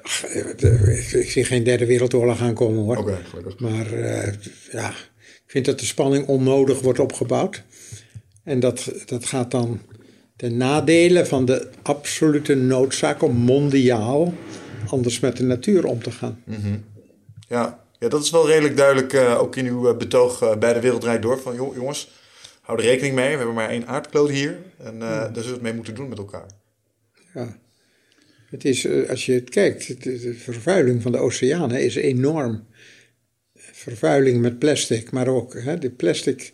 Ach, 0.02 0.24
eh, 0.24 1.20
Ik 1.20 1.30
zie 1.30 1.44
geen 1.44 1.64
derde 1.64 1.86
wereldoorlog 1.86 2.40
aankomen 2.40 2.84
hoor. 2.84 2.96
Oké, 2.96 3.18
gelukkig. 3.28 3.58
Maar 3.58 3.92
eh, 3.92 4.32
ja, 4.72 4.88
ik 5.18 5.42
vind 5.46 5.64
dat 5.64 5.78
de 5.78 5.84
spanning 5.84 6.26
onnodig 6.26 6.80
wordt 6.80 6.98
opgebouwd. 6.98 7.62
En 8.44 8.60
dat, 8.60 8.92
dat 9.06 9.24
gaat 9.24 9.50
dan 9.50 9.80
ten 10.36 10.56
nadele 10.56 11.26
van 11.26 11.44
de 11.44 11.68
absolute 11.82 12.54
noodzaak 12.54 13.22
om 13.22 13.36
mondiaal 13.36 14.34
anders 14.86 15.20
met 15.20 15.36
de 15.36 15.42
natuur 15.44 15.84
om 15.84 16.02
te 16.02 16.10
gaan. 16.10 16.42
Ja. 17.48 17.84
ja, 17.98 18.08
dat 18.08 18.22
is 18.22 18.30
wel 18.30 18.46
redelijk 18.46 18.76
duidelijk 18.76 19.12
eh, 19.12 19.40
ook 19.40 19.56
in 19.56 19.66
uw 19.66 19.88
eh, 19.88 19.96
betoog 19.96 20.42
eh, 20.42 20.56
bij 20.56 20.72
de 20.72 20.80
Wereldrijd 20.80 21.22
Door. 21.22 21.40
Van 21.40 21.54
"Joh, 21.54 21.74
jongens, 21.74 22.10
hou 22.60 22.78
er 22.78 22.84
rekening 22.84 23.14
mee. 23.14 23.30
We 23.30 23.36
hebben 23.36 23.54
maar 23.54 23.68
één 23.68 23.86
aardkloot 23.86 24.30
hier. 24.30 24.58
En 24.78 24.94
eh, 24.94 25.00
daar 25.00 25.30
zullen 25.32 25.48
we 25.48 25.52
het 25.52 25.62
mee 25.62 25.74
moeten 25.74 25.94
doen 25.94 26.08
met 26.08 26.18
elkaar. 26.18 26.46
Ja. 27.34 27.60
Het 28.50 28.64
is, 28.64 28.88
als 29.08 29.26
je 29.26 29.32
het 29.32 29.50
kijkt, 29.50 30.02
de 30.02 30.34
vervuiling 30.34 31.02
van 31.02 31.12
de 31.12 31.18
oceanen 31.18 31.82
is 31.82 31.94
enorm. 31.94 32.66
Vervuiling 33.54 34.40
met 34.40 34.58
plastic, 34.58 35.10
maar 35.10 35.28
ook 35.28 35.54
hè, 35.54 35.78
de 35.78 35.90
plastic, 35.90 36.52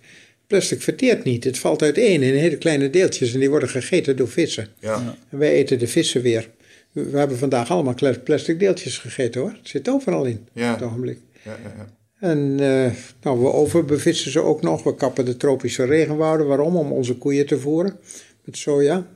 plastic 0.49 0.83
verteert 0.83 1.25
niet. 1.25 1.45
Het 1.45 1.59
valt 1.59 1.83
uiteen 1.83 2.23
in 2.23 2.35
hele 2.35 2.57
kleine 2.59 2.91
deeltjes 2.91 3.33
en 3.35 3.41
die 3.41 3.51
worden 3.51 3.69
gegeten 3.69 4.17
door 4.17 4.29
vissen. 4.29 4.69
Ja. 4.81 5.17
En 5.31 5.39
wij 5.39 5.53
eten 5.53 5.79
de 5.79 5.87
vissen 5.87 6.23
weer. 6.23 6.51
We 6.93 7.19
hebben 7.19 7.39
vandaag 7.39 7.71
allemaal 7.71 7.95
plastic 8.25 8.59
deeltjes 8.59 8.99
gegeten 8.99 9.41
hoor. 9.41 9.51
Het 9.51 9.69
zit 9.69 9.89
overal 9.89 10.25
in 10.25 10.47
Ja. 10.53 10.73
op 10.73 10.79
het 10.79 10.89
ogenblik. 10.89 11.19
Ja, 11.43 11.57
ja, 11.63 11.73
ja. 11.77 11.97
En 12.29 12.61
eh, 12.61 12.93
nou, 13.23 13.41
we 13.41 13.53
overbevissen 13.53 14.31
ze 14.31 14.41
ook 14.41 14.63
nog. 14.63 14.83
We 14.83 14.95
kappen 14.95 15.25
de 15.25 15.37
tropische 15.37 15.85
regenwouden. 15.85 16.47
Waarom? 16.47 16.77
Om 16.77 16.93
onze 16.93 17.17
koeien 17.17 17.47
te 17.47 17.59
voeren 17.59 17.99
met 18.45 18.57
soja. 18.57 19.07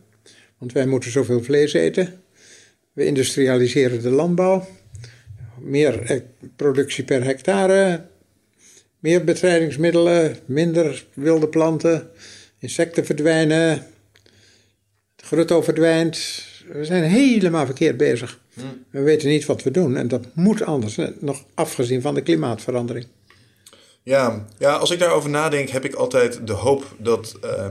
Want 0.59 0.73
wij 0.73 0.87
moeten 0.87 1.11
zoveel 1.11 1.43
vlees 1.43 1.73
eten. 1.73 2.21
We 2.93 3.05
industrialiseren 3.05 4.03
de 4.03 4.11
landbouw. 4.11 4.67
Meer 5.61 6.01
eh, 6.01 6.21
productie 6.57 7.05
per 7.05 7.25
hectare. 7.25 8.05
Meer 9.03 9.25
bestrijdingsmiddelen. 9.25 10.37
Minder 10.45 11.05
wilde 11.15 11.49
planten. 11.49 12.11
Insecten 12.59 13.05
verdwijnen. 13.07 13.69
Het 15.17 15.25
grutto 15.25 15.63
verdwijnt. 15.63 16.45
We 16.73 16.85
zijn 16.85 17.03
helemaal 17.03 17.67
verkeerd 17.67 17.97
bezig. 17.97 18.41
We 18.91 19.01
weten 19.01 19.29
niet 19.29 19.47
wat 19.47 19.63
we 19.63 19.71
doen. 19.71 19.97
En 19.97 20.09
dat 20.09 20.27
moet 20.35 20.63
anders. 20.63 20.99
eh, 20.99 21.09
Nog 21.21 21.45
afgezien 21.55 22.03
van 22.03 22.15
de 22.15 22.23
klimaatverandering. 22.23 23.07
Ja, 24.03 24.47
ja, 24.59 24.77
als 24.77 24.91
ik 24.91 24.99
daarover 24.99 25.31
nadenk, 25.31 25.69
heb 25.69 25.85
ik 25.85 25.95
altijd 25.95 26.47
de 26.47 26.53
hoop 26.53 26.95
dat 26.99 27.37
uh, 27.45 27.67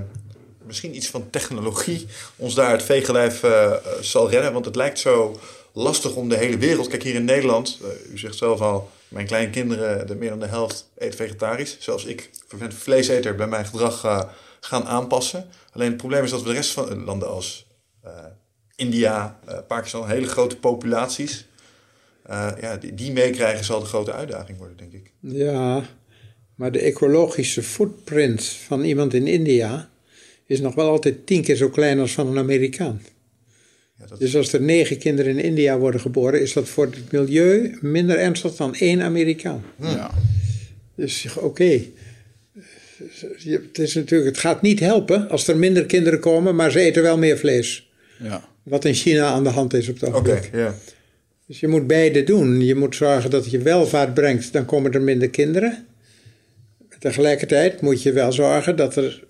misschien 0.65 0.95
iets 0.95 1.07
van 1.09 1.29
technologie 1.29 2.05
ons 2.35 2.55
daar 2.55 2.71
het 2.71 2.83
vegenlijf 2.83 3.43
uh, 3.43 3.73
zal 4.01 4.29
redden. 4.29 4.53
Want 4.53 4.65
het 4.65 4.75
lijkt 4.75 4.99
zo 4.99 5.39
lastig 5.73 6.15
om 6.15 6.29
de 6.29 6.37
hele 6.37 6.57
wereld. 6.57 6.87
Kijk, 6.87 7.03
hier 7.03 7.15
in 7.15 7.25
Nederland, 7.25 7.79
uh, 7.81 8.13
u 8.13 8.17
zegt 8.17 8.35
zelf 8.35 8.61
al, 8.61 8.89
mijn 9.11 9.25
kleinkinderen, 9.25 10.07
de 10.07 10.15
meer 10.15 10.29
dan 10.29 10.39
de 10.39 10.45
helft, 10.45 10.91
eet 10.97 11.15
vegetarisch. 11.15 11.77
Zelfs 11.79 12.05
ik, 12.05 12.29
vervent 12.47 12.73
vleeseter, 12.73 13.35
bij 13.35 13.47
mijn 13.47 13.65
gedrag 13.65 14.27
gaan 14.59 14.83
aanpassen. 14.83 15.45
Alleen 15.71 15.87
het 15.87 15.97
probleem 15.97 16.23
is 16.23 16.29
dat 16.29 16.41
we 16.41 16.47
de 16.47 16.53
rest 16.53 16.71
van 16.71 17.03
landen 17.03 17.29
als 17.29 17.67
India, 18.75 19.39
Pakistan, 19.67 20.09
hele 20.09 20.27
grote 20.27 20.57
populaties. 20.57 21.47
ja, 22.61 22.77
die, 22.77 22.93
die 22.93 23.11
meekrijgen 23.11 23.65
zal 23.65 23.79
de 23.79 23.85
grote 23.85 24.11
uitdaging 24.11 24.57
worden, 24.57 24.77
denk 24.77 24.93
ik. 24.93 25.13
Ja, 25.19 25.83
maar 26.55 26.71
de 26.71 26.79
ecologische 26.79 27.63
footprint 27.63 28.45
van 28.45 28.83
iemand 28.83 29.13
in 29.13 29.27
India 29.27 29.89
is 30.45 30.59
nog 30.59 30.75
wel 30.75 30.89
altijd 30.89 31.25
tien 31.25 31.43
keer 31.43 31.55
zo 31.55 31.69
klein 31.69 31.99
als 31.99 32.11
van 32.11 32.27
een 32.27 32.37
Amerikaan. 32.37 33.01
Ja, 34.09 34.15
Dus 34.17 34.35
als 34.35 34.53
er 34.53 34.61
negen 34.61 34.97
kinderen 34.97 35.37
in 35.37 35.43
India 35.43 35.77
worden 35.77 36.01
geboren, 36.01 36.41
is 36.41 36.53
dat 36.53 36.69
voor 36.69 36.85
het 36.85 37.11
milieu 37.11 37.77
minder 37.81 38.17
ernstig 38.17 38.55
dan 38.55 38.75
één 38.75 39.01
Amerikaan. 39.01 39.63
Ja. 39.79 40.11
Dus 40.95 41.27
oké. 41.37 41.81
Het, 43.43 43.77
is 43.77 43.93
natuurlijk, 43.93 44.29
het 44.29 44.37
gaat 44.37 44.61
niet 44.61 44.79
helpen 44.79 45.29
als 45.29 45.47
er 45.47 45.57
minder 45.57 45.85
kinderen 45.85 46.19
komen, 46.19 46.55
maar 46.55 46.71
ze 46.71 46.79
eten 46.79 47.01
wel 47.01 47.17
meer 47.17 47.37
vlees. 47.37 47.91
Ja. 48.19 48.49
Wat 48.63 48.85
in 48.85 48.93
China 48.93 49.25
aan 49.25 49.43
de 49.43 49.49
hand 49.49 49.73
is 49.73 49.89
op 49.89 49.99
het 49.99 50.09
ogenblik. 50.09 50.45
Oké, 50.45 50.57
ja. 50.57 50.75
Dus 51.47 51.59
je 51.59 51.67
moet 51.67 51.87
beide 51.87 52.23
doen. 52.23 52.61
Je 52.61 52.75
moet 52.75 52.95
zorgen 52.95 53.29
dat 53.29 53.51
je 53.51 53.57
welvaart 53.57 54.13
brengt, 54.13 54.53
dan 54.53 54.65
komen 54.65 54.91
er 54.91 55.01
minder 55.01 55.29
kinderen. 55.29 55.85
Tegelijkertijd 56.99 57.81
moet 57.81 58.03
je 58.03 58.11
wel 58.11 58.31
zorgen 58.31 58.75
dat 58.75 58.95
er 58.95 59.23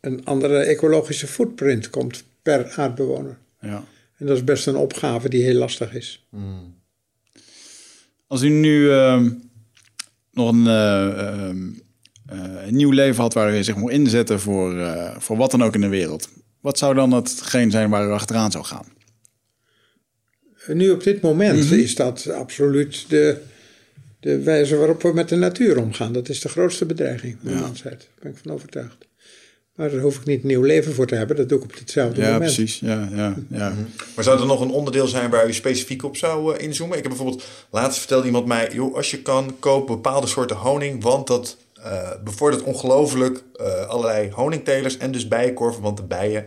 een 0.00 0.24
andere 0.24 0.58
ecologische 0.58 1.26
footprint 1.26 1.90
komt 1.90 2.24
per 2.42 2.72
aardbewoner. 2.76 3.38
Ja. 3.60 3.84
En 4.16 4.26
dat 4.26 4.36
is 4.36 4.44
best 4.44 4.66
een 4.66 4.76
opgave 4.76 5.28
die 5.28 5.42
heel 5.42 5.54
lastig 5.54 5.94
is. 5.94 6.26
Hmm. 6.30 6.74
Als 8.26 8.42
u 8.42 8.48
nu 8.48 8.90
ehm, 8.90 9.30
nog 10.32 10.52
een, 10.52 10.64
uh, 10.64 11.48
een, 12.66 12.76
nieuw 12.76 12.90
leven 12.90 13.22
had 13.22 13.34
waar 13.34 13.58
u 13.58 13.64
zich 13.64 13.76
moet 13.76 13.90
inzetten 13.90 14.40
voor, 14.40 14.78
eh, 14.78 15.16
voor 15.18 15.36
wat 15.36 15.50
dan 15.50 15.62
ook 15.62 15.74
in 15.74 15.80
de 15.80 15.88
wereld, 15.88 16.28
wat 16.60 16.78
zou 16.78 16.94
dan 16.94 17.12
hetgeen 17.12 17.70
zijn 17.70 17.90
waar 17.90 18.08
u 18.08 18.10
achteraan 18.10 18.50
zou 18.50 18.64
gaan? 18.64 18.86
Nu 20.66 20.90
op 20.90 21.02
dit 21.02 21.20
moment 21.20 21.64
mhm. 21.64 21.74
is 21.74 21.94
dat 21.94 22.30
absoluut 22.30 23.04
de, 23.08 23.40
de 24.20 24.42
wijze 24.42 24.76
waarop 24.76 25.02
we 25.02 25.12
met 25.12 25.28
de 25.28 25.36
natuur 25.36 25.78
omgaan. 25.78 26.12
Dat 26.12 26.28
is 26.28 26.40
de 26.40 26.48
grootste 26.48 26.86
bedreiging 26.86 27.36
van 27.42 27.52
de 27.52 27.60
mensheid. 27.60 27.98
Daar 28.00 28.18
ben 28.20 28.30
ik 28.30 28.38
van 28.38 28.52
overtuigd. 28.52 29.05
Maar 29.76 29.90
daar 29.90 30.00
hoef 30.00 30.16
ik 30.16 30.24
niet 30.24 30.42
een 30.42 30.48
nieuw 30.48 30.62
leven 30.62 30.94
voor 30.94 31.06
te 31.06 31.14
hebben. 31.14 31.36
Dat 31.36 31.48
doe 31.48 31.58
ik 31.58 31.64
op 31.64 31.74
hetzelfde 31.78 32.20
ja, 32.20 32.32
moment. 32.32 32.54
Precies. 32.54 32.78
Ja, 32.78 33.08
ja, 33.14 33.36
ja. 33.48 33.68
Mhm. 33.68 33.80
Maar 34.14 34.24
zou 34.24 34.40
er 34.40 34.46
nog 34.46 34.60
een 34.60 34.70
onderdeel 34.70 35.06
zijn 35.06 35.30
waar 35.30 35.48
u 35.48 35.52
specifiek 35.52 36.02
op 36.04 36.16
zou 36.16 36.56
uh, 36.56 36.62
inzoomen? 36.62 36.96
Ik 36.96 37.02
heb 37.02 37.12
bijvoorbeeld, 37.12 37.44
laatst 37.70 37.98
vertelde 37.98 38.26
iemand 38.26 38.46
mij... 38.46 38.70
joh, 38.72 38.94
als 38.94 39.10
je 39.10 39.22
kan, 39.22 39.56
koop 39.58 39.86
bepaalde 39.86 40.26
soorten 40.26 40.56
honing... 40.56 41.02
want 41.02 41.26
dat 41.26 41.56
uh, 41.78 42.10
bevordert 42.24 42.62
ongelooflijk 42.62 43.42
uh, 43.60 43.86
allerlei 43.86 44.30
honingtelers... 44.30 44.96
en 44.96 45.12
dus 45.12 45.28
bijenkorven, 45.28 45.82
want 45.82 45.96
de 45.96 46.02
bijen 46.02 46.46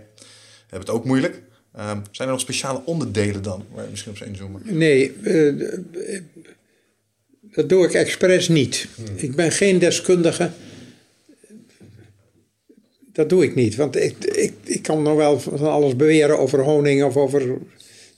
hebben 0.68 0.88
het 0.88 0.90
ook 0.90 1.06
moeilijk. 1.06 1.42
Um, 1.80 2.02
zijn 2.12 2.28
er 2.28 2.34
nog 2.34 2.40
speciale 2.40 2.82
onderdelen 2.86 3.42
dan 3.42 3.66
waar 3.74 3.84
je 3.84 3.90
misschien 3.90 4.12
op 4.12 4.18
zou 4.18 4.30
inzoomen? 4.30 4.62
Nee, 4.66 5.16
dat 7.52 7.70
doe 7.70 7.86
ik 7.86 7.94
expres 7.94 8.48
niet. 8.48 8.88
Hmm. 8.96 9.06
Ik 9.16 9.36
ben 9.36 9.52
geen 9.52 9.80
deskundige. 9.80 10.52
Dat 13.14 13.30
doe 13.30 13.44
ik 13.44 13.56
niet, 13.56 13.76
want 13.76 13.96
ik, 13.96 14.16
ik, 14.24 14.54
ik 14.64 14.82
kan 14.82 15.02
nog 15.02 15.16
wel 15.16 15.40
van 15.40 15.60
alles 15.60 15.96
beweren 15.96 16.40
over 16.40 16.60
honing 16.60 17.04
of 17.04 17.18
over. 17.18 17.58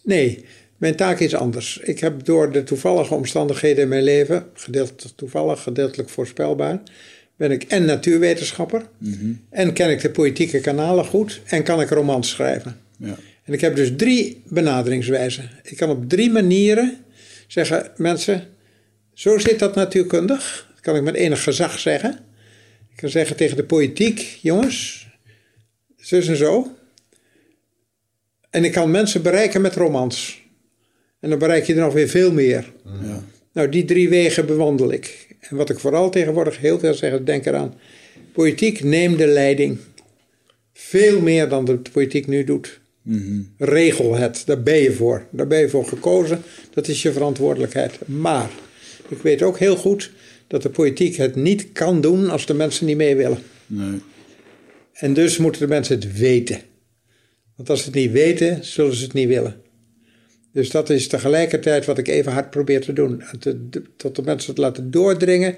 Nee, 0.04 0.46
mijn 0.78 0.96
taak 0.96 1.20
is 1.20 1.36
anders. 1.36 1.80
Ik 1.84 2.00
heb 2.00 2.26
door 2.26 2.52
de 2.52 2.64
toevallige 2.64 3.14
omstandigheden 3.14 3.84
in 3.84 3.90
mijn 3.90 4.04
leven, 4.04 4.46
gedeeltelijk 4.54 5.16
toevallig, 5.16 5.62
gedeeltelijk 5.62 6.10
voorspelbaar, 6.10 6.82
ben 7.36 7.52
ik 7.52 7.64
en 7.64 7.86
natuurwetenschapper, 7.86 8.86
mhm. 8.98 9.34
en 9.50 9.74
ken 9.74 9.90
ik 9.90 10.02
de 10.02 10.10
politieke 10.10 10.60
kanalen 10.60 11.06
goed, 11.06 11.42
en 11.46 11.64
kan 11.64 11.82
ik 11.82 11.90
romans 11.90 12.30
schrijven. 12.30 12.80
Ja. 12.98 13.18
En 13.44 13.54
ik 13.54 13.62
heb 13.62 13.76
dus 13.76 13.92
drie 13.98 14.42
benaderingswijzen. 14.46 15.50
Ik 15.64 15.78
kan 15.78 15.90
op 15.90 16.10
drie 16.10 16.32
manieren 16.32 16.98
zeggen: 17.48 17.92
mensen, 17.98 18.48
zo 19.14 19.38
zit 19.38 19.60
dat 19.60 19.76
natuurkundig. 19.76 20.68
Dat 20.72 20.80
kan 20.80 20.96
ik 20.96 21.02
met 21.02 21.16
enig 21.16 21.44
gezag 21.44 21.80
zeggen. 21.80 22.20
Ik 22.92 22.98
kan 22.98 23.10
zeggen 23.10 23.36
tegen 23.36 23.58
de 23.58 23.64
politiek, 23.64 24.20
jongens, 24.42 25.08
zus 25.98 26.28
en 26.28 26.36
zo. 26.36 26.76
En 28.50 28.64
ik 28.64 28.72
kan 28.72 28.92
mensen 28.92 29.22
bereiken 29.22 29.62
met 29.62 29.76
romans. 29.76 30.42
En 31.20 31.30
dan 31.30 31.40
bereik 31.40 31.66
je 31.66 31.74
er 31.74 31.80
nog 31.80 31.94
weer 31.94 32.08
veel 32.08 32.32
meer. 32.32 32.74
Ja. 32.84 33.24
Nou, 33.54 33.70
die 33.70 33.86
drie 33.86 34.10
wegen 34.10 34.46
bewandel 34.46 34.92
ik. 34.92 35.28
En 35.40 35.56
wat 35.56 35.70
ik 35.70 35.80
vooral 35.80 36.10
tegenwoordig 36.10 36.58
heel 36.58 36.80
veel 36.80 36.94
zeg, 36.94 37.24
denk 37.24 37.46
eraan. 37.46 37.74
Politiek 38.34 38.84
neem 38.84 39.18
de 39.18 39.28
leiding. 39.28 39.78
Veel 40.74 41.22
meer 41.22 41.50
dan 41.50 41.66
de 41.66 41.78
politiek 41.92 42.28
nu 42.28 42.44
doet. 42.44 42.80
Mm 43.02 43.54
Regel 43.58 44.16
het, 44.16 44.44
daar 44.46 44.62
ben 44.62 44.78
je 44.78 44.92
voor. 44.92 45.26
Daar 45.30 45.48
ben 45.48 45.60
je 45.60 45.70
voor 45.70 45.86
gekozen. 45.86 46.42
Dat 46.74 46.88
is 46.88 47.02
je 47.02 47.12
verantwoordelijkheid. 47.12 48.08
Maar 48.08 48.50
ik 49.08 49.18
weet 49.18 49.42
ook 49.42 49.60
heel 49.60 49.76
goed 49.76 50.12
dat 50.52 50.62
de 50.62 50.70
politiek 50.70 51.16
het 51.16 51.36
niet 51.36 51.72
kan 51.72 52.02
doen 52.02 52.30
als 52.30 52.46
de 52.46 52.54
mensen 52.54 52.86
niet 52.86 52.98
mee 52.98 53.16
willen. 53.16 53.38
Nee. 53.68 54.02
En 54.94 55.14
dus 55.14 55.38
moeten 55.38 55.62
de 55.62 55.68
mensen 55.68 55.96
het 55.96 56.18
weten. 56.18 56.60
Want 57.56 57.70
als 57.70 57.80
ze 57.80 57.86
het 57.86 57.96
niet 57.96 58.12
weten, 58.12 58.66
zullen 58.66 58.96
ze 58.96 59.04
het 59.04 59.14
niet 59.14 59.28
willen. 59.28 59.62
Dus 60.54 60.70
dat 60.70 60.90
is 60.90 61.08
tegelijkertijd 61.08 61.86
wat 61.86 61.98
ik 61.98 62.08
even 62.08 62.32
hard 62.32 62.50
probeer 62.50 62.82
te 62.82 62.94
doen. 62.94 63.24
tot 63.98 64.16
de 64.16 64.22
mensen 64.22 64.50
het 64.50 64.60
laten 64.60 64.92
doordringen. 64.92 65.56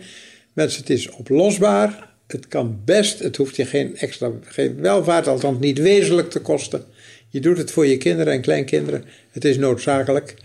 Mensen, 0.53 0.79
het 0.79 0.89
is 0.89 1.09
oplosbaar. 1.09 2.15
Het 2.27 2.47
kan 2.47 2.81
best. 2.85 3.19
Het 3.19 3.37
hoeft 3.37 3.55
je 3.55 3.65
geen 3.65 3.97
extra 3.97 4.31
geen 4.41 4.81
welvaart, 4.81 5.27
althans 5.27 5.59
niet 5.59 5.77
wezenlijk 5.77 6.29
te 6.29 6.39
kosten. 6.39 6.83
Je 7.29 7.39
doet 7.39 7.57
het 7.57 7.71
voor 7.71 7.85
je 7.85 7.97
kinderen 7.97 8.33
en 8.33 8.41
kleinkinderen. 8.41 9.03
Het 9.31 9.45
is 9.45 9.57
noodzakelijk. 9.57 10.35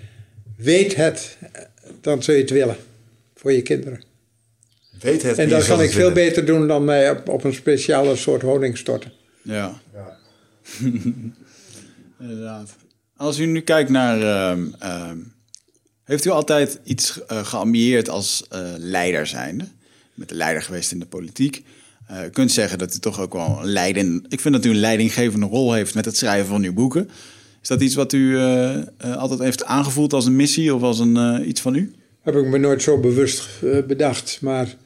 Weet 0.57 0.95
het, 0.95 1.37
dan 2.01 2.23
zul 2.23 2.35
je 2.35 2.41
het 2.41 2.51
willen 2.51 2.77
voor 3.35 3.53
je 3.53 3.63
kinderen. 3.63 4.08
Weet 5.01 5.23
het 5.23 5.39
en 5.39 5.49
dat 5.49 5.67
kan 5.67 5.83
ik 5.83 5.91
veel 5.91 6.13
beter 6.13 6.45
doen 6.45 6.69
dan 6.69 6.85
mij 6.85 7.11
op, 7.11 7.29
op, 7.29 7.45
een 7.45 7.55
speciale 7.55 8.17
soort 8.17 8.43
honing 8.43 8.79
storten. 8.79 9.13
Ja. 9.43 9.81
ja. 9.93 10.17
Inderdaad. 12.21 12.71
Als 13.17 13.39
u 13.39 13.47
nu 13.47 13.61
kijkt 13.61 13.91
naar. 13.91 14.21
Uh, 14.83 15.11
heeft 16.05 16.25
u 16.25 16.31
altijd 16.31 16.81
iets 16.85 17.21
uh, 17.33 17.45
geambieerd 17.45 18.09
als 18.09 18.47
uh, 18.53 18.59
leider 18.77 19.27
zijnde? 19.27 19.65
Met 20.15 20.29
de 20.29 20.35
leider 20.35 20.63
geweest 20.63 20.93
in 20.93 20.99
de 20.99 21.07
politiek. 21.07 21.65
Uh, 22.11 22.25
u 22.25 22.29
kunt 22.29 22.53
zeggen 22.53 22.79
dat 22.79 22.95
u 22.95 22.99
toch 22.99 23.21
ook 23.21 23.33
wel 23.33 23.59
een 23.63 23.69
leiding. 23.69 24.27
Ik 24.29 24.41
vind 24.41 24.55
dat 24.55 24.65
u 24.65 24.71
een 24.71 24.81
leidinggevende 24.81 25.47
rol 25.47 25.73
heeft 25.73 25.95
met 25.95 26.05
het 26.05 26.17
schrijven 26.17 26.49
van 26.49 26.63
uw 26.63 26.73
boeken. 26.73 27.11
Is 27.63 27.69
dat 27.69 27.81
iets 27.81 27.95
wat 27.95 28.13
u 28.13 28.39
altijd 29.01 29.41
heeft 29.41 29.65
aangevoeld 29.65 30.13
als 30.13 30.27
een 30.27 30.37
missie 30.37 30.75
of 30.75 30.83
als 30.83 30.99
een, 30.99 31.49
iets 31.49 31.61
van 31.61 31.75
u? 31.75 31.93
heb 32.35 32.45
ik 32.45 32.51
me 32.51 32.59
nooit 32.59 32.83
zo 32.83 32.99
bewust 32.99 33.49
eh, 33.63 33.83
bedacht. 33.87 34.39
Maar 34.41 34.77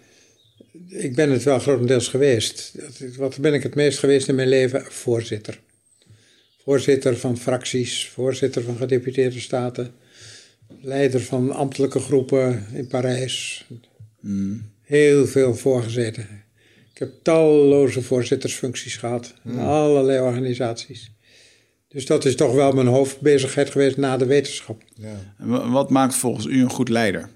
ik 0.93 1.14
ben 1.14 1.31
het 1.31 1.43
wel 1.43 1.59
grotendeels 1.59 2.09
geweest. 2.09 2.73
Wat 3.16 3.39
ben 3.39 3.55
ik 3.55 3.62
het 3.62 3.74
meest 3.74 3.98
geweest 3.98 4.28
in 4.28 4.35
mijn 4.35 4.48
leven? 4.48 4.85
Voorzitter. 4.89 5.60
Voorzitter 6.62 7.16
van 7.16 7.39
fracties, 7.39 8.09
voorzitter 8.09 8.62
van 8.62 8.77
gedeputeerde 8.77 9.40
staten, 9.40 9.94
leider 10.81 11.20
van 11.20 11.51
ambtelijke 11.51 11.98
groepen 11.98 12.66
in 12.73 12.86
Parijs. 12.86 13.66
Hmm. 14.20 14.70
Heel 14.82 15.27
veel 15.27 15.55
voorgezeten. 15.55 16.28
Ik 16.93 16.98
heb 16.98 17.12
talloze 17.23 18.02
voorzittersfuncties 18.02 18.97
gehad 18.97 19.35
in 19.44 19.51
hmm. 19.51 19.60
allerlei 19.60 20.20
organisaties. 20.20 21.10
Dus 21.89 22.06
dat 22.06 22.24
is 22.24 22.36
toch 22.36 22.55
wel 22.55 22.73
mijn 22.73 22.86
hoofdbezigheid 22.86 23.70
geweest 23.70 23.97
na 23.97 24.16
de 24.16 24.27
wetenschap. 24.27 24.82
Ja. 24.94 25.35
En 25.39 25.70
wat 25.70 25.90
maakt 25.90 26.14
volgens 26.14 26.47
u 26.47 26.60
een 26.60 26.70
goed 26.70 26.89
leider? 26.89 27.28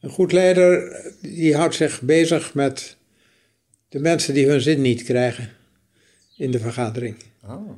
Een 0.00 0.10
goed 0.10 0.32
leider 0.32 1.00
die 1.20 1.56
houdt 1.56 1.74
zich 1.74 2.00
bezig 2.00 2.54
met 2.54 2.96
de 3.88 3.98
mensen 3.98 4.34
die 4.34 4.46
hun 4.46 4.60
zin 4.60 4.80
niet 4.80 5.02
krijgen 5.02 5.50
in 6.36 6.50
de 6.50 6.58
vergadering. 6.58 7.16
Oh. 7.44 7.70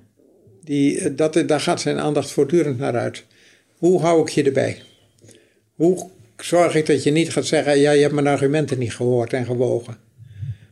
Die, 0.64 1.14
dat, 1.14 1.42
daar 1.46 1.60
gaat 1.60 1.80
zijn 1.80 1.98
aandacht 1.98 2.30
voortdurend 2.30 2.78
naar 2.78 2.96
uit. 2.96 3.24
Hoe 3.76 4.00
hou 4.00 4.22
ik 4.22 4.28
je 4.28 4.42
erbij? 4.42 4.82
Hoe 5.74 6.10
zorg 6.36 6.74
ik 6.74 6.86
dat 6.86 7.02
je 7.02 7.10
niet 7.10 7.30
gaat 7.30 7.46
zeggen: 7.46 7.78
ja, 7.78 7.90
je 7.90 8.00
hebt 8.00 8.14
mijn 8.14 8.26
argumenten 8.26 8.78
niet 8.78 8.94
gehoord 8.94 9.32
en 9.32 9.46
gewogen? 9.46 9.96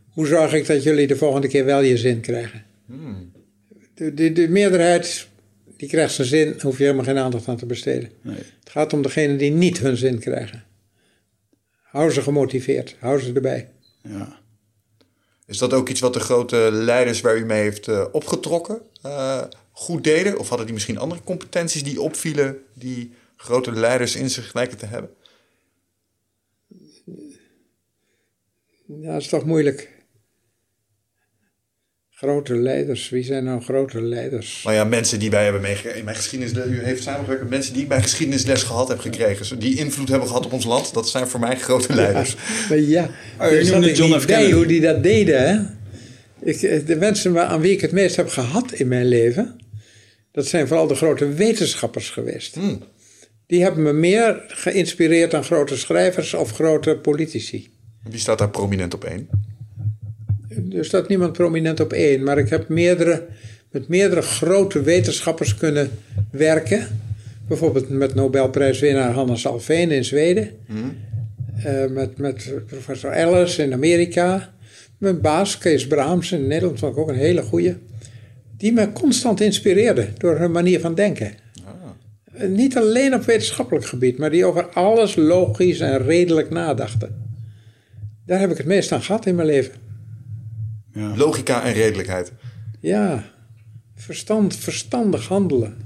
Hoe 0.08 0.26
zorg 0.26 0.52
ik 0.52 0.66
dat 0.66 0.82
jullie 0.82 1.06
de 1.06 1.16
volgende 1.16 1.48
keer 1.48 1.64
wel 1.64 1.80
je 1.80 1.96
zin 1.96 2.20
krijgen? 2.20 2.64
Hmm. 2.86 3.32
De, 3.94 4.14
de, 4.14 4.32
de, 4.32 4.48
meerderheid 4.48 5.28
die 5.76 5.88
krijgt 5.88 6.14
zijn 6.14 6.28
zin, 6.28 6.54
hoef 6.60 6.78
je 6.78 6.82
helemaal 6.82 7.04
geen 7.04 7.18
aandacht 7.18 7.48
aan 7.48 7.56
te 7.56 7.66
besteden. 7.66 8.10
Nee. 8.22 8.36
Het 8.36 8.70
gaat 8.70 8.92
om 8.92 9.02
degenen 9.02 9.36
die 9.36 9.50
niet 9.50 9.78
hun 9.78 9.96
zin 9.96 10.18
krijgen. 10.18 10.64
Hou 11.98 12.10
ze 12.10 12.22
gemotiveerd, 12.22 12.96
hou 13.00 13.20
ze 13.20 13.32
erbij. 13.32 13.68
Ja. 14.02 14.38
Is 15.46 15.58
dat 15.58 15.72
ook 15.72 15.88
iets 15.88 16.00
wat 16.00 16.14
de 16.14 16.20
grote 16.20 16.68
leiders 16.72 17.20
waar 17.20 17.36
u 17.36 17.44
mee 17.44 17.62
heeft 17.62 17.88
uh, 17.88 18.04
opgetrokken 18.12 18.80
uh, 19.06 19.44
goed 19.72 20.04
deden? 20.04 20.38
Of 20.38 20.48
hadden 20.48 20.66
die 20.66 20.74
misschien 20.74 20.98
andere 20.98 21.22
competenties 21.22 21.84
die 21.84 22.00
opvielen 22.00 22.62
die 22.74 23.12
grote 23.36 23.72
leiders 23.72 24.16
in 24.16 24.30
zich 24.30 24.54
lijken 24.54 24.78
te 24.78 24.86
hebben? 24.86 25.10
Ja, 28.86 29.12
dat 29.12 29.20
is 29.20 29.28
toch 29.28 29.44
moeilijk. 29.44 29.97
Grote 32.20 32.56
leiders, 32.56 33.08
wie 33.08 33.22
zijn 33.22 33.44
nou 33.44 33.62
grote 33.62 34.02
leiders? 34.02 34.62
Maar 34.64 34.74
ja, 34.74 34.84
mensen 34.84 35.18
die 35.18 35.30
wij 35.30 35.42
hebben 35.42 35.60
meegekregen. 35.60 35.98
In 35.98 36.04
mijn 36.04 36.16
geschiedenis, 36.16 36.52
u 36.66 36.84
heeft 36.84 37.02
samengewerkt 37.02 37.42
met 37.42 37.50
mensen 37.50 37.72
die 37.72 37.82
ik 37.82 37.88
bij 37.88 38.02
geschiedenisles 38.02 38.62
gehad 38.62 38.88
heb 38.88 38.98
gekregen. 38.98 39.58
Die 39.58 39.78
invloed 39.78 40.08
hebben 40.08 40.28
gehad 40.28 40.46
op 40.46 40.52
ons 40.52 40.64
land. 40.64 40.94
Dat 40.94 41.08
zijn 41.08 41.28
voor 41.28 41.40
mij 41.40 41.56
grote 41.56 41.94
leiders. 41.94 42.30
Ja, 42.30 42.66
maar 42.68 42.78
ja, 42.78 43.10
oh, 43.40 43.62
je 43.62 43.70
noemde 43.70 43.94
John 43.94 44.18
F. 44.18 44.24
Kennedy. 44.24 44.52
hoe 44.52 44.66
die 44.66 44.80
dat 44.80 45.02
deden. 45.02 45.48
Hè? 45.48 45.60
Ik, 46.50 46.86
de 46.86 46.96
mensen 46.96 47.48
aan 47.48 47.60
wie 47.60 47.72
ik 47.72 47.80
het 47.80 47.92
meest 47.92 48.16
heb 48.16 48.28
gehad 48.28 48.72
in 48.72 48.88
mijn 48.88 49.06
leven, 49.06 49.60
dat 50.32 50.46
zijn 50.46 50.66
vooral 50.68 50.86
de 50.86 50.94
grote 50.94 51.28
wetenschappers 51.28 52.10
geweest. 52.10 52.54
Hmm. 52.54 52.82
Die 53.46 53.62
hebben 53.62 53.82
me 53.82 53.92
meer 53.92 54.44
geïnspireerd 54.46 55.30
dan 55.30 55.44
grote 55.44 55.76
schrijvers 55.76 56.34
of 56.34 56.50
grote 56.50 56.96
politici. 56.96 57.70
Wie 58.02 58.20
staat 58.20 58.38
daar 58.38 58.50
prominent 58.50 58.94
op 58.94 59.04
één? 59.04 59.28
Er 60.72 60.84
staat 60.84 61.08
niemand 61.08 61.32
prominent 61.32 61.80
op 61.80 61.92
één, 61.92 62.22
maar 62.22 62.38
ik 62.38 62.48
heb 62.48 62.68
meerdere, 62.68 63.26
met 63.70 63.88
meerdere 63.88 64.22
grote 64.22 64.82
wetenschappers 64.82 65.54
kunnen 65.54 65.90
werken. 66.30 66.86
Bijvoorbeeld 67.48 67.88
met 67.88 68.14
Nobelprijswinnaar 68.14 69.12
Hannes 69.12 69.46
Alfveen 69.46 69.90
in 69.90 70.04
Zweden. 70.04 70.50
Hmm. 70.66 70.96
Uh, 71.66 71.86
met, 71.86 72.18
met 72.18 72.52
professor 72.66 73.10
Ellis 73.10 73.58
in 73.58 73.72
Amerika. 73.72 74.54
Mijn 74.98 75.20
baas, 75.20 75.58
Kees 75.58 75.86
Braams 75.86 76.32
in 76.32 76.46
Nederland, 76.46 76.78
vond 76.78 76.92
ik 76.92 76.98
ook 76.98 77.08
een 77.08 77.14
hele 77.14 77.42
goeie. 77.42 77.76
Die 78.56 78.72
me 78.72 78.92
constant 78.92 79.40
inspireerde 79.40 80.08
door 80.18 80.38
hun 80.38 80.50
manier 80.50 80.80
van 80.80 80.94
denken. 80.94 81.32
Ah. 81.64 82.48
Niet 82.48 82.76
alleen 82.76 83.14
op 83.14 83.24
wetenschappelijk 83.24 83.86
gebied, 83.86 84.18
maar 84.18 84.30
die 84.30 84.44
over 84.44 84.66
alles 84.66 85.16
logisch 85.16 85.80
en 85.80 86.02
redelijk 86.02 86.50
nadachten. 86.50 87.26
Daar 88.26 88.40
heb 88.40 88.50
ik 88.50 88.56
het 88.56 88.66
meest 88.66 88.92
aan 88.92 89.02
gehad 89.02 89.26
in 89.26 89.34
mijn 89.34 89.48
leven. 89.48 89.72
Ja. 90.98 91.16
Logica 91.16 91.62
en 91.62 91.72
redelijkheid. 91.72 92.32
Ja, 92.80 93.24
verstand, 93.94 94.56
verstandig 94.56 95.28
handelen. 95.28 95.76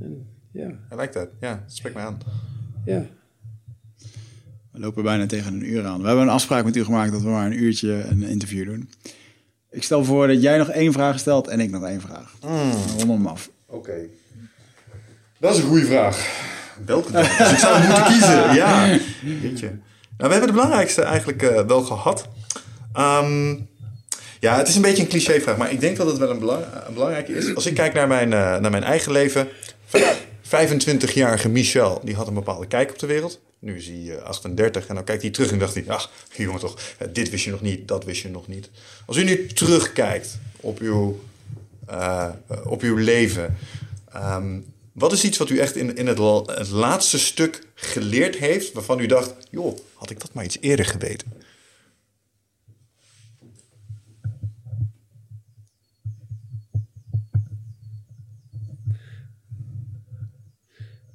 En, 0.00 0.26
ja. 0.50 0.68
I 0.68 0.96
like 0.96 1.08
that. 1.08 1.28
Ja, 1.40 1.64
spreek 1.66 1.94
me 1.94 2.00
aan. 2.00 2.18
Ja. 2.84 3.06
We 4.72 4.80
lopen 4.80 5.02
bijna 5.02 5.26
tegen 5.26 5.54
een 5.54 5.70
uur 5.70 5.86
aan. 5.86 6.00
We 6.00 6.06
hebben 6.06 6.24
een 6.24 6.32
afspraak 6.32 6.64
met 6.64 6.76
u 6.76 6.84
gemaakt 6.84 7.12
dat 7.12 7.22
we 7.22 7.28
maar 7.28 7.46
een 7.46 7.62
uurtje 7.62 8.04
een 8.04 8.22
interview 8.22 8.66
doen. 8.66 8.90
Ik 9.70 9.82
stel 9.82 10.04
voor 10.04 10.26
dat 10.26 10.42
jij 10.42 10.58
nog 10.58 10.68
één 10.68 10.92
vraag 10.92 11.18
stelt 11.18 11.48
en 11.48 11.60
ik 11.60 11.70
nog 11.70 11.84
één 11.84 12.00
vraag. 12.00 12.34
Mm. 12.42 12.72
Rond 12.98 13.10
hem 13.10 13.26
af. 13.26 13.50
Oké. 13.66 14.06
Dat 15.38 15.56
is 15.56 15.62
een 15.62 15.68
goede 15.68 15.86
vraag. 15.86 16.42
Welke 16.84 17.12
dan? 17.12 17.22
Dus 17.22 17.52
ik 17.52 17.58
zou 17.58 17.84
moeten 17.84 18.04
kiezen. 18.12 18.54
Ja. 18.54 18.98
Weet 19.42 19.60
je. 19.60 19.66
Nou, 20.16 20.30
we 20.30 20.36
hebben 20.38 20.46
de 20.46 20.52
belangrijkste 20.52 21.02
eigenlijk 21.02 21.42
uh, 21.42 21.60
wel 21.60 21.82
gehad. 21.82 22.28
Um, 22.96 23.68
ja, 24.44 24.56
het 24.56 24.68
is 24.68 24.76
een 24.76 24.82
beetje 24.82 25.02
een 25.02 25.08
clichévraag, 25.08 25.56
maar 25.56 25.72
ik 25.72 25.80
denk 25.80 25.96
dat 25.96 26.06
het 26.06 26.18
wel 26.18 26.30
een, 26.30 26.42
een 26.86 26.94
belangrijke 26.94 27.32
is. 27.32 27.54
Als 27.54 27.66
ik 27.66 27.74
kijk 27.74 27.92
naar 27.94 28.08
mijn, 28.08 28.30
uh, 28.30 28.58
naar 28.58 28.70
mijn 28.70 28.82
eigen 28.82 29.12
leven. 29.12 29.48
25-jarige 30.44 31.48
Michel, 31.48 32.00
die 32.04 32.14
had 32.14 32.26
een 32.26 32.34
bepaalde 32.34 32.66
kijk 32.66 32.90
op 32.90 32.98
de 32.98 33.06
wereld. 33.06 33.40
Nu 33.58 33.76
is 33.76 33.86
hij 33.86 34.20
38 34.22 34.82
eh, 34.82 34.88
en 34.88 34.94
dan 34.94 35.04
kijkt 35.04 35.22
hij 35.22 35.30
terug 35.30 35.52
en 35.52 35.58
dacht 35.58 35.74
hij... 35.74 35.84
ach, 35.86 36.10
jongen 36.36 36.60
toch, 36.60 36.78
dit 37.12 37.30
wist 37.30 37.44
je 37.44 37.50
nog 37.50 37.60
niet, 37.60 37.88
dat 37.88 38.04
wist 38.04 38.22
je 38.22 38.28
nog 38.28 38.46
niet. 38.46 38.70
Als 39.06 39.16
u 39.16 39.24
nu 39.24 39.46
terugkijkt 39.46 40.38
op 40.56 40.78
uw, 40.78 41.20
op 42.64 42.82
uw 42.82 42.96
leven... 42.96 43.56
Um, 44.16 44.64
wat 44.92 45.12
is 45.12 45.24
iets 45.24 45.38
wat 45.38 45.50
u 45.50 45.58
echt 45.58 45.76
in, 45.76 45.96
in 45.96 46.06
het, 46.06 46.18
het 46.46 46.70
laatste 46.70 47.18
stuk 47.18 47.62
geleerd 47.74 48.36
heeft... 48.36 48.72
waarvan 48.72 49.00
u 49.00 49.06
dacht, 49.06 49.34
joh, 49.50 49.78
had 49.94 50.10
ik 50.10 50.20
dat 50.20 50.32
maar 50.32 50.44
iets 50.44 50.58
eerder 50.60 50.84
geweten? 50.84 51.32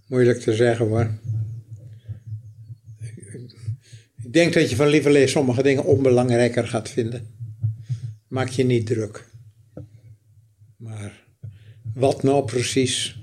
Moeilijk 0.10 0.40
te 0.40 0.56
zeggen 0.56 0.88
hoor. 0.88 1.12
Ik 4.24 4.34
denk 4.34 4.54
dat 4.54 4.70
je 4.70 4.76
van 4.76 4.88
lieverlee 4.88 5.28
sommige 5.28 5.64
dingen 5.64 5.86
onbelangrijker 5.86 6.68
gaat 6.68 6.90
vinden. 6.90 7.28
Maak 8.28 8.50
je 8.50 8.64
niet 8.64 8.86
druk. 8.86 9.26
Maar 10.78 11.24
wat 11.94 12.24
nou 12.24 12.46
precies? 12.46 13.20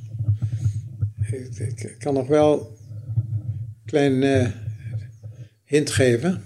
Ik, 1.58 1.96
kan 1.98 2.14
nog 2.14 2.26
wel 2.26 2.76
een 3.56 3.84
klein 3.84 4.22
uh, 4.22 4.48
hint 5.64 5.90
geven. 5.90 6.42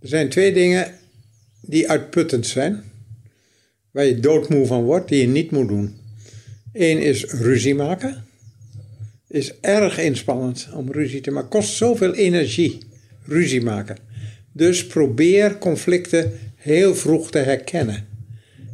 Er 0.00 0.08
zijn 0.08 0.28
twee 0.28 0.52
dingen 0.52 0.94
die 1.60 1.90
uitputtend 1.90 2.46
zijn. 2.46 2.82
Waar 3.90 4.04
je 4.04 4.20
doodmoe 4.20 4.66
van 4.66 4.82
wordt, 4.82 5.08
die 5.08 5.20
je 5.20 5.28
niet 5.28 5.50
moet 5.50 5.68
doen. 5.68 5.96
Eén 6.72 7.02
is 7.02 7.24
ruzie 7.24 7.74
maken 7.74 8.30
is 9.32 9.52
erg 9.60 9.98
inspannend 9.98 10.68
om 10.74 10.92
ruzie 10.92 11.20
te 11.20 11.30
maken. 11.30 11.48
Kost 11.48 11.74
zoveel 11.74 12.14
energie, 12.14 12.78
ruzie 13.24 13.62
maken. 13.62 13.96
Dus 14.52 14.86
probeer 14.86 15.58
conflicten 15.58 16.32
heel 16.56 16.94
vroeg 16.94 17.30
te 17.30 17.38
herkennen. 17.38 18.06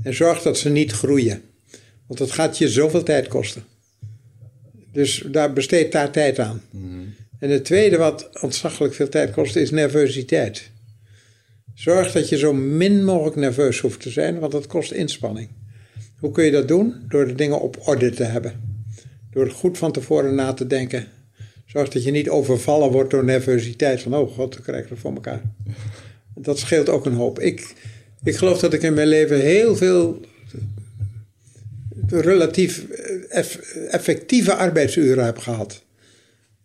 En 0.02 0.14
zorg 0.14 0.42
dat 0.42 0.58
ze 0.58 0.68
niet 0.68 0.92
groeien. 0.92 1.42
Want 2.06 2.18
dat 2.18 2.30
gaat 2.30 2.58
je 2.58 2.68
zoveel 2.68 3.02
tijd 3.02 3.28
kosten. 3.28 3.64
Dus 4.92 5.24
daar 5.30 5.52
besteed 5.52 5.92
daar 5.92 6.10
tijd 6.10 6.38
aan. 6.38 6.62
Mhm. 6.70 6.84
En 7.38 7.50
het 7.50 7.64
tweede 7.64 7.96
wat 7.96 8.30
ontzaglijk 8.40 8.94
veel 8.94 9.08
tijd 9.08 9.30
kost 9.30 9.56
is 9.56 9.70
nervositeit. 9.70 10.70
Zorg 11.74 12.12
dat 12.12 12.28
je 12.28 12.36
zo 12.36 12.52
min 12.52 13.04
mogelijk 13.04 13.36
nerveus 13.36 13.80
hoeft 13.80 14.00
te 14.00 14.10
zijn, 14.10 14.38
want 14.38 14.52
dat 14.52 14.66
kost 14.66 14.92
inspanning. 14.92 15.48
Hoe 16.18 16.30
kun 16.30 16.44
je 16.44 16.50
dat 16.50 16.68
doen? 16.68 16.94
Door 17.08 17.26
de 17.26 17.34
dingen 17.34 17.60
op 17.60 17.78
orde 17.84 18.10
te 18.10 18.24
hebben. 18.24 18.67
Door 19.30 19.50
goed 19.50 19.78
van 19.78 19.92
tevoren 19.92 20.34
na 20.34 20.52
te 20.52 20.66
denken. 20.66 21.06
Zorg 21.66 21.88
dat 21.88 22.04
je 22.04 22.10
niet 22.10 22.28
overvallen 22.28 22.90
wordt 22.90 23.10
door 23.10 23.24
nervositeit. 23.24 24.02
Van, 24.02 24.14
oh 24.14 24.32
god, 24.32 24.52
dan 24.52 24.62
krijg 24.62 24.84
ik 24.84 24.90
het 24.90 24.98
voor 24.98 25.14
elkaar. 25.14 25.42
Dat 26.34 26.58
scheelt 26.58 26.88
ook 26.88 27.06
een 27.06 27.14
hoop. 27.14 27.40
Ik, 27.40 27.74
ik 28.24 28.36
geloof 28.36 28.58
dat 28.58 28.72
ik 28.72 28.82
in 28.82 28.94
mijn 28.94 29.08
leven 29.08 29.40
heel 29.40 29.76
veel 29.76 30.20
relatief 32.06 32.86
effectieve 33.88 34.54
arbeidsuren 34.54 35.24
heb 35.24 35.38
gehad. 35.38 35.82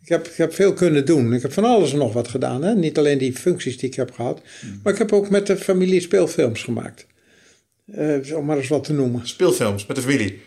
Ik 0.01 0.09
heb, 0.09 0.27
ik 0.27 0.37
heb 0.37 0.53
veel 0.53 0.73
kunnen 0.73 1.05
doen. 1.05 1.33
Ik 1.33 1.41
heb 1.41 1.53
van 1.53 1.63
alles 1.63 1.91
en 1.91 1.97
nog 1.97 2.13
wat 2.13 2.27
gedaan. 2.27 2.63
Hè? 2.63 2.75
Niet 2.75 2.97
alleen 2.97 3.17
die 3.17 3.33
functies 3.33 3.77
die 3.77 3.89
ik 3.89 3.95
heb 3.95 4.11
gehad. 4.11 4.41
Maar 4.83 4.93
ik 4.93 4.99
heb 4.99 5.11
ook 5.11 5.29
met 5.29 5.47
de 5.47 5.57
familie 5.57 6.01
speelfilms 6.01 6.63
gemaakt. 6.63 7.05
Uh, 7.85 8.37
om 8.37 8.45
maar 8.45 8.57
eens 8.57 8.67
wat 8.67 8.83
te 8.83 8.93
noemen. 8.93 9.27
Speelfilms 9.27 9.85
met 9.85 9.95
de 9.95 10.01
familie? 10.01 10.41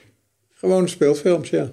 Gewoon 0.58 0.88
speelfilms, 0.88 1.50
ja. 1.50 1.70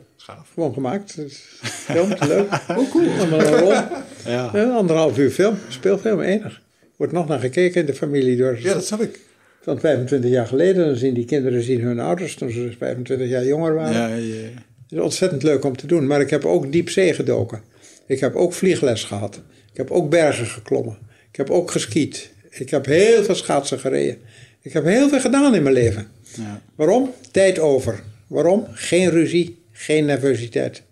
Gewoon 0.54 0.74
gemaakt. 0.74 1.18
Film, 1.62 2.14
leuk. 2.28 2.48
Oh, 2.78 2.92
cool. 2.92 3.10
Allemaal 3.20 3.72
Ja. 4.26 4.48
anderhalf 4.76 5.18
uur 5.18 5.32
film, 5.32 5.58
speelfilm, 5.68 6.22
enig. 6.22 6.62
Wordt 6.96 7.14
nog 7.14 7.28
naar 7.28 7.40
gekeken 7.40 7.80
in 7.82 7.86
de 7.86 7.94
familie. 7.94 8.38
Door, 8.38 8.60
ja, 8.62 8.74
dat 8.74 8.86
snap 8.86 9.02
ik. 9.02 9.20
Van 9.62 9.80
25 9.80 10.30
jaar 10.30 10.48
geleden. 10.48 10.86
Dan 10.86 10.96
zien 10.96 11.14
die 11.14 11.26
kinderen 11.26 11.64
zien 11.64 11.82
hun 11.82 12.00
ouders 12.00 12.36
toen 12.36 12.50
ze 12.52 12.72
25 12.78 13.30
jaar 13.30 13.46
jonger 13.46 13.74
waren. 13.74 13.94
Ja, 13.94 14.08
ja, 14.08 14.16
ja. 14.16 14.48
Het 14.84 14.92
is 14.92 15.00
ontzettend 15.00 15.44
leuk 15.44 15.66
om 15.66 15.78
te 15.78 15.88
doen. 15.88 16.08
Maar 16.08 16.22
ik 16.22 16.30
heb 16.30 16.46
ook 16.46 16.72
diep 16.72 16.90
zee 16.90 17.14
gedoken. 17.14 17.62
Ik 18.08 18.20
heb 18.20 18.36
ook 18.36 18.54
vliegles 18.54 19.04
gehad. 19.04 19.36
Ik 19.72 19.78
heb 19.78 19.92
ook 19.92 20.10
bergen 20.10 20.46
geklommen. 20.46 20.98
Ik 21.32 21.36
heb 21.36 21.50
ook 21.50 21.72
geskiet. 21.72 22.32
Ik 22.50 22.70
heb 22.70 22.86
heel 22.86 23.24
veel 23.24 23.36
schaatsen 23.36 23.80
gereden. 23.80 24.18
Ik 24.62 24.74
heb 24.74 24.84
heel 24.84 25.10
veel 25.10 25.20
gedaan 25.20 25.56
in 25.56 25.64
mijn 25.64 25.76
leven. 25.76 26.08
Ja. 26.38 26.62
Waarom? 26.76 27.12
Tijd 27.32 27.60
over. 27.60 28.04
Waarom? 28.34 28.68
Geen 28.72 29.10
ruzie, 29.10 29.66
geen 29.72 30.06
nervositeit. 30.06 30.84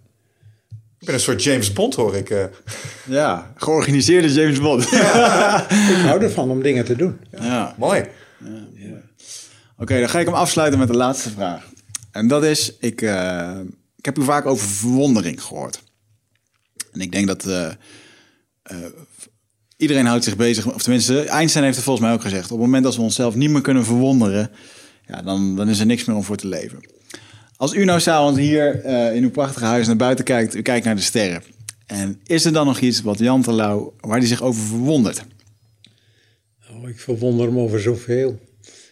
Ik 1.00 1.06
ben 1.06 1.14
een 1.14 1.20
soort 1.20 1.44
James 1.44 1.74
Bond, 1.74 1.96
hoor 1.96 2.16
ik. 2.16 2.30
Uh. 2.30 2.44
Ja, 3.08 3.54
georganiseerde 3.56 4.34
James 4.34 4.60
Bond. 4.60 4.84
ik 4.92 6.02
hou 6.06 6.24
ervan 6.24 6.50
om 6.50 6.62
dingen 6.62 6.86
te 6.86 6.96
doen. 6.96 7.20
Ja. 7.40 7.76
Mooi. 7.78 8.06
Ja. 8.74 9.02
Oké, 9.78 10.00
dan 10.00 10.10
ga 10.10 10.20
ik 10.20 10.26
hem 10.26 10.36
afsluiten 10.36 10.80
met 10.80 10.88
de 10.88 10.98
laatste 10.98 11.30
vraag. 11.30 11.70
En 12.12 12.28
dat 12.28 12.44
is, 12.44 12.78
ik, 12.80 13.02
uh, 13.02 13.60
ik 13.98 14.06
heb 14.06 14.18
u 14.18 14.24
vaak 14.24 14.46
over 14.46 14.68
verwondering 14.68 15.44
gehoord. 15.44 15.84
En 16.92 17.00
ik 17.00 17.12
denk 17.12 17.28
dat 17.28 17.46
uh, 17.46 17.72
iedereen 19.78 20.06
houdt 20.06 20.24
zich 20.24 20.36
bezig, 20.36 20.74
of 20.74 20.82
tenminste, 20.82 21.22
Einstein 21.22 21.64
heeft 21.64 21.76
het 21.76 21.86
volgens 21.86 22.06
mij 22.06 22.16
ook 22.16 22.22
gezegd. 22.22 22.44
Op 22.44 22.58
het 22.58 22.66
moment 22.66 22.84
dat 22.84 22.96
we 22.96 23.02
onszelf 23.02 23.36
niet 23.36 23.50
meer 23.50 23.62
kunnen 23.62 23.86
verwonderen, 23.86 24.52
ja, 25.08 25.22
dan, 25.22 25.56
dan 25.56 25.70
is 25.70 25.80
er 25.80 25.86
niks 25.86 26.06
meer 26.06 26.16
om 26.16 26.24
voor 26.24 26.38
te 26.38 26.48
leven. 26.48 27.00
Als 27.62 27.74
u 27.74 27.86
nou 27.86 28.00
s'avonds 28.00 28.40
hier 28.40 28.86
uh, 28.86 29.16
in 29.16 29.24
uw 29.24 29.32
prachtige 29.32 29.66
huis 29.66 29.88
naar 29.88 29.96
buiten 29.96 30.26
kijkt, 30.26 30.56
u 30.56 30.62
kijkt 30.62 30.86
naar 30.86 30.96
de 30.96 31.02
sterren. 31.02 31.44
En 31.86 32.20
is 32.26 32.46
er 32.46 32.54
dan 32.54 32.66
nog 32.66 32.80
iets 32.80 33.02
wat 33.02 33.20
Jan 33.20 33.42
Terlouw, 33.42 33.94
waar 34.00 34.18
hij 34.18 34.28
zich 34.28 34.42
over 34.42 34.62
verwondert? 34.62 35.26
Oh, 36.70 36.90
ik 36.90 37.00
verwonder 37.00 37.54
me 37.54 37.60
over 37.60 37.80
zoveel. 37.80 38.40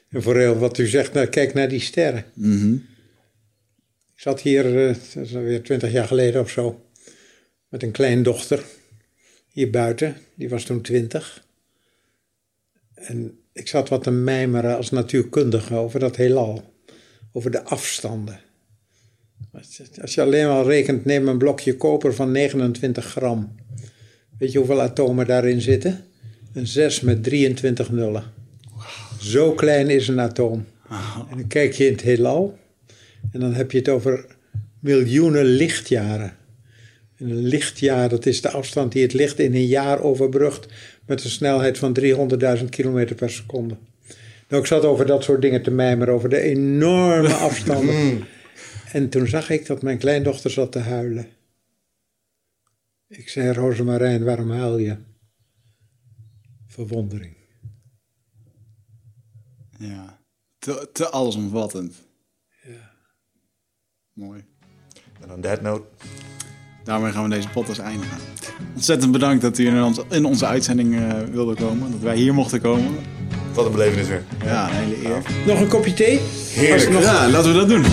En 0.09 0.23
vooral 0.23 0.57
wat 0.57 0.77
u 0.77 0.87
zegt, 0.87 1.13
nou, 1.13 1.27
kijk 1.27 1.53
naar 1.53 1.69
die 1.69 1.79
sterren. 1.79 2.25
Ik 4.15 4.21
zat 4.21 4.41
hier, 4.41 4.87
eh, 4.87 4.95
dat 5.13 5.25
is 5.25 5.35
alweer 5.35 5.63
twintig 5.63 5.91
jaar 5.91 6.07
geleden 6.07 6.41
of 6.41 6.49
zo, 6.49 6.85
met 7.69 7.83
een 7.83 7.91
kleindochter 7.91 8.63
hier 9.51 9.69
buiten. 9.69 10.17
Die 10.35 10.49
was 10.49 10.63
toen 10.63 10.81
twintig. 10.81 11.45
En 12.93 13.39
ik 13.53 13.67
zat 13.67 13.89
wat 13.89 14.03
te 14.03 14.11
mijmeren 14.11 14.75
als 14.75 14.89
natuurkundige 14.89 15.75
over 15.75 15.99
dat 15.99 16.15
heelal. 16.15 16.73
Over 17.31 17.51
de 17.51 17.63
afstanden. 17.63 18.47
Als 20.01 20.15
je 20.15 20.21
alleen 20.21 20.47
maar 20.47 20.65
rekent, 20.65 21.05
neem 21.05 21.27
een 21.27 21.37
blokje 21.37 21.77
koper 21.77 22.13
van 22.13 22.31
29 22.31 23.05
gram. 23.05 23.55
Weet 24.37 24.51
je 24.51 24.57
hoeveel 24.57 24.81
atomen 24.81 25.27
daarin 25.27 25.61
zitten? 25.61 26.05
Een 26.53 26.67
6 26.67 27.01
met 27.01 27.23
23 27.23 27.91
nullen. 27.91 28.23
Zo 29.19 29.51
klein 29.51 29.89
is 29.89 30.07
een 30.07 30.19
atoom. 30.19 30.65
En 31.29 31.37
dan 31.37 31.47
kijk 31.47 31.73
je 31.73 31.85
in 31.85 31.91
het 31.91 32.01
heelal. 32.01 32.57
En 33.31 33.39
dan 33.39 33.53
heb 33.53 33.71
je 33.71 33.77
het 33.77 33.89
over 33.89 34.25
miljoenen 34.79 35.45
lichtjaren. 35.45 36.33
En 37.17 37.29
een 37.29 37.47
lichtjaar, 37.47 38.09
dat 38.09 38.25
is 38.25 38.41
de 38.41 38.49
afstand 38.49 38.91
die 38.91 39.01
het 39.01 39.13
licht 39.13 39.39
in 39.39 39.53
een 39.53 39.67
jaar 39.67 40.01
overbrugt 40.01 40.67
met 41.05 41.23
een 41.23 41.29
snelheid 41.29 41.77
van 41.77 41.97
300.000 42.57 42.65
kilometer 42.69 43.15
per 43.15 43.29
seconde. 43.29 43.75
Nou, 44.47 44.61
ik 44.61 44.67
zat 44.67 44.85
over 44.85 45.05
dat 45.05 45.23
soort 45.23 45.41
dingen 45.41 45.61
te 45.61 45.71
mijmeren, 45.71 46.13
over 46.13 46.29
de 46.29 46.41
enorme 46.41 47.33
afstanden. 47.47 48.23
En 48.91 49.09
toen 49.09 49.27
zag 49.27 49.49
ik 49.49 49.65
dat 49.65 49.81
mijn 49.81 49.97
kleindochter 49.97 50.51
zat 50.51 50.71
te 50.71 50.79
huilen. 50.79 51.27
Ik 53.07 53.29
zei, 53.29 53.53
Rosemarijn, 53.53 54.23
waarom 54.23 54.51
huil 54.51 54.77
je? 54.77 54.97
Verwondering. 56.67 57.35
Ja, 59.77 60.19
te, 60.59 60.89
te 60.93 61.09
allesomvattend. 61.09 61.95
Ja. 62.63 62.91
Mooi. 64.13 64.43
En 65.21 65.31
on 65.31 65.41
that 65.41 65.61
note, 65.61 65.87
Daarmee 66.83 67.11
gaan 67.11 67.23
we 67.23 67.29
deze 67.29 67.49
podcast 67.49 67.79
eindigen. 67.79 68.17
Ontzettend 68.75 69.11
bedankt 69.11 69.41
dat 69.41 69.57
u 69.57 69.67
in, 69.67 69.83
ons, 69.83 69.99
in 70.09 70.25
onze 70.25 70.45
uitzending 70.45 70.95
eh, 70.95 71.11
wilde 71.31 71.55
komen. 71.55 71.91
Dat 71.91 71.99
wij 72.01 72.15
hier 72.15 72.33
mochten 72.33 72.61
komen. 72.61 72.95
wat 73.53 73.65
een 73.65 73.71
belevenis 73.71 74.07
weer. 74.07 74.23
Ja, 74.43 74.69
een 74.69 74.75
hele 74.75 75.05
eer. 75.05 75.23
Nog 75.47 75.59
een 75.59 75.67
kopje 75.67 75.93
thee? 75.93 76.19
Heerlijk. 76.53 77.03
Ja, 77.03 77.29
laten 77.29 77.51
we 77.51 77.57
dat 77.57 77.67
doen. 77.67 77.83